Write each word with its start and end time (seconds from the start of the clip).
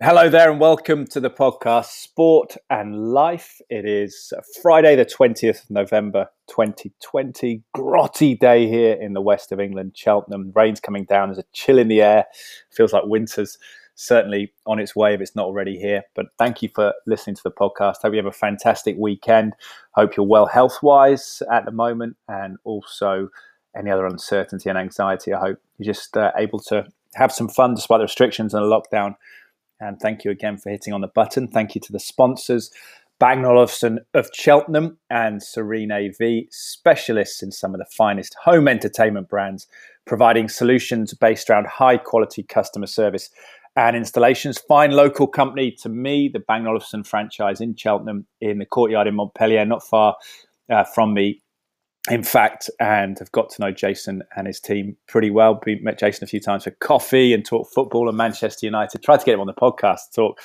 Hello 0.00 0.28
there, 0.28 0.48
and 0.48 0.60
welcome 0.60 1.08
to 1.08 1.18
the 1.18 1.28
podcast 1.28 1.86
Sport 1.86 2.56
and 2.70 3.12
Life. 3.12 3.60
It 3.68 3.84
is 3.84 4.32
Friday, 4.62 4.94
the 4.94 5.04
20th 5.04 5.64
of 5.64 5.70
November 5.70 6.28
2020. 6.46 7.64
Grotty 7.76 8.38
day 8.38 8.68
here 8.68 8.92
in 8.92 9.14
the 9.14 9.20
west 9.20 9.50
of 9.50 9.58
England, 9.58 9.96
Cheltenham. 9.96 10.52
Rain's 10.54 10.78
coming 10.78 11.02
down, 11.02 11.30
there's 11.30 11.38
a 11.38 11.44
chill 11.52 11.78
in 11.78 11.88
the 11.88 12.00
air. 12.00 12.26
Feels 12.70 12.92
like 12.92 13.06
winter's 13.06 13.58
certainly 13.96 14.52
on 14.66 14.78
its 14.78 14.94
way 14.94 15.14
if 15.14 15.20
it's 15.20 15.34
not 15.34 15.46
already 15.46 15.76
here. 15.76 16.04
But 16.14 16.26
thank 16.38 16.62
you 16.62 16.68
for 16.72 16.94
listening 17.08 17.34
to 17.34 17.42
the 17.42 17.50
podcast. 17.50 17.96
Hope 18.02 18.12
you 18.12 18.18
have 18.18 18.26
a 18.26 18.30
fantastic 18.30 18.94
weekend. 18.96 19.54
Hope 19.96 20.16
you're 20.16 20.24
well 20.24 20.46
health 20.46 20.78
wise 20.80 21.42
at 21.50 21.64
the 21.64 21.72
moment, 21.72 22.16
and 22.28 22.56
also 22.62 23.30
any 23.76 23.90
other 23.90 24.06
uncertainty 24.06 24.68
and 24.68 24.78
anxiety. 24.78 25.32
I 25.32 25.40
hope 25.40 25.58
you're 25.76 25.92
just 25.92 26.16
uh, 26.16 26.30
able 26.36 26.60
to 26.60 26.86
have 27.16 27.32
some 27.32 27.48
fun 27.48 27.74
despite 27.74 27.98
the 27.98 28.04
restrictions 28.04 28.54
and 28.54 28.62
the 28.64 28.68
lockdown 28.68 29.16
and 29.80 29.98
thank 30.00 30.24
you 30.24 30.30
again 30.30 30.56
for 30.56 30.70
hitting 30.70 30.92
on 30.92 31.00
the 31.00 31.08
button. 31.08 31.48
Thank 31.48 31.74
you 31.74 31.80
to 31.82 31.92
the 31.92 32.00
sponsors, 32.00 32.70
Bang 33.18 33.44
Olufsen 33.44 34.00
of 34.14 34.30
Cheltenham 34.32 34.98
and 35.10 35.42
Serene 35.42 35.90
AV, 35.90 36.44
specialists 36.50 37.42
in 37.42 37.50
some 37.50 37.74
of 37.74 37.78
the 37.78 37.86
finest 37.96 38.36
home 38.44 38.68
entertainment 38.68 39.28
brands, 39.28 39.66
providing 40.06 40.48
solutions 40.48 41.14
based 41.14 41.50
around 41.50 41.66
high 41.66 41.96
quality 41.96 42.42
customer 42.42 42.86
service 42.86 43.30
and 43.76 43.96
installations. 43.96 44.58
Fine 44.58 44.92
local 44.92 45.26
company 45.26 45.70
to 45.82 45.88
me, 45.88 46.28
the 46.32 46.40
Bang 46.40 46.66
Olufsen 46.66 47.04
franchise 47.04 47.60
in 47.60 47.74
Cheltenham 47.76 48.26
in 48.40 48.58
the 48.58 48.66
courtyard 48.66 49.06
in 49.06 49.14
Montpellier, 49.14 49.64
not 49.64 49.86
far 49.86 50.16
uh, 50.70 50.84
from 50.84 51.14
me 51.14 51.42
in 52.10 52.22
fact, 52.22 52.70
and 52.80 53.18
have 53.18 53.32
got 53.32 53.50
to 53.50 53.60
know 53.60 53.70
Jason 53.70 54.22
and 54.36 54.46
his 54.46 54.60
team 54.60 54.96
pretty 55.06 55.30
well. 55.30 55.60
We 55.64 55.76
met 55.76 55.98
Jason 55.98 56.24
a 56.24 56.26
few 56.26 56.40
times 56.40 56.64
for 56.64 56.70
coffee 56.72 57.32
and 57.32 57.44
talk 57.44 57.70
football 57.72 58.08
and 58.08 58.16
Manchester 58.16 58.66
United. 58.66 59.02
Tried 59.02 59.18
to 59.18 59.26
get 59.26 59.34
him 59.34 59.40
on 59.40 59.46
the 59.46 59.54
podcast 59.54 60.10
to 60.12 60.14
talk 60.14 60.40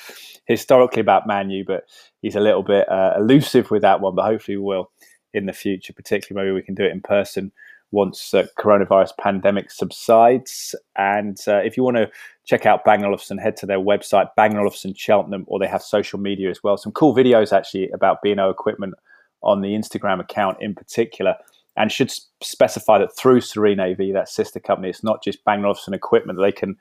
historically 0.46 1.00
about 1.00 1.26
Man 1.26 1.50
U, 1.50 1.64
but 1.66 1.84
he's 2.22 2.36
a 2.36 2.40
little 2.40 2.62
bit 2.62 2.88
uh, 2.88 3.14
elusive 3.16 3.70
with 3.70 3.82
that 3.82 4.00
one. 4.00 4.14
But 4.14 4.26
hopefully, 4.26 4.56
we 4.56 4.64
will 4.64 4.90
in 5.32 5.46
the 5.46 5.52
future. 5.52 5.92
Particularly, 5.92 6.46
maybe 6.46 6.54
we 6.54 6.62
can 6.62 6.74
do 6.74 6.84
it 6.84 6.92
in 6.92 7.00
person 7.00 7.52
once 7.90 8.32
the 8.32 8.48
coronavirus 8.58 9.12
pandemic 9.18 9.70
subsides. 9.70 10.74
And 10.96 11.38
uh, 11.46 11.58
if 11.58 11.76
you 11.76 11.84
want 11.84 11.96
to 11.96 12.10
check 12.44 12.66
out 12.66 12.84
Bang 12.84 13.04
Olufsen, 13.04 13.38
head 13.38 13.56
to 13.58 13.66
their 13.66 13.78
website, 13.78 14.28
Bang 14.36 14.56
Olufsen 14.56 14.94
Cheltenham, 14.94 15.44
or 15.46 15.58
they 15.58 15.68
have 15.68 15.82
social 15.82 16.18
media 16.18 16.50
as 16.50 16.62
well. 16.62 16.76
Some 16.76 16.92
cool 16.92 17.14
videos 17.14 17.56
actually 17.56 17.90
about 17.90 18.20
B&O 18.22 18.50
equipment 18.50 18.94
on 19.42 19.60
the 19.60 19.68
Instagram 19.68 20.20
account 20.20 20.58
in 20.60 20.74
particular 20.74 21.36
and 21.76 21.90
should 21.90 22.12
specify 22.42 22.98
that 22.98 23.16
through 23.16 23.40
Serene 23.40 23.80
AV, 23.80 24.12
that 24.12 24.28
sister 24.28 24.60
company, 24.60 24.88
it's 24.90 25.02
not 25.02 25.22
just 25.22 25.44
Bang 25.44 25.64
equipment 25.92 26.38
that 26.38 26.42
they 26.42 26.52
can 26.52 26.76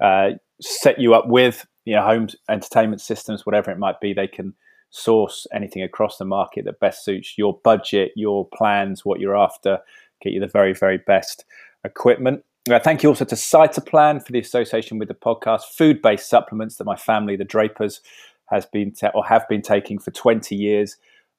uh, 0.00 0.30
set 0.60 0.98
you 0.98 1.14
up 1.14 1.28
with, 1.28 1.66
you 1.84 1.94
know, 1.94 2.02
home 2.02 2.28
entertainment 2.48 3.00
systems, 3.00 3.46
whatever 3.46 3.70
it 3.70 3.78
might 3.78 4.00
be. 4.00 4.12
They 4.12 4.28
can 4.28 4.54
source 4.90 5.46
anything 5.52 5.82
across 5.82 6.18
the 6.18 6.24
market 6.24 6.64
that 6.64 6.78
best 6.78 7.04
suits 7.04 7.36
your 7.36 7.58
budget, 7.64 8.12
your 8.16 8.46
plans, 8.54 9.04
what 9.04 9.18
you're 9.18 9.36
after, 9.36 9.78
get 10.22 10.32
you 10.32 10.40
the 10.40 10.46
very, 10.46 10.72
very 10.72 10.98
best 10.98 11.44
equipment. 11.84 12.44
Uh, 12.70 12.78
thank 12.78 13.02
you 13.02 13.08
also 13.10 13.24
to 13.26 13.34
Cytoplan 13.34 14.24
for 14.24 14.32
the 14.32 14.38
association 14.38 14.98
with 14.98 15.08
the 15.08 15.14
podcast. 15.14 15.62
Food-based 15.76 16.28
supplements 16.28 16.76
that 16.76 16.84
my 16.84 16.96
family, 16.96 17.36
the 17.36 17.44
Drapers, 17.44 18.00
has 18.46 18.66
been 18.66 18.92
ta- 18.92 19.10
or 19.14 19.24
have 19.26 19.46
been 19.48 19.62
taking 19.62 19.98
for 19.98 20.10
20 20.10 20.54
years 20.54 20.96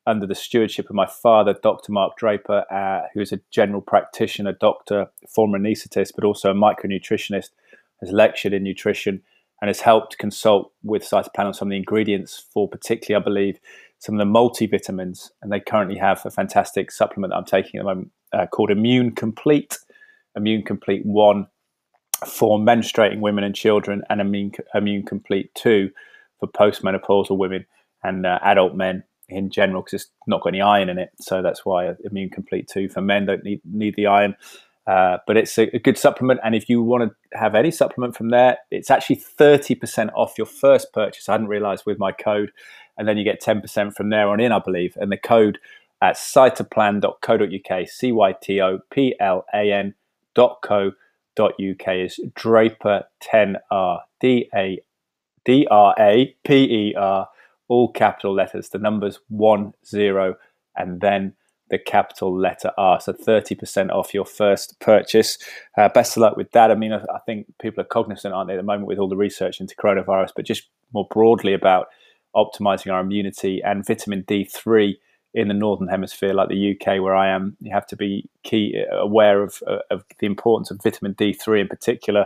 under 0.07 0.27
the 0.27 0.35
stewardship 0.35 0.89
of 0.89 0.95
my 0.95 1.07
father, 1.07 1.55
Dr. 1.61 1.91
Mark 1.91 2.17
Draper, 2.17 2.65
uh, 2.71 3.07
who 3.13 3.21
is 3.21 3.31
a 3.31 3.39
general 3.51 3.81
practitioner, 3.81 4.53
doctor, 4.53 5.07
former 5.27 5.57
anaesthetist, 5.57 6.11
but 6.15 6.23
also 6.23 6.51
a 6.51 6.53
micronutritionist, 6.53 7.49
has 8.01 8.11
lectured 8.11 8.53
in 8.53 8.63
nutrition 8.63 9.21
and 9.61 9.69
has 9.69 9.81
helped 9.81 10.17
consult 10.17 10.71
with 10.83 11.03
Cytoplan 11.03 11.45
on 11.45 11.53
some 11.53 11.69
of 11.69 11.71
the 11.71 11.77
ingredients 11.77 12.45
for, 12.53 12.67
particularly, 12.67 13.21
I 13.21 13.23
believe, 13.23 13.59
some 13.99 14.19
of 14.19 14.19
the 14.19 14.31
multivitamins. 14.31 15.31
And 15.41 15.51
they 15.51 15.59
currently 15.59 15.97
have 15.97 16.25
a 16.25 16.31
fantastic 16.31 16.91
supplement 16.91 17.31
that 17.31 17.37
I'm 17.37 17.45
taking 17.45 17.79
at 17.79 17.83
the 17.83 17.89
moment 17.89 18.11
uh, 18.33 18.45
called 18.47 18.69
Immune 18.69 19.15
Complete, 19.15 19.79
Immune 20.35 20.63
Complete 20.63 21.05
1 21.05 21.47
for 22.27 22.59
menstruating 22.59 23.21
women 23.21 23.43
and 23.43 23.55
children, 23.55 24.03
and 24.09 24.21
Immune, 24.21 24.51
Immune 24.73 25.03
Complete 25.03 25.53
2 25.55 25.89
for 26.39 26.47
postmenopausal 26.47 27.37
women 27.37 27.65
and 28.03 28.25
uh, 28.25 28.39
adult 28.43 28.75
men 28.75 29.03
in 29.29 29.49
general 29.49 29.81
because 29.81 30.01
it's 30.01 30.11
not 30.27 30.41
got 30.41 30.49
any 30.49 30.61
iron 30.61 30.89
in 30.89 30.97
it. 30.97 31.09
So 31.19 31.41
that's 31.41 31.65
why 31.65 31.93
Immune 32.03 32.29
Complete 32.29 32.67
2 32.67 32.89
for 32.89 33.01
men 33.01 33.25
don't 33.25 33.43
need, 33.43 33.61
need 33.63 33.95
the 33.95 34.07
iron. 34.07 34.35
Uh, 34.87 35.17
but 35.25 35.35
it's 35.35 35.57
a, 35.57 35.63
a, 35.75 35.79
good 35.79 35.97
supplement. 35.97 36.39
And 36.43 36.53
if 36.53 36.69
you 36.69 36.83
want 36.83 37.09
to 37.09 37.37
have 37.37 37.55
any 37.55 37.71
supplement 37.71 38.15
from 38.15 38.29
there, 38.29 38.59
it's 38.69 38.91
actually 38.91 39.15
30% 39.15 40.11
off 40.13 40.37
your 40.37 40.45
first 40.45 40.93
purchase. 40.93 41.27
I 41.27 41.31
hadn't 41.33 41.47
realized 41.47 41.87
with 41.87 41.97
my 41.97 42.11
code. 42.11 42.51
And 42.95 43.07
then 43.07 43.17
you 43.17 43.23
get 43.23 43.41
10% 43.41 43.95
from 43.95 44.09
there 44.09 44.27
on 44.29 44.39
in, 44.39 44.51
I 44.51 44.59
believe. 44.59 44.95
And 44.97 45.11
the 45.11 45.17
code 45.17 45.57
at 46.01 46.17
cytoplan.co.uk, 46.17 47.89
C 47.89 48.11
Y 48.11 48.35
T 48.41 48.61
O 48.61 48.79
P 48.91 49.15
L 49.19 49.45
A 49.53 49.71
N.co.uk 49.71 50.95
is 51.57 52.19
Draper10R, 52.35 53.99
D 54.21 54.49
A 54.53 54.79
D 55.45 55.67
R 55.69 55.95
A 55.97 56.35
P 56.43 56.53
E 56.53 56.95
R 56.95 57.27
all 57.67 57.91
capital 57.91 58.33
letters, 58.33 58.69
the 58.69 58.77
numbers 58.77 59.19
one, 59.29 59.73
zero, 59.85 60.35
and 60.75 61.01
then 61.01 61.33
the 61.69 61.79
capital 61.79 62.37
letter 62.37 62.71
R. 62.77 62.99
So 62.99 63.13
30% 63.13 63.91
off 63.91 64.13
your 64.13 64.25
first 64.25 64.79
purchase. 64.79 65.37
Uh, 65.77 65.89
best 65.89 66.15
of 66.15 66.21
luck 66.21 66.37
with 66.37 66.51
that. 66.51 66.71
I 66.71 66.75
mean, 66.75 66.93
I, 66.93 67.19
think 67.25 67.47
people 67.59 67.81
are 67.81 67.87
cognizant, 67.87 68.33
aren't 68.33 68.49
they, 68.49 68.53
at 68.53 68.57
the 68.57 68.63
moment 68.63 68.87
with 68.87 68.99
all 68.99 69.09
the 69.09 69.17
research 69.17 69.59
into 69.59 69.75
coronavirus, 69.75 70.31
but 70.35 70.45
just 70.45 70.69
more 70.93 71.07
broadly 71.09 71.53
about 71.53 71.87
optimizing 72.35 72.93
our 72.93 73.01
immunity 73.01 73.61
and 73.63 73.85
vitamin 73.85 74.23
D3 74.23 74.93
in 75.33 75.47
the 75.47 75.53
northern 75.53 75.87
hemisphere, 75.87 76.33
like 76.33 76.49
the 76.49 76.71
UK, 76.75 77.01
where 77.01 77.15
I 77.15 77.29
am, 77.29 77.57
you 77.59 77.71
have 77.73 77.87
to 77.87 77.95
be 77.95 78.29
key 78.43 78.83
uh, 78.91 78.97
aware 78.97 79.41
of, 79.43 79.61
uh, 79.67 79.79
of 79.89 80.05
the 80.19 80.27
importance 80.27 80.71
of 80.71 80.81
vitamin 80.81 81.15
D3 81.15 81.61
in 81.61 81.67
particular, 81.67 82.25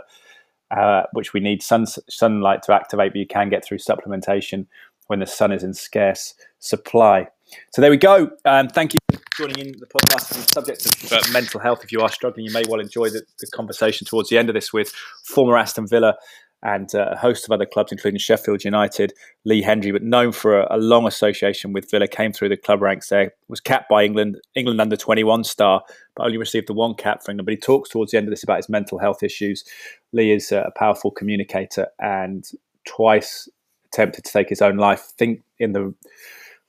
uh, 0.69 1.03
which 1.13 1.33
we 1.33 1.39
need 1.39 1.63
sun, 1.63 1.85
sunlight 1.87 2.61
to 2.63 2.73
activate, 2.73 3.13
but 3.13 3.19
you 3.19 3.25
can 3.25 3.49
get 3.49 3.65
through 3.65 3.79
supplementation 3.79 4.67
when 5.09 5.19
the 5.19 5.27
sun 5.27 5.51
is 5.51 5.63
in 5.63 5.73
scarce 5.73 6.35
supply. 6.59 7.27
So 7.73 7.81
there 7.81 7.89
we 7.89 7.97
go. 7.97 8.29
Um, 8.45 8.67
thank 8.67 8.93
you 8.93 8.99
for 9.11 9.19
joining 9.35 9.57
in 9.57 9.71
the 9.79 9.87
podcast 9.87 10.35
on 10.35 10.41
the 10.41 10.47
subject 10.53 10.85
of 10.85 11.11
uh, 11.11 11.21
mental 11.33 11.59
health. 11.59 11.83
If 11.83 11.91
you 11.91 11.99
are 12.01 12.09
struggling, 12.09 12.45
you 12.45 12.53
may 12.53 12.63
well 12.69 12.79
enjoy 12.79 13.09
the, 13.09 13.23
the 13.39 13.47
conversation 13.47 14.05
towards 14.05 14.29
the 14.29 14.37
end 14.37 14.49
of 14.49 14.53
this 14.53 14.71
with 14.71 14.89
former 15.23 15.57
Aston 15.57 15.87
Villa 15.87 16.15
and 16.61 16.93
uh, 16.93 17.09
a 17.11 17.17
host 17.17 17.45
of 17.45 17.51
other 17.51 17.65
clubs, 17.65 17.91
including 17.91 18.19
Sheffield 18.19 18.63
United, 18.63 19.13
Lee 19.45 19.63
Hendry, 19.63 19.91
but 19.91 20.03
known 20.03 20.31
for 20.31 20.59
a, 20.59 20.75
a, 20.75 20.77
long 20.77 21.07
association 21.07 21.71
with 21.73 21.89
Villa, 21.89 22.07
came 22.07 22.33
through 22.33 22.49
the 22.49 22.57
club 22.57 22.81
ranks 22.81 23.09
there, 23.09 23.31
was 23.47 23.61
capped 23.61 23.89
by 23.89 24.03
England, 24.03 24.39
England 24.55 24.81
under 24.81 24.97
21 24.97 25.43
star, 25.45 25.81
but 26.15 26.25
only 26.25 26.37
received 26.37 26.67
the 26.67 26.73
one 26.73 26.93
cap 26.93 27.23
for 27.23 27.31
England. 27.31 27.45
But 27.45 27.53
he 27.53 27.57
talks 27.57 27.89
towards 27.89 28.11
the 28.11 28.17
end 28.17 28.27
of 28.27 28.31
this 28.31 28.43
about 28.43 28.57
his 28.57 28.69
mental 28.69 28.99
health 28.99 29.23
issues. 29.23 29.63
Lee 30.11 30.31
is 30.31 30.51
a 30.51 30.71
powerful 30.75 31.11
communicator 31.11 31.87
and 31.99 32.45
twice 32.85 33.47
attempted 33.91 34.25
to 34.25 34.31
take 34.31 34.49
his 34.49 34.61
own 34.61 34.77
life. 34.77 35.01
Think 35.17 35.43
in 35.59 35.73
the 35.73 35.93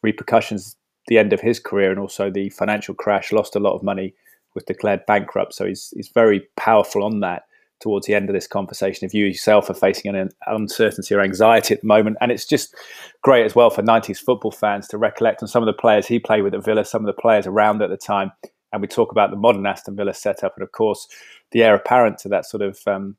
repercussions, 0.02 0.76
the 1.08 1.18
end 1.18 1.32
of 1.32 1.40
his 1.40 1.58
career 1.58 1.90
and 1.90 2.00
also 2.00 2.30
the 2.30 2.50
financial 2.50 2.94
crash, 2.94 3.32
lost 3.32 3.56
a 3.56 3.60
lot 3.60 3.74
of 3.74 3.82
money, 3.82 4.14
was 4.54 4.64
declared 4.64 5.06
bankrupt. 5.06 5.54
So 5.54 5.66
he's 5.66 5.92
he's 5.94 6.08
very 6.08 6.42
powerful 6.56 7.02
on 7.02 7.20
that. 7.20 7.44
Towards 7.80 8.06
the 8.06 8.14
end 8.14 8.28
of 8.28 8.34
this 8.34 8.46
conversation, 8.46 9.06
if 9.06 9.14
you 9.14 9.24
yourself 9.24 9.70
are 9.70 9.74
facing 9.74 10.14
an 10.14 10.28
uncertainty 10.46 11.14
or 11.14 11.22
anxiety 11.22 11.72
at 11.72 11.80
the 11.80 11.86
moment, 11.86 12.18
and 12.20 12.30
it's 12.30 12.44
just 12.44 12.74
great 13.22 13.46
as 13.46 13.54
well 13.54 13.70
for 13.70 13.82
'90s 13.82 14.18
football 14.18 14.50
fans 14.50 14.86
to 14.88 14.98
recollect 14.98 15.42
on 15.42 15.48
some 15.48 15.62
of 15.62 15.66
the 15.66 15.72
players 15.72 16.06
he 16.06 16.18
played 16.18 16.42
with 16.42 16.52
at 16.52 16.62
Villa, 16.62 16.84
some 16.84 17.00
of 17.00 17.06
the 17.06 17.18
players 17.18 17.46
around 17.46 17.80
at 17.80 17.88
the 17.88 17.96
time, 17.96 18.32
and 18.70 18.82
we 18.82 18.86
talk 18.86 19.12
about 19.12 19.30
the 19.30 19.36
modern 19.36 19.64
Aston 19.64 19.96
Villa 19.96 20.12
setup, 20.12 20.56
and 20.56 20.62
of 20.62 20.72
course 20.72 21.08
the 21.52 21.62
heir 21.62 21.74
apparent 21.74 22.18
to 22.18 22.28
that 22.28 22.44
sort 22.44 22.62
of 22.62 22.78
um, 22.86 23.16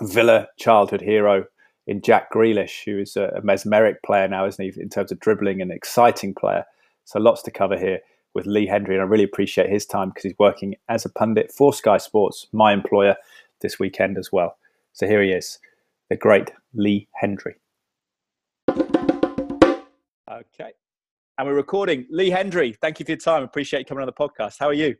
Villa 0.00 0.48
childhood 0.56 1.02
hero 1.02 1.44
in 1.90 2.00
Jack 2.00 2.32
Grealish, 2.32 2.84
who 2.84 3.00
is 3.00 3.16
a, 3.16 3.40
mesmeric 3.42 4.00
player 4.04 4.28
now, 4.28 4.46
isn't 4.46 4.64
he, 4.64 4.80
in 4.80 4.88
terms 4.88 5.10
of 5.10 5.18
dribbling 5.18 5.60
and 5.60 5.72
exciting 5.72 6.32
player. 6.32 6.64
So 7.04 7.18
lots 7.18 7.42
to 7.42 7.50
cover 7.50 7.76
here 7.76 7.98
with 8.32 8.46
Lee 8.46 8.66
Hendry, 8.66 8.94
and 8.94 9.02
I 9.02 9.06
really 9.06 9.24
appreciate 9.24 9.68
his 9.68 9.86
time 9.86 10.10
because 10.10 10.22
he's 10.22 10.38
working 10.38 10.76
as 10.88 11.04
a 11.04 11.08
pundit 11.08 11.50
for 11.50 11.74
Sky 11.74 11.98
Sports, 11.98 12.46
my 12.52 12.72
employer, 12.72 13.16
this 13.60 13.80
weekend 13.80 14.18
as 14.18 14.30
well. 14.30 14.56
So 14.92 15.08
here 15.08 15.20
he 15.20 15.32
is, 15.32 15.58
the 16.08 16.16
great 16.16 16.52
Lee 16.74 17.08
Hendry. 17.12 17.56
Okay. 18.70 20.70
And 21.38 21.48
we're 21.48 21.54
recording. 21.54 22.06
Lee 22.08 22.30
Hendry, 22.30 22.76
thank 22.80 23.00
you 23.00 23.04
for 23.04 23.10
your 23.10 23.18
time. 23.18 23.42
Appreciate 23.42 23.80
you 23.80 23.86
coming 23.86 24.02
on 24.02 24.06
the 24.06 24.12
podcast. 24.12 24.60
How 24.60 24.68
are 24.68 24.72
you? 24.72 24.94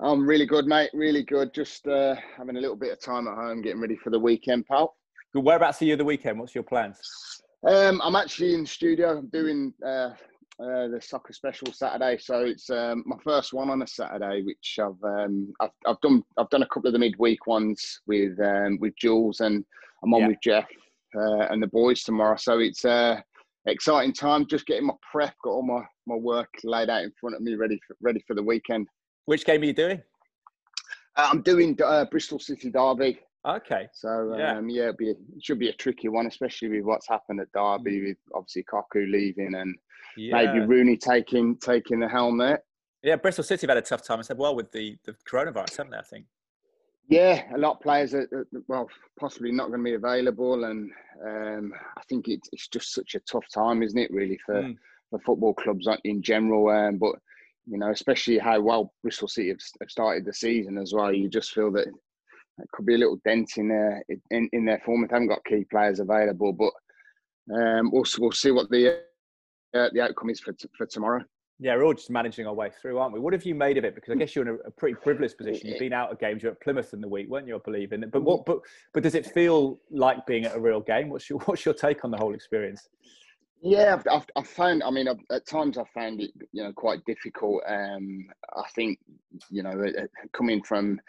I'm 0.00 0.26
really 0.26 0.46
good, 0.46 0.66
mate. 0.66 0.90
Really 0.94 1.22
good. 1.22 1.54
Just 1.54 1.86
uh, 1.86 2.16
having 2.36 2.56
a 2.56 2.60
little 2.60 2.74
bit 2.74 2.90
of 2.90 3.00
time 3.00 3.28
at 3.28 3.36
home, 3.36 3.62
getting 3.62 3.80
ready 3.80 3.96
for 3.96 4.10
the 4.10 4.18
weekend, 4.18 4.66
pal. 4.66 4.96
Whereabouts 5.34 5.82
are 5.82 5.84
you 5.84 5.96
the 5.96 6.04
weekend? 6.04 6.38
What's 6.38 6.54
your 6.54 6.64
plans? 6.64 6.98
Um, 7.66 8.00
I'm 8.02 8.16
actually 8.16 8.54
in 8.54 8.62
the 8.62 8.66
studio. 8.66 9.18
I'm 9.18 9.28
doing 9.28 9.74
uh, 9.84 10.10
uh, 10.60 10.88
the 10.88 11.00
soccer 11.02 11.32
special 11.32 11.72
Saturday, 11.72 12.18
so 12.18 12.40
it's 12.40 12.70
um, 12.70 13.02
my 13.06 13.16
first 13.22 13.52
one 13.52 13.68
on 13.68 13.82
a 13.82 13.86
Saturday, 13.86 14.42
which 14.42 14.78
I've, 14.80 15.02
um, 15.04 15.52
I've 15.60 15.70
I've 15.86 16.00
done 16.00 16.24
I've 16.38 16.50
done 16.50 16.62
a 16.62 16.68
couple 16.68 16.88
of 16.88 16.92
the 16.92 16.98
midweek 16.98 17.46
ones 17.46 18.00
with 18.06 18.38
um, 18.40 18.78
with 18.80 18.94
Jules, 18.96 19.40
and 19.40 19.64
I'm 20.02 20.14
on 20.14 20.22
yeah. 20.22 20.28
with 20.28 20.38
Jeff 20.42 20.68
uh, 21.16 21.46
and 21.50 21.62
the 21.62 21.68
boys 21.68 22.02
tomorrow. 22.04 22.36
So 22.36 22.58
it's 22.60 22.84
uh, 22.84 23.20
exciting 23.66 24.12
time. 24.12 24.46
Just 24.46 24.66
getting 24.66 24.86
my 24.86 24.94
prep, 25.10 25.34
got 25.44 25.50
all 25.50 25.62
my, 25.62 25.82
my 26.06 26.16
work 26.16 26.48
laid 26.64 26.90
out 26.90 27.02
in 27.02 27.12
front 27.20 27.36
of 27.36 27.42
me, 27.42 27.54
ready 27.54 27.78
for, 27.86 27.96
ready 28.00 28.22
for 28.26 28.34
the 28.34 28.42
weekend. 28.42 28.88
Which 29.26 29.44
game 29.44 29.62
are 29.62 29.66
you 29.66 29.72
doing? 29.72 30.02
Uh, 31.16 31.28
I'm 31.30 31.42
doing 31.42 31.78
uh, 31.84 32.06
Bristol 32.06 32.38
City 32.38 32.70
Derby. 32.70 33.20
Okay. 33.46 33.88
So 33.92 34.34
yeah, 34.36 34.58
um, 34.58 34.68
yeah 34.68 34.90
be 34.96 35.08
a, 35.10 35.12
it 35.12 35.42
should 35.42 35.58
be 35.58 35.68
a 35.68 35.74
tricky 35.74 36.08
one, 36.08 36.26
especially 36.26 36.68
with 36.68 36.84
what's 36.84 37.08
happened 37.08 37.40
at 37.40 37.52
Derby, 37.52 38.00
mm. 38.00 38.08
with 38.08 38.16
obviously 38.34 38.64
Cocu 38.64 39.10
leaving 39.10 39.54
and 39.54 39.76
yeah. 40.16 40.34
maybe 40.34 40.66
Rooney 40.66 40.96
taking 40.96 41.56
taking 41.56 42.00
the 42.00 42.08
helm 42.08 42.38
there. 42.38 42.62
Yeah, 43.02 43.16
Bristol 43.16 43.44
City 43.44 43.66
have 43.66 43.76
had 43.76 43.84
a 43.84 43.86
tough 43.86 44.02
time. 44.02 44.18
I 44.18 44.22
said, 44.22 44.38
well, 44.38 44.56
with 44.56 44.72
the, 44.72 44.96
the 45.04 45.14
coronavirus, 45.30 45.76
haven't 45.78 45.92
they? 45.92 45.98
I 45.98 46.02
think. 46.02 46.26
Yeah, 47.08 47.42
a 47.54 47.58
lot 47.58 47.76
of 47.76 47.80
players 47.80 48.12
are, 48.12 48.28
well, 48.66 48.86
possibly 49.18 49.50
not 49.50 49.68
going 49.68 49.80
to 49.80 49.84
be 49.84 49.94
available, 49.94 50.64
and 50.64 50.90
um, 51.24 51.72
I 51.96 52.02
think 52.08 52.28
it's 52.28 52.48
it's 52.52 52.68
just 52.68 52.92
such 52.92 53.14
a 53.14 53.20
tough 53.20 53.46
time, 53.52 53.82
isn't 53.82 53.98
it? 53.98 54.12
Really 54.12 54.38
for 54.44 54.62
mm. 54.62 54.76
for 55.10 55.20
football 55.20 55.54
clubs 55.54 55.88
in 56.04 56.20
general, 56.20 56.68
um, 56.68 56.98
but 56.98 57.14
you 57.66 57.78
know, 57.78 57.90
especially 57.90 58.38
how 58.38 58.60
well 58.60 58.92
Bristol 59.02 59.28
City 59.28 59.48
have, 59.48 59.60
started 59.88 60.24
the 60.24 60.34
season 60.34 60.76
as 60.76 60.92
well. 60.92 61.12
You 61.12 61.28
just 61.28 61.52
feel 61.52 61.70
that 61.72 61.86
it 62.58 62.70
could 62.72 62.86
be 62.86 62.94
a 62.94 62.98
little 62.98 63.20
dent 63.24 63.52
in 63.56 63.68
their 63.68 64.02
in, 64.30 64.48
in 64.52 64.64
their 64.64 64.80
form 64.84 65.04
if 65.04 65.10
they 65.10 65.16
haven't 65.16 65.28
got 65.28 65.44
key 65.44 65.64
players 65.70 66.00
available. 66.00 66.52
But 66.52 66.72
um, 67.54 67.90
we'll 67.90 68.04
we'll 68.18 68.32
see 68.32 68.50
what 68.50 68.70
the 68.70 69.00
uh, 69.74 69.88
the 69.92 70.00
outcome 70.00 70.30
is 70.30 70.40
for 70.40 70.52
t- 70.52 70.68
for 70.76 70.86
tomorrow. 70.86 71.22
Yeah, 71.60 71.74
we're 71.74 71.84
all 71.84 71.94
just 71.94 72.10
managing 72.10 72.46
our 72.46 72.54
way 72.54 72.70
through, 72.80 72.98
aren't 72.98 73.12
we? 73.12 73.18
What 73.18 73.32
have 73.32 73.44
you 73.44 73.54
made 73.54 73.78
of 73.78 73.84
it? 73.84 73.96
Because 73.96 74.12
I 74.12 74.14
guess 74.14 74.36
you're 74.36 74.46
in 74.46 74.54
a, 74.64 74.68
a 74.68 74.70
pretty 74.70 74.94
privileged 74.94 75.36
position. 75.36 75.68
You've 75.68 75.80
been 75.80 75.92
out 75.92 76.12
of 76.12 76.20
games. 76.20 76.40
You're 76.42 76.52
at 76.52 76.60
Plymouth 76.60 76.94
in 76.94 77.00
the 77.00 77.08
week, 77.08 77.28
weren't 77.28 77.48
you? 77.48 77.56
I 77.56 77.60
believe 77.64 77.92
in 77.92 78.04
it. 78.04 78.12
But 78.12 78.22
what? 78.22 78.46
But 78.46 78.60
but 78.94 79.02
does 79.02 79.16
it 79.16 79.26
feel 79.26 79.80
like 79.90 80.24
being 80.24 80.44
at 80.44 80.54
a 80.54 80.60
real 80.60 80.80
game? 80.80 81.08
What's 81.08 81.28
your 81.28 81.40
What's 81.40 81.64
your 81.64 81.74
take 81.74 82.04
on 82.04 82.12
the 82.12 82.16
whole 82.16 82.34
experience? 82.34 82.88
Yeah, 83.60 83.94
I've, 83.94 84.06
I've, 84.08 84.26
I've 84.36 84.46
found. 84.46 84.84
I 84.84 84.90
mean, 84.90 85.08
I've, 85.08 85.18
at 85.32 85.46
times 85.46 85.78
I've 85.78 85.88
found 85.88 86.20
it, 86.20 86.30
you 86.52 86.62
know, 86.62 86.72
quite 86.72 87.04
difficult. 87.06 87.60
Um, 87.66 88.28
I 88.56 88.68
think, 88.76 89.00
you 89.50 89.64
know, 89.64 89.84
coming 90.32 90.62
from 90.62 91.00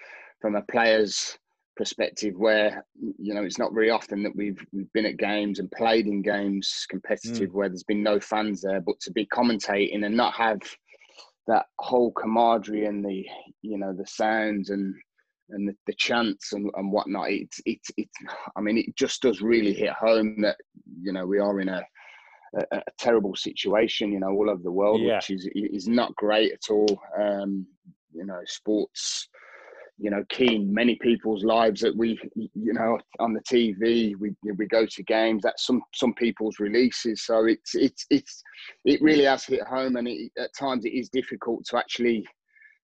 from 0.42 0.56
a 0.56 0.62
player's 0.64 1.38
perspective 1.80 2.36
where 2.38 2.86
you 3.18 3.34
know 3.34 3.44
it's 3.44 3.58
not 3.58 3.74
very 3.74 3.90
often 3.90 4.22
that 4.22 4.36
we've 4.36 4.60
we've 4.74 4.92
been 4.92 5.06
at 5.06 5.16
games 5.16 5.60
and 5.60 5.72
played 5.72 6.08
in 6.08 6.22
games 6.22 6.86
competitive 6.90 7.52
mm. 7.52 7.54
where 7.54 7.70
there's 7.70 7.86
been 7.86 8.04
no 8.04 8.20
fans 8.20 8.62
there 8.62 8.82
but 8.82 9.00
to 9.00 9.12
be 9.14 9.26
commentating 9.28 10.06
and 10.06 10.16
not 10.16 10.34
have 10.34 10.60
that 11.48 11.68
whole 11.80 12.12
camaraderie 12.12 12.86
and 12.86 13.04
the 13.04 13.26
you 13.62 13.78
know 13.78 13.94
the 13.94 14.06
sounds 14.06 14.72
and 14.72 14.94
and 15.52 15.70
the, 15.70 15.76
the 15.88 15.94
chants 15.98 16.52
and, 16.52 16.70
and 16.76 16.92
whatnot 16.92 17.32
it's 17.32 17.62
it's 17.66 17.90
it's 17.96 18.18
i 18.58 18.62
mean 18.62 18.78
it 18.78 18.94
just 18.98 19.22
does 19.22 19.42
really 19.42 19.74
hit 19.74 19.94
home 19.94 20.42
that 20.42 20.58
you 21.02 21.14
know 21.14 21.26
we 21.26 21.40
are 21.40 21.62
in 21.62 21.70
a 21.70 21.82
a, 22.56 22.78
a 22.78 22.82
terrible 22.98 23.36
situation 23.36 24.12
you 24.12 24.20
know 24.20 24.32
all 24.32 24.50
over 24.50 24.62
the 24.62 24.72
world 24.72 25.00
yeah. 25.02 25.16
which 25.16 25.30
is 25.30 25.48
is 25.54 25.88
not 25.88 26.14
great 26.16 26.52
at 26.52 26.70
all 26.70 27.00
um 27.18 27.66
you 28.14 28.26
know 28.26 28.42
sports 28.46 29.30
you 30.00 30.10
know 30.10 30.24
key 30.30 30.56
in 30.56 30.74
many 30.74 30.96
people's 30.96 31.44
lives 31.44 31.82
that 31.82 31.96
we 31.96 32.18
you 32.36 32.74
know 32.74 32.98
on 33.20 33.34
the 33.34 33.42
TV 33.42 34.14
we 34.20 34.34
we 34.58 34.66
go 34.68 34.86
to 34.86 35.04
games 35.04 35.42
that's 35.44 35.66
some 35.66 35.82
some 35.94 36.14
people's 36.14 36.60
releases. 36.60 37.26
So 37.26 37.46
it's 37.46 37.76
it's 37.76 38.06
it's 38.10 38.42
it 38.86 39.02
really 39.02 39.26
has 39.26 39.46
hit 39.46 39.62
home 39.64 39.98
and 39.98 40.08
it, 40.08 40.32
at 40.38 40.56
times 40.58 40.86
it 40.86 40.94
is 40.94 41.10
difficult 41.10 41.66
to 41.66 41.78
actually 41.78 42.26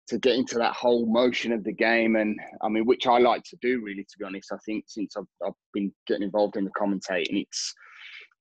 to 0.07 0.17
get 0.17 0.35
into 0.35 0.55
that 0.55 0.73
whole 0.73 1.05
motion 1.05 1.53
of 1.53 1.63
the 1.63 1.71
game. 1.71 2.15
And 2.15 2.37
I 2.61 2.69
mean 2.69 2.85
which 2.85 3.05
I 3.05 3.19
like 3.19 3.43
to 3.43 3.57
do 3.61 3.81
really 3.83 4.03
to 4.03 4.17
be 4.17 4.25
honest. 4.25 4.51
I 4.51 4.57
think 4.65 4.85
since 4.87 5.15
I've, 5.15 5.47
I've 5.47 5.53
been 5.73 5.93
getting 6.07 6.23
involved 6.23 6.57
in 6.57 6.65
the 6.65 6.71
commentating 6.71 7.43
it's 7.43 7.73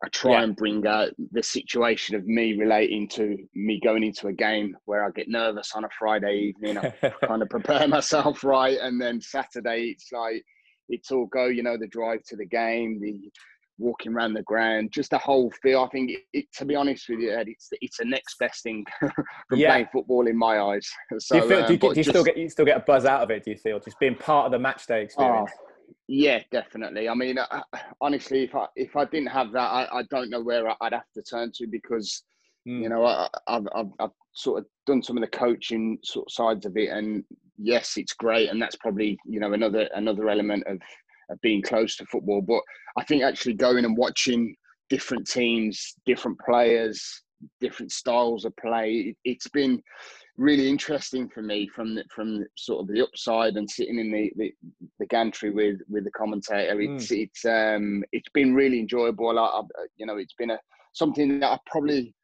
I 0.04 0.08
try 0.08 0.32
yeah. 0.32 0.42
and 0.42 0.56
bring 0.56 0.84
out 0.86 1.10
the 1.30 1.42
situation 1.42 2.16
of 2.16 2.26
me 2.26 2.58
relating 2.58 3.08
to 3.10 3.36
me 3.54 3.80
going 3.82 4.02
into 4.02 4.26
a 4.26 4.32
game 4.32 4.76
where 4.84 5.04
I 5.04 5.10
get 5.10 5.28
nervous 5.28 5.72
on 5.76 5.84
a 5.84 5.88
Friday 5.96 6.52
evening. 6.56 6.78
I 6.78 6.90
kind 7.24 7.40
of 7.40 7.48
prepare 7.48 7.86
myself 7.86 8.42
right, 8.44 8.78
and 8.80 9.00
then 9.00 9.20
Saturday 9.20 9.94
it's 9.94 10.10
like 10.12 10.42
it's 10.88 11.12
all 11.12 11.26
go. 11.26 11.46
You 11.46 11.62
know, 11.62 11.76
the 11.78 11.86
drive 11.86 12.24
to 12.28 12.36
the 12.36 12.46
game, 12.46 13.00
the 13.00 13.30
walking 13.78 14.12
around 14.12 14.34
the 14.34 14.42
ground, 14.42 14.90
just 14.92 15.10
the 15.10 15.18
whole 15.18 15.52
feel. 15.62 15.82
I 15.82 15.88
think, 15.88 16.10
it, 16.10 16.20
it, 16.32 16.44
to 16.54 16.64
be 16.64 16.74
honest 16.74 17.08
with 17.08 17.20
you, 17.20 17.32
Ed, 17.32 17.48
it's 17.48 17.68
it's 17.80 17.98
the 17.98 18.04
next 18.04 18.38
best 18.38 18.64
thing 18.64 18.84
from 19.00 19.58
yeah. 19.58 19.70
playing 19.70 19.88
football 19.92 20.26
in 20.26 20.36
my 20.36 20.60
eyes. 20.60 20.88
So, 21.18 21.36
do 21.36 21.42
you, 21.42 21.48
feel, 21.48 21.58
um, 21.60 21.66
do 21.66 21.72
you, 21.74 21.78
do 21.78 21.86
you 21.88 21.94
just, 21.94 22.10
still 22.10 22.24
get 22.24 22.36
you 22.36 22.48
still 22.48 22.64
get 22.64 22.76
a 22.76 22.80
buzz 22.80 23.04
out 23.04 23.22
of 23.22 23.30
it? 23.30 23.44
Do 23.44 23.52
you 23.52 23.56
feel 23.56 23.78
just 23.78 24.00
being 24.00 24.16
part 24.16 24.46
of 24.46 24.52
the 24.52 24.58
match 24.58 24.86
day 24.86 25.02
experience? 25.04 25.50
Oh, 25.54 25.71
yeah, 26.08 26.40
definitely. 26.50 27.08
I 27.08 27.14
mean, 27.14 27.38
honestly, 28.00 28.44
if 28.44 28.54
I 28.54 28.66
if 28.76 28.96
I 28.96 29.04
didn't 29.04 29.28
have 29.28 29.52
that, 29.52 29.60
I, 29.60 29.98
I 29.98 30.02
don't 30.10 30.30
know 30.30 30.42
where 30.42 30.68
I'd 30.82 30.92
have 30.92 31.10
to 31.14 31.22
turn 31.22 31.52
to 31.54 31.66
because 31.66 32.22
mm. 32.68 32.82
you 32.82 32.88
know 32.88 33.04
I, 33.04 33.28
have 33.48 33.66
I've 33.74 33.86
I've 33.98 34.10
sort 34.34 34.60
of 34.60 34.66
done 34.86 35.02
some 35.02 35.16
of 35.16 35.22
the 35.22 35.36
coaching 35.36 35.98
sort 36.04 36.26
of 36.28 36.32
sides 36.32 36.66
of 36.66 36.76
it, 36.76 36.90
and 36.90 37.24
yes, 37.58 37.94
it's 37.96 38.12
great, 38.12 38.50
and 38.50 38.60
that's 38.60 38.76
probably 38.76 39.18
you 39.26 39.40
know 39.40 39.52
another 39.52 39.88
another 39.94 40.28
element 40.28 40.64
of, 40.66 40.78
of 41.30 41.40
being 41.40 41.62
close 41.62 41.96
to 41.96 42.06
football. 42.06 42.42
But 42.42 42.62
I 42.96 43.04
think 43.04 43.22
actually 43.22 43.54
going 43.54 43.84
and 43.84 43.96
watching 43.96 44.54
different 44.90 45.26
teams, 45.26 45.94
different 46.06 46.38
players, 46.44 47.22
different 47.60 47.92
styles 47.92 48.44
of 48.44 48.54
play, 48.56 49.14
it, 49.24 49.38
has 49.42 49.50
been 49.52 49.82
really 50.36 50.68
interesting 50.68 51.28
for 51.28 51.42
me 51.42 51.68
from 51.68 51.94
the, 51.94 52.04
from 52.14 52.44
sort 52.56 52.80
of 52.80 52.88
the 52.88 53.02
upside 53.02 53.56
and 53.56 53.70
sitting 53.70 53.98
in 53.98 54.10
the, 54.10 54.32
the, 54.36 54.52
the 54.98 55.06
gantry 55.06 55.50
with 55.50 55.80
with 55.88 56.04
the 56.04 56.10
commentator. 56.12 56.80
It's 56.80 57.08
mm. 57.08 57.22
it's 57.22 57.44
um 57.44 58.02
it's 58.12 58.28
been 58.32 58.54
really 58.54 58.80
enjoyable. 58.80 59.38
I, 59.38 59.42
I, 59.44 59.62
you 59.96 60.06
know, 60.06 60.16
it's 60.16 60.34
been 60.34 60.50
a 60.50 60.58
something 60.92 61.40
that 61.40 61.50
I 61.50 61.58
probably 61.66 62.14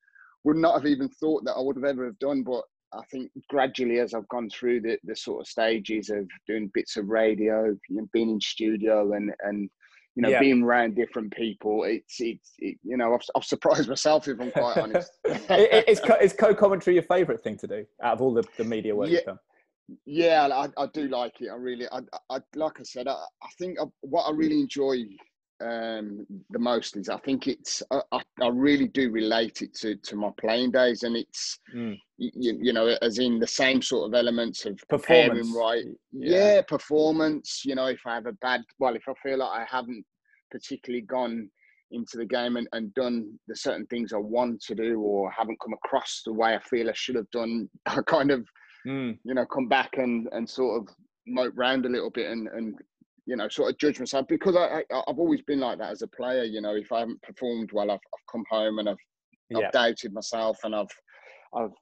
would 0.44 0.56
not 0.56 0.74
have 0.74 0.86
even 0.86 1.08
thought 1.08 1.44
that 1.44 1.54
I 1.54 1.60
would 1.60 1.76
have 1.76 1.84
ever 1.84 2.06
have 2.06 2.18
done, 2.18 2.42
but 2.42 2.62
I 2.92 3.02
think 3.10 3.30
gradually 3.50 3.98
as 3.98 4.14
I've 4.14 4.28
gone 4.28 4.48
through 4.48 4.80
the, 4.80 4.98
the 5.04 5.14
sort 5.14 5.40
of 5.40 5.46
stages 5.46 6.08
of 6.08 6.26
doing 6.46 6.70
bits 6.72 6.96
of 6.96 7.08
radio, 7.08 7.76
being 8.12 8.30
in 8.30 8.40
studio 8.40 9.12
and 9.12 9.32
and 9.40 9.68
you 10.18 10.22
know, 10.22 10.30
yeah. 10.30 10.40
being 10.40 10.64
around 10.64 10.96
different 10.96 11.32
people, 11.32 11.84
it's 11.84 12.16
it's 12.18 12.54
it, 12.58 12.76
you 12.82 12.96
know, 12.96 13.14
I've, 13.14 13.20
I've, 13.36 13.44
surprised 13.44 13.88
myself 13.88 14.26
if 14.26 14.40
I'm 14.40 14.50
quite 14.50 14.76
honest. 14.76 15.12
is, 15.24 16.00
is 16.20 16.32
co-commentary 16.32 16.94
your 16.94 17.04
favourite 17.04 17.40
thing 17.40 17.56
to 17.58 17.68
do 17.68 17.84
out 18.02 18.14
of 18.14 18.20
all 18.20 18.34
the, 18.34 18.42
the 18.56 18.64
media 18.64 18.96
work 18.96 19.06
yeah. 19.06 19.18
you've 19.18 19.26
done? 19.26 19.38
Yeah, 20.06 20.48
I, 20.52 20.82
I 20.82 20.86
do 20.92 21.06
like 21.06 21.34
it. 21.40 21.50
I 21.52 21.54
really, 21.54 21.86
I, 21.92 22.00
I 22.30 22.40
like 22.56 22.80
I 22.80 22.82
said, 22.82 23.06
I, 23.06 23.12
I 23.12 23.48
think 23.60 23.78
I, 23.80 23.84
what 24.00 24.24
I 24.24 24.32
really 24.32 24.60
enjoy 24.60 25.04
um, 25.60 26.24
the 26.50 26.58
most 26.58 26.96
is 26.96 27.08
I 27.08 27.18
think 27.18 27.48
it's 27.48 27.82
I, 27.90 28.00
I, 28.12 28.48
really 28.48 28.86
do 28.86 29.10
relate 29.10 29.60
it 29.62 29.74
to 29.76 29.96
to 29.96 30.16
my 30.16 30.30
playing 30.38 30.70
days, 30.70 31.02
and 31.02 31.16
it's 31.16 31.58
mm. 31.74 31.98
you, 32.16 32.58
you 32.60 32.72
know 32.72 32.96
as 33.02 33.18
in 33.18 33.40
the 33.40 33.46
same 33.46 33.82
sort 33.82 34.06
of 34.06 34.14
elements 34.14 34.66
of 34.66 34.78
performance, 34.88 35.52
right? 35.56 35.84
Yeah. 36.12 36.54
yeah, 36.54 36.62
performance. 36.62 37.62
You 37.64 37.74
know, 37.74 37.86
if 37.86 38.00
I 38.06 38.14
have 38.14 38.26
a 38.26 38.32
bad, 38.34 38.62
well, 38.78 38.94
if 38.94 39.02
I 39.08 39.14
feel 39.20 39.38
like 39.38 39.60
I 39.60 39.66
haven't 39.68 40.04
particularly 40.52 41.02
gone 41.02 41.50
into 41.90 42.18
the 42.18 42.26
game 42.26 42.56
and, 42.56 42.68
and 42.72 42.94
done 42.94 43.36
the 43.48 43.56
certain 43.56 43.86
things 43.86 44.12
I 44.12 44.18
want 44.18 44.62
to 44.62 44.76
do, 44.76 45.00
or 45.00 45.30
haven't 45.32 45.60
come 45.60 45.72
across 45.72 46.22
the 46.24 46.32
way 46.32 46.54
I 46.54 46.60
feel 46.60 46.88
I 46.88 46.94
should 46.94 47.16
have 47.16 47.30
done, 47.30 47.68
I 47.86 48.00
kind 48.06 48.30
of 48.30 48.46
mm. 48.86 49.18
you 49.24 49.34
know 49.34 49.46
come 49.46 49.66
back 49.66 49.98
and 49.98 50.28
and 50.30 50.48
sort 50.48 50.82
of 50.82 50.94
mope 51.26 51.52
round 51.56 51.84
a 51.84 51.88
little 51.88 52.10
bit 52.10 52.30
and 52.30 52.46
and 52.48 52.76
you 53.28 53.36
know, 53.36 53.46
sort 53.48 53.70
of 53.70 53.78
judge 53.78 54.00
myself 54.00 54.26
because 54.26 54.56
I, 54.56 54.82
I 54.90 55.02
have 55.06 55.18
always 55.18 55.42
been 55.42 55.60
like 55.60 55.78
that 55.78 55.90
as 55.90 56.00
a 56.00 56.06
player. 56.06 56.44
You 56.44 56.62
know, 56.62 56.74
if 56.74 56.90
I 56.90 57.00
haven't 57.00 57.20
performed 57.20 57.70
well, 57.74 57.90
I've, 57.90 57.98
I've 57.98 58.32
come 58.32 58.42
home 58.50 58.78
and 58.78 58.88
I've 58.88 58.96
I've 59.54 59.62
yeah. 59.62 59.70
doubted 59.70 60.14
myself 60.14 60.58
and 60.64 60.74
I've 60.74 60.88
I've 61.54 61.72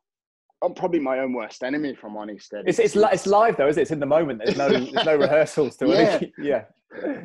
I'm 0.65 0.75
probably 0.75 0.99
my 0.99 1.21
own 1.21 1.33
worst 1.33 1.63
enemy, 1.63 1.91
if 1.91 2.03
I'm 2.03 2.17
honest. 2.17 2.53
It's, 2.67 2.81
it's, 2.81 2.97
it's 2.97 3.27
live 3.27 3.57
though, 3.57 3.69
is 3.69 3.77
it? 3.77 3.83
It's 3.83 3.91
in 3.93 4.01
the 4.01 4.07
moment. 4.07 4.43
There's 4.45 4.57
no 4.57 4.69
there's 4.69 5.07
no 5.07 5.17
rehearsals 5.27 5.77
to 5.77 5.87
yeah. 5.87 6.17
it. 6.17 6.33
yeah. 6.39 6.65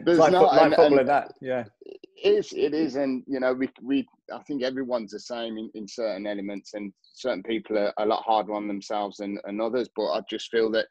There's 0.05 0.19
like, 0.19 0.31
not, 0.31 0.53
like 0.53 0.61
and, 0.61 0.75
football 0.75 0.99
and 0.99 1.09
that. 1.09 1.33
Yeah. 1.41 1.63
It 1.81 1.99
is. 2.23 2.53
It 2.53 2.75
is, 2.75 2.95
and 2.95 3.23
you 3.25 3.39
know, 3.39 3.53
we 3.53 3.69
we 3.81 4.07
I 4.31 4.43
think 4.43 4.61
everyone's 4.61 5.13
the 5.13 5.19
same 5.19 5.57
in, 5.57 5.71
in 5.73 5.87
certain 5.87 6.27
elements, 6.27 6.75
and 6.75 6.93
certain 7.13 7.41
people 7.41 7.75
are 7.79 7.93
a 7.97 8.05
lot 8.05 8.23
harder 8.23 8.53
on 8.53 8.67
themselves 8.67 9.17
than, 9.17 9.39
than 9.45 9.59
others. 9.59 9.89
But 9.95 10.11
I 10.11 10.21
just 10.29 10.51
feel 10.51 10.69
that 10.71 10.85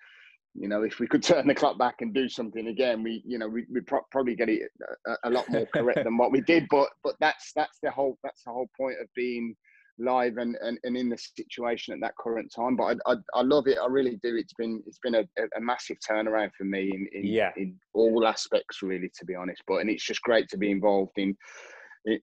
you 0.54 0.68
know, 0.68 0.82
if 0.82 0.98
we 0.98 1.06
could 1.06 1.22
turn 1.22 1.46
the 1.46 1.54
clock 1.54 1.78
back 1.78 1.96
and 2.00 2.14
do 2.14 2.28
something 2.28 2.68
again, 2.68 3.02
we, 3.02 3.22
you 3.26 3.38
know, 3.38 3.48
we 3.48 3.66
would 3.70 3.86
pro- 3.86 4.06
probably 4.10 4.36
get 4.36 4.48
it 4.48 4.62
a, 5.06 5.28
a, 5.28 5.30
lot 5.30 5.48
more 5.48 5.66
correct 5.74 6.04
than 6.04 6.16
what 6.16 6.32
we 6.32 6.40
did. 6.40 6.66
But 6.70 6.88
but 7.04 7.14
that's 7.20 7.52
that's 7.54 7.78
the 7.82 7.90
whole 7.90 8.18
that's 8.22 8.42
the 8.44 8.52
whole 8.52 8.68
point 8.76 8.96
of 9.00 9.08
being 9.14 9.54
live 9.98 10.38
and, 10.38 10.56
and, 10.62 10.78
and 10.82 10.96
in 10.96 11.08
the 11.08 11.18
situation 11.18 11.92
at 11.92 12.00
that 12.00 12.16
current 12.16 12.52
time. 12.54 12.74
But 12.74 12.98
I, 13.06 13.12
I, 13.12 13.16
I 13.34 13.42
love 13.42 13.66
it. 13.66 13.78
I 13.80 13.86
really 13.86 14.18
do. 14.22 14.36
It's 14.36 14.54
been 14.54 14.82
it's 14.86 14.98
been 15.02 15.14
a, 15.14 15.24
a 15.56 15.60
massive 15.60 15.98
turnaround 16.08 16.50
for 16.56 16.64
me 16.64 16.90
in 16.92 17.08
in, 17.12 17.26
yeah. 17.26 17.50
in 17.56 17.76
all 17.92 18.26
aspects, 18.26 18.82
really, 18.82 19.10
to 19.18 19.24
be 19.24 19.34
honest. 19.34 19.62
But 19.66 19.76
and 19.76 19.90
it's 19.90 20.04
just 20.04 20.22
great 20.22 20.48
to 20.50 20.58
be 20.58 20.70
involved 20.70 21.12
in 21.16 21.36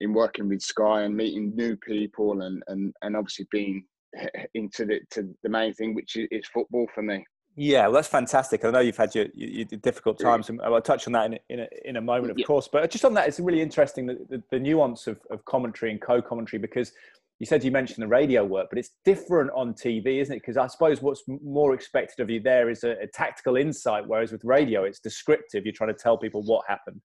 in 0.02 0.14
working 0.14 0.50
with 0.50 0.62
Sky 0.62 1.04
and 1.04 1.16
meeting 1.16 1.56
new 1.56 1.78
people 1.78 2.42
and 2.42 2.64
and 2.68 2.94
and 3.02 3.16
obviously 3.16 3.48
being 3.52 3.86
into 4.54 4.86
the 4.86 5.00
to 5.12 5.34
the 5.44 5.50
main 5.50 5.74
thing, 5.74 5.94
which 5.94 6.18
is 6.18 6.48
football 6.48 6.88
for 6.94 7.04
me. 7.04 7.24
Yeah, 7.60 7.88
well, 7.88 7.94
that's 7.94 8.08
fantastic. 8.08 8.64
I 8.64 8.70
know 8.70 8.82
you've 8.82 8.98
had 8.98 9.16
your, 9.16 9.26
your, 9.34 9.66
difficult 9.66 10.20
times, 10.20 10.48
and 10.50 10.62
I'll 10.62 10.80
touch 10.80 11.08
on 11.08 11.14
that 11.14 11.26
in, 11.26 11.40
in, 11.50 11.60
a, 11.62 11.68
in 11.86 11.96
a 11.96 12.02
moment, 12.02 12.30
of 12.30 12.38
yeah. 12.38 12.46
course. 12.46 12.70
But 12.72 12.88
just 12.92 13.04
on 13.04 13.16
that, 13.16 13.28
it's 13.28 13.40
really 13.40 13.62
interesting 13.62 14.06
the, 14.06 14.20
the, 14.30 14.44
the 14.52 14.60
nuance 14.60 15.08
of, 15.08 15.20
of 15.32 15.44
commentary 15.46 15.92
and 15.92 16.00
co-commentary 16.00 16.60
because 16.60 16.92
you 17.40 17.48
said 17.48 17.64
you 17.64 17.72
mentioned 17.72 18.04
the 18.04 18.08
radio 18.08 18.46
work, 18.46 18.68
but 18.70 18.78
it's 18.78 18.92
different 19.04 19.50
on 19.56 19.74
TV, 19.74 20.22
isn't 20.22 20.36
it? 20.36 20.42
Because 20.42 20.56
I 20.56 20.68
suppose 20.68 21.02
what's 21.02 21.24
more 21.28 21.74
expected 21.74 22.22
of 22.22 22.30
you 22.30 22.40
there 22.40 22.70
is 22.70 22.84
a, 22.84 22.92
a, 23.02 23.08
tactical 23.08 23.58
insight, 23.58 24.08
whereas 24.08 24.32
with 24.32 24.44
radio, 24.44 24.84
it's 24.84 25.00
descriptive. 25.00 25.66
You're 25.66 25.74
trying 25.74 25.94
to 25.94 26.00
tell 26.00 26.16
people 26.16 26.44
what 26.44 26.64
happened. 26.68 27.02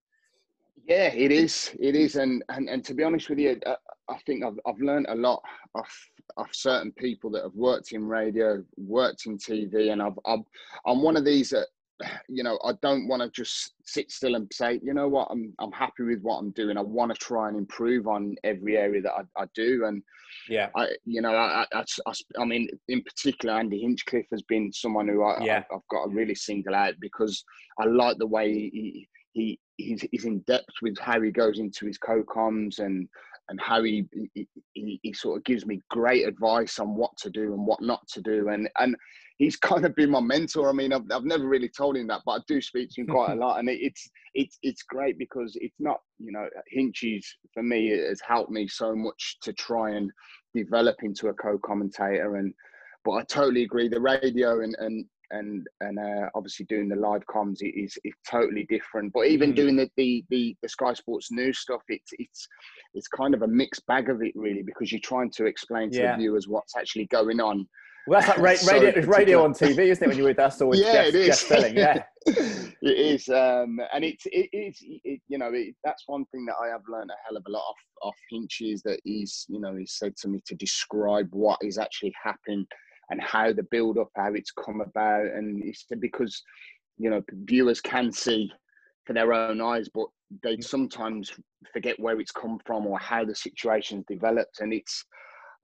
Yeah, 0.86 1.14
it 1.14 1.32
is. 1.32 1.74
It 1.80 1.94
is, 1.94 2.16
and 2.16 2.44
and, 2.50 2.68
and 2.68 2.84
to 2.84 2.92
be 2.92 3.04
honest 3.04 3.30
with 3.30 3.38
you, 3.38 3.58
uh, 3.64 3.76
I 4.10 4.18
think 4.26 4.44
I've 4.44 4.58
I've 4.66 4.80
learned 4.80 5.06
a 5.08 5.14
lot 5.14 5.40
of 5.74 5.86
of 6.36 6.46
certain 6.52 6.92
people 6.92 7.30
that 7.30 7.42
have 7.42 7.54
worked 7.54 7.92
in 7.92 8.06
radio, 8.06 8.62
worked 8.76 9.26
in 9.26 9.38
TV, 9.38 9.92
and 9.92 10.02
I've, 10.02 10.18
I've 10.24 10.44
I'm 10.86 11.02
one 11.02 11.16
of 11.16 11.24
these 11.24 11.50
that 11.50 11.68
you 12.28 12.42
know 12.42 12.58
I 12.64 12.72
don't 12.82 13.08
want 13.08 13.22
to 13.22 13.30
just 13.30 13.72
sit 13.84 14.10
still 14.10 14.34
and 14.34 14.50
say 14.52 14.80
you 14.82 14.94
know 14.94 15.08
what 15.08 15.28
I'm 15.30 15.54
I'm 15.58 15.72
happy 15.72 16.04
with 16.04 16.20
what 16.22 16.38
I'm 16.38 16.50
doing. 16.50 16.76
I 16.76 16.82
want 16.82 17.12
to 17.12 17.18
try 17.18 17.48
and 17.48 17.56
improve 17.56 18.06
on 18.06 18.36
every 18.44 18.76
area 18.76 19.02
that 19.02 19.12
I, 19.12 19.42
I 19.42 19.46
do, 19.54 19.84
and 19.86 20.02
yeah, 20.48 20.68
I 20.76 20.88
you 21.04 21.20
know 21.20 21.34
I, 21.34 21.66
I, 21.72 21.84
I, 22.06 22.12
I 22.38 22.44
mean 22.44 22.68
in 22.88 23.02
particular 23.02 23.54
Andy 23.54 23.80
Hinchcliffe 23.80 24.26
has 24.30 24.42
been 24.42 24.72
someone 24.72 25.08
who 25.08 25.22
I, 25.22 25.44
yeah. 25.44 25.62
I, 25.70 25.74
have 25.74 25.88
got 25.90 26.06
to 26.06 26.10
really 26.10 26.34
single 26.34 26.74
out 26.74 26.94
because 27.00 27.44
I 27.78 27.86
like 27.86 28.18
the 28.18 28.26
way 28.26 28.52
he 28.52 29.08
he 29.32 29.58
he's, 29.76 30.04
he's 30.10 30.24
in 30.24 30.40
depth 30.40 30.74
with 30.80 30.98
how 30.98 31.20
he 31.20 31.30
goes 31.30 31.58
into 31.58 31.86
his 31.86 31.98
co-coms 31.98 32.78
and 32.78 33.08
and 33.48 33.60
how 33.60 33.82
he, 33.82 34.04
he, 34.34 35.00
he 35.02 35.12
sort 35.12 35.38
of 35.38 35.44
gives 35.44 35.66
me 35.66 35.80
great 35.90 36.26
advice 36.26 36.78
on 36.78 36.94
what 36.94 37.16
to 37.18 37.30
do 37.30 37.54
and 37.54 37.66
what 37.66 37.82
not 37.82 38.06
to 38.08 38.20
do. 38.20 38.48
And 38.48 38.68
and 38.78 38.96
he's 39.38 39.56
kind 39.70 39.84
of 39.84 39.94
been 39.94 40.10
my 40.10 40.20
mentor. 40.20 40.68
I 40.68 40.72
mean 40.72 40.92
i've, 40.92 41.10
I've 41.10 41.24
never 41.24 41.46
really 41.46 41.68
told 41.68 41.96
him 41.96 42.06
that 42.08 42.22
but 42.24 42.32
i 42.32 42.38
do 42.46 42.60
speak 42.60 42.90
to 42.90 43.00
him 43.00 43.08
quite 43.08 43.32
a 43.32 43.34
lot. 43.40 43.58
And 43.58 43.68
it, 43.68 43.80
it's 43.80 44.08
it's 44.34 44.58
it's 44.62 44.82
great 44.82 45.18
because 45.18 45.56
it's 45.60 45.76
not 45.78 46.00
you 46.18 46.32
know 46.32 46.48
hinchies 46.76 47.24
for 47.52 47.62
me 47.62 47.88
has 47.88 48.20
helped 48.26 48.50
me 48.50 48.68
so 48.68 48.94
much 48.94 49.38
to 49.42 49.52
try 49.52 49.90
and 49.90 50.10
develop 50.54 50.96
into 51.02 51.28
a 51.28 51.34
co-commentator. 51.34 52.36
And 52.36 52.54
but 53.04 53.12
i 53.12 53.22
totally 53.24 53.64
agree 53.64 53.88
the 53.88 54.00
radio 54.00 54.62
and 54.62 54.76
and 54.78 55.04
and 55.32 55.66
and 55.80 55.98
uh, 55.98 56.28
obviously 56.34 56.66
doing 56.66 56.88
the 56.88 56.96
live 56.96 57.22
comms 57.26 57.58
is 57.60 57.98
is 58.04 58.14
totally 58.28 58.66
different. 58.68 59.12
But 59.12 59.26
even 59.26 59.52
mm. 59.52 59.56
doing 59.56 59.76
the, 59.76 59.90
the, 59.96 60.24
the 60.30 60.56
the 60.62 60.68
Sky 60.68 60.94
Sports 60.94 61.30
News 61.30 61.58
stuff, 61.58 61.82
it's 61.88 62.10
it's 62.18 62.46
it's 62.94 63.08
kind 63.08 63.34
of 63.34 63.42
a 63.42 63.48
mixed 63.48 63.86
bag 63.86 64.08
of 64.10 64.22
it 64.22 64.32
really 64.34 64.62
because 64.62 64.92
you're 64.92 65.00
trying 65.00 65.30
to 65.32 65.46
explain 65.46 65.90
to 65.92 65.98
yeah. 65.98 66.12
the 66.12 66.18
viewers 66.18 66.48
what's 66.48 66.76
actually 66.76 67.06
going 67.06 67.40
on. 67.40 67.66
Well, 68.06 68.20
that's 68.20 68.36
like 68.36 68.66
ra- 68.66 68.72
radio, 68.72 69.00
so 69.02 69.08
radio 69.08 69.44
on 69.44 69.54
TV, 69.54 69.78
isn't 69.78 70.02
it? 70.02 70.08
When 70.08 70.16
you're 70.16 70.26
with 70.26 70.38
us, 70.38 70.60
always 70.60 70.80
yeah, 70.80 71.04
it 71.04 71.14
is. 71.14 71.46
Yeah, 71.50 72.02
it 72.26 72.74
is, 72.82 73.28
um, 73.28 73.78
and 73.94 74.04
it's 74.04 74.24
it 74.26 74.48
is 74.52 74.78
it, 74.82 75.20
you 75.28 75.38
know 75.38 75.50
it, 75.52 75.74
that's 75.84 76.02
one 76.06 76.24
thing 76.26 76.44
that 76.46 76.56
I 76.60 76.68
have 76.68 76.82
learned 76.88 77.10
a 77.10 77.14
hell 77.26 77.36
of 77.36 77.44
a 77.46 77.50
lot 77.50 77.60
off 77.60 77.76
off 78.02 78.16
Hinch 78.30 78.58
is 78.60 78.82
that 78.82 79.00
he's 79.04 79.46
you 79.48 79.60
know 79.60 79.76
he 79.76 79.86
said 79.86 80.16
to 80.18 80.28
me 80.28 80.40
to 80.46 80.54
describe 80.56 81.28
what 81.30 81.58
is 81.62 81.78
actually 81.78 82.12
happening 82.22 82.66
and 83.12 83.20
how 83.20 83.52
the 83.52 83.62
build 83.64 83.98
up, 83.98 84.08
how 84.16 84.32
it's 84.32 84.50
come 84.50 84.80
about, 84.80 85.26
and 85.26 85.62
it's 85.62 85.84
because 86.00 86.42
you 86.98 87.10
know 87.10 87.22
viewers 87.44 87.80
can 87.80 88.10
see 88.10 88.50
for 89.06 89.12
their 89.12 89.32
own 89.32 89.60
eyes, 89.60 89.88
but 89.92 90.06
they 90.42 90.56
mm. 90.56 90.64
sometimes 90.64 91.30
forget 91.72 92.00
where 92.00 92.18
it's 92.18 92.32
come 92.32 92.58
from 92.64 92.86
or 92.86 92.98
how 92.98 93.24
the 93.24 93.34
situation's 93.34 94.04
developed, 94.08 94.60
and 94.60 94.72
it's 94.72 95.04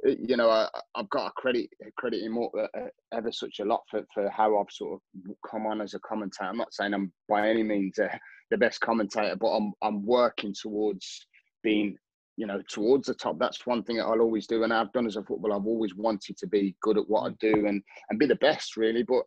you 0.05 0.37
know 0.37 0.51
I, 0.51 0.69
have 0.95 1.09
got 1.09 1.25
to 1.25 1.33
credit 1.37 1.71
credit 1.97 2.23
him 2.23 2.39
uh, 2.39 2.61
uh, 2.63 2.89
ever 3.13 3.33
such 3.33 3.61
a 3.61 3.65
lot 3.65 3.81
for, 3.91 4.05
for 4.13 4.29
how 4.29 4.59
I've 4.59 4.71
sort 4.71 5.01
of 5.01 5.35
come 5.51 5.67
on 5.67 5.81
as 5.81 5.95
a 5.95 6.01
commentator. 6.01 6.51
I'm 6.51 6.59
not 6.59 6.75
saying 6.75 6.93
I'm 6.93 7.11
by 7.31 7.49
any 7.49 7.63
means 7.63 7.99
uh, 7.99 8.09
the 8.51 8.59
best 8.59 8.81
commentator, 8.81 9.37
but 9.37 9.49
I'm 9.49 9.73
I'm 9.83 10.05
working 10.05 10.55
towards 10.61 11.27
being 11.63 11.97
you 12.39 12.47
know, 12.47 12.63
towards 12.71 13.09
the 13.09 13.15
top. 13.15 13.37
That's 13.41 13.67
one 13.67 13.83
thing 13.83 13.97
that 13.97 14.05
I'll 14.05 14.21
always 14.21 14.47
do, 14.47 14.63
and 14.63 14.73
I've 14.73 14.93
done 14.93 15.07
as 15.07 15.17
a 15.17 15.25
footballer. 15.25 15.57
I've 15.57 15.67
always 15.67 15.97
wanted 15.97 16.39
to 16.39 16.47
be 16.47 16.77
good 16.81 16.97
at 16.97 17.09
what 17.09 17.29
I 17.29 17.35
do 17.41 17.67
and 17.67 17.83
and 18.09 18.19
be 18.19 18.27
the 18.27 18.37
best, 18.37 18.77
really. 18.77 19.03
But 19.03 19.25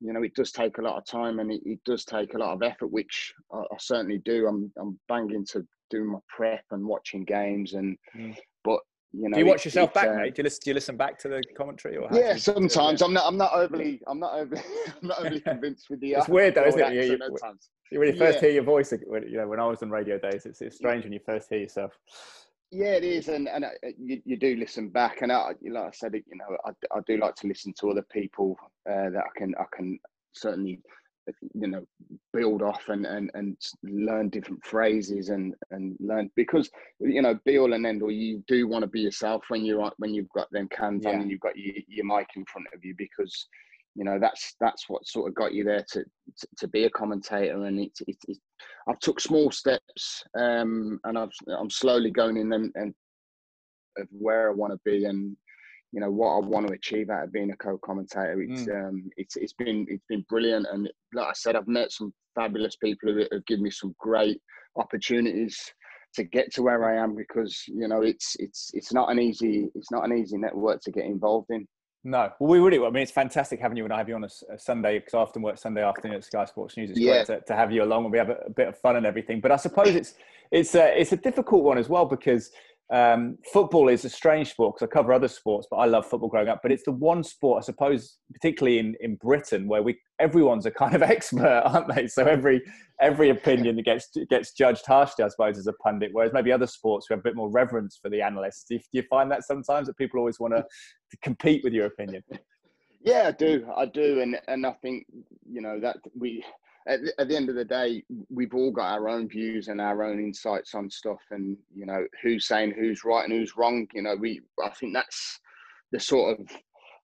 you 0.00 0.12
know, 0.12 0.24
it 0.24 0.34
does 0.34 0.50
take 0.50 0.78
a 0.78 0.82
lot 0.82 0.96
of 0.96 1.06
time 1.06 1.38
and 1.38 1.52
it, 1.52 1.60
it 1.64 1.78
does 1.84 2.04
take 2.04 2.34
a 2.34 2.38
lot 2.38 2.54
of 2.54 2.62
effort, 2.62 2.88
which 2.88 3.32
I, 3.52 3.58
I, 3.58 3.76
certainly 3.78 4.18
do. 4.24 4.48
I'm 4.48 4.72
I'm 4.80 4.98
banging 5.08 5.46
to 5.52 5.64
do 5.90 6.02
my 6.04 6.18
prep 6.28 6.64
and 6.72 6.84
watching 6.84 7.24
games, 7.24 7.74
and 7.74 7.96
mm. 8.16 8.36
but 8.64 8.80
you 9.12 9.28
know, 9.28 9.34
do 9.34 9.40
you 9.40 9.46
watch 9.46 9.64
yourself 9.64 9.92
back, 9.92 10.08
uh, 10.08 10.14
mate? 10.14 10.34
Do 10.36 10.40
you 10.40 10.44
listen? 10.44 10.60
Do 10.64 10.70
you 10.70 10.74
listen 10.74 10.96
back 10.96 11.18
to 11.20 11.28
the 11.28 11.42
commentary? 11.56 11.96
Or 11.96 12.08
yeah, 12.12 12.36
sometimes. 12.36 13.02
I'm 13.02 13.12
not. 13.12 13.26
I'm 13.26 13.36
not 13.36 13.52
overly. 13.52 14.00
I'm 14.06 14.20
not 14.20 14.34
overly. 14.34 14.62
I'm 15.02 15.08
not 15.08 15.18
overly 15.18 15.40
convinced 15.40 15.90
with 15.90 16.00
the. 16.00 16.12
It's 16.12 16.28
weird 16.28 16.54
though, 16.54 16.66
isn't 16.66 16.80
it? 16.80 16.92
You, 16.92 17.18
you, 17.90 17.98
when 17.98 18.08
you 18.08 18.16
first 18.16 18.36
yeah. 18.36 18.40
hear 18.40 18.50
your 18.50 18.62
voice, 18.62 18.92
you 18.92 19.36
know, 19.36 19.48
when 19.48 19.58
I 19.58 19.66
was 19.66 19.82
on 19.82 19.90
radio 19.90 20.18
days, 20.18 20.46
it's 20.46 20.60
it's 20.60 20.76
strange 20.76 21.04
when 21.04 21.12
you 21.12 21.20
first 21.26 21.48
hear 21.48 21.58
yourself. 21.58 21.92
Yeah, 22.70 22.92
it 22.92 23.04
is, 23.04 23.26
and 23.28 23.48
and 23.48 23.64
uh, 23.64 23.68
you, 23.98 24.22
you 24.24 24.36
do 24.36 24.54
listen 24.54 24.90
back, 24.90 25.22
and 25.22 25.32
I, 25.32 25.54
like 25.68 25.84
I 25.84 25.90
said, 25.92 26.14
you 26.14 26.22
know, 26.36 26.56
I, 26.64 26.70
I 26.96 27.00
do 27.06 27.16
like 27.16 27.34
to 27.36 27.48
listen 27.48 27.74
to 27.80 27.90
other 27.90 28.06
people 28.12 28.56
uh, 28.88 29.10
that 29.10 29.24
I 29.24 29.38
can 29.38 29.54
I 29.58 29.64
can 29.74 29.98
certainly 30.32 30.80
you 31.54 31.68
know 31.68 31.84
build 32.32 32.62
off 32.62 32.88
and 32.88 33.06
and 33.06 33.30
and 33.34 33.56
learn 33.82 34.28
different 34.28 34.64
phrases 34.64 35.28
and 35.28 35.54
and 35.70 35.96
learn 36.00 36.30
because 36.36 36.70
you 36.98 37.22
know 37.22 37.38
be 37.44 37.58
all 37.58 37.72
and 37.72 37.86
end 37.86 38.02
all 38.02 38.10
you 38.10 38.42
do 38.46 38.66
want 38.66 38.82
to 38.82 38.88
be 38.88 39.00
yourself 39.00 39.44
when 39.48 39.64
you're 39.64 39.90
when 39.98 40.14
you've 40.14 40.30
got 40.34 40.50
them 40.50 40.68
cans 40.68 41.04
yeah. 41.04 41.10
on 41.10 41.20
and 41.20 41.30
you've 41.30 41.40
got 41.40 41.56
your, 41.56 41.74
your 41.88 42.04
mic 42.04 42.28
in 42.36 42.44
front 42.46 42.66
of 42.74 42.84
you 42.84 42.94
because 42.96 43.48
you 43.94 44.04
know 44.04 44.18
that's 44.18 44.54
that's 44.60 44.88
what 44.88 45.06
sort 45.06 45.28
of 45.28 45.34
got 45.34 45.52
you 45.52 45.64
there 45.64 45.84
to 45.90 46.02
to, 46.02 46.46
to 46.56 46.68
be 46.68 46.84
a 46.84 46.90
commentator 46.90 47.64
and 47.64 47.78
it's 47.78 48.00
it, 48.02 48.16
it, 48.28 48.38
I've 48.88 49.00
took 49.00 49.20
small 49.20 49.50
steps 49.50 50.24
um 50.38 51.00
and 51.04 51.18
I've, 51.18 51.32
I'm 51.48 51.70
slowly 51.70 52.10
going 52.10 52.36
in 52.36 52.48
them 52.48 52.72
and 52.74 52.94
of 53.98 54.06
where 54.10 54.48
I 54.48 54.54
want 54.54 54.72
to 54.72 54.80
be 54.84 55.04
and 55.04 55.36
you 55.92 56.00
know 56.00 56.10
what 56.10 56.30
I 56.30 56.38
want 56.38 56.68
to 56.68 56.74
achieve 56.74 57.10
out 57.10 57.24
of 57.24 57.32
being 57.32 57.50
a 57.50 57.56
co-commentator. 57.56 58.40
It's 58.42 58.62
mm. 58.62 58.88
um, 58.88 59.10
it's 59.16 59.36
it's 59.36 59.52
been 59.52 59.86
it's 59.88 60.04
been 60.08 60.24
brilliant, 60.28 60.66
and 60.70 60.88
like 61.14 61.28
I 61.28 61.32
said, 61.34 61.56
I've 61.56 61.68
met 61.68 61.92
some 61.92 62.12
fabulous 62.34 62.76
people 62.76 63.12
who 63.12 63.24
have 63.32 63.46
given 63.46 63.64
me 63.64 63.70
some 63.70 63.94
great 63.98 64.40
opportunities 64.76 65.58
to 66.14 66.24
get 66.24 66.52
to 66.52 66.62
where 66.62 66.84
I 66.84 67.02
am 67.02 67.14
because 67.14 67.62
you 67.66 67.88
know 67.88 68.02
it's 68.02 68.36
it's 68.38 68.70
it's 68.74 68.92
not 68.92 69.10
an 69.10 69.18
easy 69.18 69.68
it's 69.74 69.90
not 69.90 70.04
an 70.04 70.16
easy 70.16 70.36
network 70.36 70.80
to 70.82 70.90
get 70.90 71.04
involved 71.04 71.48
in. 71.50 71.66
No, 72.02 72.30
well, 72.40 72.48
we 72.48 72.58
really. 72.58 72.78
I 72.84 72.90
mean, 72.90 73.02
it's 73.02 73.12
fantastic 73.12 73.60
having 73.60 73.76
you 73.76 73.84
and 73.84 73.92
I 73.92 73.98
have 73.98 74.08
you 74.08 74.14
on 74.14 74.24
a, 74.24 74.54
a 74.54 74.58
Sunday 74.58 74.98
because 74.98 75.12
I 75.12 75.18
often 75.18 75.42
work 75.42 75.58
Sunday 75.58 75.82
afternoon 75.82 76.16
at 76.16 76.24
Sky 76.24 76.46
Sports 76.46 76.76
News. 76.78 76.90
It's 76.90 76.98
yeah. 76.98 77.24
great 77.24 77.26
to, 77.26 77.40
to, 77.48 77.56
have 77.56 77.70
you 77.70 77.82
along 77.82 78.04
and 78.04 78.12
we 78.12 78.16
have 78.16 78.30
a, 78.30 78.38
a, 78.46 78.50
bit 78.50 78.68
of 78.68 78.78
fun 78.78 78.96
and 78.96 79.04
everything. 79.04 79.40
But 79.40 79.52
I 79.52 79.56
suppose 79.56 79.88
it's 79.88 80.14
it's 80.50 80.74
a, 80.74 80.98
it's 80.98 81.12
a 81.12 81.16
difficult 81.16 81.62
one 81.62 81.76
as 81.76 81.90
well 81.90 82.06
because 82.06 82.52
um, 82.92 83.38
football 83.52 83.88
is 83.88 84.04
a 84.04 84.10
strange 84.10 84.50
sport 84.50 84.74
because 84.74 84.88
I 84.88 84.90
cover 84.92 85.12
other 85.12 85.28
sports, 85.28 85.68
but 85.70 85.76
I 85.76 85.86
love 85.86 86.06
football 86.06 86.28
growing 86.28 86.48
up. 86.48 86.60
But 86.60 86.72
it's 86.72 86.84
the 86.84 86.92
one 86.92 87.22
sport, 87.22 87.62
I 87.62 87.64
suppose, 87.64 88.18
particularly 88.32 88.80
in, 88.80 88.96
in 89.00 89.14
Britain, 89.14 89.68
where 89.68 89.82
we 89.82 89.96
everyone's 90.18 90.66
a 90.66 90.72
kind 90.72 90.94
of 90.94 91.02
expert, 91.02 91.62
aren't 91.64 91.94
they? 91.94 92.08
So 92.08 92.24
every 92.24 92.60
every 93.00 93.30
opinion 93.30 93.80
gets 93.84 94.10
gets 94.28 94.52
judged 94.52 94.86
harshly, 94.86 95.24
I 95.24 95.28
suppose, 95.28 95.56
as 95.56 95.68
a 95.68 95.72
pundit. 95.74 96.10
Whereas 96.12 96.32
maybe 96.32 96.50
other 96.50 96.66
sports 96.66 97.08
we 97.08 97.14
have 97.14 97.20
a 97.20 97.22
bit 97.22 97.36
more 97.36 97.48
reverence 97.48 97.98
for 98.02 98.10
the 98.10 98.22
analysts. 98.22 98.64
Do 98.68 98.78
you, 98.92 99.02
find 99.08 99.30
that 99.30 99.44
sometimes 99.44 99.86
that 99.86 99.96
people 99.96 100.18
always 100.18 100.40
want 100.40 100.54
to 100.54 100.64
compete 101.22 101.62
with 101.62 101.72
your 101.72 101.86
opinion? 101.86 102.22
Yeah, 103.02 103.28
I 103.28 103.30
do. 103.30 103.66
I 103.74 103.86
do, 103.86 104.20
and 104.20 104.38
and 104.46 104.66
I 104.66 104.72
think 104.82 105.06
you 105.50 105.62
know 105.62 105.80
that 105.80 105.96
we 106.14 106.44
at 106.88 107.02
the, 107.02 107.20
at 107.20 107.28
the 107.28 107.36
end 107.36 107.48
of 107.48 107.54
the 107.54 107.64
day, 107.64 108.02
we've 108.30 108.54
all 108.54 108.70
got 108.70 108.92
our 108.92 109.08
own 109.08 109.28
views 109.28 109.68
and 109.68 109.80
our 109.80 110.02
own 110.02 110.18
insights 110.18 110.74
on 110.74 110.90
stuff, 110.90 111.20
and 111.30 111.56
you 111.74 111.86
know 111.86 112.06
who's 112.22 112.46
saying 112.46 112.72
who's 112.72 113.04
right 113.04 113.24
and 113.24 113.32
who's 113.32 113.56
wrong. 113.56 113.86
You 113.92 114.02
know, 114.02 114.16
we 114.16 114.40
I 114.62 114.70
think 114.70 114.94
that's 114.94 115.40
the 115.92 116.00
sort 116.00 116.38
of 116.38 116.48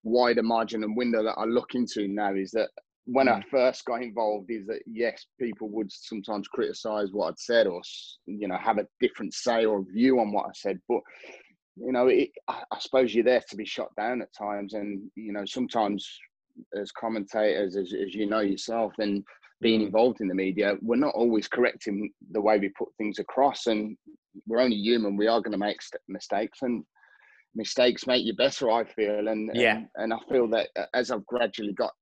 wider 0.02 0.42
margin 0.42 0.84
and 0.84 0.96
window 0.96 1.22
that 1.22 1.36
I 1.36 1.44
look 1.44 1.74
into 1.74 2.08
now 2.08 2.34
is 2.34 2.52
that 2.52 2.70
when 3.04 3.28
I 3.28 3.40
mm. 3.40 3.48
first 3.50 3.84
got 3.84 4.02
involved 4.02 4.50
is 4.50 4.66
that 4.66 4.82
yes, 4.86 5.26
people 5.40 5.68
would 5.70 5.90
sometimes 5.92 6.48
criticize 6.48 7.08
what 7.12 7.28
I'd 7.28 7.38
said 7.38 7.66
or 7.66 7.80
you 8.26 8.48
know 8.48 8.56
have 8.56 8.78
a 8.78 8.86
different 9.00 9.34
say 9.34 9.64
or 9.64 9.84
view 9.84 10.20
on 10.20 10.32
what 10.32 10.46
I 10.46 10.52
said, 10.54 10.80
but 10.88 11.00
you 11.76 11.92
know, 11.92 12.06
it, 12.08 12.30
I, 12.48 12.62
I 12.70 12.78
suppose 12.78 13.14
you're 13.14 13.24
there 13.24 13.42
to 13.50 13.56
be 13.56 13.66
shot 13.66 13.94
down 13.96 14.22
at 14.22 14.34
times, 14.34 14.74
and 14.74 15.10
you 15.14 15.32
know 15.32 15.44
sometimes 15.44 16.08
as 16.74 16.90
commentators, 16.90 17.76
as, 17.76 17.92
as 17.92 18.14
you 18.14 18.26
know 18.26 18.40
yourself, 18.40 18.94
and 18.98 19.22
being 19.60 19.82
involved 19.82 20.20
in 20.20 20.28
the 20.28 20.34
media, 20.34 20.74
we're 20.82 20.96
not 20.96 21.14
always 21.14 21.48
correcting 21.48 22.10
the 22.32 22.40
way 22.40 22.58
we 22.58 22.68
put 22.70 22.88
things 22.98 23.18
across, 23.18 23.66
and 23.66 23.96
we're 24.46 24.60
only 24.60 24.76
human. 24.76 25.16
We 25.16 25.28
are 25.28 25.40
going 25.40 25.52
to 25.52 25.58
make 25.58 25.78
mistakes, 26.08 26.58
and 26.62 26.84
mistakes 27.54 28.06
make 28.06 28.24
you 28.24 28.34
better. 28.34 28.70
I 28.70 28.84
feel, 28.84 29.28
and 29.28 29.50
yeah, 29.54 29.76
and, 29.76 29.88
and 29.96 30.14
I 30.14 30.18
feel 30.30 30.48
that 30.48 30.68
uh, 30.78 30.84
as 30.94 31.10
I've 31.10 31.26
gradually 31.26 31.72
got 31.72 31.92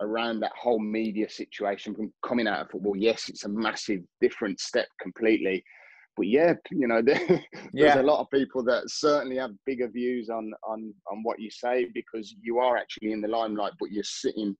around 0.00 0.40
that 0.40 0.52
whole 0.60 0.80
media 0.80 1.30
situation 1.30 1.94
from 1.94 2.12
coming 2.26 2.48
out 2.48 2.60
of 2.60 2.70
football, 2.70 2.96
yes, 2.96 3.28
it's 3.28 3.44
a 3.44 3.48
massive 3.48 4.00
different 4.20 4.60
step 4.60 4.88
completely. 5.00 5.62
But 6.16 6.26
yeah, 6.26 6.54
you 6.70 6.88
know, 6.88 7.00
there, 7.04 7.18
there's 7.26 7.42
yeah. 7.72 8.00
a 8.00 8.02
lot 8.02 8.20
of 8.20 8.30
people 8.30 8.64
that 8.64 8.90
certainly 8.90 9.36
have 9.36 9.52
bigger 9.66 9.88
views 9.88 10.30
on 10.30 10.52
on 10.66 10.92
on 11.10 11.22
what 11.22 11.40
you 11.40 11.50
say 11.50 11.86
because 11.94 12.34
you 12.42 12.58
are 12.58 12.76
actually 12.76 13.12
in 13.12 13.20
the 13.20 13.28
limelight, 13.28 13.72
but 13.78 13.92
you're 13.92 14.02
sitting 14.02 14.56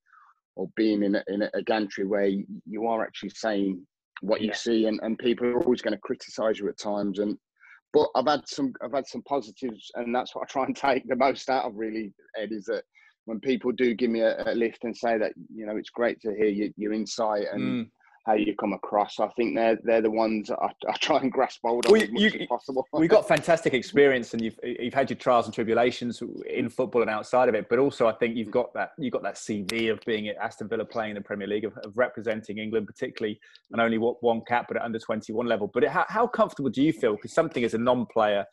or 0.57 0.69
being 0.77 1.03
in 1.03 1.17
a, 1.17 1.25
in 1.29 1.43
a 1.43 1.63
gantry 1.63 2.07
where 2.07 2.27
you 2.67 2.87
are 2.87 3.03
actually 3.03 3.31
saying 3.31 3.85
what 4.21 4.41
you 4.41 4.53
see, 4.55 4.87
and, 4.87 5.01
and 5.03 5.19
people 5.19 5.47
are 5.47 5.63
always 5.63 5.83
going 5.83 5.95
to 5.95 6.01
criticize 6.01 6.59
you 6.59 6.69
at 6.69 6.79
times. 6.79 7.19
And 7.19 7.37
but 7.93 8.09
I've 8.15 8.27
had 8.27 8.49
some 8.49 8.73
I've 8.83 8.93
had 8.93 9.07
some 9.07 9.23
positives, 9.23 9.91
and 9.95 10.15
that's 10.15 10.35
what 10.35 10.43
I 10.43 10.53
try 10.53 10.65
and 10.65 10.77
take 10.77 11.07
the 11.09 11.17
most 11.17 11.49
out 11.51 11.65
of 11.65 11.75
really. 11.75 12.13
Ed 12.39 12.51
is 12.53 12.65
that 12.67 12.85
when 13.27 13.41
people 13.41 13.73
do 13.73 13.95
give 13.95 14.11
me 14.11 14.21
a, 14.21 14.43
a 14.51 14.55
lift 14.55 14.85
and 14.85 14.97
say 14.97 15.19
that 15.19 15.33
you 15.55 15.67
know 15.67 15.77
it's 15.77 15.91
great 15.91 16.21
to 16.21 16.35
hear 16.35 16.49
your, 16.49 16.69
your 16.77 16.93
insight 16.93 17.47
and. 17.53 17.87
Mm 17.87 17.91
how 18.27 18.35
you 18.35 18.55
come 18.55 18.73
across. 18.73 19.21
I 19.21 19.29
think 19.29 19.55
they're 19.55 19.79
they're 19.85 20.01
the 20.01 20.11
ones 20.11 20.51
I, 20.51 20.71
I 20.89 20.97
try 21.01 21.19
and 21.19 21.31
grasp 21.31 21.61
hold 21.63 21.85
of 21.85 21.93
well, 21.93 22.03
as 22.03 22.11
much 22.11 22.23
you, 22.23 22.41
as 22.41 22.47
possible. 22.47 22.87
we 22.93 23.07
got 23.07 23.29
fantastic 23.37 23.75
experience, 23.75 24.33
and 24.33 24.43
you've 24.43 24.59
you've 24.63 24.95
had 24.95 25.11
your 25.11 25.19
trials 25.19 25.47
and 25.47 25.55
tribulations 25.55 26.23
in 26.49 26.69
football 26.69 27.03
and 27.03 27.11
outside 27.11 27.49
of 27.49 27.55
it. 27.55 27.69
But 27.69 27.79
also, 27.79 28.07
I 28.07 28.13
think 28.13 28.37
you've 28.37 28.51
got 28.51 28.73
that 28.75 28.93
you've 28.99 29.13
got 29.13 29.23
that 29.23 29.37
CV 29.37 29.93
of 29.93 30.01
being 30.07 30.29
at 30.29 30.37
Aston 30.37 30.69
Villa, 30.69 30.85
playing 30.85 31.11
in 31.11 31.15
the 31.17 31.21
Premier 31.21 31.47
League, 31.47 31.65
of, 31.65 31.77
of 31.79 31.97
representing 31.97 32.59
England, 32.59 32.87
particularly, 32.87 33.39
and 33.73 33.81
only 33.81 33.99
what 33.99 34.23
one 34.23 34.41
cap, 34.49 34.67
but 34.69 34.79
at 34.79 34.83
under 34.83 34.99
twenty 34.99 35.33
one 35.33 35.47
level. 35.47 35.71
But 35.73 35.85
it, 35.85 35.91
how, 35.91 36.07
how 36.09 36.27
comfortable 36.27 36.71
do 36.71 36.83
you 36.83 36.93
feel? 36.93 37.17
Because 37.17 37.35
something 37.35 37.63
as 37.65 37.75
a 37.75 37.79
non 37.79 38.07
player 38.07 38.45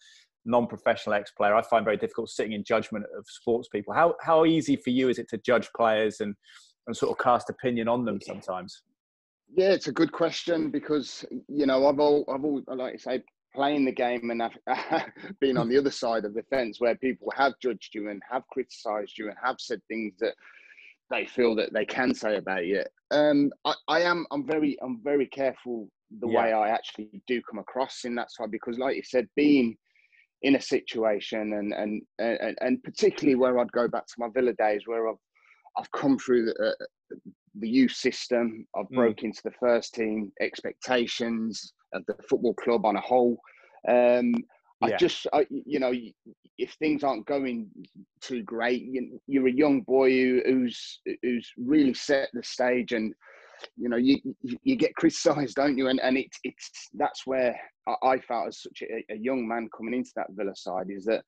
non-professional 0.43 1.13
ex-player 1.13 1.53
i 1.53 1.61
find 1.61 1.85
very 1.85 1.97
difficult 1.97 2.27
sitting 2.27 2.53
in 2.53 2.63
judgment 2.63 3.05
of 3.15 3.23
sports 3.27 3.67
people 3.67 3.93
how 3.93 4.15
how 4.21 4.43
easy 4.43 4.75
for 4.75 4.89
you 4.89 5.07
is 5.07 5.19
it 5.19 5.29
to 5.29 5.37
judge 5.37 5.69
players 5.77 6.19
and 6.19 6.33
and 6.87 6.97
sort 6.97 7.11
of 7.11 7.23
cast 7.23 7.51
opinion 7.51 7.87
on 7.87 8.03
them 8.05 8.19
sometimes 8.19 8.81
yeah, 9.53 9.71
it's 9.71 9.87
a 9.87 9.93
good 9.93 10.11
question 10.11 10.69
because 10.69 11.25
you 11.47 11.65
know 11.65 11.87
I've 11.87 11.99
all 11.99 12.25
I've 12.27 12.43
all 12.43 12.61
like 12.67 12.93
I 12.93 12.97
say 12.97 13.23
playing 13.53 13.85
the 13.85 13.91
game 13.91 14.29
and 14.29 14.41
I've 14.41 14.57
been 15.41 15.57
on 15.57 15.67
the 15.67 15.77
other 15.77 15.91
side 15.91 16.25
of 16.25 16.33
the 16.33 16.43
fence 16.43 16.79
where 16.79 16.95
people 16.95 17.31
have 17.35 17.53
judged 17.61 17.93
you 17.93 18.09
and 18.09 18.21
have 18.29 18.47
criticised 18.47 19.17
you 19.17 19.27
and 19.27 19.37
have 19.43 19.57
said 19.59 19.81
things 19.87 20.13
that 20.19 20.35
they 21.09 21.25
feel 21.25 21.55
that 21.55 21.73
they 21.73 21.85
can 21.85 22.13
say 22.15 22.37
about 22.37 22.65
you. 22.65 22.83
Um, 23.11 23.51
I, 23.65 23.73
I 23.87 24.01
am 24.01 24.25
I'm 24.31 24.45
very 24.45 24.77
I'm 24.81 25.01
very 25.03 25.27
careful 25.27 25.89
the 26.19 26.27
yeah. 26.27 26.43
way 26.43 26.53
I 26.53 26.69
actually 26.69 27.09
do 27.27 27.41
come 27.41 27.59
across 27.59 28.05
in 28.05 28.15
that 28.15 28.31
side 28.31 28.51
because, 28.51 28.77
like 28.77 28.95
you 28.95 29.03
said, 29.03 29.27
being 29.35 29.77
in 30.41 30.55
a 30.55 30.61
situation 30.61 31.53
and 31.53 31.73
and 31.73 32.01
and, 32.19 32.57
and 32.61 32.83
particularly 32.83 33.35
where 33.35 33.59
I'd 33.59 33.71
go 33.73 33.87
back 33.87 34.07
to 34.07 34.13
my 34.17 34.27
Villa 34.33 34.53
days 34.53 34.83
where 34.85 35.09
I've 35.09 35.19
I've 35.77 35.91
come 35.91 36.17
through 36.17 36.45
the, 36.45 36.69
uh, 36.69 37.17
the 37.59 37.69
youth 37.69 37.91
system. 37.91 38.65
I've 38.75 38.85
mm. 38.85 38.95
broke 38.95 39.23
into 39.23 39.41
the 39.43 39.51
first 39.59 39.93
team 39.93 40.31
expectations 40.41 41.73
of 41.93 42.05
the 42.07 42.15
football 42.29 42.53
club 42.53 42.85
on 42.85 42.95
a 42.95 43.01
whole. 43.01 43.39
Um, 43.87 44.33
yeah. 44.81 44.95
I 44.95 44.97
just, 44.97 45.27
I, 45.33 45.45
you 45.49 45.79
know, 45.79 45.93
if 46.57 46.73
things 46.73 47.03
aren't 47.03 47.25
going 47.25 47.69
too 48.21 48.43
great, 48.43 48.83
you, 48.83 49.43
are 49.43 49.47
a 49.47 49.51
young 49.51 49.81
boy 49.81 50.11
who, 50.11 50.41
who's 50.45 50.99
who's 51.21 51.51
really 51.57 51.93
set 51.93 52.29
the 52.33 52.43
stage, 52.43 52.91
and 52.91 53.13
you 53.77 53.89
know, 53.89 53.97
you 53.97 54.17
you 54.41 54.75
get 54.75 54.95
criticised, 54.95 55.55
don't 55.55 55.77
you? 55.77 55.87
And 55.89 55.99
and 55.99 56.17
it's 56.17 56.39
it's 56.43 56.89
that's 56.93 57.27
where 57.27 57.59
I 58.03 58.19
felt 58.19 58.47
as 58.47 58.61
such 58.61 58.81
a, 58.83 59.13
a 59.13 59.17
young 59.17 59.47
man 59.47 59.69
coming 59.75 59.93
into 59.93 60.11
that 60.15 60.27
Villa 60.31 60.55
side 60.55 60.87
is 60.89 61.05
that 61.05 61.23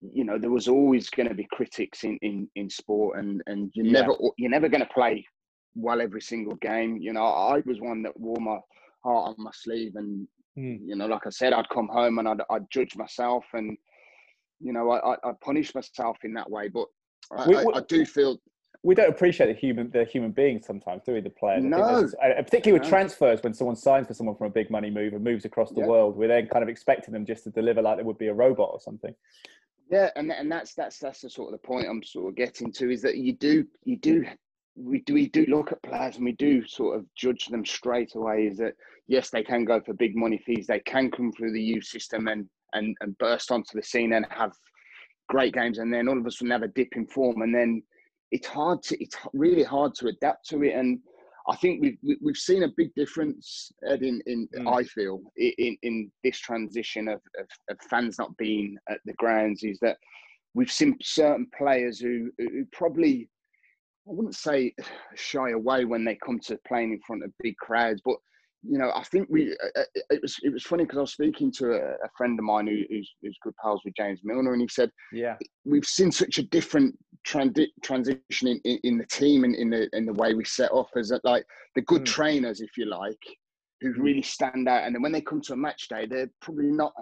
you 0.00 0.24
know 0.24 0.38
there 0.38 0.50
was 0.50 0.68
always 0.68 1.10
going 1.10 1.28
to 1.28 1.34
be 1.34 1.46
critics 1.50 2.04
in 2.04 2.18
in 2.22 2.48
in 2.56 2.70
sport 2.70 3.18
and 3.18 3.42
and 3.46 3.70
you 3.74 3.84
yeah. 3.84 4.00
never 4.00 4.14
you're 4.36 4.50
never 4.50 4.68
going 4.68 4.80
to 4.80 4.92
play 4.92 5.24
well 5.74 6.00
every 6.00 6.20
single 6.20 6.54
game 6.56 6.98
you 6.98 7.12
know 7.12 7.24
i 7.24 7.62
was 7.66 7.80
one 7.80 8.02
that 8.02 8.18
wore 8.18 8.40
my 8.40 8.58
heart 9.04 9.28
on 9.28 9.34
my 9.38 9.50
sleeve 9.52 9.96
and 9.96 10.26
mm. 10.58 10.78
you 10.84 10.94
know 10.94 11.06
like 11.06 11.26
i 11.26 11.30
said 11.30 11.52
i'd 11.52 11.68
come 11.70 11.88
home 11.88 12.18
and 12.18 12.28
i'd, 12.28 12.40
I'd 12.50 12.70
judge 12.70 12.96
myself 12.96 13.44
and 13.54 13.76
you 14.60 14.72
know 14.72 14.90
i 14.90 15.14
i 15.24 15.32
punish 15.42 15.74
myself 15.74 16.18
in 16.24 16.34
that 16.34 16.50
way 16.50 16.68
but 16.68 16.86
I, 17.36 17.48
we, 17.48 17.56
I, 17.56 17.64
I 17.74 17.80
do 17.88 18.04
feel 18.04 18.38
we 18.84 18.94
don't 18.94 19.08
appreciate 19.08 19.46
the 19.46 19.54
human 19.58 19.90
the 19.90 20.04
human 20.04 20.32
being 20.32 20.60
sometimes, 20.60 21.02
do 21.04 21.12
we? 21.12 21.20
The 21.20 21.30
player, 21.30 21.60
no. 21.60 21.78
Uh, 21.78 22.42
particularly 22.42 22.72
with 22.72 22.82
no. 22.82 22.88
transfers, 22.88 23.40
when 23.42 23.54
someone 23.54 23.76
signs 23.76 24.08
for 24.08 24.14
someone 24.14 24.34
from 24.34 24.48
a 24.48 24.50
big 24.50 24.70
money 24.70 24.90
move 24.90 25.12
and 25.12 25.22
moves 25.22 25.44
across 25.44 25.70
the 25.70 25.80
yeah. 25.80 25.86
world, 25.86 26.16
we're 26.16 26.28
then 26.28 26.48
kind 26.48 26.62
of 26.62 26.68
expecting 26.68 27.14
them 27.14 27.24
just 27.24 27.44
to 27.44 27.50
deliver 27.50 27.80
like 27.80 27.96
they 27.96 28.02
would 28.02 28.18
be 28.18 28.26
a 28.26 28.34
robot 28.34 28.70
or 28.72 28.80
something. 28.80 29.14
Yeah, 29.92 30.08
and 30.16 30.32
and 30.32 30.50
that's 30.50 30.72
that's 30.72 30.98
that's 30.98 31.20
the 31.20 31.28
sort 31.28 31.52
of 31.52 31.60
the 31.60 31.66
point 31.66 31.86
I'm 31.86 32.02
sort 32.02 32.30
of 32.30 32.34
getting 32.34 32.72
to 32.72 32.90
is 32.90 33.02
that 33.02 33.18
you 33.18 33.34
do 33.34 33.66
you 33.84 33.98
do 33.98 34.24
we 34.74 35.00
do 35.00 35.12
we 35.12 35.28
do 35.28 35.44
look 35.48 35.70
at 35.70 35.82
players 35.82 36.16
and 36.16 36.24
we 36.24 36.32
do 36.32 36.66
sort 36.66 36.96
of 36.98 37.04
judge 37.14 37.48
them 37.48 37.62
straight 37.66 38.14
away. 38.14 38.46
Is 38.46 38.56
that 38.56 38.72
yes, 39.06 39.28
they 39.28 39.42
can 39.44 39.66
go 39.66 39.82
for 39.82 39.92
big 39.92 40.16
money 40.16 40.42
fees, 40.46 40.66
they 40.66 40.80
can 40.80 41.10
come 41.10 41.30
through 41.30 41.52
the 41.52 41.62
youth 41.62 41.84
system 41.84 42.28
and 42.28 42.48
and 42.72 42.96
and 43.02 43.18
burst 43.18 43.52
onto 43.52 43.74
the 43.74 43.82
scene 43.82 44.14
and 44.14 44.24
have 44.30 44.52
great 45.28 45.52
games, 45.52 45.76
and 45.76 45.92
then 45.92 46.08
all 46.08 46.18
of 46.18 46.24
a 46.24 46.30
sudden 46.30 46.52
have 46.52 46.62
a 46.62 46.68
dip 46.68 46.96
in 46.96 47.06
form, 47.06 47.42
and 47.42 47.54
then 47.54 47.82
it's 48.30 48.46
hard 48.46 48.82
to 48.84 48.98
it's 48.98 49.18
really 49.34 49.62
hard 49.62 49.94
to 49.96 50.06
adapt 50.06 50.48
to 50.48 50.62
it 50.62 50.74
and 50.74 51.00
I 51.48 51.56
think 51.56 51.80
we've 51.80 52.18
we've 52.20 52.36
seen 52.36 52.62
a 52.62 52.72
big 52.76 52.94
difference, 52.94 53.72
Ed, 53.86 54.02
in, 54.02 54.20
in 54.26 54.48
mm. 54.56 54.72
I 54.72 54.84
feel 54.84 55.20
in, 55.36 55.76
in 55.82 56.12
this 56.22 56.38
transition 56.38 57.08
of, 57.08 57.20
of, 57.38 57.46
of, 57.68 57.78
fans 57.90 58.16
not 58.18 58.36
being 58.36 58.76
at 58.88 58.98
the 59.04 59.14
grounds 59.14 59.64
is 59.64 59.78
that 59.80 59.96
we've 60.54 60.70
seen 60.70 60.96
certain 61.02 61.48
players 61.56 61.98
who 61.98 62.30
who 62.38 62.64
probably 62.72 63.28
I 64.08 64.12
wouldn't 64.12 64.36
say 64.36 64.74
shy 65.14 65.50
away 65.50 65.84
when 65.84 66.04
they 66.04 66.16
come 66.24 66.38
to 66.40 66.58
playing 66.66 66.92
in 66.92 67.00
front 67.06 67.24
of 67.24 67.32
big 67.42 67.56
crowds, 67.56 68.00
but 68.04 68.16
you 68.64 68.78
know, 68.78 68.92
I 68.94 69.02
think 69.04 69.28
we. 69.28 69.52
Uh, 69.52 69.80
uh, 69.80 70.00
it 70.10 70.22
was 70.22 70.36
it 70.42 70.52
was 70.52 70.62
funny 70.62 70.84
because 70.84 70.98
I 70.98 71.02
was 71.02 71.12
speaking 71.12 71.50
to 71.58 71.74
a, 71.74 72.08
friend 72.16 72.38
of 72.38 72.44
mine 72.44 72.66
who, 72.66 72.82
who's, 72.88 73.10
who's 73.20 73.38
good 73.42 73.56
pals 73.56 73.82
with 73.84 73.94
James 73.96 74.20
Milner, 74.22 74.52
and 74.52 74.62
he 74.62 74.68
said, 74.68 74.90
"Yeah, 75.12 75.36
we've 75.64 75.84
seen 75.84 76.12
such 76.12 76.38
a 76.38 76.44
different 76.44 76.96
transi- 77.26 77.72
transition 77.82 78.48
in, 78.48 78.60
in, 78.64 78.78
in, 78.84 78.98
the 78.98 79.06
team 79.06 79.44
and 79.44 79.54
in 79.54 79.70
the 79.70 79.88
in 79.96 80.06
the 80.06 80.12
way 80.12 80.34
we 80.34 80.44
set 80.44 80.70
off 80.70 80.90
as 80.96 81.08
that, 81.08 81.24
like 81.24 81.44
the 81.74 81.82
good 81.82 82.02
mm. 82.02 82.06
trainers, 82.06 82.60
if 82.60 82.76
you 82.76 82.86
like, 82.86 83.18
who 83.80 83.94
mm. 83.94 83.98
really 83.98 84.22
stand 84.22 84.68
out, 84.68 84.84
and 84.84 84.94
then 84.94 85.02
when 85.02 85.12
they 85.12 85.20
come 85.20 85.40
to 85.42 85.54
a 85.54 85.56
match 85.56 85.88
day, 85.88 86.06
they're 86.06 86.30
probably 86.40 86.70
not 86.70 86.92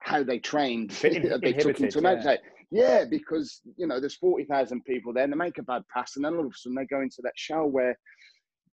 how 0.00 0.22
they 0.22 0.38
trained. 0.38 0.90
they 1.02 1.52
took 1.52 1.80
into 1.80 1.98
a 1.98 2.02
match 2.02 2.24
yeah. 2.24 2.34
day. 2.34 2.38
Yeah, 2.70 3.04
because 3.04 3.62
you 3.76 3.88
know 3.88 3.98
there's 3.98 4.16
forty 4.16 4.44
thousand 4.44 4.84
people 4.84 5.12
there, 5.12 5.24
and 5.24 5.32
they 5.32 5.36
make 5.36 5.58
a 5.58 5.62
bad 5.64 5.82
pass, 5.92 6.14
and 6.14 6.24
then 6.24 6.34
all 6.34 6.46
of 6.46 6.52
a 6.52 6.56
sudden 6.56 6.76
they 6.76 6.86
go 6.86 7.00
into 7.00 7.20
that 7.22 7.32
shell 7.36 7.66
where 7.66 7.98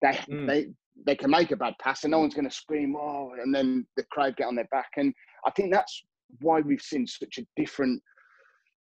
they 0.02 0.20
mm. 0.30 0.48
they 0.48 0.68
they 1.06 1.16
can 1.16 1.32
make 1.32 1.52
a 1.52 1.56
bad 1.56 1.74
pass 1.80 2.04
and 2.04 2.12
no 2.12 2.20
one's 2.20 2.34
going 2.34 2.50
to 2.50 2.56
scream, 2.56 2.96
oh, 2.96 3.32
and 3.42 3.54
then 3.54 3.86
the 3.98 4.04
crowd 4.12 4.36
get 4.38 4.48
on 4.48 4.56
their 4.56 4.68
back. 4.72 4.92
And 4.98 5.14
I 5.46 5.52
think 5.52 5.72
that's 5.72 6.04
why 6.40 6.62
we've 6.62 6.82
seen 6.82 7.08
such 7.08 7.38
a 7.38 7.46
different 7.56 8.02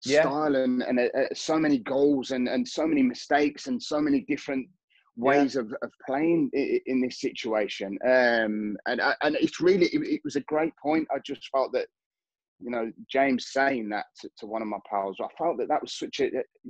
yeah. 0.05 0.21
style 0.21 0.55
and, 0.55 0.81
and 0.83 0.99
uh, 0.99 1.03
uh, 1.17 1.25
so 1.33 1.57
many 1.57 1.79
goals 1.79 2.31
and, 2.31 2.47
and 2.47 2.67
so 2.67 2.87
many 2.87 3.03
mistakes 3.03 3.67
and 3.67 3.81
so 3.81 3.99
many 3.99 4.21
different 4.27 4.67
ways 5.17 5.55
yeah. 5.55 5.61
of, 5.61 5.73
of 5.81 5.91
playing 6.07 6.49
in, 6.53 6.79
in 6.85 7.01
this 7.01 7.19
situation. 7.19 7.97
Um, 8.05 8.77
and, 8.87 9.01
uh, 9.01 9.15
and 9.21 9.35
it's 9.35 9.59
really, 9.59 9.87
it, 9.87 10.01
it, 10.01 10.21
was 10.23 10.35
a 10.35 10.41
great 10.41 10.73
point. 10.81 11.07
I 11.13 11.19
just 11.25 11.47
felt 11.49 11.71
that, 11.73 11.87
you 12.59 12.69
know, 12.69 12.91
James 13.11 13.47
saying 13.51 13.89
that 13.89 14.05
to, 14.21 14.29
to, 14.37 14.45
one 14.45 14.61
of 14.61 14.67
my 14.67 14.77
pals, 14.89 15.17
I 15.19 15.27
felt 15.37 15.57
that 15.57 15.67
that 15.67 15.81
was 15.81 15.97
such 15.97 16.19
a, 16.19 16.29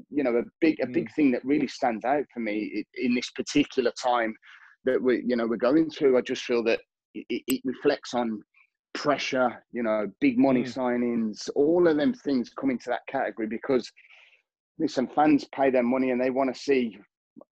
you 0.10 0.23
know, 0.23 0.38
a 0.38 0.43
big, 0.62 0.80
a 0.82 0.88
big 0.88 1.10
mm. 1.10 1.15
thing 1.15 1.32
that 1.32 1.45
really 1.45 1.67
stands 1.67 2.06
out 2.06 2.23
for 2.34 2.39
me 2.39 2.86
in 2.95 3.13
this 3.13 3.30
particular 3.32 3.91
time 4.01 4.34
that 4.86 5.02
we 5.02 5.24
you 5.26 5.36
know 5.36 5.48
we're 5.48 5.58
going 5.58 5.89
through. 5.89 6.17
I 6.17 6.22
just 6.22 6.44
feel 6.44 6.63
that 6.63 6.80
it, 7.13 7.44
it 7.48 7.62
reflects 7.63 8.13
on 8.13 8.41
pressure, 8.94 9.63
you 9.72 9.84
know, 9.84 10.12
big 10.20 10.38
money 10.38 10.63
mm. 10.63 10.74
signings, 10.74 11.50
all 11.56 11.88
of 11.88 11.98
them 11.98 12.13
things 12.13 12.52
come 12.60 12.70
into 12.70 12.89
that 12.89 13.06
category 13.08 13.48
because 13.48 13.91
listen, 14.80 15.08
fans 15.15 15.46
pay 15.56 15.70
their 15.70 15.84
money 15.84 16.12
and 16.12 16.22
they 16.22 16.30
want 16.30 16.54
to 16.54 16.60
see, 16.60 16.98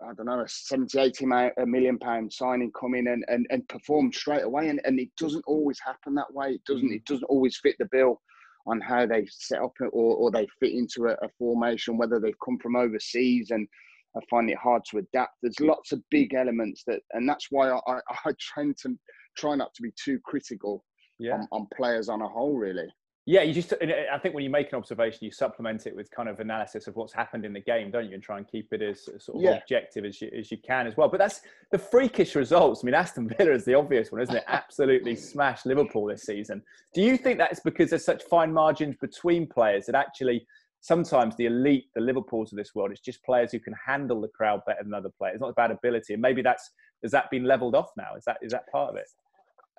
I 0.02 0.14
don't 0.14 0.26
know, 0.26 0.42
a 0.42 0.48
70, 0.48 0.98
80 1.00 1.26
a 1.58 1.66
million 1.66 1.98
pound 2.00 2.34
signing 2.34 2.72
come 2.78 2.96
in 2.96 3.08
and, 3.08 3.24
and, 3.28 3.46
and 3.50 3.68
perform 3.70 4.12
straight 4.12 4.44
away. 4.44 4.70
And, 4.70 4.82
and 4.84 5.00
it 5.00 5.10
doesn't 5.18 5.44
always 5.48 5.80
happen 5.86 6.16
that 6.16 6.34
way. 6.34 6.52
It 6.54 6.66
doesn't, 6.66 6.90
mm. 6.90 6.96
it 6.96 7.06
doesn't 7.06 7.26
always 7.26 7.58
fit 7.58 7.76
the 7.80 7.88
bill 7.92 8.22
on 8.68 8.82
how 8.82 9.06
they 9.06 9.26
set 9.30 9.62
up 9.62 9.74
or, 9.80 10.16
or 10.16 10.32
they 10.32 10.48
fit 10.60 10.74
into 10.74 11.06
a, 11.06 11.14
a 11.26 11.30
formation, 11.38 11.98
whether 11.98 12.20
they've 12.20 12.40
come 12.44 12.58
from 12.60 12.76
overseas 12.76 13.52
and 13.52 13.68
I 14.16 14.22
find 14.30 14.50
it 14.50 14.58
hard 14.58 14.84
to 14.92 14.98
adapt. 14.98 15.36
There's 15.42 15.56
mm. 15.56 15.68
lots 15.68 15.92
of 15.92 16.02
big 16.10 16.34
elements 16.34 16.84
that, 16.88 17.02
and 17.14 17.28
that's 17.28 17.48
why 17.50 17.70
I, 17.70 17.80
I, 17.88 18.00
I 18.26 18.32
tend 18.56 18.78
to 18.84 18.98
try 19.38 19.56
not 19.56 19.74
to 19.76 19.82
be 19.82 19.92
too 20.04 20.20
critical 20.24 20.84
yeah. 21.20 21.34
on, 21.34 21.48
on 21.52 21.68
players 21.76 22.10
on 22.10 22.22
a 22.22 22.28
whole, 22.28 22.58
really. 22.58 22.88
Yeah, 23.30 23.44
you 23.44 23.54
just. 23.54 23.74
Uh, 23.74 23.86
I 24.12 24.18
think 24.18 24.34
when 24.34 24.44
you 24.44 24.50
make 24.50 24.72
an 24.72 24.80
observation, 24.80 25.20
you 25.22 25.32
supplement 25.32 25.86
it 25.86 25.96
with 25.96 26.10
kind 26.10 26.28
of 26.28 26.40
analysis 26.40 26.88
of 26.88 26.96
what's 26.96 27.14
happened 27.14 27.46
in 27.46 27.54
the 27.54 27.60
game, 27.60 27.92
don't 27.92 28.08
you? 28.08 28.16
And 28.16 28.24
try 28.24 28.40
and 28.40 28.48
keep 28.48 28.74
it 28.74 28.82
as 28.82 29.04
sort 29.20 29.38
of 29.38 29.44
yeah. 29.44 29.52
objective 29.52 30.04
as 30.04 30.20
you, 30.20 30.32
as 30.36 30.50
you 30.50 30.58
can 30.58 30.88
as 30.88 30.98
well. 30.98 31.10
But 31.10 31.20
that's 31.20 31.42
the 31.72 31.78
freakish 31.78 32.34
results. 32.34 32.82
I 32.84 32.86
mean, 32.86 32.96
Aston 32.96 33.30
Villa 33.38 33.52
is 33.52 33.66
the 33.66 33.76
obvious 33.76 34.12
one, 34.12 34.22
isn't 34.22 34.36
it? 34.36 34.46
Absolutely 34.48 35.14
mm. 35.14 35.20
smashed 35.20 35.68
Liverpool 35.68 36.08
this 36.08 36.24
season. 36.24 36.64
Do 36.96 37.04
you 37.04 37.18
think 37.18 37.38
that's 37.38 37.60
because 37.60 37.92
there's 37.92 38.04
such 38.04 38.24
fine 38.24 38.52
margins 38.52 38.96
between 39.00 39.46
players 39.46 39.86
that 39.86 39.94
actually 39.94 40.48
sometimes 40.82 41.36
the 41.36 41.46
elite, 41.46 41.86
the 41.96 42.02
Liverpools 42.02 42.52
of 42.52 42.58
this 42.58 42.74
world, 42.74 42.92
it's 42.92 43.02
just 43.02 43.24
players 43.24 43.52
who 43.52 43.60
can 43.60 43.74
handle 43.86 44.22
the 44.22 44.28
crowd 44.30 44.62
better 44.66 44.84
than 44.84 44.94
other 44.94 45.12
players. 45.18 45.36
It's 45.36 45.42
not 45.42 45.50
about 45.50 45.72
ability, 45.72 46.14
and 46.14 46.22
maybe 46.22 46.42
that's 46.42 46.72
has 47.04 47.12
that 47.12 47.30
been 47.32 47.46
leveled 47.46 47.76
off 47.76 47.90
now? 47.98 48.16
Is 48.18 48.26
that 48.26 48.38
is 48.42 48.52
that 48.52 48.70
part 48.72 48.90
of 48.90 48.96
it? 48.96 49.08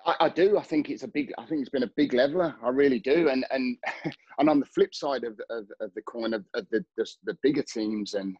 I, 0.05 0.15
I, 0.21 0.29
do. 0.29 0.57
I 0.57 0.63
think 0.63 0.89
it's 0.89 1.03
a 1.03 1.07
big. 1.07 1.31
I 1.37 1.45
think 1.45 1.61
it's 1.61 1.69
been 1.69 1.83
a 1.83 1.91
big 1.95 2.13
leveler. 2.13 2.55
I 2.63 2.69
really 2.69 2.99
do. 2.99 3.29
And 3.29 3.45
and 3.51 3.77
and 4.39 4.49
on 4.49 4.59
the 4.59 4.65
flip 4.65 4.93
side 4.95 5.23
of 5.23 5.39
of, 5.49 5.67
of 5.79 5.93
the 5.93 6.01
coin 6.03 6.33
of, 6.33 6.45
of 6.53 6.67
the, 6.71 6.83
the, 6.97 7.07
the 7.25 7.37
bigger 7.43 7.63
teams 7.63 8.13
and 8.13 8.35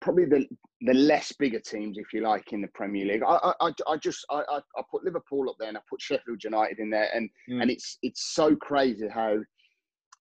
probably 0.00 0.24
the 0.24 0.46
the 0.82 0.94
less 0.94 1.32
bigger 1.32 1.60
teams, 1.60 1.98
if 1.98 2.12
you 2.12 2.20
like, 2.20 2.52
in 2.52 2.60
the 2.60 2.68
Premier 2.68 3.06
League. 3.06 3.22
I 3.26 3.52
I, 3.60 3.72
I 3.86 3.96
just 3.96 4.24
I, 4.30 4.42
I 4.48 4.82
put 4.90 5.04
Liverpool 5.04 5.48
up 5.48 5.56
there 5.58 5.68
and 5.68 5.78
I 5.78 5.80
put 5.88 6.02
Sheffield 6.02 6.44
United 6.44 6.78
in 6.78 6.90
there, 6.90 7.08
and 7.14 7.30
mm. 7.48 7.62
and 7.62 7.70
it's 7.70 7.98
it's 8.02 8.34
so 8.34 8.54
crazy 8.56 9.08
how 9.08 9.38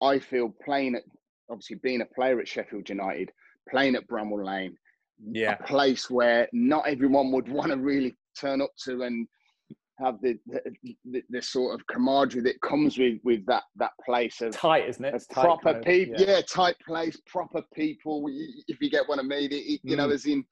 I 0.01 0.19
feel 0.19 0.53
playing 0.63 0.95
at 0.95 1.03
obviously 1.49 1.77
being 1.77 2.01
a 2.01 2.05
player 2.05 2.39
at 2.39 2.47
Sheffield 2.47 2.89
United, 2.89 3.31
playing 3.69 3.95
at 3.95 4.07
Bramall 4.07 4.45
Lane, 4.45 4.77
yeah, 5.31 5.57
a 5.59 5.63
place 5.63 6.09
where 6.09 6.47
not 6.51 6.87
everyone 6.87 7.31
would 7.31 7.47
want 7.47 7.71
to 7.71 7.77
really 7.77 8.15
turn 8.37 8.61
up 8.61 8.71
to 8.83 9.03
and 9.03 9.27
have 9.99 10.19
the 10.21 10.37
the, 10.47 10.61
the 11.05 11.23
the, 11.29 11.41
sort 11.41 11.73
of 11.73 11.87
camaraderie 11.87 12.41
that 12.41 12.59
comes 12.61 12.97
with 12.97 13.19
with 13.23 13.45
that 13.45 13.63
that 13.77 13.91
place 14.05 14.41
of 14.41 14.53
tight, 14.53 14.87
isn't 14.89 15.05
it? 15.05 15.23
proper 15.31 15.69
of, 15.69 15.85
people, 15.85 16.15
yeah. 16.17 16.35
yeah. 16.35 16.41
tight 16.41 16.75
place, 16.85 17.17
proper 17.27 17.61
people. 17.73 18.25
If 18.67 18.81
you 18.81 18.89
get 18.89 19.05
I 19.09 19.21
mean, 19.21 19.51
it, 19.51 19.79
you 19.83 19.95
mm. 19.95 19.97
know, 19.97 20.09
as 20.09 20.25
in 20.25 20.43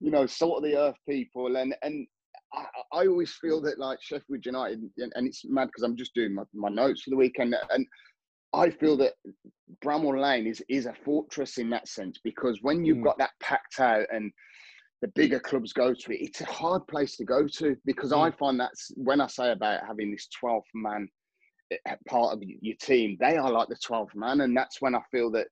you 0.00 0.10
know, 0.10 0.26
sort 0.26 0.58
of 0.58 0.70
the 0.70 0.78
earth 0.78 0.98
people, 1.08 1.56
and 1.56 1.74
and 1.82 2.06
I, 2.52 2.64
I 2.92 3.06
always 3.06 3.32
feel 3.32 3.60
that 3.62 3.78
like 3.78 4.02
Sheffield 4.02 4.44
United, 4.44 4.80
and, 4.98 5.12
and 5.14 5.26
it's 5.26 5.44
mad 5.44 5.66
because 5.66 5.82
I'm 5.82 5.96
just 5.96 6.14
doing 6.14 6.34
my, 6.34 6.44
my 6.54 6.68
notes 6.68 7.02
for 7.02 7.10
the 7.10 7.16
weekend, 7.16 7.54
and 7.70 7.86
I 8.52 8.70
feel 8.70 8.96
that 8.98 9.14
Bramall 9.84 10.20
Lane 10.20 10.46
is 10.46 10.62
is 10.68 10.86
a 10.86 10.94
fortress 11.04 11.58
in 11.58 11.70
that 11.70 11.88
sense 11.88 12.18
because 12.24 12.58
when 12.62 12.84
you've 12.84 12.98
mm. 12.98 13.04
got 13.04 13.18
that 13.18 13.30
packed 13.40 13.80
out 13.80 14.06
and 14.12 14.32
the 15.02 15.08
bigger 15.08 15.38
clubs 15.38 15.72
go 15.72 15.94
to 15.94 16.12
it, 16.12 16.20
it's 16.20 16.40
a 16.40 16.46
hard 16.46 16.86
place 16.88 17.16
to 17.16 17.24
go 17.24 17.46
to 17.58 17.76
because 17.84 18.12
mm. 18.12 18.18
I 18.18 18.30
find 18.36 18.58
that's 18.58 18.90
when 18.96 19.20
I 19.20 19.26
say 19.26 19.52
about 19.52 19.86
having 19.86 20.10
this 20.10 20.28
12th 20.42 20.62
man 20.74 21.08
eh, 21.70 21.94
part 22.08 22.34
of 22.34 22.42
your 22.42 22.76
team, 22.80 23.16
they 23.20 23.36
are 23.36 23.50
like 23.50 23.68
the 23.68 23.76
12th 23.76 24.14
man. 24.14 24.40
And 24.40 24.56
that's 24.56 24.80
when 24.80 24.94
I 24.94 25.00
feel 25.10 25.30
that 25.32 25.48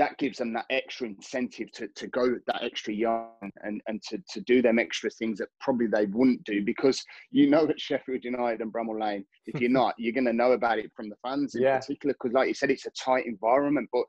that 0.00 0.16
gives 0.16 0.38
them 0.38 0.54
that 0.54 0.64
extra 0.70 1.06
incentive 1.06 1.70
to, 1.72 1.86
to 1.88 2.06
go 2.06 2.34
that 2.46 2.62
extra 2.62 2.94
young 2.94 3.28
and, 3.64 3.82
and 3.86 4.02
to, 4.02 4.16
to 4.30 4.40
do 4.40 4.62
them 4.62 4.78
extra 4.78 5.10
things 5.10 5.36
that 5.36 5.48
probably 5.60 5.86
they 5.86 6.06
wouldn't 6.06 6.42
do 6.44 6.64
because 6.64 7.04
you 7.30 7.50
know 7.50 7.68
at 7.68 7.78
Sheffield 7.78 8.24
United 8.24 8.62
and 8.62 8.72
Bramall 8.72 8.98
Lane, 8.98 9.26
if 9.44 9.60
you're 9.60 9.68
not, 9.80 9.94
you're 9.98 10.14
going 10.14 10.24
to 10.24 10.32
know 10.32 10.52
about 10.52 10.78
it 10.78 10.90
from 10.96 11.10
the 11.10 11.16
fans 11.22 11.54
in 11.54 11.60
yeah. 11.60 11.78
particular 11.78 12.14
because, 12.14 12.32
like 12.32 12.48
you 12.48 12.54
said, 12.54 12.70
it's 12.70 12.86
a 12.86 12.90
tight 12.92 13.26
environment. 13.26 13.90
But 13.92 14.04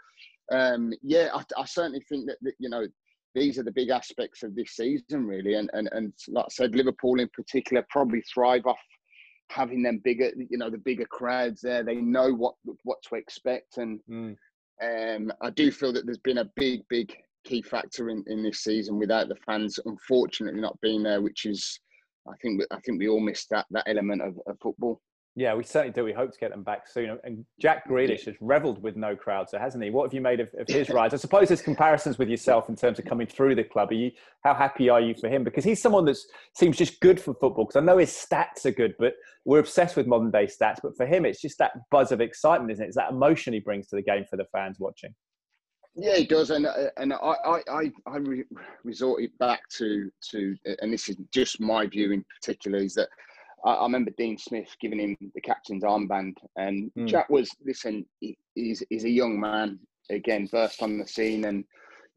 um, 0.56 0.94
yeah, 1.02 1.28
I, 1.34 1.44
I 1.58 1.66
certainly 1.66 2.06
think 2.08 2.26
that, 2.28 2.38
that, 2.42 2.54
you 2.58 2.70
know, 2.70 2.88
these 3.36 3.60
are 3.60 3.64
the 3.64 3.72
big 3.72 3.90
aspects 3.90 4.44
of 4.44 4.56
this 4.56 4.78
season, 4.78 5.28
really. 5.28 5.56
And, 5.56 5.70
and, 5.74 5.90
and 5.92 6.14
like 6.30 6.46
I 6.46 6.52
said, 6.52 6.74
Liverpool 6.74 7.20
in 7.20 7.28
particular 7.34 7.86
probably 7.90 8.24
thrive 8.34 8.66
off 8.66 8.80
having 9.50 9.84
them 9.84 10.00
bigger, 10.02 10.32
you 10.50 10.58
know, 10.58 10.70
the 10.70 10.78
bigger 10.78 11.06
crowds 11.06 11.60
there. 11.60 11.84
They 11.84 11.96
know 11.96 12.34
what 12.34 12.56
what 12.84 13.00
to 13.10 13.16
expect. 13.16 13.78
And 13.78 14.00
mm. 14.10 14.38
Um, 14.82 15.32
I 15.42 15.50
do 15.52 15.72
feel 15.72 15.94
that 15.94 16.06
there's 16.06 16.18
been 16.18 16.40
a 16.40 16.52
big, 16.56 16.82
big 16.90 17.16
key 17.44 17.62
factor 17.62 18.10
in, 18.10 18.24
in 18.28 18.44
this 18.44 18.60
season 18.60 18.98
without 18.98 19.28
the 19.28 19.36
fans 19.46 19.80
unfortunately 19.86 20.62
not 20.62 20.80
being 20.82 21.04
there, 21.04 21.22
which 21.22 21.46
is, 21.46 21.80
I 22.28 22.36
think, 22.42 22.62
I 22.72 22.80
think 22.82 23.00
we 23.00 23.08
all 23.08 23.20
missed 23.20 23.50
that, 23.52 23.66
that 23.72 23.88
element 23.88 24.22
of, 24.22 24.40
of 24.48 24.58
football. 24.62 25.02
Yeah, 25.36 25.54
we 25.54 25.64
certainly 25.64 25.94
do. 25.94 26.04
We 26.04 26.12
hope 26.12 26.34
to 26.34 26.40
get 26.40 26.52
them 26.52 26.62
back 26.62 26.90
soon. 26.90 27.18
And 27.24 27.46
Jack 27.58 27.88
Grealish 27.88 28.26
has 28.26 28.36
revelled 28.42 28.84
with 28.84 28.98
no 28.98 29.16
crowd, 29.16 29.50
so 29.50 29.58
hasn't 29.58 29.82
he? 29.82 29.90
What 29.90 30.04
have 30.04 30.14
you 30.14 30.20
made 30.20 30.42
of, 30.42 30.50
of 30.60 30.68
his 30.68 30.90
rise? 30.90 31.14
I 31.14 31.18
suppose 31.18 31.48
there's 31.48 31.62
comparisons 31.62 32.18
with 32.18 32.28
yourself 32.28 32.68
in 32.68 32.76
terms 32.76 33.00
of 33.00 33.06
coming 33.06 33.28
through 33.28 33.56
the 33.56 33.64
club. 33.64 33.92
Are 33.92 33.96
you, 33.96 34.12
how 34.44 34.54
happy 34.54 34.90
are 34.90 35.00
you 35.00 35.16
for 35.16 35.30
him? 35.30 35.46
Because 35.46 35.64
he's 35.64 35.82
someone 35.82 36.04
that 36.06 36.18
seems 36.54 36.78
just 36.78 37.00
good 37.00 37.18
for 37.18 37.34
football. 37.34 37.64
Because 37.64 37.78
I 37.78 37.86
know 37.86 37.98
his 37.98 38.12
stats 38.12 38.66
are 38.66 38.72
good, 38.72 38.94
but 39.00 39.14
we're 39.46 39.60
obsessed 39.60 39.96
with 39.96 40.06
modern 40.06 40.32
day 40.32 40.48
stats. 40.48 40.80
But 40.84 40.98
for 40.98 41.06
him, 41.06 41.26
it's 41.26 41.40
just 41.40 41.58
that 41.60 41.72
buzz 41.92 42.12
of 42.12 42.20
excitement, 42.20 42.72
isn't 42.72 42.84
it? 42.84 42.88
It's 42.88 42.98
that 42.98 43.12
emotion 43.12 43.54
he 43.54 43.62
brings 43.62 43.88
to 43.88 43.96
the 43.96 44.02
game 44.02 44.26
for 44.30 44.36
the 44.36 44.48
fans 44.52 44.82
watching. 44.82 45.16
Yeah, 45.96 46.16
he 46.16 46.26
does, 46.26 46.52
and 46.52 46.66
and 46.96 47.14
I 47.14 47.36
I 47.68 47.92
I 48.08 48.18
resort 48.86 49.24
it 49.24 49.38
back 49.40 49.60
to 49.78 50.10
to, 50.30 50.56
and 50.82 50.94
this 50.94 51.10
is 51.10 51.18
just 51.34 51.60
my 51.60 51.86
view 51.86 52.14
in 52.14 52.24
particular, 52.40 52.80
is 52.80 52.94
that 52.94 53.10
I, 53.66 53.74
I, 53.74 53.84
remember 53.84 54.12
Dean 54.18 54.38
Smith 54.38 54.76
giving 54.80 55.00
him 55.00 55.18
the 55.36 55.42
captain's 55.42 55.84
armband, 55.84 56.34
and 56.58 56.92
mm. 56.98 57.08
Jack 57.08 57.30
was 57.30 57.50
listen. 57.66 58.06
He, 58.20 58.38
he's 58.56 58.84
he's 58.90 59.06
a 59.06 59.10
young 59.10 59.40
man 59.40 59.80
again, 60.10 60.48
burst 60.52 60.82
on 60.82 60.98
the 60.98 61.08
scene, 61.08 61.46
and 61.46 61.64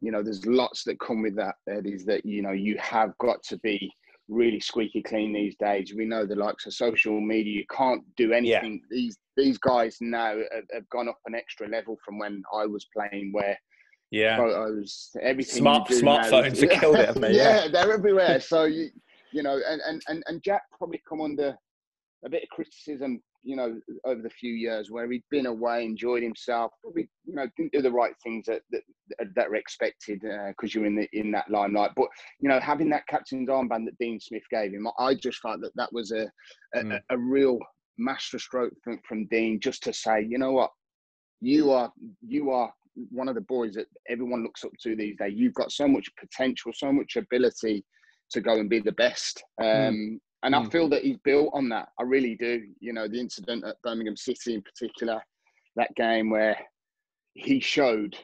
you 0.01 0.11
know 0.11 0.23
there's 0.23 0.47
lots 0.47 0.85
that 0.85 1.01
come 1.01 1.23
with 1.23 1.37
that. 1.37 1.57
That 1.67 1.87
is 1.87 2.05
that 2.07 2.25
you 2.25 2.43
know 2.43 2.53
you 2.53 2.77
have 2.79 3.17
got 3.19 3.43
to 3.45 3.59
be 3.59 3.91
really 4.29 4.61
squeaky 4.61 5.03
clean 5.03 5.33
these 5.33 5.57
days. 5.57 5.93
We 5.95 6.07
know 6.07 6.27
the 6.27 6.35
likes 6.35 6.67
of 6.67 6.75
social 6.75 7.21
media, 7.21 7.59
you 7.59 7.67
can't 7.71 8.03
do 8.17 8.33
anything. 8.33 8.81
Yeah. 8.91 8.97
These 8.97 9.19
these 9.37 9.59
guys 9.59 9.99
now 10.01 10.37
have, 10.37 10.65
have, 10.73 10.89
gone 10.91 11.09
up 11.09 11.19
an 11.27 11.35
extra 11.35 11.69
level 11.69 11.99
from 12.05 12.19
when 12.19 12.43
I 12.53 12.67
was 12.67 12.87
playing, 12.97 13.33
where 13.33 13.59
yeah, 14.11 14.37
photos, 14.37 15.11
everything. 15.21 15.57
Smart 15.57 15.89
smartphones 15.89 16.61
have 16.61 16.81
killed 16.81 16.97
it, 16.97 17.17
yeah, 17.21 17.29
yeah, 17.31 17.69
they're 17.69 17.93
everywhere. 17.93 18.41
So 18.41 18.65
you 18.65 18.91
you 19.35 19.43
know, 19.43 19.61
and, 19.69 19.83
and, 19.85 20.01
and, 20.07 20.23
and 20.29 20.43
Jack 20.45 20.63
probably 20.79 21.03
come 21.09 21.21
under 21.21 21.57
a 22.25 22.31
bit 22.31 22.45
of 22.45 22.49
criticism, 22.51 23.21
you 23.43 23.57
know, 23.57 23.81
over 24.05 24.23
the 24.23 24.31
few 24.31 24.53
years 24.53 24.93
where 24.93 25.11
he'd 25.11 25.25
been 25.29 25.47
away, 25.47 25.85
enjoyed 25.85 26.23
himself, 26.23 26.71
probably, 26.81 27.09
you 27.27 27.35
know, 27.35 27.47
didn't 27.57 27.73
do 27.73 27.83
the 27.83 27.91
right 27.91 28.15
things 28.23 28.47
that 28.47 28.63
that, 28.71 28.83
that 29.35 29.51
were 29.51 29.57
expected 29.57 30.21
because 30.21 30.75
uh, 30.75 30.79
you're 30.79 30.87
in 30.87 30.95
the 30.95 31.09
in 31.13 31.33
that 31.33 31.51
limelight. 31.51 31.91
But 31.97 32.07
you 32.39 32.49
know, 32.49 32.61
having 32.61 32.89
that 32.91 33.09
captain's 33.09 33.49
armband 33.49 33.87
that 33.87 33.99
Dean 33.99 34.21
Smith 34.21 34.45
gave 34.53 34.73
him, 34.73 34.87
I 35.01 35.15
just 35.15 35.41
felt 35.41 35.61
that 35.63 35.75
that 35.75 35.93
was 35.93 36.13
a 36.13 36.31
a, 36.77 36.85
mm. 36.85 37.01
a 37.11 37.19
real 37.19 37.59
masterstroke 37.99 38.73
from, 38.85 39.01
from 39.07 39.27
Dean, 39.27 39.59
just 39.59 39.83
to 39.83 39.93
say, 39.93 40.25
you 40.27 40.39
know 40.39 40.53
what, 40.53 40.71
you 41.41 41.73
are 41.73 41.93
you 42.27 42.51
are 42.51 42.73
one 43.11 43.29
of 43.29 43.35
the 43.35 43.41
boys 43.41 43.75
that 43.75 43.87
everyone 44.09 44.45
looks 44.45 44.63
up 44.63 44.71
to 44.85 44.95
these 44.95 45.17
days. 45.17 45.35
You've 45.35 45.55
got 45.55 45.73
so 45.73 45.89
much 45.89 46.09
potential, 46.19 46.71
so 46.73 46.93
much 46.93 47.17
ability 47.17 47.85
to 48.31 48.41
go 48.41 48.59
and 48.59 48.69
be 48.69 48.81
the 48.81 48.93
best. 48.93 49.43
Hmm. 49.61 49.67
Um, 49.67 49.95
mm. 49.95 50.19
And 50.45 50.55
mm. 50.55 50.67
I 50.67 50.71
feel 50.71 50.89
that 50.91 51.03
he's 51.03 51.17
built 51.25 51.51
on 51.55 51.69
that. 51.71 51.89
I 51.99 52.03
really 52.03 52.35
do. 52.35 52.63
You 52.81 52.93
know, 52.93 53.09
the 53.09 53.19
incident 53.19 53.65
at 53.65 53.81
Birmingham 53.83 54.17
City 54.17 54.55
in 54.55 54.63
particular, 54.63 55.21
that 55.77 55.95
game 55.97 56.31
where 56.31 56.59
he 57.35 57.61
showed 57.61 58.17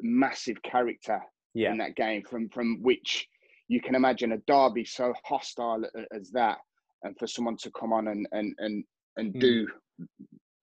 massive 0.00 0.62
character 0.62 1.20
yeah. 1.54 1.72
in 1.72 1.78
that 1.78 1.96
game, 1.96 2.22
from 2.22 2.48
from 2.50 2.82
which 2.82 3.26
you 3.68 3.80
can 3.80 3.94
imagine 3.94 4.32
a 4.32 4.38
derby 4.46 4.84
so 4.84 5.12
hostile 5.24 5.82
as 6.12 6.30
that, 6.30 6.58
and 7.02 7.18
for 7.18 7.26
someone 7.26 7.56
to 7.56 7.70
come 7.72 7.92
on 7.92 8.08
and 8.08 8.28
and 8.32 8.54
and 8.58 8.84
and 9.16 9.34
mm. 9.34 9.40
do 9.40 9.66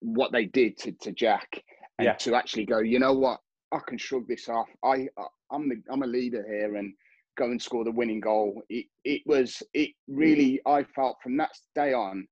what 0.00 0.32
they 0.32 0.46
did 0.46 0.78
to, 0.78 0.92
to 1.02 1.12
Jack, 1.12 1.62
and 1.98 2.06
yeah. 2.06 2.14
to 2.14 2.34
actually 2.34 2.64
go, 2.66 2.78
you 2.78 2.98
know 2.98 3.14
what, 3.14 3.40
I 3.72 3.78
can 3.86 3.98
shrug 3.98 4.26
this 4.28 4.48
off. 4.48 4.68
I 4.82 5.08
I'm 5.50 5.68
the 5.68 5.82
I'm 5.90 6.02
a 6.02 6.06
leader 6.06 6.44
here, 6.48 6.76
and 6.76 6.94
go 7.36 7.46
and 7.46 7.60
score 7.60 7.84
the 7.84 7.90
winning 7.90 8.20
goal. 8.20 8.62
It, 8.68 8.86
it 9.04 9.22
was, 9.26 9.62
it 9.72 9.90
really, 10.08 10.60
I 10.66 10.84
felt 10.84 11.16
from 11.22 11.36
that 11.38 11.56
day 11.74 11.92
on, 11.92 12.26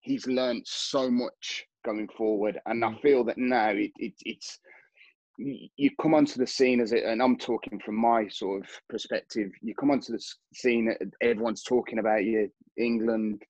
he's 0.00 0.26
learned 0.26 0.62
so 0.66 1.10
much 1.10 1.64
going 1.84 2.08
forward. 2.16 2.58
And 2.66 2.84
I 2.84 2.88
mm. 2.88 3.00
feel 3.00 3.24
that 3.24 3.38
now 3.38 3.70
it, 3.70 3.92
it, 3.96 4.14
it's, 4.24 4.58
you 5.38 5.90
come 6.00 6.14
onto 6.14 6.38
the 6.38 6.46
scene 6.46 6.80
as 6.80 6.92
it, 6.92 7.04
and 7.04 7.20
I'm 7.20 7.36
talking 7.36 7.80
from 7.84 7.96
my 7.96 8.28
sort 8.28 8.62
of 8.62 8.68
perspective. 8.88 9.50
You 9.62 9.74
come 9.74 9.90
onto 9.90 10.12
the 10.12 10.24
scene, 10.54 10.94
everyone's 11.20 11.62
talking 11.62 11.98
about 11.98 12.24
you, 12.24 12.50
England, 12.76 13.42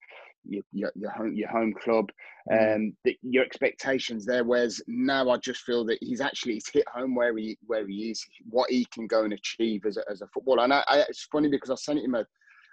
your, 0.47 0.63
your, 0.71 0.91
your 0.95 1.11
home 1.11 1.33
your 1.35 1.49
home 1.49 1.73
club, 1.73 2.11
mm. 2.51 2.75
um, 2.75 2.93
the, 3.03 3.17
your 3.23 3.43
expectations 3.43 4.25
there. 4.25 4.43
Whereas 4.43 4.81
now 4.87 5.29
I 5.29 5.37
just 5.37 5.61
feel 5.61 5.85
that 5.85 5.97
he's 6.01 6.21
actually 6.21 6.53
he's 6.55 6.69
hit 6.69 6.87
home 6.87 7.15
where 7.15 7.35
he 7.37 7.57
where 7.65 7.87
he 7.87 8.11
is, 8.11 8.25
what 8.49 8.69
he 8.69 8.85
can 8.93 9.07
go 9.07 9.23
and 9.23 9.33
achieve 9.33 9.85
as 9.85 9.97
a, 9.97 10.03
as 10.09 10.21
a 10.21 10.27
footballer. 10.27 10.63
And 10.63 10.73
I, 10.73 10.83
I, 10.87 10.97
it's 11.09 11.27
funny 11.31 11.49
because 11.49 11.69
I 11.69 11.75
sent 11.75 11.99
him 11.99 12.15
a 12.15 12.25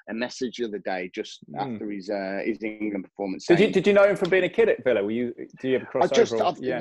a 0.09 0.15
message 0.15 0.59
the 0.59 0.65
other 0.65 0.79
day 0.79 1.11
just 1.15 1.41
mm. 1.51 1.61
after 1.61 1.91
his 1.91 2.11
uh, 2.11 2.41
his 2.45 2.62
England 2.62 3.05
performance. 3.05 3.47
Did 3.47 3.61
you 3.61 3.71
did 3.71 3.87
you 3.87 3.93
know 3.93 4.05
him 4.05 4.17
from 4.17 4.31
being 4.31 4.45
a 4.45 4.49
kid 4.49 4.69
at 4.69 4.83
Villa? 4.85 5.03
Were 5.03 5.11
you 5.11 5.35
do 5.61 5.69
you 5.69 5.77
ever 5.77 5.87
cross 5.87 6.11
I 6.11 6.15
just, 6.15 6.33
over? 6.35 6.59
yeah. 6.61 6.81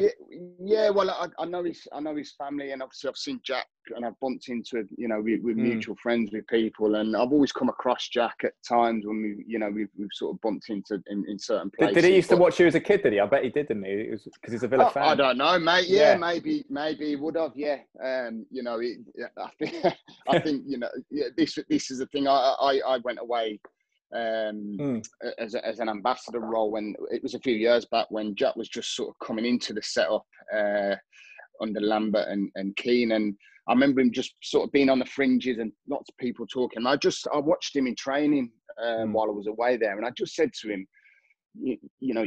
yeah, 0.59 0.89
Well, 0.89 1.09
I, 1.09 1.27
I 1.39 1.45
know 1.45 1.63
his 1.63 1.87
I 1.93 1.99
know 1.99 2.15
his 2.15 2.33
family, 2.33 2.71
and 2.71 2.81
obviously 2.81 3.09
I've 3.09 3.17
seen 3.17 3.39
Jack, 3.43 3.67
and 3.95 4.05
I've 4.05 4.19
bumped 4.19 4.49
into 4.49 4.87
you 4.97 5.07
know 5.07 5.21
with, 5.21 5.41
with 5.41 5.57
mm. 5.57 5.63
mutual 5.63 5.95
friends 6.01 6.31
with 6.31 6.47
people, 6.47 6.95
and 6.95 7.15
I've 7.15 7.31
always 7.31 7.51
come 7.51 7.69
across 7.69 8.07
Jack 8.07 8.37
at 8.43 8.53
times 8.67 9.05
when 9.05 9.21
we 9.21 9.43
you 9.47 9.59
know 9.59 9.69
we've, 9.69 9.89
we've 9.97 10.09
sort 10.13 10.35
of 10.35 10.41
bumped 10.41 10.69
into 10.69 11.01
in, 11.07 11.25
in 11.27 11.37
certain 11.37 11.71
places. 11.71 11.95
Did, 11.95 12.01
did 12.01 12.09
he 12.09 12.15
used 12.15 12.29
but, 12.29 12.35
to 12.35 12.41
watch 12.41 12.59
you 12.59 12.67
as 12.67 12.75
a 12.75 12.79
kid? 12.79 13.03
Did 13.03 13.13
he? 13.13 13.19
I 13.19 13.25
bet 13.25 13.43
he 13.43 13.49
did, 13.49 13.67
didn't 13.67 13.85
he? 13.85 13.91
It 13.91 14.11
was 14.11 14.23
because 14.23 14.53
he's 14.53 14.63
a 14.63 14.67
Villa 14.67 14.87
I, 14.87 14.91
fan. 14.91 15.03
I 15.03 15.15
don't 15.15 15.37
know, 15.37 15.59
mate. 15.59 15.87
Yeah, 15.87 16.11
yeah. 16.11 16.17
maybe 16.17 16.65
maybe 16.69 17.07
he 17.07 17.15
would 17.15 17.35
have. 17.35 17.51
Yeah, 17.55 17.77
um, 18.03 18.45
you 18.51 18.63
know, 18.63 18.79
it, 18.79 18.97
I 19.37 19.49
think 19.59 19.85
I 20.27 20.39
think 20.39 20.63
you 20.65 20.77
know 20.77 20.89
yeah, 21.09 21.27
this 21.37 21.57
this 21.69 21.91
is 21.91 21.99
the 21.99 22.07
thing. 22.07 22.27
I 22.27 22.55
I, 22.59 22.81
I 22.87 22.97
went 22.97 23.10
away 23.19 23.59
um, 24.13 24.77
mm. 24.79 25.07
as, 25.37 25.55
a, 25.55 25.65
as 25.65 25.79
an 25.79 25.89
ambassador 25.89 26.39
role 26.39 26.71
when 26.71 26.95
it 27.11 27.23
was 27.23 27.33
a 27.33 27.39
few 27.39 27.55
years 27.55 27.85
back 27.85 28.07
when 28.09 28.35
Jack 28.35 28.55
was 28.55 28.69
just 28.69 28.95
sort 28.95 29.09
of 29.09 29.25
coming 29.25 29.45
into 29.45 29.73
the 29.73 29.81
setup 29.81 30.25
uh, 30.55 30.95
under 31.61 31.81
Lambert 31.81 32.27
and, 32.27 32.51
and 32.55 32.75
Keane. 32.75 33.13
And 33.13 33.35
I 33.67 33.73
remember 33.73 34.01
him 34.01 34.11
just 34.11 34.35
sort 34.41 34.65
of 34.65 34.71
being 34.71 34.89
on 34.89 34.99
the 34.99 35.05
fringes 35.05 35.59
and 35.59 35.71
lots 35.87 36.09
of 36.09 36.17
people 36.17 36.45
talking. 36.47 36.85
I 36.85 36.95
just, 36.97 37.27
I 37.33 37.37
watched 37.37 37.75
him 37.75 37.87
in 37.87 37.95
training 37.95 38.51
um, 38.83 39.09
mm. 39.09 39.11
while 39.13 39.27
I 39.27 39.33
was 39.33 39.47
away 39.47 39.77
there. 39.77 39.97
And 39.97 40.05
I 40.05 40.11
just 40.11 40.35
said 40.35 40.51
to 40.61 40.69
him, 40.69 40.87
you, 41.53 41.77
you 41.99 42.13
know, 42.13 42.25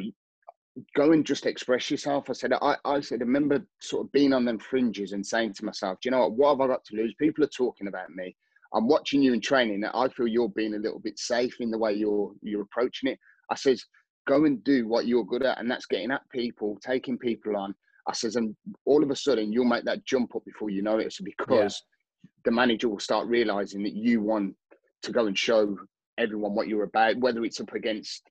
go 0.97 1.12
and 1.12 1.25
just 1.25 1.47
express 1.47 1.90
yourself. 1.90 2.31
I 2.31 2.33
said, 2.33 2.53
I, 2.53 2.77
I 2.85 3.01
said, 3.01 3.20
I 3.20 3.25
remember 3.25 3.64
sort 3.81 4.07
of 4.07 4.12
being 4.12 4.33
on 4.33 4.44
them 4.44 4.59
fringes 4.59 5.12
and 5.12 5.25
saying 5.25 5.55
to 5.55 5.64
myself, 5.64 5.99
do 6.01 6.09
you 6.09 6.11
know 6.11 6.29
what? 6.29 6.33
What 6.33 6.51
have 6.51 6.61
I 6.62 6.66
got 6.73 6.85
to 6.87 6.97
lose? 6.97 7.14
People 7.18 7.44
are 7.44 7.49
talking 7.49 7.88
about 7.88 8.11
me. 8.11 8.35
I'm 8.75 8.89
watching 8.89 9.23
you 9.23 9.33
in 9.33 9.41
training. 9.41 9.85
I 9.85 10.09
feel 10.09 10.27
you're 10.27 10.49
being 10.49 10.75
a 10.75 10.79
little 10.79 10.99
bit 10.99 11.19
safe 11.19 11.61
in 11.61 11.71
the 11.71 11.79
way 11.79 11.93
you're 11.93 12.33
you're 12.43 12.63
approaching 12.63 13.11
it. 13.11 13.19
I 13.51 13.55
says, 13.55 13.85
go 14.27 14.45
and 14.45 14.63
do 14.65 14.89
what 14.89 15.07
you're 15.07 15.25
good 15.25 15.45
at, 15.45 15.59
and 15.59 15.71
that's 15.71 15.87
getting 15.87 16.11
at 16.11 16.29
people, 16.31 16.79
taking 16.83 17.19
people 17.19 17.57
on. 17.57 17.75
I 18.09 18.13
says, 18.13 18.37
and 18.37 18.55
all 18.85 19.03
of 19.03 19.11
a 19.11 19.17
sudden 19.17 19.53
you'll 19.53 19.65
make 19.65 19.85
that 19.85 20.05
jump 20.05 20.35
up 20.37 20.45
before 20.45 20.71
you 20.71 20.83
know 20.83 20.99
it. 20.99 21.13
So 21.13 21.25
because 21.25 21.83
yeah. 22.25 22.31
the 22.45 22.51
manager 22.51 22.89
will 22.89 22.99
start 22.99 23.29
realizing 23.29 23.83
that 23.85 23.95
you 23.95 24.21
want 24.21 24.55
to 25.03 25.13
go 25.13 25.27
and 25.27 25.39
show 25.39 25.77
everyone 26.19 26.55
what 26.55 26.69
you're 26.69 26.85
about, 26.85 27.19
whether 27.19 27.45
it's 27.45 27.61
up 27.61 27.73
against 27.75 28.23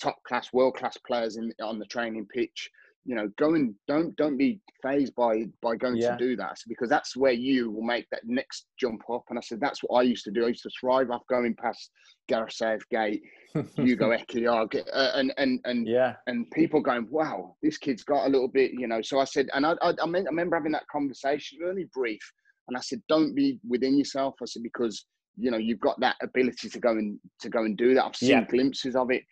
top 0.00 0.22
class, 0.24 0.52
world 0.52 0.76
class 0.76 0.96
players 1.06 1.36
in 1.36 1.52
on 1.62 1.78
the 1.78 1.86
training 1.86 2.26
pitch. 2.32 2.70
You 3.08 3.14
know, 3.14 3.30
go 3.38 3.54
and 3.54 3.74
don't 3.88 4.14
don't 4.16 4.36
be 4.36 4.60
phased 4.82 5.14
by 5.14 5.44
by 5.62 5.76
going 5.76 5.96
yeah. 5.96 6.10
to 6.10 6.16
do 6.18 6.36
that 6.36 6.58
because 6.68 6.90
that's 6.90 7.16
where 7.16 7.32
you 7.32 7.70
will 7.70 7.82
make 7.82 8.06
that 8.10 8.20
next 8.24 8.66
jump 8.78 9.00
up. 9.10 9.24
And 9.30 9.38
I 9.38 9.40
said 9.40 9.60
that's 9.60 9.80
what 9.82 9.98
I 9.98 10.02
used 10.02 10.24
to 10.24 10.30
do. 10.30 10.44
I 10.44 10.48
used 10.48 10.64
to 10.64 10.70
thrive 10.78 11.10
off 11.10 11.22
going 11.26 11.54
past 11.54 11.90
Gareth 12.28 12.52
Southgate, 12.52 13.22
Ugo 13.78 14.10
Ehiogu, 14.10 14.84
uh, 14.92 15.12
and 15.14 15.32
and 15.38 15.58
and 15.64 15.88
yeah, 15.88 16.16
and 16.26 16.50
people 16.50 16.82
going, 16.82 17.08
wow, 17.10 17.56
this 17.62 17.78
kid's 17.78 18.04
got 18.04 18.26
a 18.26 18.28
little 18.28 18.48
bit, 18.48 18.72
you 18.74 18.86
know. 18.86 19.00
So 19.00 19.20
I 19.20 19.24
said, 19.24 19.48
and 19.54 19.64
I 19.64 19.72
I, 19.80 19.92
I 19.92 20.04
remember 20.04 20.56
having 20.56 20.72
that 20.72 20.86
conversation, 20.92 21.60
only 21.66 21.86
brief, 21.94 22.20
and 22.68 22.76
I 22.76 22.80
said, 22.80 23.00
don't 23.08 23.34
be 23.34 23.58
within 23.66 23.96
yourself. 23.96 24.34
I 24.42 24.44
said 24.44 24.62
because 24.62 25.06
you 25.38 25.50
know 25.50 25.56
you've 25.56 25.80
got 25.80 25.98
that 26.00 26.16
ability 26.22 26.68
to 26.68 26.78
go 26.78 26.90
and 26.90 27.18
to 27.40 27.48
go 27.48 27.64
and 27.64 27.74
do 27.74 27.94
that. 27.94 28.04
I've 28.04 28.16
seen 28.16 28.30
yeah. 28.30 28.44
glimpses 28.44 28.96
of 28.96 29.10
it. 29.10 29.22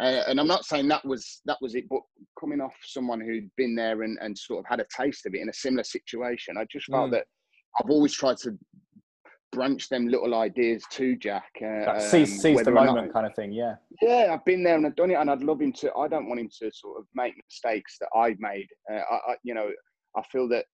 Uh, 0.00 0.22
and 0.26 0.40
I'm 0.40 0.48
not 0.48 0.64
saying 0.64 0.88
that 0.88 1.04
was 1.04 1.40
that 1.46 1.58
was 1.60 1.74
it, 1.74 1.88
but 1.88 2.00
coming 2.38 2.60
off 2.60 2.74
someone 2.84 3.20
who'd 3.20 3.48
been 3.56 3.76
there 3.76 4.02
and, 4.02 4.18
and 4.20 4.36
sort 4.36 4.60
of 4.60 4.68
had 4.68 4.80
a 4.80 4.86
taste 4.94 5.24
of 5.26 5.34
it 5.34 5.40
in 5.40 5.48
a 5.48 5.52
similar 5.52 5.84
situation, 5.84 6.56
I 6.58 6.66
just 6.70 6.86
felt 6.86 7.10
mm. 7.10 7.12
that 7.12 7.26
I've 7.78 7.90
always 7.90 8.12
tried 8.12 8.38
to 8.38 8.58
branch 9.52 9.88
them 9.88 10.08
little 10.08 10.34
ideas 10.34 10.84
to 10.90 11.16
Jack. 11.16 11.50
Uh, 11.62 11.98
seize, 12.00 12.32
um, 12.32 12.38
seize 12.38 12.62
the 12.64 12.72
moment, 12.72 13.06
not, 13.06 13.12
kind 13.12 13.26
of 13.26 13.34
thing. 13.34 13.52
Yeah. 13.52 13.76
Yeah, 14.02 14.30
I've 14.32 14.44
been 14.44 14.64
there 14.64 14.74
and 14.76 14.86
I've 14.86 14.96
done 14.96 15.12
it, 15.12 15.14
and 15.14 15.30
I'd 15.30 15.44
love 15.44 15.60
him 15.60 15.72
to. 15.74 15.94
I 15.94 16.08
don't 16.08 16.28
want 16.28 16.40
him 16.40 16.50
to 16.60 16.70
sort 16.72 16.98
of 16.98 17.06
make 17.14 17.34
mistakes 17.48 17.96
that 18.00 18.08
I've 18.16 18.38
made. 18.40 18.66
Uh, 18.92 18.96
I, 18.96 19.14
I, 19.14 19.34
you 19.44 19.54
know, 19.54 19.68
I 20.16 20.22
feel 20.30 20.48
that 20.48 20.64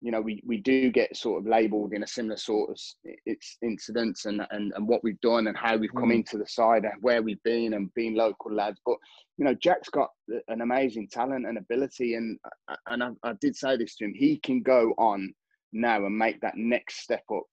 you 0.00 0.12
know, 0.12 0.20
we, 0.20 0.42
we 0.46 0.58
do 0.58 0.90
get 0.90 1.16
sort 1.16 1.40
of 1.40 1.48
labelled 1.48 1.92
in 1.92 2.04
a 2.04 2.06
similar 2.06 2.36
sort 2.36 2.70
of 2.70 2.78
it's 3.26 3.56
incidents 3.62 4.26
and, 4.26 4.42
and, 4.50 4.72
and 4.76 4.86
what 4.86 5.02
we've 5.02 5.20
done 5.20 5.48
and 5.48 5.56
how 5.56 5.76
we've 5.76 5.94
come 5.94 6.10
mm. 6.10 6.16
into 6.16 6.38
the 6.38 6.46
side 6.46 6.84
and 6.84 6.94
where 7.00 7.20
we've 7.20 7.42
been 7.42 7.74
and 7.74 7.92
being 7.94 8.14
local 8.14 8.54
lads. 8.54 8.80
But, 8.86 8.96
you 9.38 9.44
know, 9.44 9.54
Jack's 9.54 9.88
got 9.88 10.10
an 10.46 10.60
amazing 10.60 11.08
talent 11.10 11.46
and 11.46 11.58
ability. 11.58 12.14
And, 12.14 12.38
and 12.86 13.02
I, 13.02 13.10
I 13.24 13.32
did 13.40 13.56
say 13.56 13.76
this 13.76 13.96
to 13.96 14.04
him, 14.04 14.14
he 14.14 14.38
can 14.38 14.62
go 14.62 14.94
on 14.98 15.32
now 15.72 16.06
and 16.06 16.16
make 16.16 16.40
that 16.42 16.56
next 16.56 17.00
step 17.02 17.24
up. 17.34 17.44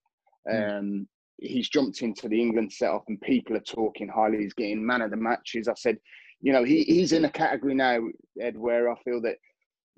Mm. 0.47 0.79
Um, 0.79 1.07
he's 1.37 1.67
jumped 1.67 2.03
into 2.03 2.29
the 2.29 2.39
England 2.39 2.71
setup 2.71 3.05
and 3.07 3.19
people 3.21 3.57
are 3.57 3.61
talking 3.61 4.07
highly. 4.07 4.37
He's 4.37 4.53
getting 4.53 4.85
man 4.85 5.01
of 5.01 5.09
the 5.09 5.17
matches. 5.17 5.67
I 5.67 5.73
said, 5.75 5.97
you 6.41 6.53
know, 6.53 6.63
he, 6.63 6.83
he's 6.83 7.11
in 7.11 7.25
a 7.25 7.29
category 7.29 7.73
now, 7.73 8.01
Ed, 8.39 8.55
where 8.55 8.91
I 8.91 8.95
feel 9.03 9.19
that 9.21 9.37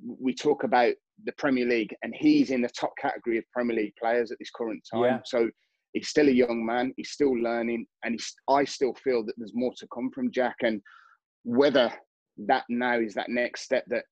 we 0.06 0.34
talk 0.34 0.64
about 0.64 0.94
the 1.26 1.32
Premier 1.34 1.66
League, 1.66 1.96
and 2.04 2.14
he's 2.16 2.52
in 2.52 2.62
the 2.62 2.70
top 2.70 2.94
category 3.02 3.38
of 3.38 3.44
Premier 3.52 3.76
League 3.76 3.94
players 4.00 4.32
at 4.32 4.38
this 4.40 4.52
current 4.52 4.82
time. 4.92 5.04
Yeah. 5.04 5.20
So 5.26 5.50
he's 5.94 6.10
still 6.10 6.28
a 6.28 6.32
young 6.32 6.66
man. 6.66 6.94
He's 6.98 7.12
still 7.12 7.34
learning, 7.34 7.86
and 8.04 8.14
he's, 8.14 8.34
I 8.50 8.66
still 8.66 8.94
feel 8.94 9.26
that 9.26 9.34
there's 9.38 9.56
more 9.56 9.74
to 9.78 9.88
come 9.94 10.12
from 10.12 10.32
Jack. 10.32 10.56
And 10.62 10.82
whether 11.44 11.92
that 12.46 12.64
now 12.70 13.00
is 13.00 13.14
that 13.16 13.30
next 13.30 13.62
step 13.62 13.84
that 13.88 14.06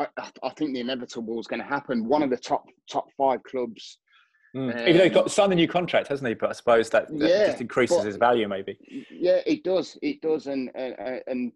I, 0.00 0.06
I 0.42 0.50
think 0.50 0.74
the 0.74 0.80
inevitable 0.80 1.38
is 1.40 1.46
going 1.46 1.62
to 1.62 1.66
happen. 1.66 2.08
One 2.08 2.22
of 2.22 2.30
the 2.30 2.36
top 2.36 2.64
top 2.90 3.06
five 3.16 3.42
clubs. 3.44 3.98
Mm. 4.56 4.72
Um, 4.72 4.80
Even 4.80 4.96
though 4.96 5.04
he 5.04 5.10
got 5.10 5.30
signed 5.30 5.52
a 5.52 5.56
new 5.56 5.68
contract, 5.68 6.08
hasn't 6.08 6.26
he? 6.26 6.34
But 6.34 6.50
I 6.50 6.52
suppose 6.52 6.90
that, 6.90 7.08
that 7.18 7.28
yeah, 7.28 7.46
just 7.46 7.60
increases 7.60 8.02
his 8.02 8.16
value, 8.16 8.48
maybe. 8.48 8.78
Yeah, 9.10 9.40
it 9.46 9.62
does. 9.62 9.96
It 10.02 10.20
does, 10.20 10.46
and 10.46 10.70
and, 10.74 11.22
and 11.26 11.52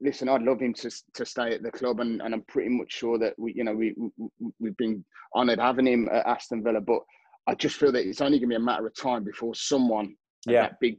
listen, 0.00 0.28
I'd 0.28 0.42
love 0.42 0.60
him 0.60 0.74
to 0.74 0.90
to 1.14 1.26
stay 1.26 1.54
at 1.54 1.62
the 1.62 1.70
club, 1.70 2.00
and, 2.00 2.20
and 2.22 2.34
I'm 2.34 2.42
pretty 2.42 2.70
much 2.70 2.92
sure 2.92 3.18
that 3.18 3.34
we, 3.38 3.52
you 3.54 3.64
know, 3.64 3.74
we, 3.74 3.94
we 3.96 4.50
we've 4.58 4.76
been 4.76 5.04
honoured 5.34 5.58
having 5.58 5.86
him 5.86 6.08
at 6.12 6.26
Aston 6.26 6.62
Villa. 6.62 6.80
But 6.80 7.00
I 7.46 7.54
just 7.54 7.76
feel 7.76 7.92
that 7.92 8.06
it's 8.06 8.20
only 8.20 8.38
going 8.38 8.50
to 8.50 8.54
be 8.54 8.62
a 8.62 8.64
matter 8.64 8.86
of 8.86 8.94
time 8.94 9.24
before 9.24 9.54
someone, 9.54 10.14
yeah, 10.46 10.62
that 10.62 10.80
big, 10.80 10.98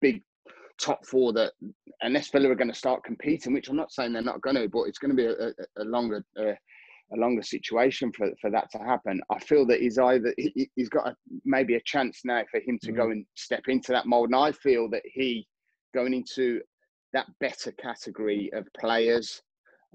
big 0.00 0.22
top 0.80 1.04
four 1.04 1.32
that 1.32 1.52
unless 2.02 2.30
Villa 2.30 2.50
are 2.50 2.54
going 2.54 2.72
to 2.72 2.74
start 2.74 3.04
competing, 3.04 3.52
which 3.52 3.68
I'm 3.68 3.76
not 3.76 3.92
saying 3.92 4.12
they're 4.12 4.22
not 4.22 4.42
going 4.42 4.56
to, 4.56 4.68
but 4.68 4.84
it's 4.84 4.98
going 4.98 5.16
to 5.16 5.16
be 5.16 5.26
a, 5.26 5.48
a, 5.48 5.82
a 5.82 5.84
longer. 5.84 6.24
Uh, 6.38 6.54
a 7.10 7.16
longer 7.16 7.42
situation 7.42 8.12
for, 8.12 8.30
for 8.38 8.50
that 8.50 8.70
to 8.70 8.76
happen. 8.76 9.18
I 9.30 9.38
feel 9.38 9.66
that 9.68 9.80
he's 9.80 9.98
either 9.98 10.34
he, 10.36 10.70
has 10.78 10.90
got 10.90 11.08
a, 11.08 11.16
maybe 11.42 11.74
a 11.74 11.80
chance 11.86 12.20
now 12.22 12.42
for 12.50 12.60
him 12.60 12.78
to 12.82 12.92
mm. 12.92 12.96
go 12.96 13.10
and 13.10 13.24
step 13.34 13.62
into 13.68 13.92
that 13.92 14.04
mold, 14.04 14.26
and 14.26 14.36
I 14.36 14.52
feel 14.52 14.90
that 14.90 15.00
he 15.06 15.46
going 15.94 16.12
into 16.12 16.60
that 17.12 17.26
better 17.40 17.72
category 17.72 18.50
of 18.52 18.66
players. 18.78 19.42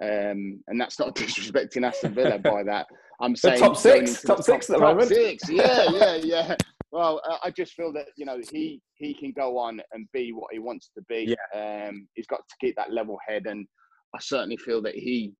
Um, 0.01 0.61
and 0.67 0.79
that's 0.79 0.99
not 0.99 1.15
disrespecting 1.15 1.85
Aston 1.85 2.13
Villa 2.13 2.39
by 2.39 2.63
that. 2.63 2.87
I'm 3.21 3.35
saying 3.35 3.59
top 3.59 3.77
six, 3.77 4.21
top, 4.21 4.37
top 4.37 4.45
six 4.45 4.69
at 4.69 4.73
the 4.73 4.79
top 4.79 4.95
moment. 4.97 5.09
Six, 5.09 5.49
yeah, 5.49 5.89
yeah, 5.91 6.15
yeah. 6.15 6.55
Well, 6.91 7.21
I 7.43 7.49
just 7.51 7.73
feel 7.73 7.93
that 7.93 8.07
you 8.17 8.25
know 8.25 8.39
he 8.51 8.81
he 8.95 9.13
can 9.13 9.31
go 9.31 9.57
on 9.57 9.81
and 9.93 10.07
be 10.13 10.31
what 10.31 10.51
he 10.51 10.59
wants 10.59 10.91
to 10.95 11.03
be. 11.07 11.35
Yeah. 11.53 11.87
Um, 11.87 12.07
he's 12.13 12.27
got 12.27 12.39
to 12.47 12.55
keep 12.59 12.75
that 12.75 12.91
level 12.91 13.17
head, 13.27 13.45
and 13.45 13.67
I 14.15 14.19
certainly 14.19 14.57
feel 14.57 14.81
that 14.83 14.95
he 14.95 15.33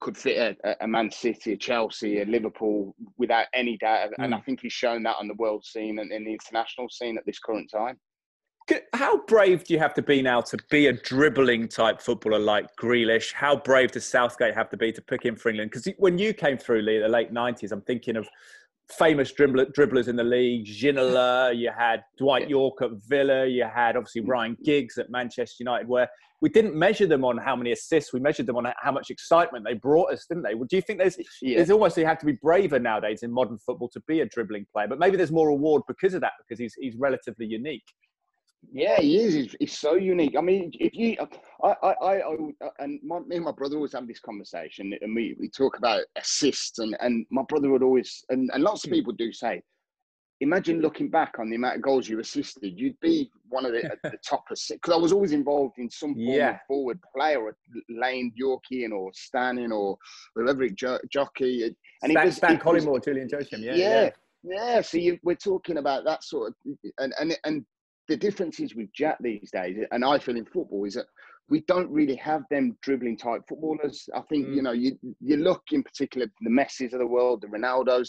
could 0.00 0.16
fit 0.16 0.58
a, 0.64 0.84
a 0.84 0.86
Man 0.86 1.10
City, 1.10 1.52
a 1.52 1.56
Chelsea, 1.56 2.20
a 2.20 2.24
Liverpool 2.24 2.94
without 3.18 3.46
any 3.54 3.76
doubt. 3.78 4.10
Mm. 4.10 4.24
And 4.24 4.34
I 4.34 4.40
think 4.40 4.60
he's 4.60 4.72
shown 4.72 5.02
that 5.04 5.16
on 5.18 5.28
the 5.28 5.34
world 5.34 5.64
scene 5.64 5.98
and 5.98 6.12
in 6.12 6.24
the 6.24 6.32
international 6.32 6.88
scene 6.90 7.16
at 7.16 7.24
this 7.26 7.38
current 7.38 7.70
time. 7.74 7.98
How 8.94 9.18
brave 9.26 9.64
do 9.64 9.74
you 9.74 9.78
have 9.78 9.94
to 9.94 10.02
be 10.02 10.22
now 10.22 10.40
to 10.40 10.58
be 10.70 10.88
a 10.88 10.92
dribbling 10.92 11.68
type 11.68 12.00
footballer 12.00 12.38
like 12.38 12.74
Grealish? 12.76 13.32
How 13.32 13.54
brave 13.54 13.92
does 13.92 14.04
Southgate 14.06 14.54
have 14.54 14.70
to 14.70 14.76
be 14.76 14.90
to 14.92 15.00
pick 15.00 15.24
him 15.24 15.36
for 15.36 15.50
England? 15.50 15.70
Because 15.70 15.86
when 15.98 16.18
you 16.18 16.34
came 16.34 16.58
through, 16.58 16.82
Lee, 16.82 16.98
the 16.98 17.08
late 17.08 17.32
90s, 17.32 17.70
I'm 17.70 17.82
thinking 17.82 18.16
of 18.16 18.28
famous 18.98 19.32
dribbler, 19.32 19.72
dribblers 19.72 20.08
in 20.08 20.16
the 20.16 20.24
league. 20.24 20.66
Ginola, 20.66 21.56
you 21.56 21.70
had 21.76 22.02
Dwight 22.18 22.48
Yorke 22.48 22.82
at 22.82 22.90
Villa, 23.08 23.46
you 23.46 23.64
had 23.64 23.96
obviously 23.96 24.22
mm. 24.22 24.28
Ryan 24.28 24.56
Giggs 24.64 24.98
at 24.98 25.10
Manchester 25.10 25.56
United, 25.60 25.86
where 25.88 26.08
we 26.42 26.48
didn't 26.48 26.74
measure 26.74 27.06
them 27.06 27.24
on 27.24 27.38
how 27.38 27.56
many 27.56 27.72
assists, 27.72 28.12
we 28.12 28.20
measured 28.20 28.46
them 28.46 28.56
on 28.56 28.66
how 28.82 28.92
much 28.92 29.10
excitement 29.10 29.64
they 29.64 29.74
brought 29.74 30.12
us, 30.12 30.26
didn't 30.28 30.42
they? 30.42 30.54
Well, 30.54 30.66
do 30.68 30.76
you 30.76 30.82
think 30.82 30.98
there's, 30.98 31.16
yeah. 31.40 31.56
there's 31.56 31.70
almost, 31.70 31.96
you 31.96 32.06
have 32.06 32.18
to 32.18 32.26
be 32.26 32.38
braver 32.42 32.78
nowadays 32.78 33.22
in 33.22 33.32
modern 33.32 33.58
football 33.58 33.88
to 33.90 34.00
be 34.06 34.20
a 34.20 34.26
dribbling 34.26 34.66
player, 34.72 34.86
but 34.88 34.98
maybe 34.98 35.16
there's 35.16 35.32
more 35.32 35.48
reward 35.48 35.82
because 35.88 36.14
of 36.14 36.20
that, 36.20 36.32
because 36.38 36.58
he's, 36.58 36.74
he's 36.78 36.94
relatively 36.96 37.46
unique. 37.46 37.84
Yeah, 38.72 39.00
he 39.00 39.18
is. 39.18 39.34
He's, 39.34 39.56
he's, 39.60 39.78
so 39.78 39.94
unique. 39.94 40.34
I 40.36 40.40
mean, 40.40 40.70
if 40.74 40.94
you, 40.94 41.16
I, 41.62 41.74
I, 41.82 41.94
I, 42.02 42.22
and 42.80 43.00
my, 43.02 43.20
me 43.20 43.36
and 43.36 43.44
my 43.44 43.52
brother 43.52 43.76
always 43.76 43.92
have 43.92 44.06
this 44.08 44.20
conversation, 44.20 44.92
and 45.00 45.14
we, 45.14 45.36
we 45.38 45.48
talk 45.48 45.78
about 45.78 46.02
assists, 46.16 46.78
and, 46.78 46.96
and 47.00 47.26
my 47.30 47.42
brother 47.48 47.70
would 47.70 47.82
always, 47.82 48.24
and, 48.28 48.50
and 48.52 48.62
lots 48.62 48.84
of 48.84 48.90
hmm. 48.90 48.96
people 48.96 49.12
do 49.12 49.32
say, 49.32 49.62
imagine 50.40 50.80
looking 50.80 51.08
back 51.08 51.38
on 51.38 51.48
the 51.48 51.56
amount 51.56 51.76
of 51.76 51.82
goals 51.82 52.08
you 52.08 52.20
assisted, 52.20 52.78
you'd 52.78 52.98
be 53.00 53.30
one 53.48 53.64
of 53.64 53.72
the, 53.72 53.90
the 54.02 54.18
top 54.28 54.44
because 54.50 54.92
I 54.92 54.96
was 54.96 55.12
always 55.12 55.32
involved 55.32 55.78
in 55.78 55.90
some 55.90 56.14
form 56.14 56.26
yeah. 56.26 56.50
of 56.50 56.60
forward 56.68 56.98
play 57.14 57.36
or 57.36 57.56
lane 57.88 58.32
Yorkian 58.40 58.92
or 58.92 59.10
Stanning 59.14 59.72
or 59.72 59.96
whoever 60.34 60.64
it 60.64 60.74
jo- 60.74 60.98
jockey. 61.10 61.64
And 62.02 62.10
Stan, 62.10 62.16
it 62.16 62.26
was, 62.26 62.36
Stan 62.36 62.58
Collymore, 62.58 63.02
Julian 63.02 63.28
Joachim, 63.30 63.62
yeah, 63.62 63.74
yeah. 63.74 64.02
Yeah, 64.02 64.10
yeah. 64.74 64.80
So 64.82 64.98
you, 64.98 65.18
we're 65.22 65.36
talking 65.36 65.78
about 65.78 66.04
that 66.04 66.22
sort 66.22 66.48
of, 66.48 66.76
and 66.98 67.14
and 67.18 67.38
and 67.44 67.64
the 68.08 68.16
difference 68.16 68.60
is 68.60 68.74
with 68.74 68.92
Jack 68.92 69.18
these 69.20 69.50
days, 69.52 69.76
and 69.90 70.04
I 70.04 70.18
feel 70.18 70.36
in 70.36 70.44
football, 70.44 70.84
is 70.84 70.94
that 70.94 71.06
we 71.48 71.60
don't 71.68 71.90
really 71.90 72.16
have 72.16 72.42
them 72.50 72.76
dribbling 72.82 73.16
type 73.16 73.42
footballers. 73.48 74.08
I 74.14 74.20
think, 74.22 74.48
mm. 74.48 74.56
you 74.56 74.62
know, 74.62 74.72
you, 74.72 74.98
you 75.20 75.36
look 75.36 75.62
in 75.72 75.82
particular 75.82 76.26
the 76.40 76.50
Messis 76.50 76.92
of 76.92 76.98
the 76.98 77.06
world, 77.06 77.42
the 77.42 77.46
Ronaldos, 77.46 78.08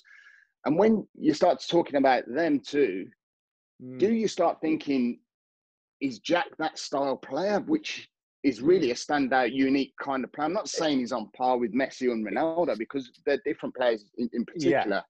and 0.65 0.77
when 0.77 1.07
you 1.17 1.33
start 1.33 1.63
talking 1.67 1.95
about 1.95 2.23
them 2.27 2.60
too, 2.60 3.07
mm. 3.83 3.99
do 3.99 4.12
you 4.12 4.27
start 4.27 4.60
thinking, 4.62 5.19
is 6.01 6.19
Jack 6.19 6.47
that 6.57 6.77
style 6.77 7.17
player, 7.17 7.60
which 7.62 8.10
is 8.43 8.62
really 8.62 8.91
a 8.91 8.95
standout, 8.95 9.53
unique 9.53 9.93
kind 10.01 10.23
of 10.23 10.31
player? 10.33 10.45
I'm 10.45 10.53
not 10.53 10.69
saying 10.69 10.99
he's 10.99 11.12
on 11.12 11.29
par 11.36 11.57
with 11.57 11.73
Messi 11.73 12.12
and 12.12 12.25
Ronaldo 12.25 12.77
because 12.77 13.10
they're 13.25 13.41
different 13.45 13.75
players 13.75 14.05
in, 14.17 14.29
in 14.33 14.45
particular. 14.45 14.88
Yeah. 14.88 15.01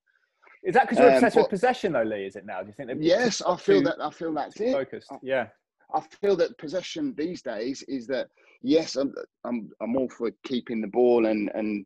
Is 0.64 0.74
that 0.74 0.84
because 0.84 1.00
you're 1.00 1.10
um, 1.10 1.16
obsessed 1.16 1.36
but, 1.36 1.44
with 1.44 1.50
possession, 1.50 1.94
though, 1.94 2.04
Lee? 2.04 2.26
Is 2.26 2.36
it 2.36 2.46
now? 2.46 2.62
Do 2.62 2.68
you 2.68 2.74
think? 2.74 2.92
Yes, 3.02 3.42
I 3.42 3.56
feel 3.56 3.82
that. 3.84 3.96
I 4.02 4.10
feel 4.10 4.34
that's 4.34 4.60
it. 4.60 4.74
Focused. 4.74 5.12
Yeah. 5.22 5.48
I 5.94 6.02
feel 6.22 6.36
that 6.38 6.58
possession 6.58 7.14
these 7.18 7.42
days 7.42 7.84
is 7.88 8.08
that 8.08 8.28
yes, 8.62 8.96
I'm 8.96 9.14
I'm 9.46 9.70
I'm 9.82 9.96
all 9.96 10.10
for 10.10 10.32
keeping 10.44 10.82
the 10.82 10.88
ball 10.88 11.26
and 11.26 11.50
and 11.54 11.86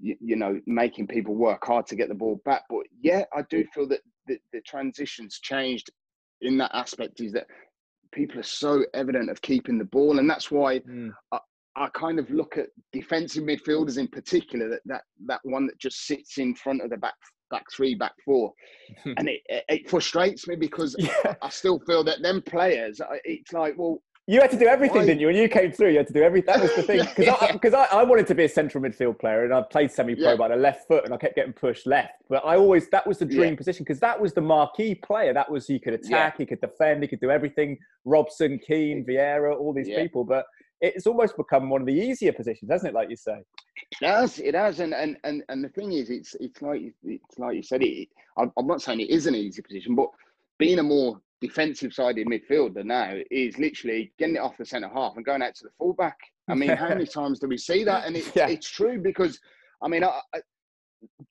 you, 0.00 0.16
you 0.20 0.36
know 0.36 0.60
making 0.66 1.08
people 1.08 1.34
work 1.34 1.66
hard 1.66 1.86
to 1.88 1.96
get 1.96 2.08
the 2.08 2.14
ball 2.14 2.40
back. 2.44 2.62
But 2.68 2.84
yeah, 3.00 3.24
I 3.34 3.42
do 3.50 3.64
feel 3.74 3.88
that 3.88 4.00
the, 4.26 4.38
the 4.52 4.60
transitions 4.60 5.40
changed 5.40 5.90
in 6.42 6.56
that 6.58 6.70
aspect. 6.74 7.20
Is 7.20 7.32
that 7.32 7.46
people 8.12 8.38
are 8.38 8.44
so 8.44 8.84
evident 8.94 9.30
of 9.30 9.42
keeping 9.42 9.78
the 9.78 9.84
ball, 9.84 10.18
and 10.18 10.30
that's 10.30 10.50
why 10.50 10.78
mm. 10.80 11.10
I, 11.32 11.38
I 11.76 11.88
kind 11.88 12.18
of 12.18 12.30
look 12.30 12.56
at 12.56 12.68
defensive 12.92 13.44
midfielders 13.44 13.98
in 13.98 14.06
particular, 14.06 14.68
that 14.68 14.80
that, 14.86 15.02
that 15.26 15.40
one 15.42 15.66
that 15.66 15.78
just 15.78 16.06
sits 16.06 16.38
in 16.38 16.54
front 16.54 16.82
of 16.82 16.90
the 16.90 16.96
back 16.96 17.14
back 17.50 17.64
three, 17.74 17.94
back 17.94 18.12
four, 18.24 18.52
and 19.04 19.28
it, 19.28 19.40
it 19.48 19.88
frustrates 19.88 20.46
me 20.48 20.56
because 20.56 20.96
yeah. 20.98 21.34
I 21.42 21.48
still 21.48 21.78
feel 21.80 22.04
that 22.04 22.22
them 22.22 22.42
players, 22.42 23.00
it's 23.24 23.52
like, 23.52 23.74
well, 23.76 24.02
you 24.30 24.40
had 24.40 24.50
to 24.52 24.58
do 24.58 24.66
everything, 24.66 24.98
Why? 24.98 25.06
didn't 25.06 25.20
you? 25.20 25.26
When 25.26 25.34
you 25.34 25.48
came 25.48 25.72
through, 25.72 25.90
you 25.90 25.96
had 25.96 26.06
to 26.06 26.12
do 26.12 26.22
everything. 26.22 26.54
That 26.54 26.62
was 26.62 26.72
the 26.76 26.84
thing. 26.84 27.00
Because 27.00 27.72
yeah. 27.72 27.80
I, 27.80 27.96
I, 27.96 28.00
I, 28.00 28.04
wanted 28.04 28.28
to 28.28 28.34
be 28.36 28.44
a 28.44 28.48
central 28.48 28.84
midfield 28.84 29.18
player 29.18 29.44
and 29.44 29.52
I 29.52 29.62
played 29.62 29.90
semi 29.90 30.14
pro 30.14 30.30
yeah. 30.30 30.36
by 30.36 30.46
the 30.46 30.54
left 30.54 30.86
foot 30.86 31.04
and 31.04 31.12
I 31.12 31.16
kept 31.16 31.34
getting 31.34 31.52
pushed 31.52 31.84
left. 31.84 32.22
But 32.28 32.44
I 32.44 32.54
always, 32.54 32.88
that 32.90 33.04
was 33.04 33.18
the 33.18 33.24
dream 33.24 33.54
yeah. 33.54 33.56
position 33.56 33.82
because 33.82 33.98
that 34.00 34.20
was 34.20 34.32
the 34.32 34.40
marquee 34.40 34.94
player. 34.94 35.34
That 35.34 35.50
was, 35.50 35.66
he 35.66 35.80
could 35.80 35.94
attack, 35.94 36.36
he 36.38 36.46
could 36.46 36.60
defend, 36.60 37.02
he 37.02 37.08
could 37.08 37.18
do 37.18 37.30
everything. 37.30 37.76
Robson, 38.04 38.60
Keane, 38.64 39.04
Vieira, 39.04 39.58
all 39.58 39.72
these 39.72 39.88
people. 39.88 40.22
But 40.22 40.44
it's 40.80 41.08
almost 41.08 41.36
become 41.36 41.68
one 41.68 41.80
of 41.80 41.86
the 41.88 41.94
easier 41.94 42.32
positions, 42.32 42.70
hasn't 42.70 42.90
it? 42.90 42.94
Like 42.94 43.10
you 43.10 43.16
say. 43.16 43.42
It 43.92 44.06
has, 44.06 44.38
it 44.38 44.54
has, 44.54 44.80
and 44.80 44.94
and 44.94 45.16
and, 45.24 45.42
and 45.48 45.64
the 45.64 45.68
thing 45.68 45.92
is, 45.92 46.10
it's 46.10 46.34
it's 46.40 46.62
like 46.62 46.80
it's 47.04 47.38
like 47.38 47.56
you 47.56 47.62
said. 47.62 47.82
It. 47.82 48.08
I'm 48.36 48.66
not 48.66 48.80
saying 48.80 49.00
it 49.00 49.10
is 49.10 49.26
an 49.26 49.34
easy 49.34 49.60
position, 49.60 49.94
but 49.94 50.08
being 50.58 50.78
a 50.78 50.82
more 50.82 51.20
defensive 51.40 51.92
sided 51.92 52.26
midfielder 52.26 52.84
now 52.84 53.16
is 53.30 53.58
literally 53.58 54.12
getting 54.18 54.36
it 54.36 54.40
off 54.40 54.56
the 54.58 54.64
centre 54.64 54.90
half 54.92 55.16
and 55.16 55.24
going 55.24 55.42
out 55.42 55.54
to 55.56 55.64
the 55.64 55.70
fullback. 55.78 56.16
I 56.48 56.54
mean, 56.54 56.70
how 56.70 56.88
many 56.88 57.06
times 57.06 57.38
do 57.38 57.48
we 57.48 57.56
see 57.56 57.82
that? 57.84 58.06
And 58.06 58.16
it, 58.16 58.30
yeah. 58.34 58.48
it's 58.48 58.68
true 58.68 59.00
because, 59.00 59.40
I 59.82 59.88
mean, 59.88 60.04
I, 60.04 60.20
I, 60.34 60.40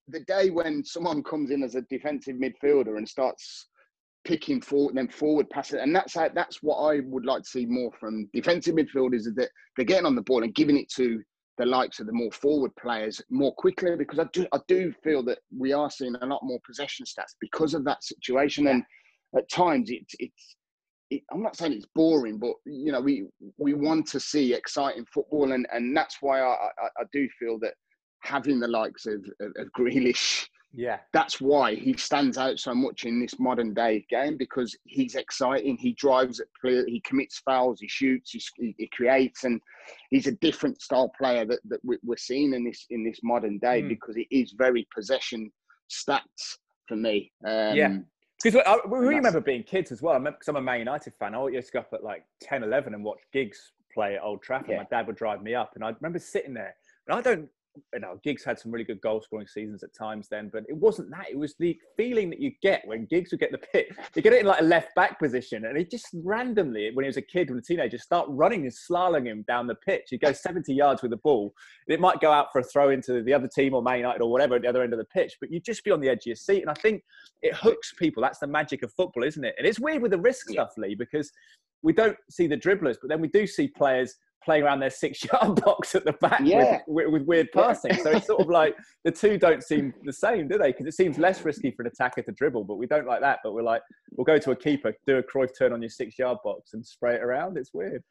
the 0.08 0.22
day 0.22 0.50
when 0.50 0.84
someone 0.84 1.24
comes 1.24 1.52
in 1.52 1.64
as 1.64 1.76
a 1.76 1.82
defensive 1.84 2.36
midfielder 2.36 2.98
and 2.98 3.08
starts 3.08 3.68
picking 4.24 4.62
forward, 4.62 4.96
then 4.96 5.08
forward 5.08 5.50
passing, 5.50 5.80
and 5.80 5.96
that's 5.96 6.16
how, 6.16 6.30
that's 6.30 6.64
what 6.64 6.78
I 6.78 7.02
would 7.02 7.26
like 7.26 7.44
to 7.44 7.50
see 7.50 7.66
more 7.66 7.92
from 8.00 8.30
defensive 8.34 8.76
midfielders 8.76 9.28
is 9.28 9.36
that 9.36 9.50
they're 9.76 9.86
getting 9.86 10.06
on 10.06 10.16
the 10.16 10.22
ball 10.22 10.44
and 10.44 10.56
giving 10.56 10.78
it 10.78 10.90
to 10.94 11.22
the 11.60 11.66
likes 11.66 12.00
of 12.00 12.08
the 12.08 12.14
more 12.14 12.32
forward 12.32 12.74
players 12.78 13.22
more 13.30 13.54
quickly 13.54 13.96
because 13.98 14.18
I 14.18 14.26
do 14.32 14.48
I 14.54 14.60
do 14.68 14.94
feel 15.04 15.22
that 15.24 15.40
we 15.56 15.74
are 15.74 15.92
seeing 15.92 16.16
a 16.16 16.26
lot 16.26 16.40
more 16.42 16.60
possession 16.66 17.06
stats 17.06 17.36
because 17.40 17.74
of 17.74 17.84
that 17.84 18.04
situation. 18.04 18.68
And 18.68 18.84
at 19.38 19.50
times 19.50 19.90
it's 19.92 20.16
it's 20.20 20.56
it, 21.12 21.22
I'm 21.32 21.44
not 21.44 21.58
saying 21.58 21.74
it's 21.74 21.86
boring, 21.94 22.38
but 22.38 22.54
you 22.66 22.94
know 22.94 23.02
we 23.02 23.28
we 23.58 23.74
want 23.74 24.08
to 24.08 24.22
see 24.22 24.54
exciting 24.54 25.06
football, 25.14 25.52
and 25.52 25.68
and 25.74 25.96
that's 25.96 26.18
why 26.22 26.40
I 26.40 26.54
I, 26.54 26.88
I 27.02 27.04
do 27.12 27.28
feel 27.38 27.60
that 27.60 27.74
having 28.22 28.60
the 28.60 28.68
likes 28.68 29.06
of, 29.06 29.26
of, 29.42 29.52
of 29.58 29.68
Grealish, 29.78 30.48
yeah, 30.74 31.00
that's 31.14 31.42
why 31.42 31.76
he 31.76 31.94
stands 31.98 32.38
out 32.38 32.60
so 32.60 32.76
much 32.76 33.06
in 33.06 33.20
this 33.20 33.40
modern 33.40 33.74
day 33.74 34.06
game 34.10 34.38
because 34.38 34.76
he's 34.86 35.16
exciting. 35.16 35.78
He 35.78 35.94
drives 35.94 36.40
it 36.40 36.48
clear. 36.60 36.86
He 36.86 37.00
commits 37.02 37.40
fouls. 37.40 37.80
He 37.80 37.88
shoots. 37.88 38.32
He, 38.32 38.76
he 38.78 38.88
creates, 38.88 39.46
and 39.46 39.60
he's 40.10 40.28
a 40.28 40.34
different 40.34 40.82
style 40.82 41.12
player 41.18 41.46
that, 41.46 41.60
that 41.66 41.80
we're 41.84 42.18
seeing 42.18 42.54
in 42.54 42.64
this 42.64 42.86
in 42.92 43.04
this 43.04 43.20
modern 43.24 43.58
day 43.58 43.82
mm. 43.82 43.90
because 43.90 44.16
it 44.16 44.28
is 44.30 44.52
very 44.52 44.88
possession 44.94 45.52
stats 45.90 46.58
for 46.88 46.96
me. 46.96 47.32
Um, 47.46 47.76
yeah. 47.76 47.98
Because 48.42 48.64
we 48.88 49.00
remember 49.00 49.42
being 49.42 49.64
kids 49.64 49.92
as 49.92 50.02
well. 50.02 50.14
I 50.14 50.18
remember 50.18 50.38
because 50.38 50.50
I'm 50.50 50.56
a 50.56 50.62
Man 50.62 50.80
United 50.80 51.14
fan. 51.20 51.36
I 51.36 51.48
used 51.48 51.68
to 51.68 51.74
go 51.74 51.80
up 51.80 51.90
at 51.94 52.04
like 52.04 52.24
10, 52.42 52.64
11 52.64 52.94
and 52.94 53.04
watch 53.04 53.20
Giggs 53.34 53.74
play 53.94 54.16
at 54.16 54.24
Old 54.24 54.42
Trafford. 54.42 54.70
Yeah. 54.70 54.78
My 54.78 54.88
dad 54.90 55.08
would 55.08 55.18
drive 55.18 55.42
me 55.42 55.56
up, 55.56 55.72
and 55.76 55.84
I 55.84 55.90
remember 55.90 56.20
sitting 56.20 56.54
there. 56.54 56.76
And 57.08 57.18
I 57.18 57.22
don't 57.22 57.50
you 57.94 58.00
know, 58.00 58.20
Giggs 58.24 58.44
had 58.44 58.60
some 58.60 58.72
really 58.72 58.84
good 58.84 59.02
goal 59.02 59.22
scoring 59.22 59.48
seasons 59.48 59.84
at 59.84 59.94
times 59.94 60.28
then, 60.30 60.50
but 60.52 60.64
it 60.68 60.76
wasn't 60.76 61.10
that. 61.12 61.28
It 61.30 61.38
was 61.38 61.56
the 61.60 61.78
feeling 61.98 62.30
that 62.30 62.40
you 62.40 62.52
get 62.62 62.88
when 62.88 63.06
Giggs 63.06 63.32
would 63.32 63.40
get 63.40 63.52
the 63.52 63.58
pit. 63.74 63.88
You 64.16 64.22
get 64.22 64.34
it 64.34 64.42
in 64.42 64.46
like 64.46 64.62
a 64.62 64.66
left 64.66 64.94
back 64.96 65.20
position, 65.20 65.66
and 65.66 65.78
he 65.78 65.86
just 65.86 66.08
randomly, 66.14 66.92
when 66.94 67.04
he 67.04 67.08
was 67.08 67.18
a 67.18 67.22
kid, 67.22 67.50
when 67.50 67.60
a 67.60 67.62
teenager, 67.62 67.98
start 67.98 68.28
running 68.30 68.62
and 68.62 68.72
slaloming 68.72 69.28
him 69.28 69.46
down 69.48 69.68
the 69.68 69.76
pitch. 69.76 70.04
He'd 70.10 70.22
go 70.22 70.32
70 70.32 70.74
yards 70.74 71.02
with 71.02 71.12
the 71.12 71.18
ball. 71.18 71.54
It 71.88 72.00
might 72.00 72.20
go 72.20 72.32
out 72.32 72.48
for 72.52 72.60
a 72.60 72.64
throw 72.64 72.90
into 72.90 73.24
the 73.24 73.34
other 73.34 73.48
team 73.48 73.74
or 73.74 73.82
Man 73.82 73.98
United 73.98 74.22
or 74.22 74.32
whatever 74.32 74.56
at 74.56 74.62
the 74.62 74.70
other 74.70 74.84
end 74.84 74.94
of 74.94 75.00
the 75.00 75.06
pitch, 75.06 75.38
but 75.40 75.52
you'd 75.52 75.66
just 75.66 75.84
be 75.84 75.92
on 75.92 76.00
the 76.00 76.10
edge 76.10 76.20
of 76.20 76.28
your 76.28 76.36
seat. 76.36 76.62
And 76.62 76.70
I 76.70 76.76
think 76.76 77.04
it 77.42 77.56
hooks 77.56 77.94
people. 77.98 78.22
That's 78.22 78.40
the 78.40 78.48
magic 78.48 78.84
of 78.84 78.94
football, 78.94 79.24
isn't 79.24 79.44
it? 79.44 79.56
And 79.58 79.68
it's 79.68 79.80
weird 79.80 80.02
with 80.02 80.12
the 80.12 80.20
risk 80.20 80.50
stuff, 80.50 80.74
Lee, 80.78 80.96
because 80.96 81.32
we 81.82 81.94
don't 81.94 82.18
see 82.30 82.48
the 82.48 82.58
dribblers, 82.58 82.98
but 83.02 83.10
then 83.10 83.22
we 83.22 83.30
do 83.30 83.48
see 83.48 83.68
players 83.68 84.16
playing 84.44 84.64
around 84.64 84.80
their 84.80 84.90
six 84.90 85.24
yard 85.34 85.62
box 85.64 85.96
at 85.96 86.06
the 86.06 86.14
back 86.14 86.42
yeah. 86.44 86.80
with, 86.88 87.06
with, 87.06 87.14
with, 87.14 87.28
weird 87.28 87.52
passing. 87.54 87.94
So 87.96 88.12
it's 88.12 88.28
sort 88.28 88.42
of 88.42 88.48
like 88.48 88.76
the 89.04 89.12
two 89.12 89.38
don't 89.38 89.64
seem 89.64 89.94
the 90.04 90.14
same, 90.14 90.48
do 90.48 90.58
they? 90.58 90.72
Because 90.72 90.88
it 90.88 90.94
seems 90.94 91.18
less 91.18 91.44
risky 91.44 91.72
for 91.72 91.84
an 91.84 91.88
attacker 91.88 92.22
to 92.22 92.32
dribble, 92.32 92.64
but 92.64 92.76
we 92.76 92.88
don't 92.88 93.08
like 93.08 93.22
that. 93.22 93.40
But 93.44 93.54
we're 93.54 93.64
like, 93.64 93.82
we'll 94.12 94.26
go 94.26 94.38
to 94.38 94.52
a 94.52 94.56
keeper, 94.56 94.94
do 95.06 95.18
a 95.18 95.24
Cruyff 95.24 95.50
turn 95.58 95.74
on 95.74 95.82
your 95.82 95.90
six 95.90 96.18
yard 96.18 96.38
box 96.44 96.74
and 96.74 96.86
spray 96.86 97.16
it 97.16 97.22
around. 97.22 97.58
It's 97.58 97.74
weird. 97.74 98.04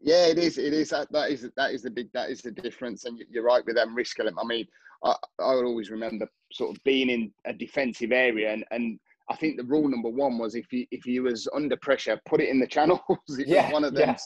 Yeah, 0.00 0.26
it 0.26 0.38
is. 0.38 0.58
It 0.58 0.72
is. 0.72 0.90
That, 0.90 1.10
that 1.12 1.30
is 1.30 1.48
that 1.56 1.72
is 1.72 1.82
the 1.82 1.90
big 1.90 2.08
that 2.12 2.30
is 2.30 2.40
the 2.40 2.50
difference. 2.50 3.04
And 3.04 3.22
you're 3.30 3.44
right 3.44 3.64
with 3.64 3.76
them 3.76 3.94
risk 3.94 4.18
element. 4.18 4.38
I 4.42 4.46
mean, 4.46 4.66
I, 5.04 5.14
I 5.38 5.54
would 5.54 5.64
always 5.64 5.90
remember 5.90 6.26
sort 6.52 6.76
of 6.76 6.82
being 6.84 7.08
in 7.08 7.32
a 7.46 7.52
defensive 7.52 8.12
area 8.12 8.52
and 8.52 8.64
and 8.72 8.98
I 9.30 9.36
think 9.36 9.56
the 9.56 9.64
rule 9.64 9.88
number 9.88 10.08
one 10.08 10.38
was 10.38 10.54
if 10.54 10.72
you 10.72 10.86
if 10.90 11.06
you 11.06 11.22
was 11.22 11.48
under 11.54 11.76
pressure, 11.76 12.20
put 12.26 12.40
it 12.40 12.48
in 12.48 12.60
the 12.60 12.66
channels. 12.66 13.00
yeah, 13.38 13.72
one 13.72 13.84
of 13.84 13.94
them. 13.94 14.10
Yeah. 14.10 14.16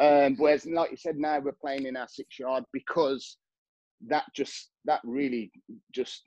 Um, 0.00 0.36
whereas, 0.36 0.66
like 0.66 0.90
you 0.90 0.96
said, 0.96 1.18
now 1.18 1.38
we're 1.38 1.52
playing 1.52 1.86
in 1.86 1.96
our 1.96 2.08
six 2.08 2.38
yard 2.38 2.64
because 2.72 3.36
that 4.08 4.24
just 4.34 4.70
that 4.84 5.00
really 5.04 5.50
just 5.92 6.24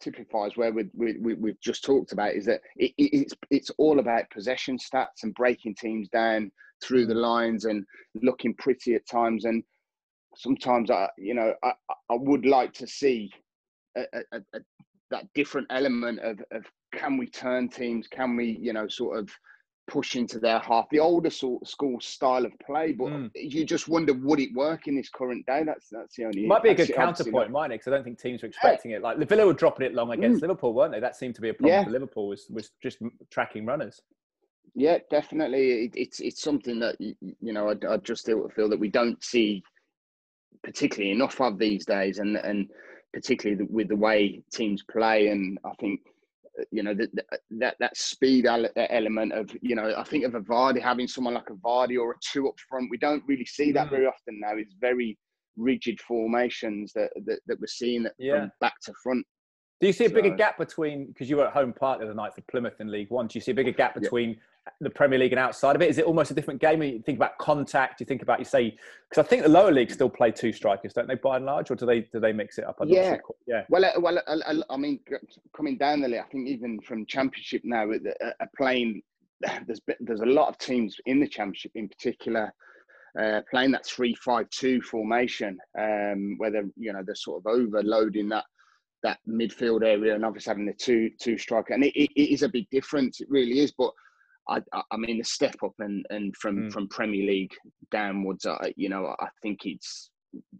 typifies 0.00 0.56
where 0.56 0.72
we, 0.72 0.88
we, 0.94 1.34
we've 1.34 1.60
just 1.60 1.84
talked 1.84 2.12
about 2.12 2.34
is 2.34 2.46
that 2.46 2.60
it, 2.76 2.92
it's 2.96 3.34
it's 3.50 3.70
all 3.78 3.98
about 3.98 4.30
possession 4.30 4.78
stats 4.78 5.22
and 5.22 5.34
breaking 5.34 5.74
teams 5.74 6.08
down 6.08 6.50
through 6.82 7.06
the 7.06 7.14
lines 7.14 7.64
and 7.64 7.84
looking 8.22 8.54
pretty 8.54 8.94
at 8.94 9.06
times. 9.06 9.44
And 9.44 9.62
sometimes 10.36 10.90
I 10.90 11.08
you 11.18 11.34
know 11.34 11.54
I, 11.62 11.72
I 11.88 12.14
would 12.14 12.46
like 12.46 12.72
to 12.74 12.86
see 12.86 13.30
a, 13.96 14.04
a, 14.32 14.38
a, 14.54 14.60
that 15.10 15.26
different 15.34 15.66
element 15.70 16.20
of, 16.20 16.40
of 16.52 16.64
can 16.94 17.16
we 17.16 17.26
turn 17.26 17.68
teams? 17.68 18.06
Can 18.06 18.36
we 18.36 18.58
you 18.60 18.72
know 18.72 18.86
sort 18.88 19.18
of 19.18 19.30
push 19.88 20.14
into 20.14 20.38
their 20.38 20.60
half, 20.60 20.88
the 20.90 21.00
older 21.00 21.30
sort 21.30 21.62
of 21.62 21.68
school 21.68 21.98
style 22.00 22.44
of 22.44 22.52
play. 22.64 22.92
But 22.92 23.08
mm. 23.08 23.30
you 23.34 23.64
just 23.64 23.88
wonder 23.88 24.12
would 24.12 24.38
it 24.38 24.54
work 24.54 24.86
in 24.86 24.94
this 24.94 25.08
current 25.08 25.44
day? 25.46 25.64
That's 25.64 25.88
that's 25.90 26.16
the 26.16 26.26
only. 26.26 26.46
Might 26.46 26.62
be 26.62 26.70
a 26.70 26.74
good 26.74 26.94
counterpoint, 26.94 27.50
might 27.50 27.66
it? 27.66 27.74
Because 27.74 27.88
I 27.88 27.90
don't 27.90 28.04
think 28.04 28.20
teams 28.20 28.42
were 28.42 28.48
expecting 28.48 28.92
it. 28.92 29.02
Like 29.02 29.18
Villa 29.28 29.46
were 29.46 29.54
dropping 29.54 29.86
it 29.86 29.94
long 29.94 30.12
against 30.12 30.38
mm. 30.38 30.42
Liverpool, 30.42 30.74
weren't 30.74 30.92
they? 30.92 31.00
That 31.00 31.16
seemed 31.16 31.34
to 31.36 31.40
be 31.40 31.48
a 31.48 31.54
problem 31.54 31.72
yeah. 31.72 31.84
for 31.84 31.90
Liverpool. 31.90 32.28
Was 32.28 32.46
was 32.50 32.70
just 32.82 32.98
tracking 33.30 33.66
runners. 33.66 34.00
Yeah, 34.74 34.98
definitely. 35.10 35.84
It, 35.84 35.92
it's 35.96 36.20
it's 36.20 36.42
something 36.42 36.78
that 36.80 36.96
you 37.00 37.16
know 37.40 37.70
I, 37.70 37.94
I 37.94 37.96
just 37.96 38.26
feel, 38.26 38.48
feel 38.50 38.68
that 38.68 38.78
we 38.78 38.88
don't 38.88 39.22
see 39.24 39.62
particularly 40.62 41.12
enough 41.12 41.40
of 41.40 41.58
these 41.58 41.84
days, 41.84 42.18
and 42.18 42.36
and 42.36 42.68
particularly 43.12 43.66
with 43.70 43.88
the 43.88 43.96
way 43.96 44.42
teams 44.52 44.82
play. 44.82 45.28
And 45.28 45.58
I 45.64 45.72
think 45.80 46.00
you 46.70 46.82
know 46.82 46.94
that 46.94 47.10
that 47.50 47.76
that 47.78 47.96
speed 47.96 48.46
element 48.46 49.32
of 49.32 49.50
you 49.60 49.74
know 49.74 49.94
I 49.96 50.04
think 50.04 50.24
of 50.24 50.34
a 50.34 50.40
Vardy 50.40 50.82
having 50.82 51.08
someone 51.08 51.34
like 51.34 51.50
a 51.50 51.54
Vardy 51.54 51.98
or 51.98 52.12
a 52.12 52.14
two 52.20 52.48
up 52.48 52.54
front. 52.68 52.88
We 52.90 52.98
don't 52.98 53.22
really 53.26 53.44
see 53.44 53.72
that 53.72 53.88
mm. 53.88 53.90
very 53.90 54.06
often 54.06 54.40
now. 54.40 54.56
It's 54.56 54.74
very 54.80 55.18
rigid 55.56 56.00
formations 56.00 56.92
that 56.94 57.10
that, 57.26 57.40
that 57.46 57.60
we're 57.60 57.66
seeing 57.66 58.06
yeah. 58.18 58.40
from 58.40 58.52
back 58.60 58.74
to 58.82 58.92
front. 59.02 59.26
Do 59.80 59.86
you 59.86 59.92
see 59.92 60.06
a 60.06 60.10
bigger 60.10 60.30
so, 60.30 60.36
gap 60.36 60.58
between 60.58 61.06
because 61.06 61.30
you 61.30 61.36
were 61.36 61.46
at 61.46 61.52
Home 61.52 61.72
Park 61.72 62.00
the 62.00 62.12
night 62.12 62.34
for 62.34 62.40
Plymouth 62.50 62.80
in 62.80 62.90
League 62.90 63.10
One? 63.10 63.28
Do 63.28 63.38
you 63.38 63.40
see 63.40 63.52
a 63.52 63.54
bigger 63.54 63.72
gap 63.72 63.94
between 63.94 64.30
yeah. 64.30 64.36
The 64.80 64.90
Premier 64.90 65.18
League 65.18 65.32
and 65.32 65.38
outside 65.38 65.76
of 65.76 65.82
it? 65.82 65.90
Is 65.90 65.98
it 65.98 66.04
almost 66.04 66.30
a 66.30 66.34
different 66.34 66.60
game? 66.60 66.82
You 66.82 67.00
think 67.00 67.18
about 67.18 67.38
contact. 67.38 68.00
You 68.00 68.06
think 68.06 68.22
about 68.22 68.38
you 68.38 68.44
say 68.44 68.76
because 69.08 69.24
I 69.24 69.28
think 69.28 69.42
the 69.42 69.48
lower 69.48 69.72
leagues 69.72 69.94
still 69.94 70.08
play 70.08 70.30
two 70.30 70.52
strikers, 70.52 70.92
don't 70.92 71.08
they? 71.08 71.14
By 71.14 71.36
and 71.36 71.46
large, 71.46 71.70
or 71.70 71.74
do 71.76 71.86
they 71.86 72.00
do 72.00 72.20
they 72.20 72.32
mix 72.32 72.58
it 72.58 72.64
up? 72.64 72.76
I'm 72.80 72.88
yeah, 72.88 73.16
yeah. 73.46 73.64
Well, 73.68 73.84
uh, 73.84 74.00
well, 74.00 74.18
I, 74.26 74.32
uh, 74.32 74.62
I 74.70 74.76
mean, 74.76 75.00
coming 75.56 75.78
down 75.78 76.00
the 76.00 76.08
league, 76.08 76.20
I 76.20 76.30
think 76.30 76.48
even 76.48 76.80
from 76.80 77.06
Championship 77.06 77.62
now, 77.64 77.90
uh, 77.90 78.46
playing 78.56 79.02
there's 79.66 79.80
there's 80.00 80.20
a 80.20 80.26
lot 80.26 80.48
of 80.48 80.58
teams 80.58 80.96
in 81.06 81.20
the 81.20 81.28
Championship, 81.28 81.72
in 81.74 81.88
particular. 81.88 82.52
Uh, 83.18 83.40
playing 83.50 83.72
that 83.72 83.86
three-five-two 83.86 84.80
formation, 84.82 85.58
um, 85.78 86.36
where 86.36 86.50
they're 86.50 86.68
you 86.76 86.92
know 86.92 87.02
they're 87.04 87.14
sort 87.14 87.42
of 87.42 87.46
overloading 87.50 88.28
that 88.28 88.44
that 89.02 89.18
midfield 89.28 89.84
area 89.84 90.14
and 90.14 90.24
obviously 90.24 90.50
having 90.50 90.66
the 90.66 90.72
two 90.72 91.10
two 91.20 91.38
striker 91.38 91.72
and 91.72 91.84
it, 91.84 91.94
it, 91.94 92.10
it 92.16 92.30
is 92.32 92.42
a 92.42 92.48
big 92.48 92.68
difference 92.70 93.20
it 93.20 93.30
really 93.30 93.60
is 93.60 93.72
but 93.72 93.92
I, 94.48 94.60
I 94.90 94.96
mean 94.96 95.18
the 95.18 95.24
step 95.24 95.56
up 95.64 95.74
and, 95.78 96.04
and 96.10 96.34
from, 96.36 96.56
mm. 96.56 96.72
from 96.72 96.88
Premier 96.88 97.26
League 97.26 97.54
downwards 97.90 98.46
uh, 98.46 98.68
you 98.76 98.88
know 98.88 99.14
I 99.20 99.28
think 99.42 99.60
it's 99.64 100.10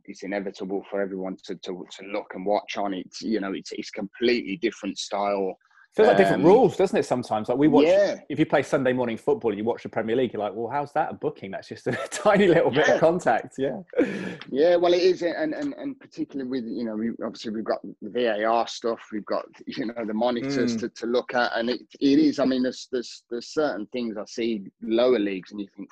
it's 0.06 0.22
inevitable 0.22 0.82
for 0.90 1.00
everyone 1.00 1.36
to, 1.44 1.54
to, 1.56 1.84
to 1.98 2.06
look 2.06 2.32
and 2.34 2.46
watch 2.46 2.76
on 2.76 2.94
it 2.94 3.08
you 3.20 3.40
know 3.40 3.52
it's, 3.52 3.72
it's 3.72 3.90
completely 3.90 4.56
different 4.56 4.98
style 4.98 5.56
feels 5.98 6.08
like 6.08 6.16
different 6.16 6.44
um, 6.44 6.48
rules, 6.48 6.76
doesn't 6.76 6.96
it? 6.96 7.04
Sometimes, 7.04 7.48
like 7.48 7.58
we 7.58 7.68
watch. 7.68 7.86
Yeah. 7.86 8.20
If 8.28 8.38
you 8.38 8.46
play 8.46 8.62
Sunday 8.62 8.92
morning 8.92 9.16
football, 9.16 9.50
and 9.50 9.58
you 9.58 9.64
watch 9.64 9.82
the 9.82 9.88
Premier 9.88 10.16
League. 10.16 10.32
You're 10.32 10.42
like, 10.42 10.54
well, 10.54 10.68
how's 10.68 10.92
that 10.92 11.10
a 11.10 11.14
booking? 11.14 11.50
That's 11.50 11.68
just 11.68 11.86
a 11.86 11.92
tiny 12.10 12.46
little 12.46 12.72
yeah. 12.72 12.86
bit 12.86 12.94
of 12.94 13.00
contact. 13.00 13.54
Yeah. 13.58 13.80
Yeah, 14.50 14.76
well, 14.76 14.94
it 14.94 15.02
is, 15.02 15.22
and 15.22 15.54
and 15.54 15.74
and 15.74 15.98
particularly 15.98 16.48
with 16.48 16.64
you 16.64 16.84
know, 16.84 16.96
we 16.96 17.10
obviously 17.24 17.52
we've 17.52 17.64
got 17.64 17.82
the 17.82 18.10
VAR 18.10 18.66
stuff. 18.68 19.00
We've 19.12 19.26
got 19.26 19.44
you 19.66 19.86
know 19.86 20.04
the 20.06 20.14
monitors 20.14 20.76
mm. 20.76 20.80
to, 20.80 20.88
to 20.88 21.06
look 21.06 21.34
at, 21.34 21.52
and 21.56 21.70
it, 21.70 21.80
it 22.00 22.18
is. 22.18 22.38
I 22.38 22.44
mean, 22.44 22.62
there's 22.62 22.88
there's 22.92 23.24
there's 23.30 23.48
certain 23.48 23.86
things 23.86 24.16
I 24.16 24.24
see 24.26 24.64
lower 24.80 25.18
leagues, 25.18 25.50
and 25.50 25.60
you 25.60 25.68
think, 25.76 25.90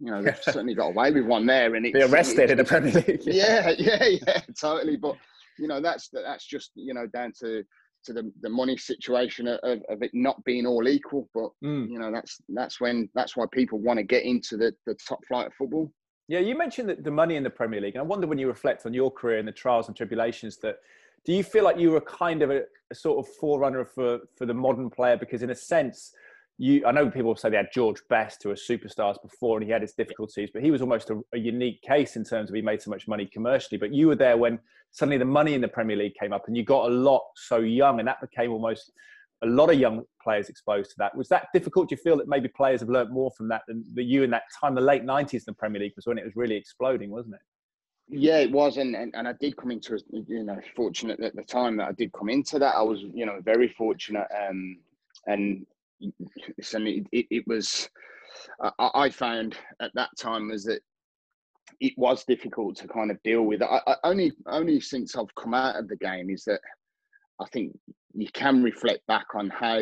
you 0.00 0.10
know, 0.10 0.22
they've 0.22 0.42
certainly 0.42 0.74
got 0.74 0.88
away 0.88 1.10
with 1.12 1.24
one 1.24 1.46
there, 1.46 1.74
and 1.74 1.86
it's, 1.86 1.94
be 1.94 2.02
arrested 2.02 2.50
it's, 2.50 2.52
in 2.52 2.58
the 2.58 2.64
Premier 2.64 2.92
League. 2.92 3.22
Yeah, 3.24 3.72
yeah, 3.78 4.04
yeah, 4.04 4.40
totally. 4.58 4.96
But 4.96 5.16
you 5.58 5.68
know, 5.68 5.80
that's 5.80 6.08
that's 6.12 6.44
just 6.44 6.72
you 6.74 6.94
know 6.94 7.06
down 7.06 7.32
to 7.40 7.64
to 8.06 8.12
the, 8.12 8.32
the 8.40 8.48
money 8.48 8.76
situation 8.76 9.46
of, 9.46 9.82
of 9.88 10.02
it 10.02 10.10
not 10.12 10.42
being 10.44 10.66
all 10.66 10.88
equal. 10.88 11.28
But 11.34 11.50
mm. 11.64 11.90
you 11.90 11.98
know, 11.98 12.10
that's 12.10 12.40
that's 12.48 12.80
when 12.80 13.08
that's 13.14 13.36
why 13.36 13.44
people 13.52 13.78
want 13.78 13.98
to 13.98 14.02
get 14.02 14.24
into 14.24 14.56
the, 14.56 14.74
the 14.86 14.94
top 14.94 15.24
flight 15.26 15.48
of 15.48 15.54
football. 15.54 15.92
Yeah, 16.28 16.40
you 16.40 16.56
mentioned 16.56 16.88
the, 16.88 16.96
the 16.96 17.10
money 17.10 17.36
in 17.36 17.42
the 17.42 17.50
Premier 17.50 17.80
League, 17.80 17.94
and 17.94 18.02
I 18.02 18.04
wonder 18.04 18.26
when 18.26 18.38
you 18.38 18.48
reflect 18.48 18.86
on 18.86 18.94
your 18.94 19.10
career 19.10 19.38
and 19.38 19.46
the 19.46 19.52
trials 19.52 19.88
and 19.88 19.96
tribulations 19.96 20.56
that 20.58 20.76
do 21.24 21.32
you 21.32 21.42
feel 21.42 21.64
like 21.64 21.78
you 21.78 21.90
were 21.90 22.00
kind 22.00 22.42
of 22.42 22.50
a, 22.50 22.62
a, 22.90 22.94
sort 22.94 23.18
of 23.18 23.32
forerunner 23.34 23.84
for 23.84 24.20
for 24.36 24.46
the 24.46 24.54
modern 24.54 24.88
player 24.90 25.16
because 25.16 25.42
in 25.42 25.50
a 25.50 25.54
sense 25.54 26.12
you 26.58 26.84
i 26.86 26.90
know 26.90 27.10
people 27.10 27.36
say 27.36 27.50
they 27.50 27.56
had 27.56 27.68
george 27.72 28.00
best 28.08 28.42
who 28.42 28.48
was 28.48 28.66
superstars 28.66 29.20
before 29.22 29.58
and 29.58 29.66
he 29.66 29.70
had 29.70 29.82
his 29.82 29.92
difficulties 29.92 30.48
but 30.52 30.62
he 30.62 30.70
was 30.70 30.80
almost 30.80 31.10
a, 31.10 31.20
a, 31.34 31.38
unique 31.38 31.82
case 31.82 32.16
in 32.16 32.24
terms 32.24 32.48
of 32.48 32.56
he 32.56 32.62
made 32.62 32.80
so 32.80 32.90
much 32.90 33.06
money 33.06 33.26
commercially. 33.26 33.78
But 33.78 33.92
you 33.92 34.08
were 34.08 34.14
there 34.14 34.36
when 34.36 34.58
suddenly 34.90 35.18
the 35.18 35.24
money 35.24 35.54
in 35.54 35.60
the 35.60 35.68
premier 35.68 35.96
league 35.96 36.14
came 36.18 36.32
up 36.32 36.44
and 36.46 36.56
you 36.56 36.64
got 36.64 36.90
a 36.90 36.94
lot 36.94 37.22
so 37.34 37.58
young 37.58 37.98
and 37.98 38.08
that 38.08 38.20
became 38.20 38.52
almost 38.52 38.92
a 39.42 39.46
lot 39.46 39.70
of 39.70 39.78
young 39.78 40.02
players 40.22 40.48
exposed 40.48 40.90
to 40.90 40.96
that. 40.98 41.14
Was 41.14 41.28
that 41.28 41.48
difficult? 41.52 41.90
Do 41.90 41.94
you 41.94 42.02
feel 42.02 42.16
that 42.16 42.28
maybe 42.28 42.48
players 42.48 42.80
have 42.80 42.88
learned 42.88 43.10
more 43.10 43.30
from 43.36 43.48
that 43.48 43.62
than 43.68 43.84
the 43.94 44.02
you 44.02 44.22
in 44.22 44.30
that 44.30 44.44
time 44.58 44.74
the 44.74 44.80
late 44.80 45.04
90s 45.04 45.34
in 45.34 45.40
the 45.46 45.52
premier 45.52 45.82
league 45.82 45.92
was 45.94 46.06
when 46.06 46.18
it 46.18 46.24
was 46.24 46.36
really 46.36 46.56
exploding 46.56 47.10
wasn't 47.10 47.34
it? 47.34 47.40
Yeah, 48.08 48.38
it 48.38 48.52
was, 48.52 48.76
and, 48.76 48.94
and, 48.94 49.12
and 49.16 49.26
I 49.26 49.32
did 49.32 49.56
come 49.56 49.72
into 49.72 49.98
you 50.10 50.44
know 50.44 50.60
fortunate 50.76 51.18
at 51.20 51.34
the 51.34 51.42
time 51.42 51.76
that 51.78 51.88
I 51.88 51.92
did 51.92 52.12
come 52.12 52.28
into 52.28 52.58
that. 52.60 52.76
I 52.76 52.82
was 52.82 53.00
you 53.02 53.26
know 53.26 53.40
very 53.42 53.66
fortunate, 53.66 54.28
um, 54.48 54.78
and 55.26 55.66
listen, 56.58 56.86
it, 56.86 57.06
it, 57.12 57.26
it 57.30 57.44
was 57.46 57.88
uh, 58.62 58.70
I, 58.78 58.90
I, 58.94 59.10
found 59.10 59.56
at 59.80 59.90
that 59.94 60.10
time 60.18 60.48
was 60.48 60.64
that 60.64 60.80
it 61.80 61.92
was 61.96 62.24
difficult 62.24 62.76
to 62.76 62.88
kind 62.88 63.10
of 63.10 63.22
deal 63.22 63.42
with. 63.42 63.62
I, 63.62 63.80
I, 63.86 63.96
only 64.04 64.32
only 64.46 64.80
since 64.80 65.16
I've 65.16 65.34
come 65.34 65.54
out 65.54 65.76
of 65.76 65.88
the 65.88 65.96
game 65.96 66.30
is 66.30 66.44
that 66.44 66.60
I 67.40 67.46
think 67.52 67.76
you 68.14 68.28
can 68.32 68.62
reflect 68.62 69.06
back 69.06 69.26
on 69.34 69.50
how 69.50 69.80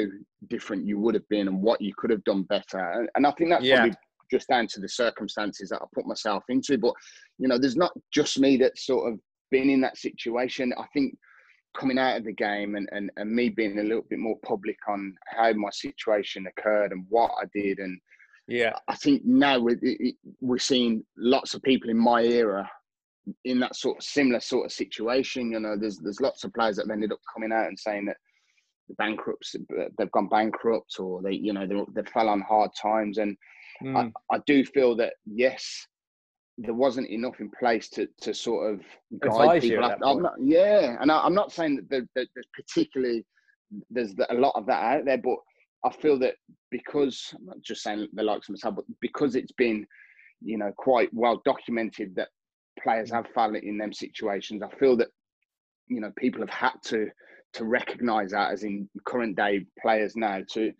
different 0.48 0.86
you 0.86 0.98
would 0.98 1.14
have 1.14 1.28
been 1.28 1.48
and 1.48 1.62
what 1.62 1.80
you 1.80 1.92
could 1.96 2.10
have 2.10 2.24
done 2.24 2.42
better, 2.44 2.78
and, 2.78 3.08
and 3.14 3.26
I 3.26 3.32
think 3.32 3.50
that's 3.50 3.64
yeah. 3.64 3.76
probably 3.76 3.96
just 4.30 4.48
down 4.48 4.66
to 4.66 4.80
the 4.80 4.88
circumstances 4.88 5.68
that 5.68 5.82
I 5.82 5.86
put 5.94 6.06
myself 6.06 6.44
into. 6.48 6.78
But 6.78 6.94
you 7.38 7.48
know, 7.48 7.58
there's 7.58 7.76
not 7.76 7.92
just 8.12 8.38
me 8.38 8.56
that's 8.56 8.86
sort 8.86 9.12
of 9.12 9.20
been 9.50 9.70
in 9.70 9.80
that 9.82 9.98
situation. 9.98 10.72
I 10.78 10.86
think 10.92 11.16
coming 11.78 11.98
out 11.98 12.16
of 12.16 12.24
the 12.24 12.32
game 12.32 12.76
and, 12.76 12.88
and, 12.92 13.10
and 13.16 13.30
me 13.30 13.48
being 13.48 13.78
a 13.78 13.82
little 13.82 14.04
bit 14.08 14.18
more 14.18 14.38
public 14.44 14.76
on 14.88 15.14
how 15.26 15.52
my 15.52 15.70
situation 15.70 16.46
occurred 16.46 16.92
and 16.92 17.04
what 17.08 17.32
I 17.40 17.46
did. 17.54 17.78
And 17.78 17.98
yeah. 18.46 18.72
I 18.88 18.96
think 18.96 19.24
now 19.24 19.58
we're, 19.58 19.80
we're 20.40 20.58
seeing 20.58 21.04
lots 21.16 21.54
of 21.54 21.62
people 21.62 21.90
in 21.90 21.98
my 21.98 22.22
era 22.22 22.68
in 23.44 23.60
that 23.60 23.76
sort 23.76 23.98
of 23.98 24.04
similar 24.04 24.40
sort 24.40 24.66
of 24.66 24.72
situation. 24.72 25.52
You 25.52 25.60
know 25.60 25.76
there's 25.76 25.98
there's 25.98 26.20
lots 26.20 26.44
of 26.44 26.52
players 26.52 26.76
that 26.76 26.86
have 26.86 26.90
ended 26.90 27.12
up 27.12 27.20
coming 27.32 27.52
out 27.52 27.68
and 27.68 27.78
saying 27.78 28.06
that 28.06 28.16
the 28.88 28.94
bankrupts 28.96 29.56
they've 29.98 30.12
gone 30.12 30.28
bankrupt 30.28 30.98
or 30.98 31.22
they 31.22 31.32
you 31.32 31.52
know 31.52 31.66
they, 31.66 31.80
they 31.94 32.10
fell 32.10 32.28
on 32.28 32.42
hard 32.42 32.70
times. 32.80 33.18
And 33.18 33.36
mm. 33.82 34.12
I, 34.30 34.34
I 34.34 34.40
do 34.46 34.64
feel 34.64 34.94
that 34.96 35.14
yes 35.24 35.86
there 36.58 36.74
wasn't 36.74 37.08
enough 37.08 37.40
in 37.40 37.50
place 37.58 37.88
to 37.90 38.08
to 38.20 38.32
sort 38.32 38.72
of 38.72 38.80
guide 39.20 39.30
Advise 39.30 39.62
people. 39.62 39.84
I'm 40.04 40.22
not, 40.22 40.34
yeah, 40.40 40.96
and 41.00 41.10
I, 41.10 41.26
am 41.26 41.34
not 41.34 41.52
saying 41.52 41.76
that, 41.76 41.90
there, 41.90 42.06
that 42.14 42.28
there's 42.34 42.46
particularly 42.54 43.24
there's 43.90 44.14
a 44.30 44.34
lot 44.34 44.52
of 44.54 44.66
that 44.66 44.82
out 44.82 45.04
there, 45.04 45.18
but 45.18 45.36
I 45.84 45.90
feel 45.90 46.18
that 46.20 46.34
because 46.70 47.34
I'm 47.36 47.46
not 47.46 47.60
just 47.60 47.82
saying 47.82 48.08
the 48.12 48.22
likes 48.22 48.48
of 48.48 48.52
myself, 48.52 48.76
but 48.76 48.84
because 49.00 49.34
it's 49.34 49.52
been 49.52 49.86
you 50.40 50.58
know 50.58 50.72
quite 50.76 51.10
well 51.12 51.42
documented 51.44 52.14
that 52.16 52.28
players 52.82 53.10
have 53.10 53.26
fallen 53.34 53.56
in 53.56 53.78
them 53.78 53.92
situations, 53.92 54.62
I 54.62 54.68
feel 54.76 54.96
that 54.98 55.08
you 55.88 56.00
know 56.00 56.12
people 56.16 56.40
have 56.40 56.50
had 56.50 56.74
to 56.84 57.08
to 57.54 57.64
recognise 57.64 58.30
that 58.30 58.52
as 58.52 58.64
in 58.64 58.88
current 59.06 59.36
day 59.36 59.64
players 59.80 60.16
now 60.16 60.40
to 60.50 60.72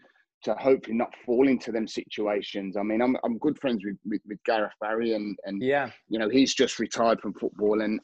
to 0.45 0.55
hopefully 0.55 0.97
not 0.97 1.12
fall 1.24 1.49
into 1.49 1.72
them 1.72 1.88
situations. 1.88 2.76
I 2.76 2.82
mean, 2.82 3.01
I'm 3.01 3.16
I'm 3.24 3.38
good 3.38 3.59
friends 3.59 3.84
with, 3.84 3.97
with, 4.07 4.20
with 4.26 4.38
Gareth 4.45 4.72
Barry, 4.80 5.14
and 5.14 5.36
and 5.45 5.62
yeah, 5.62 5.90
you 6.09 6.18
know, 6.18 6.28
he's 6.28 6.55
just 6.55 6.78
retired 6.78 7.20
from 7.20 7.34
football, 7.34 7.80
and 7.80 8.01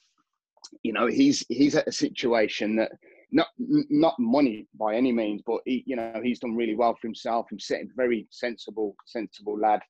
you 0.82 0.92
know, 0.92 1.06
he's 1.06 1.44
he's 1.48 1.76
at 1.76 1.88
a 1.88 1.92
situation 1.92 2.76
that 2.76 2.92
not 3.32 3.48
not 3.58 4.14
money 4.18 4.66
by 4.78 4.94
any 4.94 5.12
means, 5.12 5.42
but 5.46 5.60
he, 5.64 5.84
you 5.86 5.96
know, 5.96 6.20
he's 6.22 6.40
done 6.40 6.56
really 6.56 6.74
well 6.74 6.94
for 6.94 7.06
himself. 7.06 7.46
He's 7.50 7.70
a 7.70 7.84
very 7.96 8.26
sensible, 8.30 8.96
sensible 9.06 9.58
lad. 9.58 9.80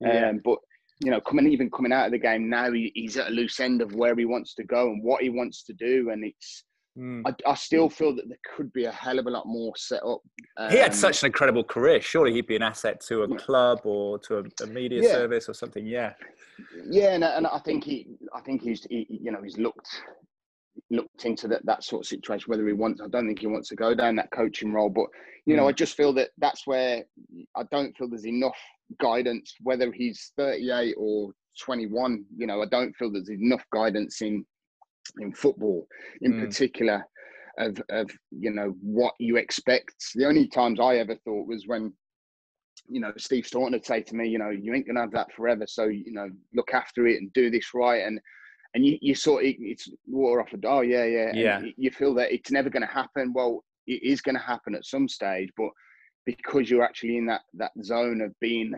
Yeah. 0.00 0.28
Um, 0.28 0.40
but 0.44 0.58
you 1.02 1.10
know, 1.10 1.20
coming 1.20 1.50
even 1.50 1.70
coming 1.70 1.92
out 1.92 2.06
of 2.06 2.12
the 2.12 2.18
game 2.18 2.50
now, 2.50 2.70
he, 2.72 2.92
he's 2.94 3.16
at 3.16 3.28
a 3.28 3.30
loose 3.30 3.60
end 3.60 3.80
of 3.80 3.94
where 3.94 4.14
he 4.14 4.26
wants 4.26 4.54
to 4.54 4.64
go 4.64 4.90
and 4.90 5.02
what 5.02 5.22
he 5.22 5.30
wants 5.30 5.62
to 5.64 5.72
do, 5.72 6.10
and 6.10 6.24
it's 6.24 6.64
Mm. 6.98 7.22
I, 7.24 7.50
I, 7.50 7.54
still 7.54 7.88
feel 7.88 8.14
that 8.16 8.28
there 8.28 8.38
could 8.56 8.72
be 8.72 8.86
a 8.86 8.90
hell 8.90 9.18
of 9.20 9.26
a 9.26 9.30
lot 9.30 9.46
more 9.46 9.72
set 9.76 10.02
up. 10.02 10.20
Um, 10.56 10.70
he 10.70 10.78
had 10.78 10.92
such 10.92 11.22
an 11.22 11.26
incredible 11.26 11.62
career. 11.62 12.00
Surely 12.00 12.32
he'd 12.32 12.48
be 12.48 12.56
an 12.56 12.62
asset 12.62 13.00
to 13.02 13.22
a 13.22 13.28
yeah. 13.28 13.36
club 13.36 13.80
or 13.84 14.18
to 14.20 14.38
a, 14.38 14.42
a 14.64 14.66
media 14.66 15.02
yeah. 15.02 15.12
service 15.12 15.48
or 15.48 15.54
something. 15.54 15.86
Yeah, 15.86 16.14
yeah, 16.88 17.12
and, 17.14 17.22
and 17.24 17.46
I 17.46 17.58
think 17.60 17.84
he, 17.84 18.08
I 18.34 18.40
think 18.40 18.62
he's, 18.62 18.84
he, 18.90 19.06
you 19.08 19.30
know, 19.30 19.40
he's 19.42 19.58
looked 19.58 19.88
looked 20.90 21.24
into 21.24 21.46
that 21.48 21.64
that 21.66 21.84
sort 21.84 22.02
of 22.04 22.08
situation. 22.08 22.46
Whether 22.48 22.66
he 22.66 22.72
wants, 22.72 23.00
I 23.00 23.08
don't 23.08 23.26
think 23.26 23.40
he 23.40 23.46
wants 23.46 23.68
to 23.68 23.76
go 23.76 23.94
down 23.94 24.16
that 24.16 24.30
coaching 24.32 24.72
role, 24.72 24.90
but 24.90 25.06
you 25.46 25.54
mm. 25.54 25.58
know, 25.58 25.68
I 25.68 25.72
just 25.72 25.96
feel 25.96 26.12
that 26.14 26.30
that's 26.38 26.66
where 26.66 27.04
I 27.56 27.62
don't 27.70 27.96
feel 27.96 28.08
there's 28.08 28.26
enough 28.26 28.58
guidance. 29.00 29.54
Whether 29.62 29.92
he's 29.92 30.32
38 30.36 30.94
or 30.98 31.30
21, 31.62 32.24
you 32.36 32.46
know, 32.46 32.62
I 32.62 32.66
don't 32.66 32.94
feel 32.96 33.12
there's 33.12 33.30
enough 33.30 33.62
guidance 33.72 34.22
in 34.22 34.44
in 35.18 35.32
football 35.32 35.86
in 36.20 36.34
mm. 36.34 36.46
particular 36.46 37.04
of 37.58 37.80
of 37.90 38.10
you 38.30 38.50
know 38.50 38.74
what 38.80 39.14
you 39.18 39.36
expect. 39.36 39.94
The 40.14 40.26
only 40.26 40.46
times 40.46 40.80
i 40.80 40.96
ever 40.96 41.16
thought 41.16 41.48
was 41.48 41.66
when 41.66 41.92
you 42.88 43.00
know 43.00 43.12
steve 43.18 43.46
staunton 43.46 43.72
would 43.72 43.84
say 43.84 44.00
to 44.02 44.16
me 44.16 44.28
you 44.28 44.38
know 44.38 44.50
you 44.50 44.74
ain't 44.74 44.86
gonna 44.86 45.00
have 45.00 45.12
that 45.12 45.32
forever 45.32 45.66
so 45.66 45.84
you 45.84 46.12
know 46.12 46.28
look 46.54 46.72
after 46.72 47.06
it 47.06 47.18
and 47.20 47.32
do 47.32 47.50
this 47.50 47.74
right 47.74 48.06
and 48.06 48.20
and 48.74 48.84
you, 48.86 48.98
you 49.00 49.14
sort 49.14 49.44
of 49.44 49.52
it's 49.58 49.88
water 50.06 50.40
off 50.40 50.52
a 50.52 50.66
oh 50.66 50.80
yeah 50.80 51.04
yeah 51.04 51.32
yeah. 51.34 51.60
you 51.76 51.90
feel 51.90 52.14
that 52.14 52.32
it's 52.32 52.50
never 52.50 52.70
going 52.70 52.86
to 52.86 52.92
happen. 52.92 53.32
Well 53.32 53.64
it 53.86 54.02
is 54.02 54.20
going 54.20 54.36
to 54.36 54.40
happen 54.40 54.74
at 54.74 54.84
some 54.84 55.08
stage 55.08 55.50
but 55.56 55.70
because 56.26 56.70
you're 56.70 56.84
actually 56.84 57.16
in 57.16 57.26
that 57.26 57.42
that 57.54 57.72
zone 57.82 58.20
of 58.20 58.38
being 58.40 58.74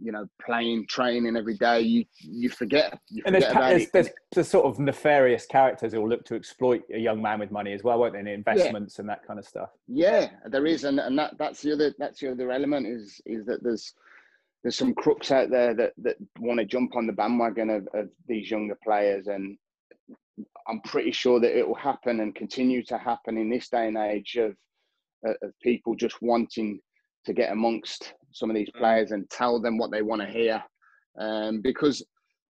you 0.00 0.12
know, 0.12 0.26
playing, 0.44 0.86
training 0.88 1.36
every 1.36 1.56
day, 1.56 1.80
you 1.80 2.04
you 2.18 2.48
forget. 2.48 2.98
You 3.08 3.22
and 3.26 3.34
there's, 3.34 3.52
there's, 3.52 3.90
there's, 3.90 4.08
there's, 4.32 4.48
sort 4.48 4.66
of 4.66 4.78
nefarious 4.78 5.46
characters 5.46 5.92
who 5.92 6.00
will 6.00 6.08
look 6.08 6.24
to 6.26 6.34
exploit 6.34 6.82
a 6.94 6.98
young 6.98 7.20
man 7.20 7.38
with 7.38 7.50
money 7.50 7.72
as 7.72 7.82
well, 7.82 7.98
won't 7.98 8.14
they? 8.14 8.20
And 8.20 8.28
investments 8.28 8.96
yeah. 8.96 9.02
and 9.02 9.08
that 9.10 9.26
kind 9.26 9.38
of 9.38 9.46
stuff. 9.46 9.70
Yeah, 9.86 10.30
there 10.46 10.66
is, 10.66 10.84
and, 10.84 10.98
and 10.98 11.18
that 11.18 11.36
that's 11.38 11.62
the 11.62 11.72
other 11.72 11.94
that's 11.98 12.20
the 12.20 12.32
other 12.32 12.50
element 12.50 12.86
is 12.86 13.20
is 13.26 13.44
that 13.46 13.62
there's 13.62 13.94
there's 14.62 14.76
some 14.76 14.94
crooks 14.94 15.30
out 15.30 15.50
there 15.50 15.74
that 15.74 15.92
that 15.98 16.16
want 16.38 16.58
to 16.58 16.66
jump 16.66 16.96
on 16.96 17.06
the 17.06 17.12
bandwagon 17.12 17.70
of, 17.70 17.88
of 17.94 18.08
these 18.26 18.50
younger 18.50 18.78
players, 18.82 19.26
and 19.26 19.56
I'm 20.66 20.80
pretty 20.82 21.12
sure 21.12 21.40
that 21.40 21.58
it 21.58 21.66
will 21.66 21.74
happen 21.74 22.20
and 22.20 22.34
continue 22.34 22.82
to 22.84 22.98
happen 22.98 23.36
in 23.36 23.50
this 23.50 23.68
day 23.68 23.88
and 23.88 23.96
age 23.96 24.36
of 24.36 24.56
of 25.24 25.52
people 25.62 25.94
just 25.94 26.22
wanting 26.22 26.80
to 27.26 27.32
get 27.32 27.52
amongst 27.52 28.14
some 28.32 28.50
of 28.50 28.56
these 28.56 28.70
mm. 28.70 28.78
players 28.78 29.10
and 29.12 29.28
tell 29.30 29.60
them 29.60 29.78
what 29.78 29.90
they 29.90 30.02
want 30.02 30.22
to 30.22 30.28
hear. 30.28 30.62
Um, 31.18 31.60
because 31.60 32.04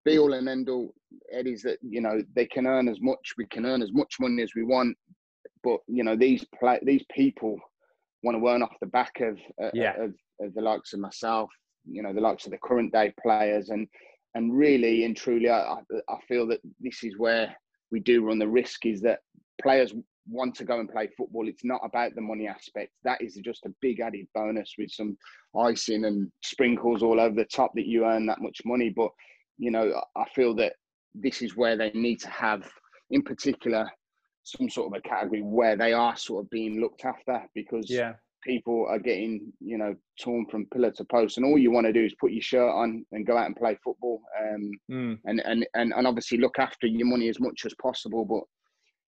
be 0.04 0.18
all 0.18 0.32
and 0.34 0.48
end 0.48 0.68
all, 0.68 0.94
Eddie's 1.32 1.62
that 1.62 1.78
you 1.82 2.00
know 2.00 2.22
they 2.34 2.46
can 2.46 2.66
earn 2.66 2.88
as 2.88 3.00
much, 3.00 3.34
we 3.36 3.46
can 3.46 3.66
earn 3.66 3.82
as 3.82 3.92
much 3.92 4.16
money 4.20 4.42
as 4.42 4.54
we 4.54 4.64
want, 4.64 4.96
but 5.62 5.80
you 5.86 6.04
know 6.04 6.16
these 6.16 6.44
play 6.58 6.78
these 6.82 7.04
people 7.10 7.58
want 8.22 8.36
to 8.36 8.48
earn 8.48 8.62
off 8.62 8.74
the 8.80 8.86
back 8.86 9.12
of, 9.20 9.38
uh, 9.62 9.70
yeah. 9.72 9.94
of, 9.96 10.12
of 10.40 10.52
the 10.54 10.60
likes 10.60 10.92
of 10.92 11.00
myself, 11.00 11.50
you 11.84 12.02
know 12.02 12.12
the 12.12 12.20
likes 12.20 12.46
of 12.46 12.52
the 12.52 12.58
current 12.58 12.92
day 12.92 13.12
players, 13.22 13.70
and 13.70 13.86
and 14.34 14.56
really 14.56 15.04
and 15.04 15.16
truly, 15.16 15.50
I 15.50 15.78
I 16.08 16.18
feel 16.26 16.46
that 16.48 16.60
this 16.80 17.02
is 17.04 17.18
where 17.18 17.54
we 17.90 18.00
do 18.00 18.24
run 18.24 18.38
the 18.38 18.48
risk 18.48 18.86
is 18.86 19.00
that 19.02 19.20
players 19.62 19.94
want 20.30 20.54
to 20.56 20.64
go 20.64 20.80
and 20.80 20.90
play 20.90 21.08
football. 21.16 21.48
It's 21.48 21.64
not 21.64 21.80
about 21.84 22.14
the 22.14 22.20
money 22.20 22.46
aspect. 22.46 22.92
That 23.04 23.20
is 23.22 23.34
just 23.36 23.66
a 23.66 23.74
big 23.80 24.00
added 24.00 24.26
bonus 24.34 24.74
with 24.78 24.90
some 24.90 25.16
icing 25.58 26.04
and 26.04 26.30
sprinkles 26.42 27.02
all 27.02 27.20
over 27.20 27.34
the 27.34 27.44
top 27.44 27.72
that 27.74 27.86
you 27.86 28.04
earn 28.04 28.26
that 28.26 28.40
much 28.40 28.60
money. 28.64 28.90
But, 28.94 29.10
you 29.56 29.70
know, 29.70 30.02
I 30.16 30.24
feel 30.34 30.54
that 30.56 30.74
this 31.14 31.42
is 31.42 31.56
where 31.56 31.76
they 31.76 31.90
need 31.92 32.20
to 32.20 32.28
have, 32.28 32.68
in 33.10 33.22
particular, 33.22 33.88
some 34.44 34.68
sort 34.70 34.92
of 34.92 34.98
a 34.98 35.08
category 35.08 35.42
where 35.42 35.76
they 35.76 35.92
are 35.92 36.16
sort 36.16 36.44
of 36.44 36.50
being 36.50 36.80
looked 36.80 37.04
after 37.04 37.42
because 37.54 37.90
yeah. 37.90 38.14
people 38.42 38.86
are 38.88 38.98
getting, 38.98 39.52
you 39.60 39.78
know, 39.78 39.94
torn 40.20 40.46
from 40.50 40.66
pillar 40.66 40.90
to 40.92 41.04
post. 41.04 41.36
And 41.36 41.46
all 41.46 41.58
you 41.58 41.70
want 41.70 41.86
to 41.86 41.92
do 41.92 42.04
is 42.04 42.14
put 42.20 42.32
your 42.32 42.42
shirt 42.42 42.70
on 42.70 43.04
and 43.12 43.26
go 43.26 43.36
out 43.36 43.46
and 43.46 43.56
play 43.56 43.76
football 43.84 44.20
um, 44.40 44.70
mm. 44.90 45.18
and, 45.24 45.40
and, 45.44 45.66
and, 45.74 45.92
and 45.94 46.06
obviously 46.06 46.38
look 46.38 46.58
after 46.58 46.86
your 46.86 47.06
money 47.06 47.28
as 47.28 47.40
much 47.40 47.64
as 47.66 47.74
possible. 47.80 48.24
But 48.24 48.44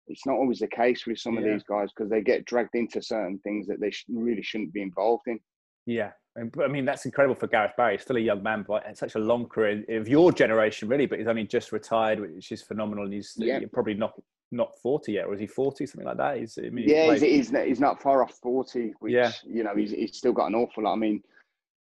it's 0.08 0.26
not 0.26 0.34
always 0.34 0.58
the 0.58 0.68
case 0.68 1.06
with 1.06 1.18
some 1.18 1.34
yeah. 1.34 1.40
of 1.40 1.46
these 1.46 1.62
guys 1.62 1.90
because 1.94 2.10
they 2.10 2.20
get 2.20 2.44
dragged 2.44 2.74
into 2.74 3.02
certain 3.02 3.38
things 3.40 3.66
that 3.66 3.80
they 3.80 3.90
sh- 3.90 4.04
really 4.08 4.42
shouldn't 4.42 4.72
be 4.72 4.82
involved 4.82 5.24
in. 5.26 5.38
Yeah, 5.86 6.10
I 6.36 6.68
mean, 6.68 6.84
that's 6.84 7.06
incredible 7.06 7.34
for 7.34 7.46
Gareth 7.46 7.72
Barry. 7.76 7.94
He's 7.94 8.02
still 8.02 8.16
a 8.16 8.20
young 8.20 8.42
man, 8.42 8.64
but 8.66 8.96
such 8.96 9.14
a 9.14 9.18
long 9.18 9.46
career 9.46 9.84
of 9.88 10.08
your 10.08 10.32
generation, 10.32 10.88
really. 10.88 11.06
But 11.06 11.18
he's 11.18 11.28
only 11.28 11.44
just 11.44 11.72
retired, 11.72 12.20
which 12.20 12.52
is 12.52 12.62
phenomenal. 12.62 13.04
And 13.04 13.14
he's 13.14 13.34
yeah. 13.36 13.60
probably 13.72 13.94
not 13.94 14.12
not 14.50 14.78
forty 14.78 15.12
yet, 15.12 15.26
or 15.26 15.34
is 15.34 15.40
he 15.40 15.46
forty, 15.46 15.86
something 15.86 16.06
like 16.06 16.18
that? 16.18 16.38
He's, 16.38 16.58
I 16.58 16.68
mean, 16.68 16.88
yeah, 16.88 17.12
he's, 17.12 17.22
he's, 17.22 17.50
he's, 17.50 17.80
not 17.80 18.02
far 18.02 18.22
off 18.22 18.34
forty. 18.42 18.92
Which, 19.00 19.12
yeah, 19.12 19.32
you 19.46 19.64
know, 19.64 19.74
he's 19.74 19.90
he's 19.90 20.16
still 20.16 20.32
got 20.32 20.46
an 20.46 20.54
awful 20.54 20.84
lot. 20.84 20.92
I 20.92 20.96
mean, 20.96 21.22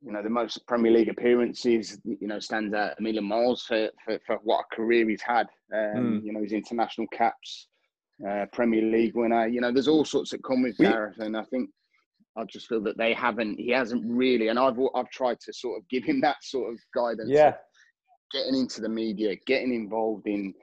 you 0.03 0.11
know, 0.11 0.21
the 0.21 0.29
most 0.29 0.65
Premier 0.67 0.91
League 0.91 1.09
appearances, 1.09 1.99
you 2.03 2.27
know, 2.27 2.39
stands 2.39 2.73
out 2.73 2.95
a 2.99 3.01
million 3.01 3.23
miles 3.23 3.63
for, 3.63 3.89
for, 4.03 4.19
for 4.25 4.35
what 4.43 4.65
a 4.71 4.75
career 4.75 5.07
he's 5.07 5.21
had. 5.21 5.47
Um, 5.73 6.21
mm. 6.21 6.25
You 6.25 6.33
know, 6.33 6.41
his 6.41 6.51
international 6.51 7.07
caps, 7.07 7.67
uh, 8.27 8.45
Premier 8.53 8.81
League 8.81 9.15
winner. 9.15 9.47
You 9.47 9.61
know, 9.61 9.71
there's 9.71 9.87
all 9.87 10.05
sorts 10.05 10.31
that 10.31 10.43
come 10.43 10.63
with 10.63 10.77
Gareth, 10.77 11.19
and 11.19 11.35
I 11.37 11.43
think 11.45 11.69
I 12.37 12.43
just 12.45 12.67
feel 12.67 12.81
that 12.83 12.97
they 12.97 13.13
haven't. 13.13 13.59
He 13.59 13.69
hasn't 13.69 14.03
really, 14.05 14.47
and 14.47 14.59
I've 14.59 14.77
I've 14.95 15.09
tried 15.09 15.39
to 15.41 15.53
sort 15.53 15.79
of 15.79 15.87
give 15.89 16.03
him 16.03 16.21
that 16.21 16.37
sort 16.41 16.71
of 16.73 16.79
guidance. 16.95 17.29
Yeah, 17.29 17.53
getting 18.31 18.55
into 18.55 18.81
the 18.81 18.89
media, 18.89 19.35
getting 19.45 19.73
involved 19.73 20.27
in 20.27 20.53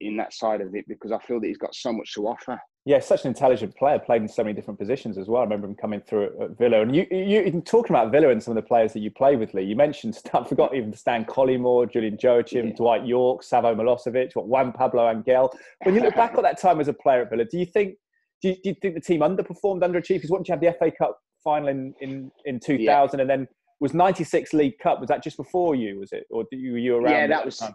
in 0.00 0.16
that 0.16 0.32
side 0.32 0.60
of 0.60 0.74
it 0.74 0.86
because 0.88 1.12
I 1.12 1.18
feel 1.18 1.40
that 1.40 1.46
he's 1.46 1.58
got 1.58 1.74
so 1.74 1.92
much 1.92 2.14
to 2.14 2.26
offer. 2.26 2.60
Yeah, 2.86 2.98
such 3.00 3.24
an 3.24 3.28
intelligent 3.28 3.76
player, 3.76 3.98
played 3.98 4.22
in 4.22 4.28
so 4.28 4.42
many 4.42 4.54
different 4.54 4.78
positions 4.78 5.18
as 5.18 5.28
well. 5.28 5.42
I 5.42 5.44
remember 5.44 5.66
him 5.66 5.74
coming 5.74 6.00
through 6.00 6.30
at, 6.40 6.56
Villa. 6.56 6.80
And 6.80 6.96
you, 6.96 7.06
you 7.10 7.60
talking 7.60 7.94
about 7.94 8.10
Villa 8.10 8.30
and 8.30 8.42
some 8.42 8.56
of 8.56 8.62
the 8.62 8.66
players 8.66 8.94
that 8.94 9.00
you 9.00 9.10
play 9.10 9.36
with, 9.36 9.52
Lee, 9.52 9.64
you 9.64 9.76
mentioned, 9.76 10.18
I 10.34 10.44
forgot 10.44 10.74
even 10.74 10.94
Stan 10.94 11.26
Collymore, 11.26 11.92
Julian 11.92 12.16
Joachim, 12.20 12.68
yeah. 12.68 12.74
Dwight 12.74 13.06
Yorke, 13.06 13.42
Savo 13.42 13.74
Milosevic, 13.74 14.34
what, 14.34 14.48
Juan 14.48 14.72
Pablo 14.72 15.10
Angel. 15.10 15.52
When 15.82 15.94
you 15.94 16.00
look 16.00 16.14
back 16.14 16.34
at 16.36 16.42
that 16.42 16.58
time 16.58 16.80
as 16.80 16.88
a 16.88 16.94
player 16.94 17.22
at 17.22 17.30
Villa, 17.30 17.44
do 17.44 17.58
you 17.58 17.66
think 17.66 17.96
do 18.40 18.48
you, 18.48 18.54
do 18.54 18.70
you 18.70 18.74
think 18.80 18.94
the 18.94 19.00
team 19.02 19.20
underperformed, 19.20 19.82
underachieved? 19.82 20.16
Because 20.16 20.30
once 20.30 20.48
you 20.48 20.52
have 20.52 20.60
the 20.62 20.74
FA 20.78 20.90
Cup 20.90 21.18
final 21.44 21.68
in, 21.68 21.94
in, 22.00 22.30
in 22.44 22.60
2000 22.60 22.80
yeah. 22.82 23.22
and 23.22 23.30
then 23.30 23.48
was 23.80 23.94
96 23.94 24.52
League 24.52 24.78
Cup, 24.78 25.00
was 25.00 25.08
that 25.08 25.22
just 25.22 25.38
before 25.38 25.74
you, 25.74 25.98
was 25.98 26.12
it? 26.12 26.24
Or 26.30 26.44
were 26.52 26.58
you 26.58 26.96
around? 26.96 27.12
Yeah, 27.12 27.26
that 27.28 27.44
was, 27.44 27.56
time? 27.56 27.74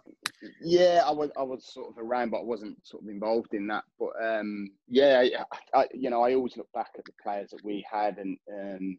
yeah, 0.62 1.02
I 1.04 1.10
was, 1.10 1.30
I 1.36 1.42
was 1.42 1.72
sort 1.72 1.90
of 1.90 1.98
around, 1.98 2.30
but 2.30 2.38
I 2.38 2.44
wasn't 2.44 2.78
sort 2.86 3.02
of 3.02 3.08
involved 3.08 3.54
in 3.54 3.66
that. 3.66 3.82
But 3.98 4.10
um, 4.24 4.70
yeah, 4.88 5.24
I, 5.74 5.86
you 5.92 6.08
know, 6.10 6.22
I 6.22 6.34
always 6.34 6.56
look 6.56 6.68
back 6.72 6.90
at 6.96 7.04
the 7.04 7.12
players 7.20 7.50
that 7.50 7.64
we 7.64 7.84
had 7.90 8.18
and 8.18 8.38
um, 8.52 8.98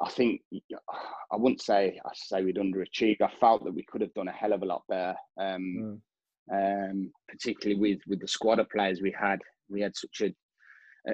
I 0.00 0.10
think 0.10 0.42
I 0.82 1.36
wouldn't 1.36 1.60
say 1.60 1.98
I 2.04 2.10
say 2.14 2.44
we'd 2.44 2.56
underachieved. 2.56 3.20
I 3.20 3.30
felt 3.40 3.64
that 3.64 3.74
we 3.74 3.84
could 3.84 4.00
have 4.00 4.14
done 4.14 4.28
a 4.28 4.32
hell 4.32 4.52
of 4.52 4.62
a 4.62 4.66
lot 4.66 4.82
better, 4.88 5.14
um, 5.40 6.00
mm. 6.52 6.90
um, 6.90 7.10
particularly 7.28 7.80
with 7.80 7.98
with 8.06 8.20
the 8.20 8.28
squad 8.28 8.60
of 8.60 8.70
players 8.70 9.00
we 9.02 9.14
had. 9.18 9.40
We 9.68 9.80
had 9.80 9.96
such 9.96 10.20
a 10.22 10.34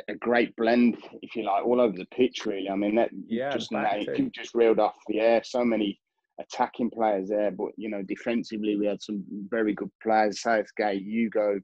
a 0.08 0.14
great 0.14 0.54
blend, 0.56 0.96
if 1.22 1.36
you 1.36 1.44
like, 1.44 1.64
all 1.64 1.80
over 1.80 1.96
the 1.96 2.06
pitch. 2.06 2.46
Really, 2.46 2.68
I 2.68 2.76
mean 2.76 2.96
that 2.96 3.10
yeah, 3.28 3.50
just 3.50 3.70
you 3.70 4.30
just 4.34 4.54
reeled 4.54 4.78
off. 4.78 4.94
the 5.08 5.20
air 5.20 5.42
so 5.44 5.64
many 5.64 6.00
attacking 6.40 6.90
players 6.90 7.28
there, 7.28 7.50
but 7.50 7.70
you 7.76 7.88
know, 7.88 8.02
defensively 8.02 8.76
we 8.76 8.86
had 8.86 9.02
some 9.02 9.24
very 9.48 9.74
good 9.74 9.90
players. 10.02 10.42
Southgate, 10.42 11.02
Ugo, 11.02 11.60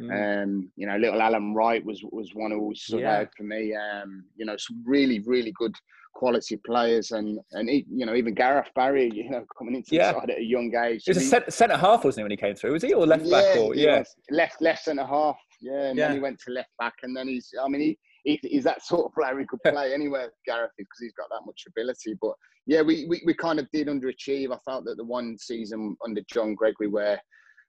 mm. 0.00 0.42
um, 0.42 0.70
you 0.76 0.86
know, 0.86 0.96
little 0.96 1.20
Alan 1.20 1.54
Wright 1.54 1.84
was 1.84 2.02
was 2.10 2.30
one 2.34 2.50
who 2.50 2.60
always 2.60 2.82
stood 2.82 3.00
yeah. 3.00 3.18
out 3.18 3.28
for 3.36 3.44
me. 3.44 3.74
Um, 3.74 4.24
you 4.36 4.46
know, 4.46 4.56
some 4.56 4.82
really 4.86 5.20
really 5.20 5.52
good 5.58 5.74
quality 6.14 6.56
players, 6.64 7.10
and 7.10 7.38
and 7.52 7.68
he, 7.68 7.84
you 7.90 8.06
know 8.06 8.14
even 8.14 8.34
Gareth 8.34 8.70
Barry, 8.74 9.10
you 9.14 9.30
know, 9.30 9.44
coming 9.58 9.74
into 9.76 9.94
yeah. 9.94 10.12
the 10.12 10.20
side 10.20 10.30
at 10.30 10.38
a 10.38 10.44
young 10.44 10.74
age. 10.74 11.02
He 11.04 11.10
was 11.10 11.32
a 11.32 11.50
centre 11.50 11.76
half, 11.76 12.04
wasn't 12.04 12.20
he, 12.20 12.24
when 12.24 12.30
he 12.30 12.36
came 12.36 12.54
through? 12.54 12.72
Was 12.72 12.82
he 12.82 12.94
or 12.94 13.06
left 13.06 13.24
yeah, 13.24 13.40
back? 13.40 13.56
Or 13.58 13.74
yeah, 13.74 14.04
left 14.30 14.60
left 14.60 14.84
centre 14.84 15.04
half. 15.04 15.36
Yeah, 15.60 15.86
and 15.86 15.98
yeah. 15.98 16.08
then 16.08 16.16
he 16.16 16.22
went 16.22 16.38
to 16.40 16.52
left 16.52 16.70
back, 16.78 16.94
and 17.02 17.16
then 17.16 17.28
he's. 17.28 17.50
I 17.62 17.68
mean, 17.68 17.80
he, 17.80 17.98
he 18.24 18.40
he's 18.42 18.64
that 18.64 18.84
sort 18.84 19.06
of 19.06 19.14
player. 19.14 19.38
He 19.38 19.46
could 19.46 19.62
play 19.62 19.92
anywhere, 19.92 20.32
Gareth, 20.46 20.72
because 20.76 20.98
he's 21.00 21.12
got 21.12 21.28
that 21.30 21.46
much 21.46 21.62
ability. 21.68 22.16
But 22.20 22.34
yeah, 22.66 22.82
we, 22.82 23.06
we 23.08 23.22
we 23.24 23.34
kind 23.34 23.58
of 23.58 23.70
did 23.72 23.88
underachieve. 23.88 24.52
I 24.52 24.58
felt 24.64 24.84
that 24.86 24.96
the 24.96 25.04
one 25.04 25.36
season 25.38 25.96
under 26.04 26.22
John 26.30 26.54
Gregory 26.54 26.88
where 26.88 27.20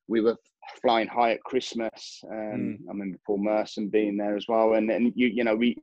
we 0.08 0.22
were 0.22 0.38
flying 0.82 1.08
high 1.08 1.34
at 1.34 1.44
Christmas. 1.44 2.22
Um, 2.30 2.38
mm. 2.38 2.78
I 2.88 2.92
remember 2.92 3.18
Paul 3.26 3.40
Merson 3.40 3.90
being 3.90 4.18
there 4.18 4.36
as 4.36 4.46
well, 4.48 4.74
and 4.74 4.90
and 4.90 5.12
you 5.16 5.28
you 5.28 5.44
know 5.44 5.56
we 5.56 5.76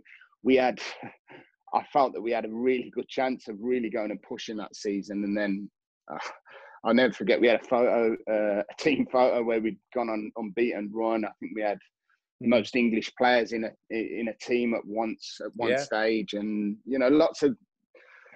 we 0.43 0.57
had. 0.57 0.81
I 1.75 1.83
felt 1.91 2.13
that 2.13 2.21
we 2.21 2.33
had 2.33 2.45
a 2.45 2.53
really 2.53 2.93
good 2.95 3.09
chance 3.09 3.49
of 3.49 3.57
really 3.59 3.89
going 3.89 4.11
and 4.11 4.21
pushing 4.21 4.59
that 4.59 4.77
season, 4.77 5.25
and 5.25 5.35
then 5.35 5.71
uh, 6.13 6.19
I'll 6.85 6.95
never 6.95 7.13
forget 7.13 7.41
we 7.41 7.49
had 7.49 7.61
a 7.61 7.65
photo, 7.65 8.17
uh, 8.29 8.63
a 8.69 8.83
team 8.83 9.07
photo 9.13 9.43
where 9.43 9.61
we'd 9.61 9.79
gone 9.95 10.09
on 10.09 10.33
unbeaten 10.37 10.91
run. 10.93 11.25
I 11.25 11.31
think 11.41 11.53
we 11.55 11.63
had 11.63 11.79
Mm. 12.43 12.49
most 12.49 12.77
English 12.77 13.15
players 13.17 13.53
in 13.53 13.65
a 13.65 13.71
in 13.91 14.29
a 14.29 14.35
team 14.35 14.75
at 14.75 14.85
once 14.85 15.41
at 15.45 15.55
one 15.55 15.71
yeah. 15.71 15.77
stage, 15.77 16.35
and 16.35 16.77
you 16.87 16.99
know 16.99 17.09
lots 17.09 17.43
of 17.43 17.57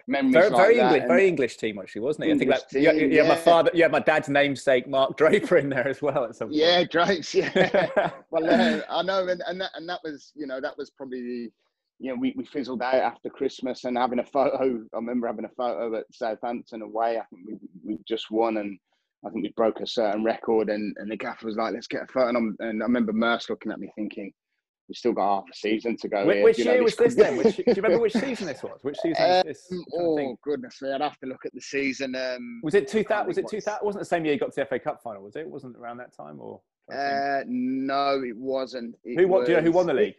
memories. 0.06 0.34
Very, 0.34 0.50
like 0.50 0.58
very 0.58 0.78
English, 0.78 1.08
very 1.08 1.28
English 1.28 1.56
team 1.56 1.78
actually, 1.78 2.02
wasn't 2.02 2.26
it? 2.26 2.30
English 2.30 2.48
I 2.48 2.58
think 2.58 2.84
that, 2.84 2.98
team, 2.98 3.10
yeah, 3.10 3.22
yeah, 3.22 3.28
my 3.28 3.36
father, 3.36 3.70
yeah, 3.74 3.88
my 3.88 3.98
dad's 3.98 4.28
namesake 4.28 4.86
Mark 4.86 5.16
Draper 5.16 5.56
in 5.56 5.68
there 5.68 5.88
as 5.88 6.02
well 6.02 6.24
at 6.24 6.36
some 6.36 6.48
point. 6.48 6.58
Yeah, 6.58 6.84
Drapes. 6.84 7.34
Yeah, 7.34 7.50
well, 8.30 8.48
uh, 8.48 8.82
I 8.88 9.02
know, 9.02 9.26
and, 9.26 9.42
and 9.46 9.60
that 9.60 9.70
and 9.74 9.88
that 9.88 10.00
was 10.04 10.32
you 10.36 10.46
know 10.46 10.60
that 10.60 10.76
was 10.78 10.90
probably 10.90 11.22
the 11.22 11.50
you 11.98 12.10
know, 12.10 12.20
we, 12.20 12.34
we 12.36 12.44
fizzled 12.44 12.82
out 12.82 12.94
after 12.94 13.30
Christmas 13.30 13.84
and 13.84 13.96
having 13.96 14.18
a 14.18 14.24
photo. 14.24 14.84
I 14.92 14.96
remember 14.96 15.26
having 15.26 15.46
a 15.46 15.50
photo 15.56 15.96
at 15.96 16.04
Southampton 16.12 16.82
away. 16.82 17.18
I 17.18 17.24
think 17.24 17.46
we 17.46 17.58
we 17.84 17.98
just 18.06 18.30
won 18.30 18.58
and 18.58 18.78
I 19.26 19.30
think 19.30 19.42
we 19.42 19.52
broke 19.56 19.80
a 19.80 19.86
certain 19.86 20.22
record, 20.22 20.68
and, 20.68 20.94
and 20.98 21.10
the 21.10 21.16
gaffer 21.16 21.46
was 21.46 21.56
like, 21.56 21.74
"Let's 21.74 21.86
get 21.86 22.02
a 22.02 22.06
photo." 22.06 22.28
And, 22.28 22.56
and 22.60 22.82
i 22.82 22.86
remember 22.86 23.12
Merce 23.12 23.50
looking 23.50 23.72
at 23.72 23.80
me 23.80 23.90
thinking, 23.96 24.32
"We've 24.88 24.96
still 24.96 25.12
got 25.12 25.36
half 25.36 25.44
a 25.50 25.56
season 25.56 25.96
to 25.98 26.08
go." 26.08 26.26
Which, 26.26 26.44
which 26.44 26.58
year 26.58 26.76
know, 26.76 26.84
was 26.84 26.96
this 26.96 27.14
then? 27.14 27.36
Which, 27.36 27.56
do 27.56 27.64
you 27.66 27.74
remember 27.74 27.98
which 28.02 28.12
season 28.12 28.46
this 28.46 28.62
was? 28.62 28.78
Which 28.82 28.98
season 28.98 29.24
um, 29.24 29.30
was 29.30 29.44
this? 29.44 29.72
Oh 29.94 30.36
goodness 30.42 30.80
me, 30.80 30.92
I'd 30.92 31.00
have 31.00 31.18
to 31.20 31.26
look 31.26 31.44
at 31.44 31.54
the 31.54 31.60
season. 31.60 32.14
Um, 32.14 32.60
was 32.62 32.74
it 32.74 32.88
two 32.88 33.02
thousand? 33.02 33.28
Was 33.28 33.38
it 33.38 33.48
two 33.48 33.60
thousand? 33.60 33.84
Wasn't 33.84 34.00
the 34.00 34.06
same 34.06 34.24
year 34.24 34.34
you 34.34 34.40
got 34.40 34.52
to 34.52 34.60
the 34.60 34.66
FA 34.66 34.78
Cup 34.78 35.00
final? 35.02 35.22
Was 35.22 35.34
it? 35.34 35.40
it 35.40 35.50
wasn't 35.50 35.76
around 35.76 35.96
that 35.98 36.14
time 36.14 36.38
or? 36.40 36.60
Uh, 36.92 37.42
no, 37.48 38.22
it 38.22 38.36
wasn't. 38.36 38.94
It 39.02 39.18
who 39.18 39.26
won? 39.26 39.40
Was, 39.40 39.46
do 39.46 39.52
you 39.52 39.58
know 39.58 39.64
who 39.64 39.72
won 39.72 39.86
the 39.86 39.94
league? 39.94 40.14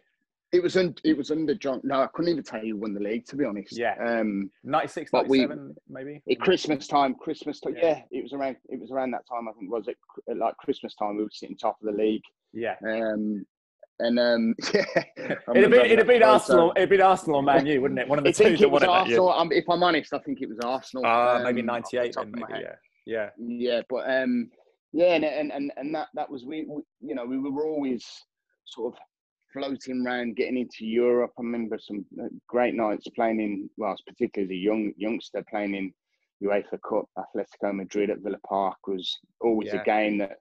It 0.50 0.62
was 0.62 0.76
un, 0.76 0.94
it 1.04 1.16
was 1.16 1.30
under 1.30 1.54
John. 1.54 1.80
No, 1.84 2.02
I 2.02 2.06
couldn't 2.06 2.30
even 2.30 2.42
tell 2.42 2.64
you 2.64 2.74
who 2.74 2.80
won 2.80 2.94
the 2.94 3.00
league 3.00 3.26
to 3.26 3.36
be 3.36 3.44
honest. 3.44 3.76
Yeah. 3.76 3.94
Um, 4.00 4.50
96, 4.64 5.12
97, 5.12 5.76
we, 5.88 6.22
maybe. 6.24 6.36
Christmas 6.36 6.86
time, 6.86 7.14
Christmas 7.14 7.60
time. 7.60 7.74
Yeah. 7.76 8.00
yeah. 8.10 8.18
it 8.18 8.22
was 8.22 8.32
around. 8.32 8.56
It 8.68 8.80
was 8.80 8.90
around 8.90 9.10
that 9.10 9.26
time. 9.28 9.46
I 9.48 9.52
think 9.52 9.70
was 9.70 9.88
it 9.88 9.98
like 10.36 10.56
Christmas 10.56 10.94
time. 10.94 11.16
We 11.16 11.24
were 11.24 11.30
sitting 11.32 11.56
top 11.56 11.76
of 11.82 11.86
the 11.94 12.02
league. 12.02 12.22
Yeah. 12.54 12.76
Um, 12.82 13.44
and 14.00 14.18
um, 14.18 14.54
yeah, 14.74 14.84
it'd 15.54 15.70
been 15.70 15.86
it'd 15.86 16.06
been 16.06 16.22
Arsenal. 16.22 16.72
It'd 16.76 16.88
been 16.88 17.00
Arsenal 17.00 17.36
or 17.36 17.42
Man 17.42 17.66
U, 17.66 17.80
wouldn't 17.80 18.00
it? 18.00 18.08
One 18.08 18.18
of 18.18 18.24
the 18.24 18.30
I 18.30 18.32
two. 18.32 18.44
Think 18.44 18.60
it 18.60 18.70
was 18.70 18.84
Arsenal. 18.84 19.32
Um, 19.32 19.50
if 19.52 19.68
I'm 19.68 19.82
honest, 19.82 20.14
I 20.14 20.18
think 20.18 20.40
it 20.40 20.48
was 20.48 20.58
Arsenal. 20.60 21.04
Uh, 21.04 21.36
um, 21.36 21.42
maybe 21.42 21.62
'98. 21.62 22.14
Maybe, 22.16 22.42
yeah, 22.50 22.74
yeah, 23.06 23.30
yeah. 23.36 23.80
But 23.90 24.08
um, 24.08 24.50
yeah, 24.92 25.14
and 25.14 25.24
and 25.24 25.52
and, 25.52 25.72
and 25.76 25.94
that 25.94 26.08
that 26.14 26.30
was 26.30 26.44
we, 26.44 26.64
we, 26.68 26.82
you 27.00 27.14
know, 27.14 27.26
we 27.26 27.38
were 27.38 27.66
always 27.66 28.06
sort 28.66 28.94
of 28.94 29.00
floating 29.52 30.06
around, 30.06 30.36
getting 30.36 30.58
into 30.58 30.86
Europe. 30.86 31.32
I 31.38 31.42
remember 31.42 31.78
some 31.78 32.04
uh, 32.22 32.28
great 32.46 32.74
nights 32.74 33.06
playing 33.14 33.40
in, 33.40 33.70
well, 33.76 33.96
particularly 34.06 34.54
as 34.54 34.58
a 34.58 34.62
young 34.62 34.92
youngster 34.96 35.44
playing 35.48 35.74
in 35.74 35.92
UEFA 36.42 36.78
Cup. 36.88 37.06
Atletico 37.18 37.74
Madrid 37.74 38.10
at 38.10 38.20
Villa 38.20 38.38
Park 38.46 38.78
was 38.86 39.18
always 39.40 39.68
yeah. 39.72 39.80
a 39.80 39.84
game 39.84 40.18
that 40.18 40.38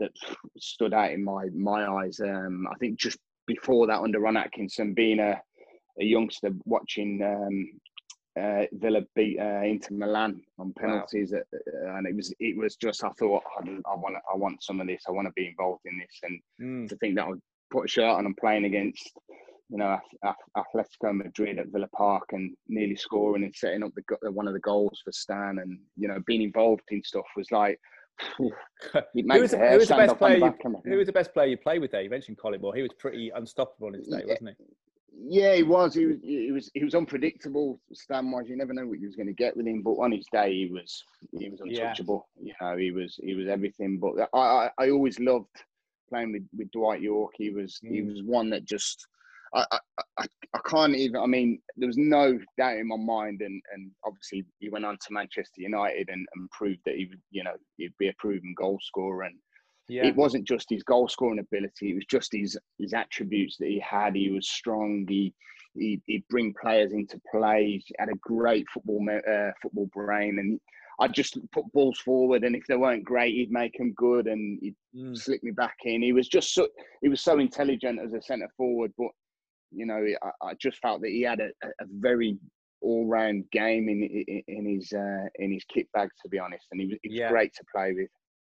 that 0.00 0.12
stood 0.58 0.94
out 0.94 1.12
in 1.12 1.24
my 1.24 1.46
my 1.54 1.86
eyes. 1.86 2.20
Um, 2.20 2.66
I 2.70 2.74
think 2.78 2.98
just 2.98 3.18
before 3.46 3.86
that, 3.86 4.00
under 4.00 4.20
Ron 4.20 4.36
Atkinson, 4.36 4.94
being 4.94 5.18
a, 5.18 5.40
a 6.00 6.04
youngster 6.04 6.50
watching 6.64 7.22
um, 7.22 7.80
uh, 8.40 8.64
Villa 8.72 9.02
beat 9.14 9.38
uh, 9.38 9.62
Inter 9.62 9.94
Milan 9.94 10.40
on 10.58 10.72
penalties, 10.78 11.32
wow. 11.32 11.40
Uh, 11.52 11.96
and 11.96 12.06
it 12.06 12.16
was 12.16 12.32
it 12.38 12.56
was 12.56 12.76
just 12.76 13.04
I 13.04 13.10
thought 13.18 13.42
I, 13.58 13.68
I 13.90 13.94
want 13.94 14.16
I 14.32 14.36
want 14.36 14.62
some 14.62 14.80
of 14.80 14.86
this. 14.86 15.04
I 15.08 15.12
want 15.12 15.26
to 15.26 15.32
be 15.34 15.48
involved 15.48 15.82
in 15.84 15.98
this, 15.98 16.20
and 16.22 16.40
mm. 16.60 16.88
to 16.88 16.96
think 16.96 17.16
that 17.16 17.28
would 17.28 17.40
put 17.72 17.86
a 17.86 17.88
shirt 17.88 18.04
on 18.04 18.26
and 18.26 18.36
playing 18.36 18.64
against 18.64 19.10
you 19.72 19.78
know 19.78 19.98
Atletico 20.56 21.14
Madrid 21.14 21.58
at 21.58 21.68
Villa 21.68 21.88
Park 21.96 22.28
and 22.32 22.54
nearly 22.68 22.94
scoring 22.94 23.42
and 23.42 23.54
setting 23.54 23.82
up 23.82 23.92
the 23.96 24.30
one 24.30 24.46
of 24.46 24.52
the 24.52 24.60
goals 24.60 25.00
for 25.02 25.10
Stan 25.12 25.58
and 25.60 25.78
you 25.96 26.06
know 26.06 26.18
being 26.26 26.42
involved 26.42 26.82
in 26.90 27.02
stuff 27.02 27.26
was 27.36 27.50
like. 27.50 27.80
who 28.36 28.50
was, 29.24 29.50
the, 29.50 29.58
who 29.58 29.78
was 29.78 29.88
the 29.88 29.96
best 29.96 30.18
player? 30.18 30.36
You, 30.36 30.80
who 30.84 30.96
was 30.98 31.06
the 31.06 31.12
best 31.12 31.32
player 31.32 31.46
you 31.46 31.56
played 31.56 31.80
with 31.80 31.92
there? 31.92 32.02
You 32.02 32.10
mentioned 32.10 32.36
Collymore. 32.36 32.76
He 32.76 32.82
was 32.82 32.92
pretty 32.98 33.32
unstoppable 33.34 33.88
in 33.88 33.94
his 33.94 34.06
day, 34.06 34.18
yeah. 34.18 34.34
wasn't 34.34 34.50
he? 34.50 34.64
Yeah, 35.18 35.54
he 35.54 35.62
was. 35.62 35.94
He 35.94 36.04
was. 36.04 36.16
He 36.22 36.52
was. 36.52 36.70
He 36.74 36.84
was 36.84 36.94
unpredictable. 36.94 37.80
Stan 37.94 38.30
was. 38.30 38.44
You 38.48 38.56
never 38.56 38.74
know 38.74 38.86
what 38.86 39.00
you 39.00 39.06
was 39.06 39.16
going 39.16 39.28
to 39.28 39.32
get 39.32 39.56
with 39.56 39.66
him. 39.66 39.82
But 39.82 39.92
on 39.92 40.12
his 40.12 40.26
day, 40.30 40.52
he 40.52 40.66
was. 40.66 41.02
He 41.36 41.48
was 41.48 41.60
untouchable. 41.62 42.28
Yeah. 42.38 42.52
You 42.52 42.54
know, 42.60 42.76
he 42.76 42.90
was. 42.90 43.18
He 43.20 43.34
was 43.34 43.48
everything. 43.48 43.98
But 43.98 44.28
I. 44.34 44.38
I, 44.38 44.70
I 44.78 44.90
always 44.90 45.18
loved 45.18 45.48
playing 46.12 46.32
with, 46.32 46.42
with 46.56 46.70
Dwight 46.70 47.00
Yorke, 47.00 47.34
he 47.36 47.50
was 47.50 47.80
mm. 47.84 47.90
he 47.90 48.02
was 48.02 48.22
one 48.22 48.50
that 48.50 48.64
just 48.64 49.06
I, 49.54 49.78
I, 50.18 50.26
I, 50.54 50.58
can't 50.66 50.96
even. 50.96 51.20
I 51.20 51.26
mean, 51.26 51.60
there 51.76 51.86
was 51.86 51.98
no 51.98 52.38
doubt 52.56 52.78
in 52.78 52.88
my 52.88 52.96
mind, 52.96 53.42
and, 53.42 53.60
and 53.74 53.90
obviously 54.04 54.44
he 54.60 54.70
went 54.70 54.86
on 54.86 54.96
to 54.96 55.12
Manchester 55.12 55.60
United 55.60 56.08
and, 56.08 56.26
and 56.34 56.50
proved 56.50 56.80
that 56.86 56.94
he 56.94 57.06
would, 57.06 57.20
you 57.30 57.44
know, 57.44 57.54
he'd 57.76 57.96
be 57.98 58.08
a 58.08 58.14
proven 58.18 58.54
goal 58.56 58.78
scorer. 58.80 59.24
And 59.24 59.36
yeah. 59.88 60.06
it 60.06 60.16
wasn't 60.16 60.46
just 60.48 60.70
his 60.70 60.82
goal 60.82 61.06
scoring 61.08 61.38
ability; 61.38 61.90
it 61.90 61.94
was 61.94 62.06
just 62.06 62.32
his 62.32 62.58
his 62.78 62.94
attributes 62.94 63.56
that 63.58 63.68
he 63.68 63.78
had. 63.80 64.16
He 64.16 64.30
was 64.30 64.48
strong. 64.48 65.04
He 65.06 65.34
he'd, 65.74 66.02
he'd 66.06 66.24
bring 66.30 66.54
players 66.60 66.92
into 66.92 67.20
play. 67.30 67.82
He 67.84 67.94
had 67.98 68.08
a 68.08 68.18
great 68.22 68.66
football 68.72 69.06
uh, 69.10 69.50
football 69.60 69.90
brain, 69.92 70.38
and 70.38 70.60
I'd 71.02 71.12
just 71.12 71.36
put 71.50 71.64
balls 71.72 71.98
forward, 71.98 72.44
and 72.44 72.54
if 72.54 72.64
they 72.68 72.76
weren't 72.76 73.04
great, 73.04 73.34
he'd 73.34 73.50
make 73.50 73.76
them 73.76 73.92
good, 73.96 74.28
and 74.28 74.58
he'd 74.62 74.76
mm. 74.96 75.18
slip 75.18 75.42
me 75.42 75.50
back 75.50 75.74
in. 75.84 76.00
He 76.00 76.12
was 76.12 76.28
just 76.28 76.54
so 76.54 76.68
he 77.02 77.08
was 77.08 77.20
so 77.20 77.40
intelligent 77.40 77.98
as 78.00 78.12
a 78.12 78.22
centre 78.22 78.48
forward, 78.56 78.92
but 78.96 79.08
you 79.72 79.84
know, 79.84 80.06
I, 80.22 80.46
I, 80.46 80.54
just 80.60 80.78
felt 80.78 81.00
that 81.00 81.08
he 81.08 81.22
had 81.22 81.40
a, 81.40 81.48
a 81.64 81.86
very 81.98 82.38
all-round 82.82 83.44
game 83.50 83.88
in 83.88 84.42
in, 84.46 84.64
his 84.64 84.92
uh, 84.92 85.26
in 85.36 85.52
his 85.52 85.64
kit 85.64 85.88
bag, 85.92 86.08
to 86.22 86.28
be 86.28 86.38
honest, 86.38 86.66
and 86.70 86.80
he 86.80 86.86
was, 86.86 86.98
he 87.02 87.08
was 87.08 87.18
yeah. 87.18 87.30
great 87.30 87.52
to 87.54 87.64
play 87.74 87.94
with. 87.94 88.08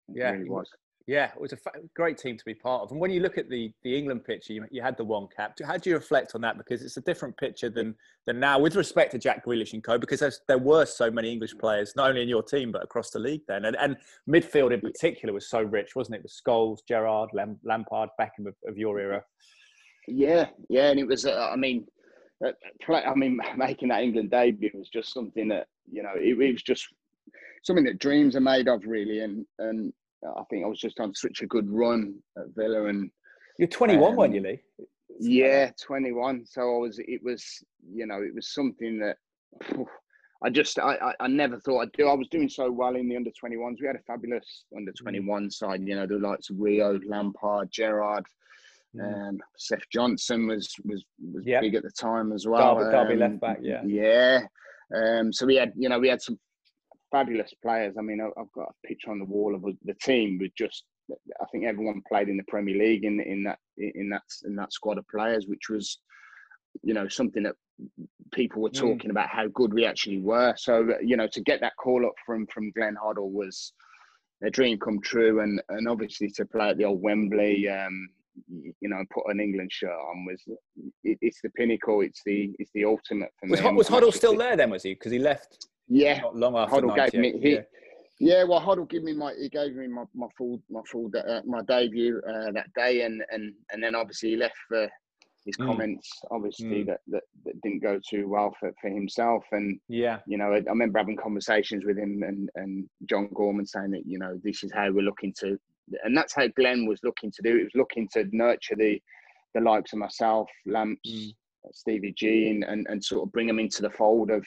Yeah, 0.10 0.32
really 0.32 0.49
was. 0.49 0.70
Yeah, 1.12 1.26
it 1.36 1.41
was 1.41 1.51
a 1.51 1.57
great 1.93 2.18
team 2.18 2.38
to 2.38 2.45
be 2.45 2.53
part 2.53 2.84
of. 2.84 2.91
And 2.91 2.99
when 3.01 3.12
you 3.12 3.20
look 3.20 3.38
at 3.38 3.49
the 3.49 3.70
the 3.84 3.97
England 3.97 4.24
picture, 4.24 4.53
you, 4.53 4.66
you 4.72 4.82
had 4.82 4.95
the 4.95 5.03
one 5.03 5.28
cap. 5.36 5.57
How 5.62 5.76
do 5.76 5.89
you 5.89 5.97
reflect 5.97 6.36
on 6.36 6.41
that? 6.41 6.57
Because 6.57 6.82
it's 6.82 6.95
a 6.95 7.01
different 7.01 7.36
picture 7.36 7.70
than 7.70 7.95
than 8.26 8.39
now, 8.39 8.57
with 8.57 8.78
respect 8.78 9.12
to 9.12 9.18
Jack 9.18 9.45
Grealish 9.45 9.74
and 9.74 9.84
co. 9.84 9.97
Because 9.97 10.24
there 10.47 10.57
were 10.57 10.86
so 10.86 11.12
many 11.12 11.30
English 11.30 11.53
players, 11.57 11.97
not 11.97 12.07
only 12.07 12.22
in 12.22 12.30
your 12.30 12.41
team 12.41 12.72
but 12.72 12.82
across 12.82 13.09
the 13.09 13.20
league 13.20 13.41
then, 13.45 13.66
and 13.66 13.76
and 13.76 13.97
midfield 14.26 14.72
in 14.72 14.80
particular 14.80 15.34
was 15.34 15.49
so 15.49 15.62
rich, 15.62 15.97
wasn't 15.97 16.16
it? 16.16 16.24
With 16.24 16.32
Scholes, 16.32 16.78
Gerrard, 16.88 17.32
Lampard, 17.34 18.09
Beckham 18.18 18.47
of, 18.47 18.55
of 18.66 18.78
your 18.78 18.97
era. 18.97 19.22
Yeah, 20.07 20.45
yeah, 20.70 20.91
and 20.91 20.97
it 20.97 21.07
was. 21.07 21.26
Uh, 21.26 21.49
I 21.51 21.57
mean, 21.57 21.88
uh, 22.47 22.53
play, 22.82 23.03
I 23.03 23.16
mean, 23.16 23.38
making 23.57 23.89
that 23.89 24.01
England 24.01 24.32
debut 24.32 24.72
was 24.74 24.88
just 24.88 25.12
something 25.12 25.49
that 25.49 25.68
you 25.91 26.03
know 26.03 26.14
it, 26.16 26.39
it 26.39 26.53
was 26.53 26.64
just 26.64 26.88
something 27.64 27.84
that 27.84 27.99
dreams 27.99 28.38
are 28.38 28.47
made 28.55 28.70
of, 28.70 28.86
really, 28.86 29.20
and 29.20 29.45
and 29.59 29.91
I 30.24 30.44
think 30.50 30.64
I 30.64 30.68
was 30.68 30.80
just 30.80 31.00
on 31.00 31.14
such 31.16 31.42
a 31.42 31.48
good 31.48 31.70
run 31.70 32.16
at 32.38 32.46
Villa, 32.56 32.86
and 32.86 33.10
you're 33.58 33.68
21, 33.68 34.12
um, 34.12 34.16
weren't 34.16 34.36
you, 34.36 34.42
Lee? 34.42 34.60
Yeah, 35.20 35.72
21. 35.82 36.46
So 36.46 36.62
I 36.62 36.80
was. 36.80 37.00
It 37.00 37.22
was, 37.24 37.46
you 37.92 38.06
know, 38.06 38.22
it 38.22 38.34
was 38.34 38.54
something 38.54 39.00
that 39.00 39.18
I 40.44 40.50
just, 40.50 40.80
I, 40.80 41.14
I, 41.20 41.28
never 41.28 41.60
thought 41.60 41.82
I'd 41.82 41.92
do. 41.92 42.08
I 42.08 42.16
was 42.16 42.28
doing 42.30 42.50
so 42.50 42.72
well 42.72 42.96
in 42.96 43.08
the 43.08 43.16
under 43.16 43.30
21s. 43.30 43.76
We 43.80 43.86
had 43.86 43.96
a 43.96 44.02
fabulous 44.08 44.66
under 44.76 44.92
21 44.92 45.44
mm. 45.44 45.54
side. 45.54 45.82
You 45.86 45.96
know, 45.96 46.08
the 46.08 46.18
likes 46.18 46.50
of 46.50 46.56
Rio, 46.60 47.00
Lampard, 47.06 47.70
Gerrard. 47.72 48.26
Mm. 48.96 49.30
Um, 49.30 49.40
Seth 49.58 49.88
Johnson 49.92 50.48
was 50.48 50.74
was 50.84 51.06
was 51.34 51.46
yep. 51.46 51.62
big 51.62 51.76
at 51.76 51.84
the 51.84 51.92
time 51.92 52.34
as 52.34 52.48
well. 52.48 52.80
Derby, 52.80 52.92
Derby 52.92 53.14
um, 53.14 53.20
left 53.20 53.42
back, 53.42 53.60
yeah, 53.62 53.84
yeah. 53.86 54.42
Um, 54.94 55.32
so 55.32 55.46
we 55.46 55.56
had, 55.56 55.72
you 55.78 55.88
know, 55.88 56.00
we 56.00 56.10
had 56.10 56.22
some 56.22 56.38
fabulous 57.12 57.53
players. 57.62 57.95
I 57.97 58.01
mean, 58.01 58.22
I've 58.22 58.51
got 58.53 58.70
a 58.70 58.88
picture 58.88 59.12
on 59.12 59.20
the 59.20 59.26
wall 59.26 59.53
of 59.55 59.64
the 59.84 59.93
team 60.01 60.39
with 60.39 60.51
just. 60.57 60.86
I 61.41 61.45
think 61.51 61.66
everyone 61.66 62.01
played 62.07 62.30
in 62.30 62.38
the 62.38 62.43
Premier 62.47 62.78
League 62.78 63.03
in 63.03 63.20
in 63.20 63.43
that 63.43 63.59
in 63.78 64.09
that 64.09 64.24
in 64.45 64.55
that 64.55 64.72
squad 64.72 64.97
of 64.97 65.05
players, 65.09 65.45
which 65.45 65.70
was, 65.70 65.99
you 66.84 66.93
know, 66.93 67.07
something 67.09 67.43
that 67.43 67.55
people 68.32 68.62
were 68.62 68.70
mm. 68.70 68.80
talking 68.80 69.09
mm. 69.09 69.12
about 69.12 69.28
how 69.28 69.47
good 69.47 69.74
we 69.74 69.86
actually 69.86 70.22
were. 70.22 70.53
So 70.57 70.95
you 71.03 71.18
know, 71.18 71.28
to 71.34 71.41
get 71.41 71.59
that 71.62 71.76
call 71.78 72.05
up 72.05 72.14
from 72.26 72.47
from 72.47 72.72
Glenn 72.72 72.95
Hoddle 72.95 73.32
was 73.32 73.74
a 74.43 74.49
dream 74.49 74.80
come 74.80 75.01
true, 75.01 75.41
and 75.41 75.62
and 75.70 75.88
obviously 75.88 76.30
to 76.30 76.45
play 76.45 76.70
at 76.70 76.78
the 76.78 76.86
old 76.86 77.01
Wembley. 77.01 77.68
Um, 77.68 78.09
you 78.47 78.88
know, 78.88 79.03
put 79.14 79.26
an 79.28 79.41
England 79.41 79.70
shirt 79.74 79.91
on 79.91 80.26
was 80.26 80.41
it, 81.03 81.18
it's 81.22 81.41
the 81.41 81.49
pinnacle. 81.49 81.99
It's 81.99 82.22
the 82.26 82.55
it's 82.59 82.72
the 82.74 82.86
ultimate 82.86 83.30
for 83.38 83.49
was, 83.49 83.62
me. 83.62 83.72
Was 83.74 83.89
Hoddle 83.89 84.14
still 84.14 84.38
there 84.38 84.55
then? 84.55 84.70
Was 84.70 84.84
he? 84.84 84.93
Because 84.93 85.12
he 85.12 85.20
left 85.20 85.68
yeah, 85.92 86.22
Not 86.22 86.38
long 86.38 86.56
after 86.56 86.76
Hoddle 86.78 86.96
gave 86.96 87.20
me 87.20 87.38
he, 87.42 87.54
yeah. 87.54 87.62
yeah. 88.20 88.44
well, 88.46 88.62
Hoddle 88.62 88.89
gave 88.89 89.04
me 89.04 89.14
my 89.14 89.34
he 89.38 89.50
gave 89.50 89.76
me 89.76 89.88
my, 89.88 90.04
my 90.16 90.28
full 90.38 90.62
my 90.70 90.80
full 90.89 91.12
uh, 91.16 91.42
my 91.46 91.62
debut 91.64 92.22
uh, 92.28 92.52
that 92.54 92.74
day, 92.76 93.02
and 93.02 93.22
and 93.30 93.54
and 93.72 93.84
then 93.84 93.94
obviously 93.94 94.30
he 94.30 94.36
left 94.38 94.56
for 94.70 94.89
his 95.46 95.58
mm. 95.58 95.66
comments, 95.66 96.10
obviously 96.30 96.84
mm. 96.84 96.86
that, 96.86 97.00
that, 97.08 97.24
that 97.44 97.60
didn't 97.62 97.82
go 97.82 98.00
too 98.08 98.30
well 98.30 98.56
for, 98.58 98.72
for 98.80 98.89
himself, 98.89 99.44
and 99.52 99.80
yeah, 99.89 100.20
you 100.28 100.38
know, 100.38 100.54
I, 100.54 100.58
I 100.58 100.70
remember 100.70 100.98
having 100.98 101.18
conversations 101.18 101.84
with 101.84 101.98
him 101.98 102.24
and 102.26 102.50
and 102.56 102.89
John 103.10 103.28
Gorman 103.34 103.66
saying 103.66 103.92
that 103.92 104.06
you 104.06 104.18
know 104.18 104.39
this 104.46 104.64
is 104.64 104.72
how 104.72 104.89
we're 104.92 105.02
looking 105.02 105.34
to, 105.39 105.60
and 106.06 106.16
that's 106.16 106.34
how 106.34 106.48
Glenn 106.56 106.86
was 106.86 107.02
looking 107.04 107.32
to 107.32 107.42
do. 107.42 107.58
It 107.58 107.64
was 107.64 107.76
looking 107.76 108.08
to 108.14 108.26
nurture 108.32 108.76
the 108.78 109.02
the 109.56 109.60
likes 109.62 109.92
of 109.92 110.00
myself, 110.00 110.50
Lamps, 110.66 111.02
mm. 111.10 111.36
Stevie 111.74 112.14
G, 112.18 112.50
and, 112.50 112.64
and 112.64 112.88
and 112.89 113.04
sort 113.04 113.28
of 113.28 113.34
bring 113.34 113.48
them 113.48 113.60
into 113.60 113.82
the 113.82 113.89
fold 113.89 114.32
of, 114.32 114.46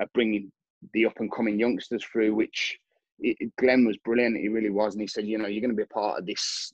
of 0.00 0.08
bringing 0.12 0.50
the 0.92 1.06
up 1.06 1.18
and 1.18 1.30
coming 1.32 1.58
youngsters 1.58 2.04
through, 2.04 2.34
which 2.34 2.78
it, 3.20 3.54
Glenn 3.56 3.86
was 3.86 3.96
brilliant. 3.98 4.36
He 4.36 4.48
really 4.48 4.70
was, 4.70 4.94
and 4.94 5.00
he 5.00 5.06
said, 5.06 5.26
you 5.26 5.38
know, 5.38 5.46
you're 5.46 5.60
going 5.60 5.70
to 5.70 5.76
be 5.76 5.82
a 5.82 5.86
part 5.86 6.18
of 6.18 6.26
this 6.26 6.72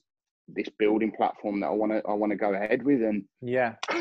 this 0.55 0.67
building 0.79 1.11
platform 1.11 1.59
that 1.59 1.67
I 1.67 1.71
want 1.71 1.91
to 1.91 2.01
I 2.07 2.13
want 2.13 2.31
to 2.31 2.35
go 2.35 2.53
ahead 2.53 2.83
with, 2.83 3.01
and 3.01 3.23
yeah, 3.41 3.75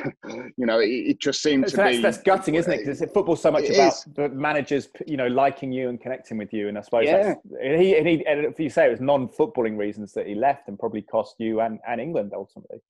you 0.56 0.66
know, 0.66 0.78
it, 0.80 0.88
it 0.88 1.20
just 1.20 1.42
seems 1.42 1.70
so 1.70 1.70
to 1.70 1.76
that's, 1.76 1.96
be 1.96 2.02
that's 2.02 2.18
gutting, 2.18 2.54
isn't 2.54 2.72
it? 2.72 2.78
Because 2.78 3.00
football's 3.12 3.42
so 3.42 3.50
much 3.50 3.68
about 3.68 3.92
is. 3.92 4.06
the 4.14 4.28
managers, 4.30 4.88
you 5.06 5.16
know, 5.16 5.26
liking 5.26 5.72
you 5.72 5.88
and 5.88 6.00
connecting 6.00 6.38
with 6.38 6.52
you, 6.52 6.68
and 6.68 6.78
I 6.78 6.82
suppose 6.82 7.04
yeah. 7.06 7.34
and 7.62 7.80
he 7.80 7.96
and 7.96 8.06
he 8.06 8.26
and 8.26 8.46
if 8.46 8.58
you 8.58 8.70
say 8.70 8.86
it 8.86 8.90
was 8.90 9.00
non-footballing 9.00 9.76
reasons 9.76 10.12
that 10.14 10.26
he 10.26 10.34
left 10.34 10.68
and 10.68 10.78
probably 10.78 11.02
cost 11.02 11.36
you 11.38 11.60
and, 11.60 11.78
and 11.86 12.00
England 12.00 12.32
ultimately. 12.34 12.80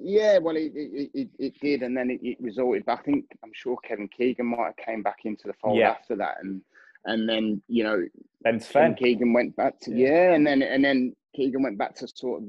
Yeah, 0.00 0.38
well, 0.38 0.56
it 0.56 0.72
it, 0.74 1.10
it, 1.14 1.28
it 1.38 1.60
did, 1.60 1.82
and 1.82 1.96
then 1.96 2.10
it, 2.10 2.20
it, 2.22 2.38
resulted. 2.40 2.84
But 2.86 3.00
I 3.00 3.02
think 3.02 3.26
I'm 3.44 3.52
sure 3.54 3.76
Kevin 3.86 4.08
Keegan 4.08 4.46
might 4.46 4.66
have 4.66 4.76
came 4.76 5.02
back 5.02 5.20
into 5.24 5.46
the 5.46 5.54
fold 5.54 5.78
yeah. 5.78 5.90
after 5.90 6.16
that, 6.16 6.36
and 6.42 6.62
and 7.04 7.28
then 7.28 7.62
you 7.68 7.84
know, 7.84 8.02
then 8.42 8.60
Sven 8.60 8.94
Keegan 8.94 9.32
went 9.32 9.54
back 9.56 9.78
to 9.80 9.90
yeah. 9.92 10.08
yeah, 10.08 10.34
and 10.34 10.46
then 10.46 10.62
and 10.62 10.84
then 10.84 11.14
Keegan 11.34 11.62
went 11.62 11.78
back 11.78 11.94
to 11.96 12.08
sort 12.08 12.42
of 12.42 12.48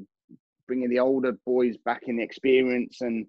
bringing 0.67 0.89
the 0.89 0.99
older 0.99 1.33
boys 1.45 1.77
back 1.77 2.03
in 2.07 2.17
the 2.17 2.23
experience 2.23 3.01
and 3.01 3.25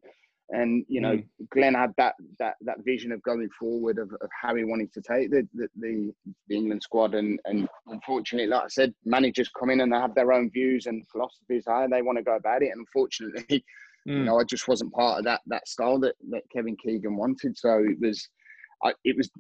and 0.51 0.85
you 0.89 1.01
know 1.01 1.17
mm. 1.17 1.25
Glenn 1.51 1.75
had 1.75 1.93
that 1.97 2.15
that 2.39 2.55
that 2.61 2.85
vision 2.85 3.13
of 3.13 3.23
going 3.23 3.49
forward 3.59 3.99
of, 3.99 4.13
of 4.21 4.29
how 4.41 4.55
he 4.55 4.65
wanted 4.65 4.93
to 4.93 5.01
take 5.01 5.31
the, 5.31 5.49
the 5.55 5.69
the, 5.77 6.15
the 6.49 6.57
England 6.57 6.83
squad 6.83 7.15
and 7.15 7.41
and 7.47 7.69
unfortunately 7.87 8.49
like 8.49 8.65
I 8.65 8.69
said 8.69 8.95
managers 9.05 9.51
come 9.59 9.71
in 9.71 9.81
and 9.81 9.93
they 9.93 9.97
have 9.97 10.15
their 10.15 10.33
own 10.33 10.51
views 10.51 10.87
and 10.87 11.07
philosophies 11.11 11.65
how 11.67 11.87
they 11.89 12.03
want 12.03 12.19
to 12.19 12.25
go 12.25 12.37
about 12.37 12.63
it 12.63 12.71
and 12.71 12.81
unfortunately 12.81 13.65
Mm. 14.09 14.19
You 14.19 14.25
know, 14.25 14.39
I 14.39 14.45
just 14.45 14.69
wasn't 14.69 14.93
part 14.93 15.19
of 15.19 15.25
that 15.25 15.41
that 15.47 15.67
style 15.67 15.99
that, 16.01 16.15
that 16.31 16.43
Kevin 16.53 16.77
Keegan 16.77 17.17
wanted. 17.17 17.57
So 17.57 17.79
it 17.79 17.99
was, 18.01 18.29
I, 18.83 18.93
it 19.05 19.17
was, 19.17 19.31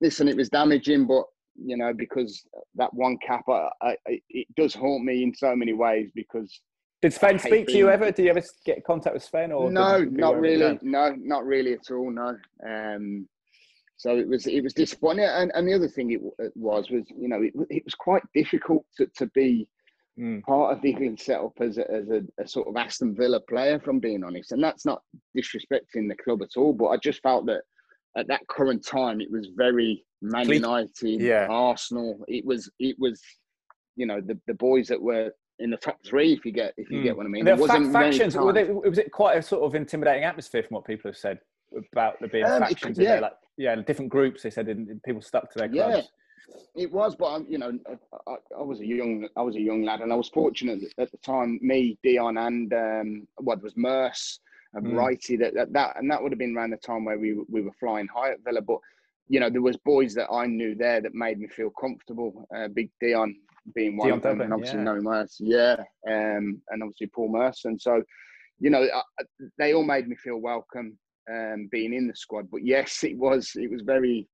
listen, 0.00 0.28
it 0.28 0.36
was 0.36 0.48
damaging, 0.48 1.06
but 1.06 1.24
you 1.62 1.76
know, 1.76 1.92
because 1.92 2.44
that 2.74 2.92
one 2.94 3.18
cap, 3.18 3.44
I, 3.48 3.68
I, 3.82 3.96
it 4.30 4.46
does 4.56 4.74
haunt 4.74 5.04
me 5.04 5.22
in 5.22 5.34
so 5.34 5.54
many 5.54 5.72
ways 5.72 6.10
because. 6.14 6.60
Did 7.02 7.12
Sven 7.12 7.38
speak 7.38 7.66
to 7.66 7.76
you 7.76 7.90
ever? 7.90 8.10
Did 8.10 8.24
you 8.24 8.30
ever 8.30 8.42
get 8.64 8.82
contact 8.84 9.12
with 9.12 9.22
Sven 9.22 9.52
or 9.52 9.70
no? 9.70 10.02
Not 10.04 10.40
really. 10.40 10.78
No, 10.80 11.14
not 11.18 11.44
really 11.44 11.74
at 11.74 11.90
all. 11.90 12.10
No. 12.10 12.34
Um, 12.66 13.28
so 13.96 14.16
it 14.16 14.26
was 14.26 14.46
it 14.46 14.62
was 14.62 14.72
disappointing, 14.72 15.26
and, 15.26 15.52
and 15.54 15.68
the 15.68 15.74
other 15.74 15.86
thing 15.86 16.12
it, 16.12 16.20
it 16.38 16.52
was 16.56 16.90
was 16.90 17.04
you 17.14 17.28
know 17.28 17.42
it, 17.42 17.52
it 17.68 17.84
was 17.84 17.94
quite 17.94 18.22
difficult 18.34 18.86
to, 18.96 19.06
to 19.16 19.26
be 19.34 19.68
mm. 20.18 20.42
part 20.42 20.76
of 20.76 20.82
the 20.82 20.90
England 20.90 21.20
setup 21.20 21.52
as 21.60 21.78
a, 21.78 21.90
as 21.90 22.08
a, 22.08 22.22
a, 22.40 22.46
sort 22.46 22.68
of 22.68 22.76
Aston 22.76 23.14
Villa 23.14 23.40
player, 23.40 23.78
from 23.80 24.00
being 24.00 24.24
honest. 24.24 24.52
And 24.52 24.62
that's 24.62 24.84
not 24.84 25.02
disrespecting 25.36 26.08
the 26.08 26.16
club 26.22 26.42
at 26.42 26.56
all, 26.56 26.72
but 26.72 26.88
I 26.88 26.96
just 26.96 27.22
felt 27.22 27.46
that 27.46 27.62
at 28.16 28.28
that 28.28 28.46
current 28.48 28.84
time 28.86 29.20
it 29.20 29.30
was 29.30 29.48
very 29.56 30.04
Man 30.22 30.48
United, 30.48 31.20
yeah. 31.20 31.46
Arsenal. 31.50 32.24
It 32.28 32.44
was 32.44 32.70
it 32.78 32.96
was 32.98 33.20
you 33.96 34.06
know 34.06 34.20
the, 34.20 34.38
the 34.46 34.54
boys 34.54 34.88
that 34.88 35.00
were 35.00 35.30
in 35.58 35.70
the 35.70 35.76
top 35.76 35.98
three, 36.06 36.32
if 36.32 36.44
you 36.44 36.52
get 36.52 36.74
if 36.76 36.90
you 36.90 37.00
mm. 37.00 37.04
get 37.04 37.16
what 37.16 37.26
I 37.26 37.28
mean. 37.28 37.44
There 37.44 37.56
wasn't 37.56 37.92
factions. 37.92 38.36
Was 38.36 38.56
it, 38.56 38.74
was 38.74 38.98
it 38.98 39.12
quite 39.12 39.38
a 39.38 39.42
sort 39.42 39.62
of 39.62 39.74
intimidating 39.74 40.24
atmosphere 40.24 40.62
from 40.62 40.76
what 40.76 40.86
people 40.86 41.08
have 41.08 41.16
said 41.16 41.38
about 41.92 42.20
the 42.20 42.28
being 42.28 42.44
um, 42.44 42.60
factions? 42.60 42.98
It, 42.98 43.04
yeah. 43.04 43.20
Like, 43.20 43.32
yeah, 43.56 43.76
different 43.76 44.10
groups. 44.10 44.42
They 44.42 44.50
said 44.50 44.66
people 45.04 45.22
stuck 45.22 45.52
to 45.52 45.58
their 45.58 45.68
clubs. 45.68 45.96
Yeah. 45.96 46.02
It 46.74 46.92
was, 46.92 47.14
but 47.14 47.26
um, 47.26 47.46
you 47.48 47.58
know, 47.58 47.78
I, 48.26 48.36
I, 48.58 48.62
was 48.62 48.80
a 48.80 48.86
young, 48.86 49.28
I 49.36 49.42
was 49.42 49.56
a 49.56 49.60
young 49.60 49.84
lad, 49.84 50.00
and 50.00 50.12
I 50.12 50.16
was 50.16 50.28
fortunate 50.28 50.82
at 50.98 51.10
the 51.10 51.18
time. 51.18 51.58
Me, 51.62 51.98
Dion, 52.02 52.36
and 52.36 52.72
um, 52.72 53.28
what 53.38 53.62
was 53.62 53.76
Merce 53.76 54.40
and 54.74 54.86
mm. 54.86 55.38
that, 55.38 55.54
that, 55.54 55.72
that, 55.72 55.96
and 55.96 56.10
that 56.10 56.22
would 56.22 56.32
have 56.32 56.38
been 56.38 56.56
around 56.56 56.70
the 56.70 56.76
time 56.76 57.04
where 57.04 57.18
we 57.18 57.34
we 57.48 57.62
were 57.62 57.72
flying 57.78 58.08
high 58.08 58.32
at 58.32 58.42
Villa. 58.44 58.60
But 58.60 58.78
you 59.28 59.40
know, 59.40 59.48
there 59.48 59.62
was 59.62 59.76
boys 59.78 60.14
that 60.14 60.30
I 60.30 60.46
knew 60.46 60.74
there 60.74 61.00
that 61.00 61.14
made 61.14 61.38
me 61.38 61.48
feel 61.48 61.70
comfortable. 61.70 62.46
Uh, 62.54 62.68
Big 62.68 62.90
Dion 63.00 63.36
being 63.74 63.96
one 63.96 64.08
Dion 64.08 64.18
of 64.18 64.22
them, 64.22 64.32
Dublin, 64.32 64.44
and 64.46 64.54
obviously 64.54 64.78
yeah. 64.78 64.84
no 64.84 65.00
Merce, 65.00 65.36
yeah, 65.40 65.76
um, 66.08 66.60
and 66.70 66.82
obviously 66.82 67.06
Paul 67.06 67.32
Merce, 67.32 67.64
and 67.64 67.80
so 67.80 68.02
you 68.60 68.70
know, 68.70 68.82
I, 68.82 69.02
they 69.58 69.74
all 69.74 69.84
made 69.84 70.08
me 70.08 70.16
feel 70.16 70.38
welcome 70.38 70.98
um, 71.30 71.68
being 71.70 71.92
in 71.94 72.08
the 72.08 72.16
squad. 72.16 72.50
But 72.50 72.64
yes, 72.64 73.04
it 73.04 73.16
was 73.16 73.52
it 73.54 73.70
was 73.70 73.82
very 73.82 74.28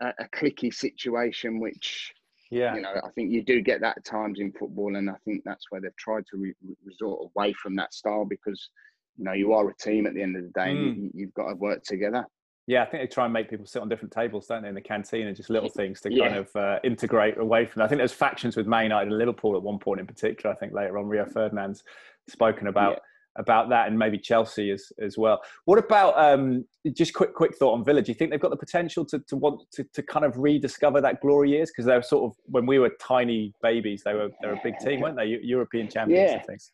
a, 0.00 0.08
a 0.18 0.28
cliquey 0.34 0.72
situation, 0.72 1.60
which 1.60 2.12
yeah, 2.50 2.74
you 2.74 2.80
know, 2.80 2.94
I 3.04 3.10
think 3.14 3.30
you 3.30 3.42
do 3.42 3.60
get 3.60 3.80
that 3.80 3.98
at 3.98 4.04
times 4.04 4.40
in 4.40 4.52
football, 4.52 4.96
and 4.96 5.08
I 5.08 5.14
think 5.24 5.42
that's 5.44 5.66
where 5.70 5.80
they've 5.80 5.96
tried 5.96 6.24
to 6.32 6.36
re- 6.36 6.54
resort 6.84 7.30
away 7.34 7.52
from 7.52 7.76
that 7.76 7.94
style 7.94 8.24
because 8.24 8.70
you 9.16 9.24
know 9.24 9.32
you 9.32 9.52
are 9.52 9.68
a 9.68 9.76
team 9.76 10.06
at 10.06 10.14
the 10.14 10.22
end 10.22 10.36
of 10.36 10.42
the 10.42 10.48
day, 10.48 10.74
mm. 10.74 10.88
and 10.88 11.10
you, 11.14 11.26
have 11.26 11.34
got 11.34 11.48
to 11.50 11.54
work 11.54 11.84
together. 11.84 12.26
Yeah, 12.66 12.82
I 12.82 12.86
think 12.86 13.02
they 13.02 13.12
try 13.12 13.24
and 13.24 13.32
make 13.32 13.48
people 13.48 13.66
sit 13.66 13.82
on 13.82 13.88
different 13.88 14.12
tables, 14.12 14.46
don't 14.46 14.62
they, 14.62 14.68
in 14.68 14.74
the 14.74 14.80
canteen 14.80 15.26
and 15.26 15.36
just 15.36 15.50
little 15.50 15.68
things 15.68 16.00
to 16.02 16.12
yeah. 16.12 16.28
kind 16.28 16.38
of 16.38 16.56
uh, 16.56 16.78
integrate 16.84 17.38
away 17.38 17.66
from. 17.66 17.80
That. 17.80 17.86
I 17.86 17.88
think 17.88 17.98
there's 17.98 18.12
factions 18.12 18.56
with 18.56 18.66
Man 18.66 18.84
United 18.84 19.08
and 19.08 19.18
Liverpool 19.18 19.56
at 19.56 19.62
one 19.62 19.78
point 19.78 20.00
in 20.00 20.06
particular. 20.06 20.54
I 20.54 20.58
think 20.58 20.72
later 20.72 20.98
on 20.98 21.06
Rio 21.06 21.26
Ferdinand's 21.26 21.84
spoken 22.28 22.66
about. 22.66 22.92
Yeah 22.92 22.98
about 23.36 23.68
that 23.68 23.86
and 23.86 23.98
maybe 23.98 24.18
Chelsea 24.18 24.70
as 24.70 24.92
as 25.00 25.16
well. 25.16 25.40
What 25.64 25.78
about 25.78 26.18
um, 26.18 26.64
just 26.92 27.14
quick 27.14 27.34
quick 27.34 27.56
thought 27.56 27.74
on 27.74 27.84
Villa? 27.84 28.02
Do 28.02 28.10
you 28.10 28.16
think 28.16 28.30
they've 28.30 28.40
got 28.40 28.50
the 28.50 28.56
potential 28.56 29.04
to, 29.06 29.18
to 29.20 29.36
want 29.36 29.62
to, 29.72 29.84
to 29.92 30.02
kind 30.02 30.24
of 30.24 30.36
rediscover 30.36 31.00
that 31.00 31.20
glory 31.20 31.50
years? 31.50 31.70
Because 31.70 31.86
they 31.86 31.94
were 31.94 32.02
sort 32.02 32.30
of 32.30 32.36
when 32.46 32.66
we 32.66 32.78
were 32.78 32.90
tiny 33.00 33.52
babies, 33.62 34.02
they 34.04 34.14
were 34.14 34.30
they're 34.40 34.54
a 34.54 34.60
big 34.62 34.78
team, 34.78 35.00
weren't 35.00 35.16
they? 35.16 35.38
European 35.42 35.88
champions 35.88 36.30
yeah. 36.30 36.36
and 36.36 36.46
things. 36.46 36.70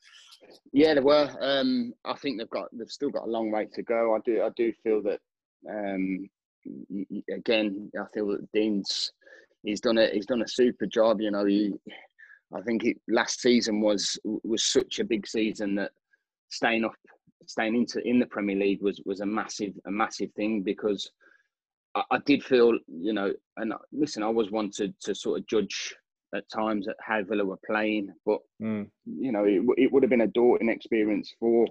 Yeah, 0.73 0.95
they 0.95 1.01
were. 1.01 1.31
Um, 1.41 1.93
I 2.05 2.15
think 2.15 2.39
they've 2.39 2.51
got 2.51 2.69
they've 2.73 2.91
still 2.91 3.11
got 3.11 3.25
a 3.25 3.31
long 3.31 3.51
way 3.51 3.67
to 3.75 3.83
go. 3.83 4.15
I 4.15 4.19
do 4.25 4.43
I 4.43 4.51
do 4.57 4.73
feel 4.83 5.03
that 5.03 5.21
um, 5.69 6.29
again 7.33 7.91
I 7.99 8.05
feel 8.15 8.29
that 8.29 8.51
Dean's 8.53 9.13
he's 9.63 9.81
done 9.81 9.99
a 9.99 10.09
he's 10.09 10.27
done 10.27 10.43
a 10.43 10.49
super 10.49 10.87
job. 10.87 11.21
You 11.21 11.31
know 11.31 11.45
he. 11.45 11.75
I 12.55 12.61
think 12.61 12.85
it, 12.85 12.97
last 13.09 13.41
season 13.41 13.81
was 13.81 14.19
was 14.25 14.63
such 14.63 15.01
a 15.01 15.05
big 15.05 15.27
season 15.27 15.75
that 15.77 15.91
staying 16.51 16.85
up, 16.85 16.95
staying 17.47 17.75
into 17.75 18.01
in 18.07 18.19
the 18.19 18.27
Premier 18.27 18.57
League 18.57 18.83
was 18.83 19.01
was 19.05 19.21
a 19.21 19.27
massive 19.27 19.73
a 19.87 19.91
massive 19.91 20.33
thing 20.33 20.63
because 20.63 21.11
I, 21.95 22.03
I 22.11 22.19
did 22.25 22.45
feel 22.45 22.73
you 22.89 23.13
know 23.13 23.33
and 23.57 23.73
listen 23.93 24.23
I 24.23 24.29
was 24.29 24.51
wanted 24.51 24.95
to, 25.03 25.15
sort 25.15 25.41
of 25.41 25.47
judge 25.47 25.95
at 26.35 26.49
times 26.51 26.89
at 26.89 26.97
how 27.01 27.23
Villa 27.23 27.45
were 27.45 27.59
playing, 27.67 28.13
but 28.25 28.39
mm. 28.63 28.87
you 29.07 29.33
know 29.33 29.45
it, 29.45 29.63
it 29.77 29.93
would 29.93 30.03
have 30.03 30.11
been 30.11 30.23
a 30.23 30.27
daunting 30.29 30.69
experience 30.69 31.33
for 31.39 31.67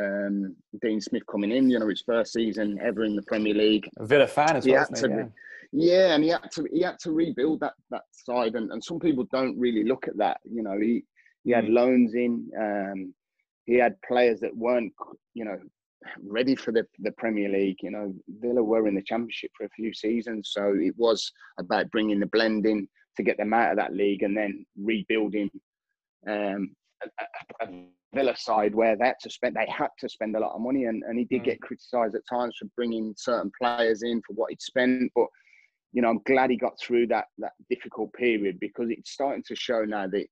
um, 0.00 0.56
Dean 0.80 1.00
Smith 1.00 1.22
coming 1.30 1.52
in. 1.52 1.70
You 1.70 1.78
know 1.78 1.88
his 1.88 2.02
first 2.02 2.32
season 2.32 2.78
ever 2.82 3.04
in 3.04 3.16
the 3.16 3.22
Premier 3.22 3.54
League. 3.54 3.88
A 3.98 4.06
Villa 4.06 4.26
fan 4.26 4.56
as 4.56 4.66
well. 4.66 4.86
To, 4.86 5.08
yeah. 5.08 5.26
yeah, 5.72 6.14
and 6.14 6.24
he 6.24 6.30
had 6.30 6.50
to 6.52 6.66
he 6.72 6.82
had 6.82 6.98
to 7.00 7.12
rebuild 7.12 7.60
that 7.60 7.74
that 7.90 8.04
side, 8.12 8.54
and, 8.54 8.70
and 8.72 8.82
some 8.82 8.98
people 8.98 9.26
don't 9.32 9.58
really 9.58 9.84
look 9.84 10.08
at 10.08 10.16
that. 10.16 10.40
You 10.50 10.62
know 10.62 10.78
he 10.78 11.04
he 11.44 11.52
had 11.52 11.64
mm. 11.64 11.74
loans 11.74 12.14
in. 12.14 12.50
Um, 12.58 13.14
he 13.66 13.74
had 13.74 14.00
players 14.06 14.40
that 14.40 14.56
weren't, 14.56 14.92
you 15.34 15.44
know, 15.44 15.58
ready 16.22 16.54
for 16.54 16.72
the, 16.72 16.86
the 17.00 17.12
Premier 17.12 17.48
League. 17.48 17.78
You 17.82 17.90
know, 17.90 18.14
Villa 18.40 18.62
were 18.62 18.88
in 18.88 18.94
the 18.94 19.02
Championship 19.02 19.50
for 19.56 19.64
a 19.64 19.70
few 19.70 19.92
seasons, 19.92 20.50
so 20.52 20.74
it 20.78 20.94
was 20.96 21.30
about 21.58 21.90
bringing 21.90 22.20
the 22.20 22.26
blend 22.26 22.66
in 22.66 22.88
to 23.16 23.22
get 23.22 23.36
them 23.36 23.52
out 23.52 23.72
of 23.72 23.76
that 23.76 23.94
league 23.94 24.22
and 24.22 24.36
then 24.36 24.64
rebuilding 24.80 25.50
um, 26.28 26.70
a, 27.02 27.64
a, 27.64 27.68
Villa 28.12 28.36
side 28.36 28.74
where 28.74 28.96
they 28.96 29.06
had 29.06 29.20
to 29.20 29.30
spend 29.30 29.54
they 29.54 29.70
had 29.70 29.90
to 30.00 30.08
spend 30.08 30.34
a 30.34 30.40
lot 30.40 30.52
of 30.52 30.60
money, 30.60 30.86
and, 30.86 31.04
and 31.04 31.16
he 31.16 31.24
did 31.26 31.42
mm. 31.42 31.44
get 31.44 31.60
criticised 31.60 32.14
at 32.14 32.22
times 32.28 32.56
for 32.58 32.66
bringing 32.76 33.14
certain 33.16 33.52
players 33.60 34.02
in 34.02 34.20
for 34.26 34.32
what 34.34 34.50
he'd 34.50 34.62
spent, 34.62 35.10
but. 35.14 35.26
You 35.92 36.02
know, 36.02 36.08
I'm 36.10 36.20
glad 36.24 36.50
he 36.50 36.56
got 36.56 36.78
through 36.78 37.08
that 37.08 37.24
that 37.38 37.50
difficult 37.68 38.12
period 38.12 38.60
because 38.60 38.90
it's 38.90 39.10
starting 39.10 39.42
to 39.48 39.56
show 39.56 39.84
now 39.84 40.06
that 40.06 40.24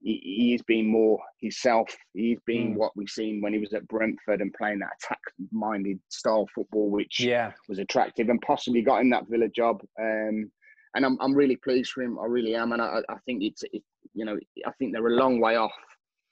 he, 0.00 0.20
he 0.22 0.54
is 0.54 0.62
being 0.62 0.90
more 0.90 1.18
himself. 1.40 1.88
He's 2.14 2.38
being 2.46 2.74
mm. 2.74 2.76
what 2.76 2.96
we've 2.96 3.08
seen 3.08 3.40
when 3.40 3.52
he 3.52 3.58
was 3.58 3.72
at 3.72 3.88
Brentford 3.88 4.40
and 4.40 4.54
playing 4.54 4.78
that 4.80 4.90
attack-minded 5.02 5.98
style 6.08 6.48
football, 6.54 6.90
which 6.90 7.20
yeah. 7.20 7.52
was 7.68 7.78
attractive 7.78 8.28
and 8.28 8.40
possibly 8.42 8.82
got 8.82 9.00
him 9.00 9.10
that 9.10 9.28
Villa 9.28 9.48
job. 9.48 9.80
Um, 10.00 10.50
and 10.94 11.04
I'm 11.04 11.18
I'm 11.20 11.34
really 11.34 11.56
pleased 11.56 11.90
for 11.90 12.02
him. 12.02 12.18
I 12.18 12.26
really 12.26 12.54
am, 12.54 12.72
and 12.72 12.80
I, 12.80 13.00
I 13.08 13.16
think 13.26 13.42
it's 13.42 13.62
it, 13.72 13.82
you 14.14 14.24
know 14.24 14.38
I 14.66 14.72
think 14.78 14.92
they're 14.92 15.06
a 15.06 15.16
long 15.16 15.40
way 15.40 15.56
off 15.56 15.72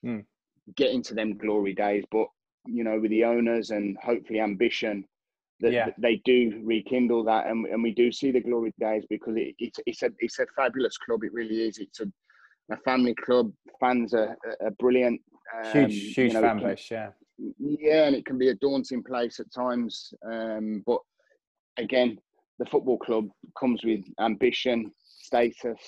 mm. 0.04 0.24
getting 0.76 1.02
to 1.04 1.14
them 1.14 1.36
glory 1.36 1.74
days, 1.74 2.04
but 2.10 2.26
you 2.66 2.82
know 2.84 2.98
with 2.98 3.10
the 3.10 3.24
owners 3.24 3.70
and 3.70 3.96
hopefully 4.02 4.40
ambition. 4.40 5.04
That, 5.60 5.72
yeah. 5.72 5.88
they 5.96 6.20
do 6.26 6.60
rekindle 6.64 7.24
that, 7.24 7.46
and, 7.46 7.64
and 7.64 7.82
we 7.82 7.94
do 7.94 8.12
see 8.12 8.30
the 8.30 8.42
glory 8.42 8.74
days 8.78 9.04
because 9.08 9.36
it, 9.38 9.54
it's 9.58 9.80
it's 9.86 10.02
a 10.02 10.10
it's 10.18 10.38
a 10.38 10.44
fabulous 10.54 10.98
club. 10.98 11.24
It 11.24 11.32
really 11.32 11.62
is. 11.62 11.78
It's 11.78 12.00
a 12.00 12.12
a 12.70 12.76
family 12.78 13.14
club. 13.14 13.52
Fans 13.80 14.14
are, 14.14 14.36
are 14.62 14.70
brilliant. 14.78 15.20
Um, 15.54 15.72
huge, 15.72 16.14
huge 16.14 16.32
you 16.32 16.40
know, 16.40 16.40
fan 16.40 16.62
base. 16.62 16.88
Yeah. 16.90 17.10
Yeah, 17.58 18.04
and 18.04 18.16
it 18.16 18.24
can 18.24 18.38
be 18.38 18.48
a 18.48 18.54
daunting 18.54 19.02
place 19.02 19.40
at 19.40 19.52
times. 19.52 20.12
Um, 20.30 20.82
but 20.86 21.00
again, 21.76 22.18
the 22.58 22.66
football 22.66 22.98
club 22.98 23.28
comes 23.58 23.84
with 23.84 24.00
ambition, 24.20 24.90
status. 25.04 25.78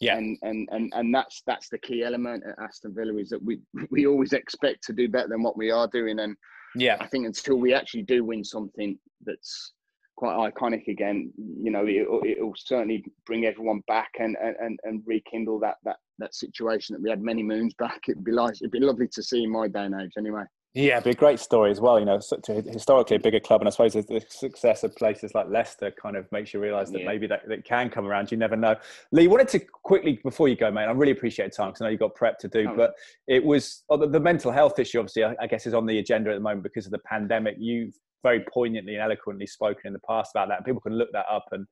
Yeah. 0.00 0.16
And, 0.16 0.36
and 0.42 0.68
and 0.72 0.92
and 0.94 1.14
that's 1.14 1.42
that's 1.46 1.68
the 1.68 1.78
key 1.78 2.02
element 2.02 2.42
at 2.46 2.62
Aston 2.62 2.94
Villa 2.94 3.16
is 3.16 3.28
that 3.30 3.42
we 3.42 3.60
we 3.90 4.06
always 4.06 4.32
expect 4.32 4.84
to 4.84 4.92
do 4.92 5.08
better 5.08 5.28
than 5.28 5.42
what 5.42 5.56
we 5.56 5.70
are 5.70 5.88
doing. 5.88 6.18
And 6.20 6.36
yeah, 6.76 6.96
I 7.00 7.06
think 7.06 7.26
until 7.26 7.56
we 7.56 7.72
actually 7.72 8.02
do 8.02 8.24
win 8.24 8.44
something 8.44 8.98
that's 9.24 9.72
quite 10.16 10.52
iconic 10.52 10.88
again. 10.88 11.32
You 11.36 11.70
know, 11.70 11.86
it'll, 11.86 12.22
it'll 12.24 12.54
certainly 12.56 13.04
bring 13.26 13.46
everyone 13.46 13.82
back 13.86 14.10
and, 14.18 14.36
and, 14.40 14.78
and 14.84 15.02
rekindle 15.06 15.58
that, 15.60 15.76
that, 15.84 15.96
that 16.18 16.34
situation 16.34 16.94
that 16.94 17.02
we 17.02 17.10
had 17.10 17.22
many 17.22 17.42
moons 17.42 17.74
back. 17.74 18.02
It'd 18.08 18.24
be 18.24 18.32
like, 18.32 18.54
it'd 18.56 18.70
be 18.70 18.80
lovely 18.80 19.08
to 19.08 19.22
see 19.22 19.44
in 19.44 19.50
my 19.50 19.68
day 19.68 19.84
and 19.84 20.00
age 20.00 20.12
anyway. 20.18 20.44
Yeah, 20.76 20.94
it'd 20.94 21.04
be 21.04 21.10
a 21.10 21.14
great 21.14 21.38
story 21.38 21.70
as 21.70 21.80
well. 21.80 22.00
You 22.00 22.04
know, 22.04 22.18
such 22.18 22.48
a 22.48 22.54
historically 22.60 23.14
a 23.14 23.20
bigger 23.20 23.38
club, 23.38 23.60
and 23.60 23.68
I 23.68 23.70
suppose 23.70 23.92
the 23.92 24.24
success 24.28 24.82
of 24.82 24.94
places 24.96 25.32
like 25.32 25.46
Leicester 25.48 25.92
kind 25.92 26.16
of 26.16 26.30
makes 26.32 26.52
you 26.52 26.58
realise 26.58 26.90
that 26.90 27.02
yeah. 27.02 27.06
maybe 27.06 27.28
that, 27.28 27.48
that 27.48 27.64
can 27.64 27.88
come 27.88 28.06
around. 28.06 28.32
You 28.32 28.38
never 28.38 28.56
know. 28.56 28.74
Lee, 29.12 29.28
wanted 29.28 29.46
to 29.50 29.60
quickly 29.60 30.18
before 30.24 30.48
you 30.48 30.56
go, 30.56 30.72
mate. 30.72 30.86
I 30.86 30.90
really 30.90 31.12
appreciate 31.12 31.52
time 31.52 31.68
because 31.68 31.82
I 31.82 31.84
know 31.84 31.90
you've 31.90 32.00
got 32.00 32.16
prep 32.16 32.40
to 32.40 32.48
do, 32.48 32.66
oh. 32.68 32.76
but 32.76 32.94
it 33.28 33.44
was 33.44 33.84
oh, 33.88 33.96
the, 33.96 34.08
the, 34.08 34.18
mental 34.18 34.50
health 34.50 34.80
issue. 34.80 34.98
Obviously, 34.98 35.22
I, 35.22 35.36
I 35.40 35.46
guess 35.46 35.64
is 35.64 35.74
on 35.74 35.86
the 35.86 36.00
agenda 36.00 36.30
at 36.30 36.34
the 36.34 36.40
moment 36.40 36.64
because 36.64 36.86
of 36.86 36.92
the 36.92 36.98
pandemic. 36.98 37.54
You've 37.56 37.94
very 38.24 38.44
poignantly 38.52 38.94
and 38.94 39.02
eloquently 39.02 39.46
spoken 39.46 39.86
in 39.86 39.92
the 39.92 40.00
past 40.00 40.32
about 40.34 40.48
that. 40.48 40.64
People 40.64 40.80
can 40.80 40.94
look 40.94 41.10
that 41.12 41.26
up. 41.30 41.44
And 41.52 41.66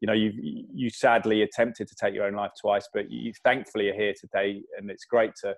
you 0.00 0.06
know, 0.06 0.14
you 0.14 0.32
you 0.72 0.88
sadly 0.88 1.42
attempted 1.42 1.88
to 1.88 1.94
take 1.94 2.14
your 2.14 2.24
own 2.24 2.34
life 2.34 2.52
twice, 2.58 2.88
but 2.94 3.10
you 3.10 3.34
thankfully 3.44 3.90
are 3.90 3.94
here 3.94 4.14
today, 4.18 4.62
and 4.78 4.90
it's 4.90 5.04
great 5.04 5.32
to 5.42 5.54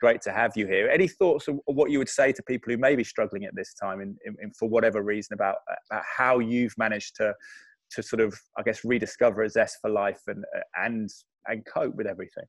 great 0.00 0.22
to 0.22 0.32
have 0.32 0.52
you 0.56 0.66
here. 0.66 0.88
Any 0.88 1.08
thoughts 1.08 1.48
of 1.48 1.58
what 1.66 1.90
you 1.90 1.98
would 1.98 2.08
say 2.08 2.32
to 2.32 2.42
people 2.44 2.72
who 2.72 2.78
may 2.78 2.94
be 2.94 3.04
struggling 3.04 3.44
at 3.44 3.54
this 3.56 3.74
time, 3.74 4.00
in, 4.00 4.16
in, 4.24 4.36
in 4.40 4.52
for 4.52 4.68
whatever 4.68 5.02
reason, 5.02 5.34
about, 5.34 5.56
about 5.90 6.04
how 6.16 6.38
you've 6.38 6.78
managed 6.78 7.16
to 7.16 7.34
to 7.90 8.02
sort 8.02 8.20
of, 8.20 8.38
I 8.58 8.62
guess, 8.62 8.84
rediscover 8.84 9.42
a 9.42 9.50
zest 9.50 9.78
for 9.82 9.90
life 9.90 10.22
and 10.26 10.44
and 10.76 11.10
and 11.46 11.66
cope 11.66 11.94
with 11.94 12.06
everything? 12.06 12.44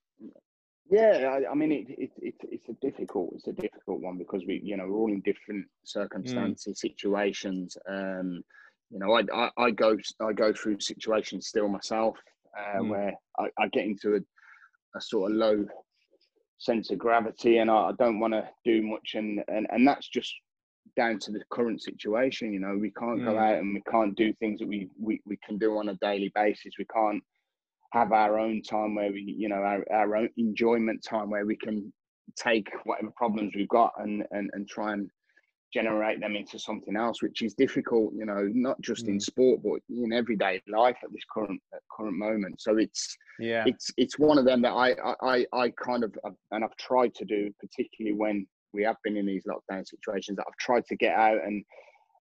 Yeah, 0.89 1.37
I, 1.37 1.51
I 1.51 1.55
mean, 1.55 1.71
it, 1.71 1.85
it, 1.89 2.11
it, 2.17 2.35
it's 2.43 2.69
a 2.69 2.73
difficult, 2.81 3.33
it's 3.35 3.47
a 3.47 3.53
difficult 3.53 4.01
one 4.01 4.17
because 4.17 4.43
we, 4.47 4.59
you 4.63 4.75
know, 4.75 4.87
we're 4.87 4.97
all 4.97 5.11
in 5.11 5.21
different 5.21 5.67
circumstances, 5.83 6.75
mm. 6.75 6.77
situations. 6.77 7.77
Um, 7.87 8.43
you 8.89 8.97
know, 8.97 9.13
I, 9.13 9.23
I, 9.33 9.49
I, 9.57 9.71
go, 9.71 9.97
I 10.19 10.33
go 10.33 10.51
through 10.51 10.79
situations 10.79 11.47
still 11.47 11.67
myself 11.67 12.17
uh, 12.57 12.79
mm. 12.79 12.89
where 12.89 13.13
I, 13.37 13.49
I, 13.59 13.67
get 13.67 13.85
into 13.85 14.15
a, 14.15 14.97
a, 14.97 15.01
sort 15.01 15.31
of 15.31 15.37
low 15.37 15.65
sense 16.57 16.89
of 16.89 16.97
gravity, 16.97 17.59
and 17.59 17.69
I, 17.69 17.89
I 17.89 17.91
don't 17.99 18.19
want 18.19 18.33
to 18.33 18.49
do 18.65 18.81
much, 18.81 19.11
and, 19.13 19.43
and 19.47 19.67
and 19.69 19.87
that's 19.87 20.07
just 20.07 20.33
down 20.95 21.19
to 21.19 21.31
the 21.31 21.41
current 21.51 21.81
situation. 21.83 22.51
You 22.51 22.59
know, 22.59 22.75
we 22.79 22.91
can't 22.91 23.19
mm. 23.19 23.25
go 23.25 23.37
out 23.37 23.59
and 23.59 23.75
we 23.75 23.81
can't 23.89 24.15
do 24.15 24.33
things 24.33 24.59
that 24.59 24.67
we, 24.67 24.89
we 24.99 25.21
we 25.25 25.37
can 25.45 25.59
do 25.59 25.77
on 25.77 25.89
a 25.89 25.95
daily 25.95 26.31
basis. 26.33 26.73
We 26.79 26.85
can't 26.85 27.23
have 27.91 28.11
our 28.11 28.39
own 28.39 28.61
time 28.61 28.95
where 28.95 29.11
we, 29.11 29.21
you 29.21 29.49
know, 29.49 29.55
our, 29.55 29.83
our 29.91 30.15
own 30.15 30.29
enjoyment 30.37 31.03
time 31.03 31.29
where 31.29 31.45
we 31.45 31.55
can 31.55 31.91
take 32.37 32.69
whatever 32.83 33.11
problems 33.15 33.53
we've 33.55 33.69
got 33.69 33.91
and, 33.97 34.23
and, 34.31 34.49
and 34.53 34.67
try 34.67 34.93
and 34.93 35.09
generate 35.73 36.19
them 36.19 36.35
into 36.35 36.57
something 36.57 36.95
else, 36.95 37.21
which 37.21 37.41
is 37.41 37.53
difficult, 37.53 38.11
you 38.15 38.25
know, 38.25 38.49
not 38.53 38.79
just 38.81 39.05
mm. 39.05 39.09
in 39.09 39.19
sport, 39.19 39.61
but 39.63 39.79
in 39.89 40.11
everyday 40.13 40.61
life 40.67 40.97
at 41.03 41.11
this 41.11 41.23
current 41.31 41.61
at 41.73 41.81
current 41.95 42.17
moment. 42.17 42.59
So 42.59 42.77
it's 42.77 43.15
yeah, 43.39 43.63
it's 43.67 43.91
it's 43.97 44.17
one 44.17 44.37
of 44.37 44.45
them 44.45 44.61
that 44.63 44.71
I 44.71 44.95
I 45.21 45.45
I 45.53 45.69
kind 45.83 46.03
of 46.03 46.13
and 46.51 46.63
I've 46.63 46.75
tried 46.77 47.13
to 47.15 47.25
do, 47.25 47.51
particularly 47.59 48.17
when 48.17 48.47
we 48.73 48.83
have 48.83 48.97
been 49.03 49.17
in 49.17 49.25
these 49.25 49.45
lockdown 49.45 49.87
situations, 49.87 50.37
that 50.37 50.45
I've 50.47 50.57
tried 50.57 50.85
to 50.87 50.95
get 50.95 51.15
out 51.15 51.37
and 51.43 51.63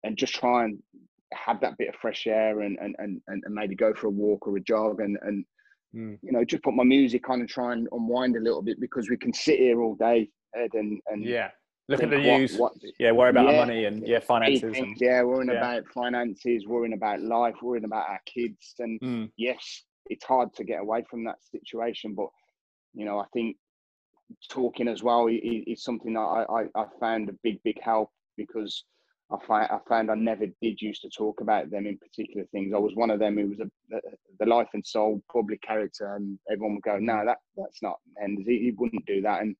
and 0.04 0.16
just 0.16 0.34
try 0.34 0.64
and 0.64 0.78
have 1.34 1.60
that 1.60 1.78
bit 1.78 1.88
of 1.88 1.94
fresh 1.96 2.26
air 2.26 2.60
and 2.60 2.78
and 2.80 2.94
and, 2.98 3.20
and 3.26 3.54
maybe 3.54 3.74
go 3.74 3.92
for 3.92 4.06
a 4.06 4.10
walk 4.10 4.46
or 4.46 4.56
a 4.56 4.60
jog 4.60 5.00
and 5.00 5.18
and 5.22 5.44
mm. 5.94 6.18
you 6.22 6.32
know 6.32 6.44
just 6.44 6.62
put 6.62 6.74
my 6.74 6.84
music 6.84 7.28
on 7.28 7.40
and 7.40 7.48
try 7.48 7.72
and 7.72 7.88
unwind 7.92 8.36
a 8.36 8.40
little 8.40 8.62
bit 8.62 8.80
because 8.80 9.08
we 9.08 9.16
can 9.16 9.32
sit 9.32 9.58
here 9.58 9.82
all 9.82 9.94
day 9.94 10.28
Ed 10.56 10.70
and 10.74 11.00
and 11.06 11.24
yeah 11.24 11.50
look 11.88 12.02
at 12.02 12.10
the 12.10 12.18
news 12.18 12.56
what, 12.56 12.72
what, 12.80 12.92
yeah 12.98 13.10
worry 13.10 13.30
about 13.30 13.50
yeah, 13.50 13.56
money 13.56 13.84
and 13.84 14.06
yeah 14.06 14.20
finances 14.20 14.78
and, 14.78 14.96
yeah 15.00 15.22
worrying 15.22 15.50
yeah. 15.50 15.58
about 15.58 15.86
finances 15.88 16.66
worrying 16.66 16.94
about 16.94 17.20
life 17.20 17.56
worrying 17.62 17.84
about 17.84 18.08
our 18.08 18.20
kids 18.26 18.74
and 18.78 19.00
mm. 19.00 19.30
yes 19.36 19.84
it's 20.06 20.24
hard 20.24 20.52
to 20.54 20.64
get 20.64 20.80
away 20.80 21.04
from 21.10 21.24
that 21.24 21.36
situation 21.42 22.14
but 22.14 22.28
you 22.94 23.04
know 23.04 23.18
I 23.18 23.26
think 23.32 23.56
talking 24.50 24.88
as 24.88 25.02
well 25.02 25.26
is, 25.26 25.64
is 25.66 25.84
something 25.84 26.14
that 26.14 26.20
I, 26.20 26.44
I, 26.44 26.82
I 26.82 26.86
found 27.00 27.28
a 27.28 27.34
big 27.42 27.62
big 27.62 27.80
help 27.82 28.10
because 28.36 28.84
I 29.32 29.64
I 29.64 29.78
found 29.88 30.10
I 30.10 30.14
never 30.14 30.46
did 30.60 30.80
used 30.80 31.02
to 31.02 31.10
talk 31.10 31.40
about 31.40 31.70
them 31.70 31.86
in 31.86 31.98
particular 31.98 32.46
things. 32.52 32.72
I 32.74 32.78
was 32.78 32.94
one 32.94 33.10
of 33.10 33.18
them 33.18 33.36
who 33.36 33.48
was 33.48 33.60
a, 33.60 34.00
the 34.38 34.46
life 34.46 34.68
and 34.74 34.84
soul 34.84 35.22
public 35.32 35.62
character, 35.62 36.14
and 36.16 36.38
everyone 36.50 36.74
would 36.74 36.82
go, 36.82 36.98
"No, 36.98 37.24
that 37.24 37.38
that's 37.56 37.82
not." 37.82 37.98
And 38.16 38.38
he, 38.46 38.58
he 38.58 38.70
wouldn't 38.76 39.06
do 39.06 39.22
that. 39.22 39.42
And 39.42 39.56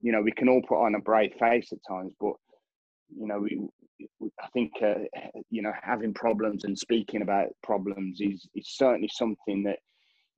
you 0.00 0.12
know, 0.12 0.20
we 0.20 0.32
can 0.32 0.48
all 0.48 0.62
put 0.68 0.84
on 0.84 0.94
a 0.94 1.00
brave 1.00 1.32
face 1.40 1.72
at 1.72 1.78
times, 1.88 2.12
but 2.20 2.34
you 3.16 3.26
know, 3.26 3.40
we, 3.40 3.68
I 4.40 4.48
think 4.52 4.72
uh, 4.82 4.94
you 5.50 5.62
know 5.62 5.72
having 5.82 6.14
problems 6.14 6.64
and 6.64 6.78
speaking 6.78 7.22
about 7.22 7.48
problems 7.62 8.20
is 8.20 8.46
is 8.54 8.68
certainly 8.68 9.10
something 9.12 9.62
that 9.64 9.78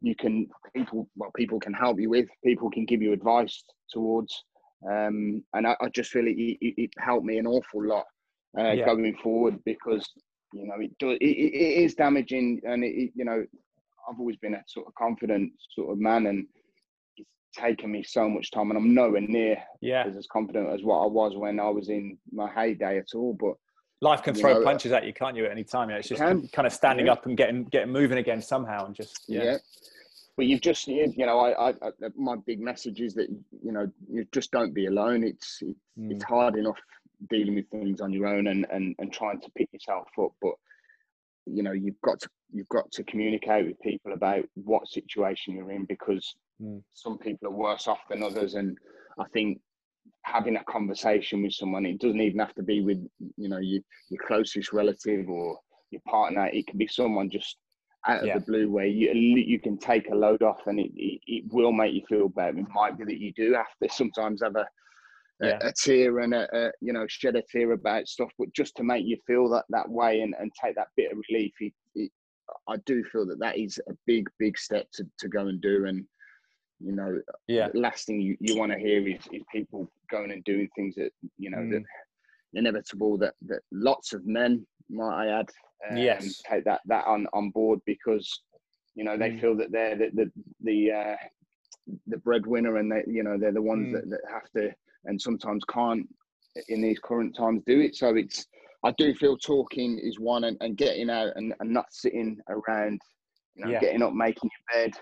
you 0.00 0.14
can 0.14 0.46
people 0.74 1.08
well 1.16 1.30
people 1.34 1.58
can 1.58 1.72
help 1.72 1.98
you 1.98 2.10
with 2.10 2.28
people 2.44 2.70
can 2.70 2.84
give 2.84 3.00
you 3.02 3.12
advice 3.12 3.64
towards 3.90 4.44
um, 4.88 5.42
and 5.54 5.66
I, 5.66 5.74
I, 5.80 5.88
just 5.88 6.10
feel 6.10 6.26
it, 6.26 6.36
it, 6.36 6.74
it, 6.76 6.90
helped 6.98 7.24
me 7.24 7.38
an 7.38 7.46
awful 7.46 7.82
lot 7.82 8.04
uh, 8.58 8.72
yeah. 8.72 8.84
going 8.84 9.16
forward 9.22 9.58
because 9.64 10.08
you 10.52 10.66
know 10.66 10.74
it, 10.80 10.90
do, 10.98 11.10
it, 11.10 11.22
it 11.22 11.84
is 11.84 11.94
damaging 11.94 12.60
and 12.64 12.84
it, 12.84 13.12
you 13.14 13.24
know 13.24 13.44
I've 14.08 14.18
always 14.18 14.36
been 14.36 14.54
a 14.54 14.62
sort 14.66 14.86
of 14.86 14.94
confident 14.94 15.52
sort 15.74 15.92
of 15.92 15.98
man 15.98 16.26
and 16.26 16.46
it's 17.16 17.28
taken 17.56 17.90
me 17.90 18.02
so 18.02 18.28
much 18.28 18.50
time 18.50 18.70
and 18.70 18.78
I'm 18.78 18.94
nowhere 18.94 19.20
near 19.20 19.58
yeah. 19.80 20.04
as, 20.06 20.16
as 20.16 20.26
confident 20.26 20.68
as 20.72 20.82
what 20.82 21.02
I 21.02 21.06
was 21.06 21.36
when 21.36 21.58
I 21.60 21.68
was 21.68 21.88
in 21.88 22.16
my 22.32 22.50
heyday 22.52 22.98
at 22.98 23.14
all 23.14 23.36
but 23.38 23.54
life 24.00 24.22
can 24.22 24.34
throw 24.34 24.54
know, 24.54 24.64
punches 24.64 24.92
at 24.92 25.04
you, 25.04 25.12
can't 25.12 25.36
you? 25.36 25.46
At 25.46 25.52
any 25.52 25.64
time, 25.64 25.90
yeah. 25.90 25.96
It's 25.96 26.08
just 26.08 26.20
kind 26.20 26.66
of 26.66 26.72
standing 26.72 27.06
yeah. 27.06 27.12
up 27.12 27.26
and 27.26 27.36
getting 27.36 27.64
getting 27.64 27.92
moving 27.92 28.18
again 28.18 28.42
somehow, 28.42 28.86
and 28.86 28.94
just 28.94 29.24
yeah. 29.28 29.42
yeah. 29.42 29.56
But 30.36 30.46
you've 30.46 30.60
just 30.60 30.86
you 30.86 31.12
know, 31.16 31.40
I, 31.40 31.70
I, 31.70 31.90
my 32.14 32.36
big 32.46 32.60
message 32.60 33.00
is 33.00 33.14
that 33.14 33.28
you 33.62 33.72
know 33.72 33.90
you 34.10 34.26
just 34.32 34.50
don't 34.50 34.74
be 34.74 34.86
alone. 34.86 35.24
It's 35.24 35.58
it's, 35.62 35.80
mm. 35.98 36.12
it's 36.12 36.24
hard 36.24 36.56
enough 36.56 36.76
dealing 37.30 37.54
with 37.54 37.68
things 37.70 38.00
on 38.00 38.12
your 38.12 38.26
own 38.26 38.48
and, 38.48 38.66
and 38.70 38.94
and 38.98 39.12
trying 39.12 39.40
to 39.40 39.50
pick 39.56 39.68
yourself 39.72 40.08
up, 40.20 40.32
but 40.40 40.54
you 41.46 41.62
know 41.62 41.72
you've 41.72 42.00
got 42.02 42.20
to 42.20 42.28
you've 42.52 42.68
got 42.68 42.90
to 42.92 43.04
communicate 43.04 43.66
with 43.66 43.80
people 43.80 44.12
about 44.12 44.44
what 44.54 44.88
situation 44.88 45.54
you're 45.54 45.70
in 45.70 45.84
because 45.84 46.34
mm. 46.60 46.82
some 46.94 47.18
people 47.18 47.48
are 47.48 47.52
worse 47.52 47.86
off 47.86 48.00
than 48.10 48.22
others 48.22 48.54
and 48.54 48.76
i 49.18 49.24
think 49.32 49.60
having 50.26 50.56
a 50.56 50.64
conversation 50.64 51.42
with 51.42 51.52
someone. 51.52 51.86
It 51.86 52.00
doesn't 52.00 52.20
even 52.20 52.40
have 52.40 52.54
to 52.54 52.62
be 52.62 52.82
with 52.82 52.98
you 53.36 53.48
know 53.48 53.58
your 53.58 53.80
your 54.08 54.22
closest 54.26 54.72
relative 54.72 55.28
or 55.28 55.58
your 55.90 56.02
partner. 56.06 56.48
It 56.52 56.66
can 56.66 56.78
be 56.78 56.88
someone 56.88 57.30
just 57.30 57.56
out 58.06 58.20
of 58.20 58.26
yeah. 58.26 58.38
the 58.38 58.44
blue 58.44 58.70
where 58.70 58.86
you 58.86 59.10
you 59.12 59.60
can 59.60 59.78
take 59.78 60.10
a 60.10 60.14
load 60.14 60.42
off 60.42 60.66
and 60.66 60.78
it, 60.78 60.90
it, 60.94 61.20
it, 61.26 61.44
will 61.52 61.72
make 61.72 61.94
you 61.94 62.02
feel 62.08 62.28
better. 62.28 62.58
It 62.58 62.66
might 62.74 62.98
be 62.98 63.04
that 63.04 63.20
you 63.20 63.32
do 63.32 63.54
have 63.54 63.66
to 63.82 63.94
sometimes 63.94 64.42
have 64.42 64.56
a 64.56 64.66
yeah. 65.40 65.58
a, 65.62 65.68
a, 65.68 65.72
tear 65.72 66.20
and 66.20 66.34
a, 66.34 66.48
a, 66.56 66.70
you 66.80 66.92
know 66.92 67.06
shed 67.08 67.36
a 67.36 67.42
tear 67.42 67.72
about 67.72 68.08
stuff, 68.08 68.30
but 68.38 68.52
just 68.52 68.76
to 68.76 68.84
make 68.84 69.06
you 69.06 69.16
feel 69.26 69.48
that 69.50 69.64
that 69.70 69.88
way 69.88 70.20
and, 70.20 70.34
and 70.38 70.50
take 70.62 70.74
that 70.76 70.88
bit 70.96 71.12
of 71.12 71.18
relief. 71.28 71.52
It, 71.60 71.72
it, 71.94 72.10
I 72.68 72.76
do 72.86 73.02
feel 73.04 73.26
that 73.26 73.40
that 73.40 73.58
is 73.58 73.80
a 73.88 73.92
big 74.06 74.28
big 74.38 74.58
step 74.58 74.86
to, 74.94 75.04
to 75.18 75.28
go 75.28 75.48
and 75.48 75.60
do 75.60 75.86
and 75.86 76.04
you 76.80 76.92
know 76.92 77.20
yeah 77.48 77.68
the 77.72 77.80
last 77.80 78.06
thing 78.06 78.20
you, 78.20 78.36
you 78.40 78.56
want 78.58 78.70
to 78.70 78.78
hear 78.78 79.06
is, 79.06 79.20
is 79.32 79.42
people 79.50 79.90
going 80.10 80.30
and 80.30 80.44
doing 80.44 80.68
things 80.76 80.94
that 80.96 81.10
you 81.38 81.50
know 81.50 81.58
mm. 81.58 81.72
that 81.72 81.82
inevitable 82.54 83.16
that 83.18 83.34
that 83.42 83.60
lots 83.72 84.12
of 84.12 84.26
men 84.26 84.66
might 84.90 85.24
I 85.24 85.40
add 85.40 85.50
um, 85.90 85.96
yes 85.96 86.42
take 86.48 86.64
that 86.64 86.80
that 86.86 87.06
on 87.06 87.26
on 87.32 87.50
board 87.50 87.80
because 87.86 88.42
you 88.94 89.04
know 89.04 89.16
they 89.16 89.30
mm. 89.30 89.40
feel 89.40 89.56
that 89.56 89.72
they're 89.72 89.96
the 89.96 90.10
the 90.14 90.32
the, 90.62 90.92
uh, 90.92 91.16
the 92.06 92.18
breadwinner 92.18 92.76
and 92.76 92.90
they 92.90 93.04
you 93.06 93.22
know 93.22 93.36
they're 93.38 93.52
the 93.52 93.62
ones 93.62 93.88
mm. 93.88 93.92
that, 93.92 94.10
that 94.10 94.20
have 94.30 94.50
to 94.56 94.74
and 95.06 95.20
sometimes 95.20 95.64
can't 95.64 96.06
in 96.68 96.80
these 96.80 96.98
current 97.00 97.36
times 97.36 97.62
do 97.66 97.80
it 97.80 97.94
so 97.94 98.14
it's 98.14 98.46
I 98.84 98.92
do 98.98 99.14
feel 99.14 99.36
talking 99.36 99.98
is 99.98 100.20
one 100.20 100.44
and, 100.44 100.56
and 100.60 100.76
getting 100.76 101.10
out 101.10 101.32
and, 101.36 101.54
and 101.60 101.70
not 101.70 101.86
sitting 101.90 102.38
around 102.48 103.00
you 103.54 103.64
know 103.64 103.70
yeah. 103.72 103.80
getting 103.80 104.02
up 104.02 104.12
making 104.12 104.50
your 104.74 104.84
bed 104.84 104.92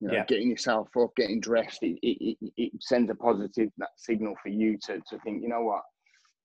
you 0.00 0.08
know, 0.08 0.14
yeah. 0.14 0.24
getting 0.26 0.50
yourself 0.50 0.88
up, 1.00 1.14
getting 1.16 1.38
dressed, 1.38 1.84
it, 1.84 1.96
it, 2.02 2.36
it, 2.56 2.72
sends 2.80 3.08
a 3.08 3.14
positive 3.14 3.68
that 3.78 3.90
signal 3.96 4.34
for 4.42 4.48
you 4.48 4.76
to, 4.82 5.00
to 5.08 5.16
think, 5.20 5.40
you 5.40 5.48
know 5.48 5.60
what, 5.60 5.82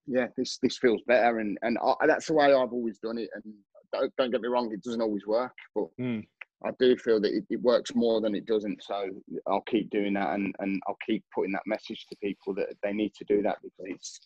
yeah, 0.05 0.27
this 0.37 0.59
this 0.61 0.77
feels 0.77 1.01
better, 1.07 1.39
and 1.39 1.57
and 1.63 1.77
I, 1.83 2.05
that's 2.05 2.27
the 2.27 2.33
way 2.33 2.45
I've 2.45 2.71
always 2.71 2.99
done 2.99 3.17
it. 3.17 3.29
And 3.33 3.53
don't, 3.91 4.13
don't, 4.15 4.31
get 4.31 4.41
me 4.41 4.47
wrong, 4.47 4.71
it 4.71 4.83
doesn't 4.83 5.01
always 5.01 5.25
work, 5.25 5.53
but 5.73 5.87
mm. 5.99 6.23
I 6.65 6.71
do 6.79 6.97
feel 6.97 7.21
that 7.21 7.35
it, 7.35 7.43
it, 7.49 7.61
works 7.61 7.93
more 7.93 8.19
than 8.19 8.33
it 8.33 8.45
doesn't. 8.45 8.81
So 8.83 9.09
I'll 9.47 9.61
keep 9.61 9.89
doing 9.89 10.13
that, 10.13 10.33
and 10.33 10.55
and 10.59 10.81
I'll 10.87 10.97
keep 11.05 11.23
putting 11.33 11.51
that 11.53 11.63
message 11.65 12.05
to 12.09 12.17
people 12.21 12.55
that 12.55 12.67
they 12.83 12.93
need 12.93 13.13
to 13.15 13.25
do 13.25 13.41
that 13.43 13.57
because 13.61 13.85
it's 13.85 14.19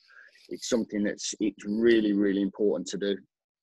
it's 0.49 0.69
something 0.69 1.03
that's 1.03 1.34
it's 1.39 1.65
really 1.65 2.13
really 2.13 2.41
important 2.41 2.88
to 2.89 2.97
do. 2.97 3.17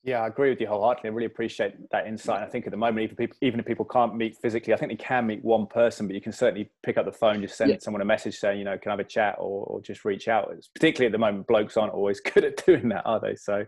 Yeah, 0.05 0.23
I 0.23 0.29
agree 0.29 0.51
with 0.51 0.61
you 0.61 0.69
wholeheartedly. 0.69 1.11
I 1.11 1.13
really 1.13 1.27
appreciate 1.27 1.75
that 1.91 2.07
insight. 2.07 2.41
I 2.41 2.47
think 2.47 2.67
at 2.67 2.71
the 2.71 2.77
moment, 2.77 3.03
even 3.03 3.17
people, 3.17 3.37
even 3.43 3.59
if 3.59 3.67
people 3.67 3.85
can't 3.85 4.15
meet 4.15 4.37
physically, 4.41 4.73
I 4.73 4.77
think 4.77 4.93
they 4.93 4.97
can 4.97 5.27
meet 5.27 5.45
one 5.45 5.67
person, 5.67 6.07
but 6.07 6.15
you 6.15 6.21
can 6.21 6.31
certainly 6.33 6.71
pick 6.85 6.97
up 6.97 7.05
the 7.05 7.13
phone, 7.13 7.43
just 7.43 7.57
send 7.57 7.71
yeah. 7.71 7.77
someone 7.81 8.01
a 8.01 8.05
message 8.05 8.39
saying, 8.39 8.61
you 8.61 8.65
know, 8.65 8.79
can 8.79 8.91
I 8.91 8.93
have 8.93 9.01
a 9.01 9.05
chat 9.05 9.37
or, 9.39 9.65
or 9.65 9.81
just 9.83 10.05
reach 10.05 10.29
out. 10.29 10.51
It's, 10.57 10.69
particularly 10.69 11.07
at 11.07 11.13
the 11.13 11.19
moment, 11.19 11.49
blokes 11.49 11.77
aren't 11.77 11.93
always 11.93 12.21
good 12.35 12.45
at 12.45 12.65
doing 12.65 12.89
that, 12.91 13.03
are 13.07 13.21
they? 13.21 13.35
So, 13.35 13.55
um, 13.57 13.67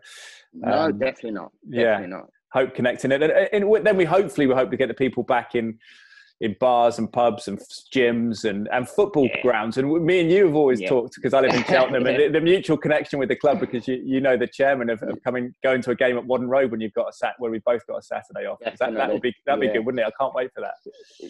no, 0.71 0.93
definitely 0.93 1.33
not. 1.33 1.51
Definitely 1.69 2.03
yeah, 2.03 2.07
not. 2.07 2.31
Hope 2.53 2.75
connecting 2.75 3.13
it, 3.13 3.23
and, 3.23 3.33
and 3.33 3.87
then 3.87 3.97
we 3.97 4.05
hopefully 4.05 4.47
we 4.47 4.55
hope 4.55 4.71
to 4.71 4.77
get 4.77 4.89
the 4.89 4.95
people 4.95 5.23
back 5.23 5.55
in 5.55 5.79
in 6.41 6.57
bars 6.59 6.99
and 6.99 7.13
pubs 7.13 7.49
and 7.49 7.59
gyms 7.95 8.49
and, 8.49 8.67
and 8.73 8.89
football 8.89 9.27
yeah. 9.27 9.43
grounds. 9.43 9.77
And 9.77 9.93
me 10.05 10.21
and 10.21 10.31
you 10.31 10.47
have 10.47 10.55
always 10.55 10.81
yeah. 10.81 10.89
talked 10.89 11.15
because 11.15 11.35
I 11.35 11.41
live 11.41 11.55
in 11.55 11.65
Cheltenham 11.65 12.07
yeah. 12.07 12.13
and 12.13 12.19
the, 12.35 12.39
the, 12.39 12.41
mutual 12.41 12.79
connection 12.79 13.19
with 13.19 13.29
the 13.29 13.37
club 13.37 13.61
because 13.61 13.87
you, 13.87 14.03
you 14.03 14.21
know 14.21 14.39
the 14.39 14.47
chairman 14.47 14.89
of, 14.89 15.03
of, 15.03 15.23
coming 15.23 15.55
going 15.63 15.83
to 15.83 15.91
a 15.91 15.95
game 15.95 16.17
at 16.17 16.25
Whaddon 16.25 16.49
Road 16.49 16.71
when 16.71 16.81
you've 16.81 16.95
got 16.95 17.11
a 17.11 17.13
sat 17.13 17.35
where 17.39 17.51
we 17.51 17.59
both 17.59 17.87
got 17.87 17.99
a 17.99 18.03
Saturday 18.03 18.47
off. 18.47 18.59
That, 18.79 18.95
that 18.95 19.13
would 19.13 19.21
be 19.21 19.35
that'd 19.45 19.61
be 19.61 19.69
good, 19.69 19.85
wouldn't 19.85 20.01
it? 20.01 20.07
I 20.07 20.13
can't 20.19 20.35
wait 20.35 20.51
for 20.55 20.63
that. 20.63 20.75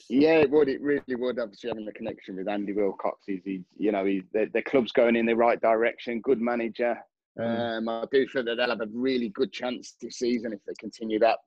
Yeah, 0.09 0.37
it 0.37 0.51
would. 0.51 0.69
It 0.69 0.81
really 0.81 1.03
would. 1.09 1.41
Obviously, 1.41 1.71
having 1.71 1.87
the 1.87 1.93
connection 1.93 2.37
with 2.37 2.49
Andy 2.49 2.73
Wilcox, 2.73 3.25
he's, 3.27 3.43
he, 3.45 3.65
you 3.77 3.91
know, 3.91 4.05
he's, 4.05 4.23
the, 4.33 4.49
the 4.55 4.63
club's 4.63 4.93
going 4.93 5.17
in 5.17 5.27
the 5.27 5.35
right 5.35 5.61
direction. 5.61 6.21
Good 6.21 6.41
manager. 6.41 6.97
Mm. 7.39 7.79
Um, 7.79 7.89
I 7.89 8.05
do 8.13 8.27
feel 8.27 8.45
that 8.45 8.57
they'll 8.57 8.69
have 8.69 8.81
a 8.81 8.89
really 8.93 9.29
good 9.31 9.53
chance 9.53 9.95
this 10.01 10.19
season 10.19 10.53
if 10.53 10.61
they 10.67 10.75
continue 10.79 11.19
that. 11.21 11.39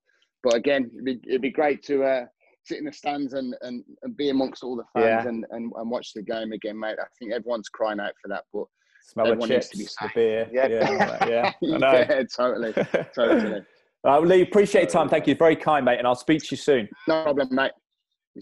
But 0.44 0.56
again, 0.56 0.90
it'd 0.94 1.06
be, 1.06 1.20
it'd 1.28 1.42
be 1.42 1.52
great 1.52 1.84
to. 1.84 2.04
Uh, 2.04 2.26
sit 2.66 2.80
in 2.80 2.86
the 2.86 2.94
stands 2.94 3.34
and, 3.34 3.56
and, 3.62 3.84
and 4.04 4.16
be 4.16 4.30
amongst 4.30 4.64
all 4.64 4.76
the 4.76 4.86
fans 4.94 5.06
yeah. 5.06 5.28
and, 5.28 5.46
and, 5.52 5.72
and 5.76 5.92
watch 5.92 6.14
the 6.14 6.22
game 6.22 6.52
again, 6.54 6.80
mate. 6.80 6.96
I 7.00 7.06
think 7.20 7.34
everyone's 7.34 7.70
crying 7.70 8.00
out 8.00 8.14
for 8.22 8.30
that, 8.30 8.44
but 8.54 8.66
smell 9.04 9.36
the 9.36 9.48
chips, 9.48 9.70
the 9.70 10.10
beer. 10.16 10.50
Yeah, 10.52 10.68
yeah, 10.68 11.28
yeah. 11.28 11.52
yeah 11.62 12.24
totally, 12.36 12.74
totally. 13.16 13.62
Uh, 14.06 14.20
Lee, 14.20 14.42
appreciate 14.42 14.82
your 14.82 14.92
time. 14.92 15.10
Thank 15.10 15.28
you. 15.28 15.36
Very 15.36 15.56
kind, 15.56 15.86
mate. 15.86 15.98
And 15.98 16.08
I'll 16.08 16.16
speak 16.16 16.42
to 16.42 16.48
you 16.52 16.58
soon. 16.58 16.90
No 17.08 17.24
problem, 17.24 17.50
mate. 17.52 17.72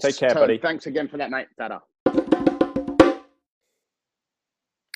Take 0.02 0.18
care, 0.18 0.34
buddy. 0.34 0.58
Thanks 0.58 0.88
again 0.88 1.08
for 1.08 1.18
that, 1.18 1.30
mate. 1.30 1.48
Ta-da. 1.58 1.80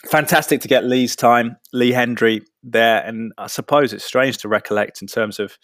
Fantastic 0.09 0.61
to 0.61 0.67
get 0.67 0.85
Lee's 0.85 1.15
time, 1.15 1.57
Lee 1.73 1.91
Hendrie 1.91 2.45
there. 2.63 3.03
And 3.03 3.33
I 3.37 3.47
suppose 3.47 3.91
it's 3.93 4.05
strange 4.05 4.37
to 4.39 4.47
recollect 4.47 5.01
in 5.01 5.07
terms 5.07 5.39
of 5.39 5.57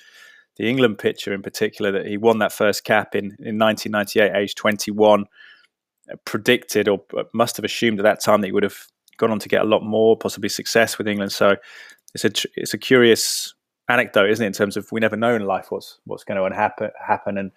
the 0.58 0.68
England 0.68 0.98
picture 0.98 1.34
in 1.34 1.42
particular 1.42 1.92
that 1.92 2.08
he 2.08 2.18
won 2.18 2.40
that 2.40 2.52
first 2.52 2.84
cap 2.84 3.16
in, 3.16 3.26
in 3.40 3.58
1998, 3.58 4.36
age 4.36 4.56
21. 4.56 5.26
Uh, 6.12 6.16
predicted 6.26 6.88
or 6.88 7.04
uh, 7.16 7.24
must 7.34 7.56
have 7.58 7.64
assumed 7.64 8.00
at 8.00 8.04
that 8.04 8.24
time 8.24 8.42
that 8.42 8.48
he 8.48 8.52
would 8.52 8.64
have 8.64 8.88
gone 9.18 9.30
on 9.30 9.40
to 9.40 9.48
get 9.48 9.62
a 9.62 9.66
lot 9.66 9.84
more, 9.84 10.18
possibly 10.18 10.50
success 10.50 10.98
with 10.98 11.08
England. 11.08 11.32
So 11.32 11.56
it's 12.16 12.26
a 12.26 12.32
it's 12.56 12.74
a 12.74 12.78
curious 12.78 13.54
anecdote, 13.88 14.30
isn't 14.32 14.44
it? 14.44 14.48
In 14.48 14.54
terms 14.54 14.78
of 14.78 14.92
we 14.92 15.00
never 15.00 15.16
know 15.16 15.36
in 15.36 15.46
life 15.46 15.68
what's 15.70 16.00
what's 16.06 16.24
going 16.24 16.38
to 16.38 16.56
happen. 16.56 16.90
Happen, 17.00 17.38
and 17.38 17.52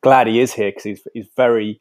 glad 0.00 0.26
he 0.26 0.40
is 0.40 0.52
here 0.52 0.70
because 0.70 0.82
he's 0.82 1.06
he's 1.14 1.28
very 1.36 1.80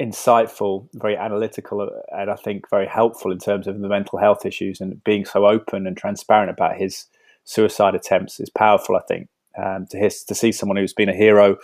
insightful, 0.00 0.88
very 0.94 1.16
analytical, 1.16 1.88
and 2.10 2.30
I 2.30 2.36
think 2.36 2.68
very 2.70 2.86
helpful 2.86 3.30
in 3.30 3.38
terms 3.38 3.66
of 3.66 3.78
the 3.80 3.88
mental 3.88 4.18
health 4.18 4.46
issues 4.46 4.80
and 4.80 5.02
being 5.04 5.24
so 5.24 5.46
open 5.46 5.86
and 5.86 5.96
transparent 5.96 6.50
about 6.50 6.76
his 6.76 7.06
suicide 7.44 7.94
attempts 7.94 8.40
is 8.40 8.48
powerful. 8.48 8.96
I 8.96 9.02
think 9.06 9.28
um, 9.62 9.86
to 9.90 9.98
his, 9.98 10.24
to 10.24 10.34
see 10.34 10.52
someone 10.52 10.78
who's 10.78 10.94
been 10.94 11.08
a 11.08 11.14
hero 11.14 11.56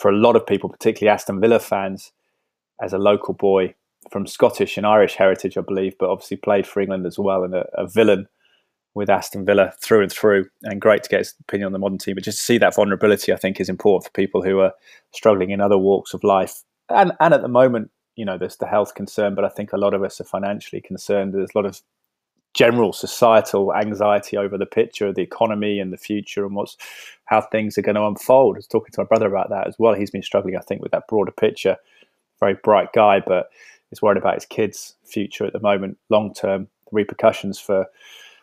for 0.00 0.10
a 0.10 0.16
lot 0.16 0.36
of 0.36 0.46
people, 0.46 0.68
particularly 0.68 1.14
Aston 1.14 1.40
Villa 1.40 1.60
fans, 1.60 2.12
as 2.82 2.92
a 2.92 2.98
local 2.98 3.34
boy 3.34 3.74
from 4.10 4.26
Scottish 4.26 4.76
and 4.76 4.86
Irish 4.86 5.14
heritage, 5.14 5.56
I 5.56 5.62
believe, 5.62 5.94
but 5.98 6.10
obviously 6.10 6.36
played 6.36 6.66
for 6.66 6.80
England 6.80 7.06
as 7.06 7.18
well, 7.18 7.44
and 7.44 7.54
a, 7.54 7.66
a 7.74 7.86
villain 7.86 8.28
with 8.94 9.10
Aston 9.10 9.44
Villa 9.44 9.72
through 9.80 10.02
and 10.02 10.12
through. 10.12 10.46
And 10.64 10.80
great 10.80 11.02
to 11.04 11.08
get 11.08 11.18
his 11.18 11.34
opinion 11.40 11.66
on 11.66 11.72
the 11.72 11.78
modern 11.78 11.98
team, 11.98 12.14
but 12.16 12.24
just 12.24 12.38
to 12.38 12.44
see 12.44 12.58
that 12.58 12.74
vulnerability, 12.74 13.32
I 13.32 13.36
think, 13.36 13.60
is 13.60 13.68
important 13.68 14.04
for 14.04 14.10
people 14.10 14.42
who 14.42 14.58
are 14.60 14.72
struggling 15.12 15.50
in 15.50 15.60
other 15.60 15.78
walks 15.78 16.14
of 16.14 16.24
life. 16.24 16.62
And 16.88 17.12
and 17.20 17.34
at 17.34 17.42
the 17.42 17.48
moment, 17.48 17.90
you 18.16 18.24
know, 18.24 18.38
there's 18.38 18.56
the 18.56 18.66
health 18.66 18.94
concern, 18.94 19.34
but 19.34 19.44
I 19.44 19.48
think 19.48 19.72
a 19.72 19.78
lot 19.78 19.94
of 19.94 20.02
us 20.02 20.20
are 20.20 20.24
financially 20.24 20.80
concerned. 20.80 21.34
There's 21.34 21.50
a 21.54 21.58
lot 21.58 21.66
of 21.66 21.80
general 22.54 22.92
societal 22.92 23.74
anxiety 23.74 24.36
over 24.36 24.56
the 24.56 24.64
picture 24.64 25.06
of 25.06 25.14
the 25.14 25.22
economy 25.22 25.78
and 25.78 25.92
the 25.92 25.98
future 25.98 26.46
and 26.46 26.56
what's 26.56 26.76
how 27.26 27.42
things 27.42 27.76
are 27.76 27.82
going 27.82 27.96
to 27.96 28.06
unfold. 28.06 28.56
I 28.56 28.58
was 28.58 28.66
talking 28.66 28.92
to 28.92 29.02
my 29.02 29.06
brother 29.06 29.26
about 29.26 29.50
that 29.50 29.66
as 29.66 29.76
well. 29.78 29.94
He's 29.94 30.10
been 30.10 30.22
struggling, 30.22 30.56
I 30.56 30.60
think, 30.60 30.80
with 30.80 30.92
that 30.92 31.06
broader 31.06 31.32
picture. 31.32 31.76
Very 32.40 32.56
bright 32.64 32.92
guy, 32.94 33.20
but 33.24 33.50
is 33.92 34.02
worried 34.02 34.18
about 34.18 34.34
his 34.34 34.46
kids' 34.46 34.94
future 35.04 35.44
at 35.44 35.52
the 35.52 35.60
moment, 35.60 35.98
long 36.08 36.32
term 36.32 36.68
repercussions 36.92 37.58
for 37.58 37.86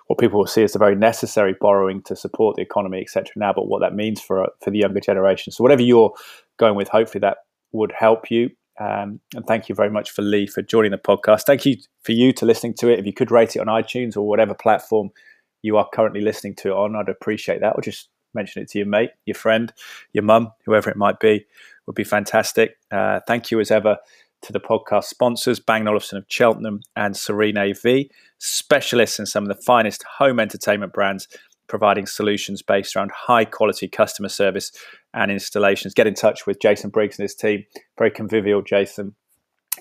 what 0.08 0.20
people 0.20 0.38
will 0.38 0.48
see 0.48 0.64
as 0.64 0.74
the 0.74 0.80
very 0.80 0.96
necessary 0.96 1.56
borrowing 1.60 2.02
to 2.04 2.16
support 2.16 2.56
the 2.56 2.62
economy, 2.62 3.02
etc. 3.02 3.32
Now, 3.36 3.54
but 3.54 3.68
what 3.68 3.80
that 3.80 3.96
means 3.96 4.22
for 4.22 4.48
for 4.62 4.70
the 4.70 4.80
younger 4.80 5.00
generation. 5.00 5.52
So, 5.52 5.64
whatever 5.64 5.82
you're 5.82 6.14
going 6.58 6.76
with, 6.76 6.90
hopefully 6.90 7.22
that 7.22 7.38
would 7.74 7.92
help 7.92 8.32
you. 8.32 8.52
Um, 8.80 9.20
and 9.36 9.46
thank 9.46 9.70
you 9.70 9.76
very 9.76 9.90
much 9.90 10.12
for 10.12 10.22
Lee 10.22 10.48
for 10.48 10.62
joining 10.62 10.92
the 10.92 10.98
podcast. 10.98 11.44
Thank 11.44 11.66
you 11.66 11.78
for 12.04 12.12
you 12.12 12.34
to 12.34 12.46
listening 12.46 12.74
to 12.76 12.90
it. 12.90 13.00
If 13.00 13.06
you 13.06 13.14
could 13.14 13.32
rate 13.32 13.56
it 13.56 13.60
on 13.60 13.68
iTunes 13.68 14.18
or 14.18 14.28
whatever 14.28 14.54
platform 14.54 15.12
you 15.62 15.78
are 15.78 15.88
currently 15.94 16.22
listening 16.22 16.56
to 16.56 16.70
it 16.70 16.76
on, 16.76 16.96
I'd 16.96 17.10
appreciate 17.10 17.62
that. 17.62 17.74
Or 17.76 17.82
just 17.82 18.10
mention 18.34 18.64
it 18.64 18.70
to 18.70 18.80
your 18.80 18.88
mate, 18.88 19.12
your 19.26 19.36
friend, 19.36 19.72
your 20.14 20.24
mum, 20.24 20.52
whoever 20.66 20.90
it 20.90 20.98
might 20.98 21.20
be, 21.20 21.46
would 21.86 21.96
be 21.96 22.04
fantastic. 22.04 22.78
Uh, 22.92 23.20
thank 23.28 23.52
you 23.52 23.60
as 23.60 23.70
ever 23.70 23.98
to 24.42 24.54
the 24.54 24.60
podcast 24.60 25.06
sponsors, 25.06 25.60
Bang 25.60 25.88
Olufsen 25.88 26.18
of 26.18 26.26
Cheltenham 26.28 26.82
and 26.96 27.16
Serene 27.16 27.58
AV, 27.58 28.06
specialists 28.40 29.20
in 29.20 29.26
some 29.26 29.44
of 29.44 29.56
the 29.56 29.62
finest 29.64 30.04
home 30.18 30.40
entertainment 30.40 30.94
brands, 30.94 31.28
providing 31.68 32.06
solutions 32.06 32.62
based 32.62 32.96
around 32.96 33.12
high 33.12 33.46
quality 33.46 33.88
customer 33.88 34.30
service 34.30 34.72
and 35.14 35.32
installations. 35.32 35.94
Get 35.94 36.08
in 36.08 36.14
touch 36.14 36.46
with 36.48 36.60
Jason 36.60 36.90
Briggs 36.90 37.18
and 37.18 37.24
his 37.24 37.36
team. 37.36 37.66
Very 37.98 38.12
convivial, 38.12 38.62
Jason, 38.62 39.16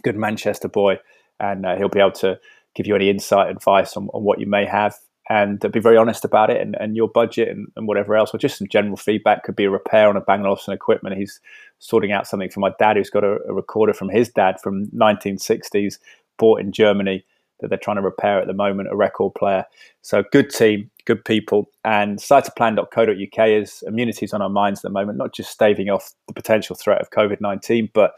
good 0.03 0.17
Manchester 0.17 0.69
boy, 0.69 0.99
and 1.41 1.65
uh, 1.65 1.77
he'll 1.77 1.89
be 1.89 2.01
able 2.01 2.13
to 2.13 2.39
give 2.75 2.87
you 2.87 2.95
any 2.95 3.11
insight, 3.11 3.51
advice 3.51 3.97
on, 3.97 4.09
on 4.15 4.23
what 4.23 4.41
you 4.41 4.47
may 4.47 4.65
have 4.65 4.97
and 5.29 5.61
be 5.73 5.81
very 5.81 5.97
honest 5.97 6.25
about 6.25 6.51
it 6.51 6.61
and, 6.61 6.77
and 6.81 6.97
your 6.97 7.09
budget 7.09 7.49
and, 7.49 7.69
and, 7.77 7.87
whatever 7.87 8.17
else, 8.17 8.35
or 8.35 8.39
just 8.39 8.59
some 8.59 8.67
general 8.69 8.97
feedback. 8.97 9.45
Could 9.45 9.57
be 9.57 9.65
a 9.65 9.71
repair 9.71 10.09
on 10.09 10.17
a 10.17 10.21
Bang 10.21 10.45
Olufsen 10.45 10.75
equipment. 10.75 11.17
He's 11.17 11.41
sorting 11.79 12.13
out 12.13 12.27
something 12.27 12.51
for 12.51 12.61
my 12.61 12.73
dad, 12.79 12.97
who's 12.97 13.11
got 13.11 13.25
a, 13.25 13.39
a, 13.49 13.55
recorder 13.55 13.93
from 13.93 14.09
his 14.09 14.29
dad 14.29 14.61
from 14.61 14.87
1960s, 14.89 15.99
bought 16.39 16.61
in 16.61 16.73
Germany 16.73 17.25
that 17.63 17.69
they're 17.69 17.79
trying 17.79 17.97
to 17.97 18.03
repair 18.03 18.39
at 18.39 18.47
the 18.47 18.53
moment, 18.53 18.91
a 18.91 18.97
record 18.97 19.35
player. 19.35 19.65
So 20.03 20.23
good 20.31 20.51
team, 20.51 20.91
good 21.07 21.25
people, 21.25 21.71
and 21.85 22.19
cytoplan.co.uk 22.19 23.49
is 23.49 23.83
immunities 23.87 24.35
on 24.35 24.43
our 24.43 24.51
minds 24.51 24.81
at 24.81 24.83
the 24.83 24.91
moment, 24.91 25.17
not 25.17 25.33
just 25.33 25.51
staving 25.51 25.89
off 25.89 26.13
the 26.29 26.35
potential 26.35 26.77
threat 26.77 27.01
of 27.01 27.11
COVID 27.11 27.41
19, 27.41 27.91
but 27.95 28.13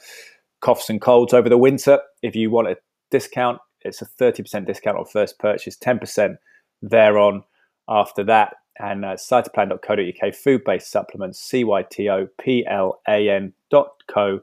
coughs 0.61 0.91
and 0.91 1.01
colds 1.01 1.33
over 1.33 1.49
the 1.49 1.59
winter. 1.59 2.01
If 2.23 2.35
you 2.35 2.51
want 2.51 2.69
a 2.69 2.77
discount, 3.11 3.61
it's 3.83 4.03
a 4.03 4.07
30% 4.07 4.67
discount 4.67 4.97
on 4.97 5.05
first 5.05 5.39
purchase, 5.39 5.77
10% 5.77 6.37
thereon 6.83 7.45
after 7.89 8.25
that. 8.25 8.57
And 8.81 9.05
uh, 9.05 9.15
cytoplan.co.uk, 9.15 10.35
food 10.35 10.65
based 10.65 10.91
supplements, 10.91 11.39
C 11.39 11.63
Y 11.63 11.85
T 11.91 12.09
O 12.09 12.27
P 12.41 12.67
L 12.69 13.01
A 13.07 13.29
N.co.uk. 13.29 14.41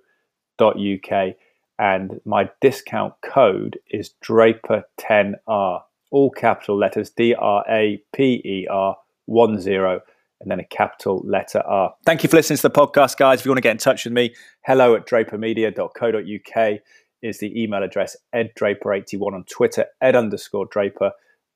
And 1.81 2.21
my 2.25 2.47
discount 2.61 3.15
code 3.23 3.79
is 3.89 4.11
Draper10R, 4.23 5.81
all 6.11 6.29
capital 6.29 6.77
letters 6.77 7.09
D 7.09 7.33
R 7.33 7.65
A 7.67 7.99
P 8.13 8.39
E 8.45 8.67
R 8.69 8.95
10 9.27 9.99
and 10.41 10.49
then 10.49 10.59
a 10.59 10.63
capital 10.65 11.23
letter 11.25 11.63
R. 11.65 11.95
Thank 12.05 12.21
you 12.21 12.29
for 12.29 12.35
listening 12.35 12.57
to 12.57 12.63
the 12.63 12.69
podcast, 12.69 13.17
guys. 13.17 13.39
If 13.39 13.45
you 13.45 13.49
want 13.49 13.57
to 13.57 13.63
get 13.63 13.71
in 13.71 13.77
touch 13.79 14.05
with 14.05 14.13
me, 14.13 14.35
hello 14.63 14.93
at 14.93 15.07
drapermedia.co.uk 15.07 16.79
is 17.23 17.39
the 17.39 17.63
email 17.63 17.81
address, 17.81 18.15
eddraper81 18.35 19.33
on 19.33 19.43
Twitter, 19.45 19.87
ed 20.01 20.15
underscore 20.15 20.67
draper 20.67 21.11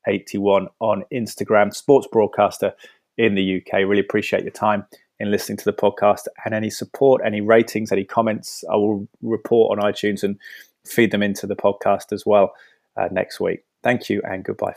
81 0.08 0.66
on 0.80 1.04
Instagram, 1.12 1.72
sports 1.72 2.08
broadcaster 2.10 2.72
in 3.16 3.36
the 3.36 3.62
UK. 3.62 3.74
Really 3.74 4.00
appreciate 4.00 4.42
your 4.42 4.50
time 4.50 4.86
in 5.18 5.30
listening 5.30 5.56
to 5.58 5.64
the 5.64 5.72
podcast 5.72 6.26
and 6.44 6.54
any 6.54 6.70
support, 6.70 7.22
any 7.24 7.40
ratings, 7.40 7.92
any 7.92 8.04
comments. 8.04 8.64
I 8.70 8.76
will 8.76 9.08
report 9.22 9.78
on 9.78 9.84
iTunes 9.84 10.22
and 10.22 10.38
feed 10.84 11.10
them 11.10 11.22
into 11.22 11.46
the 11.46 11.56
podcast 11.56 12.12
as 12.12 12.24
well 12.26 12.54
uh, 12.96 13.08
next 13.10 13.40
week. 13.40 13.64
Thank 13.82 14.08
you 14.10 14.22
and 14.28 14.44
goodbye 14.44 14.72
for. 14.72 14.74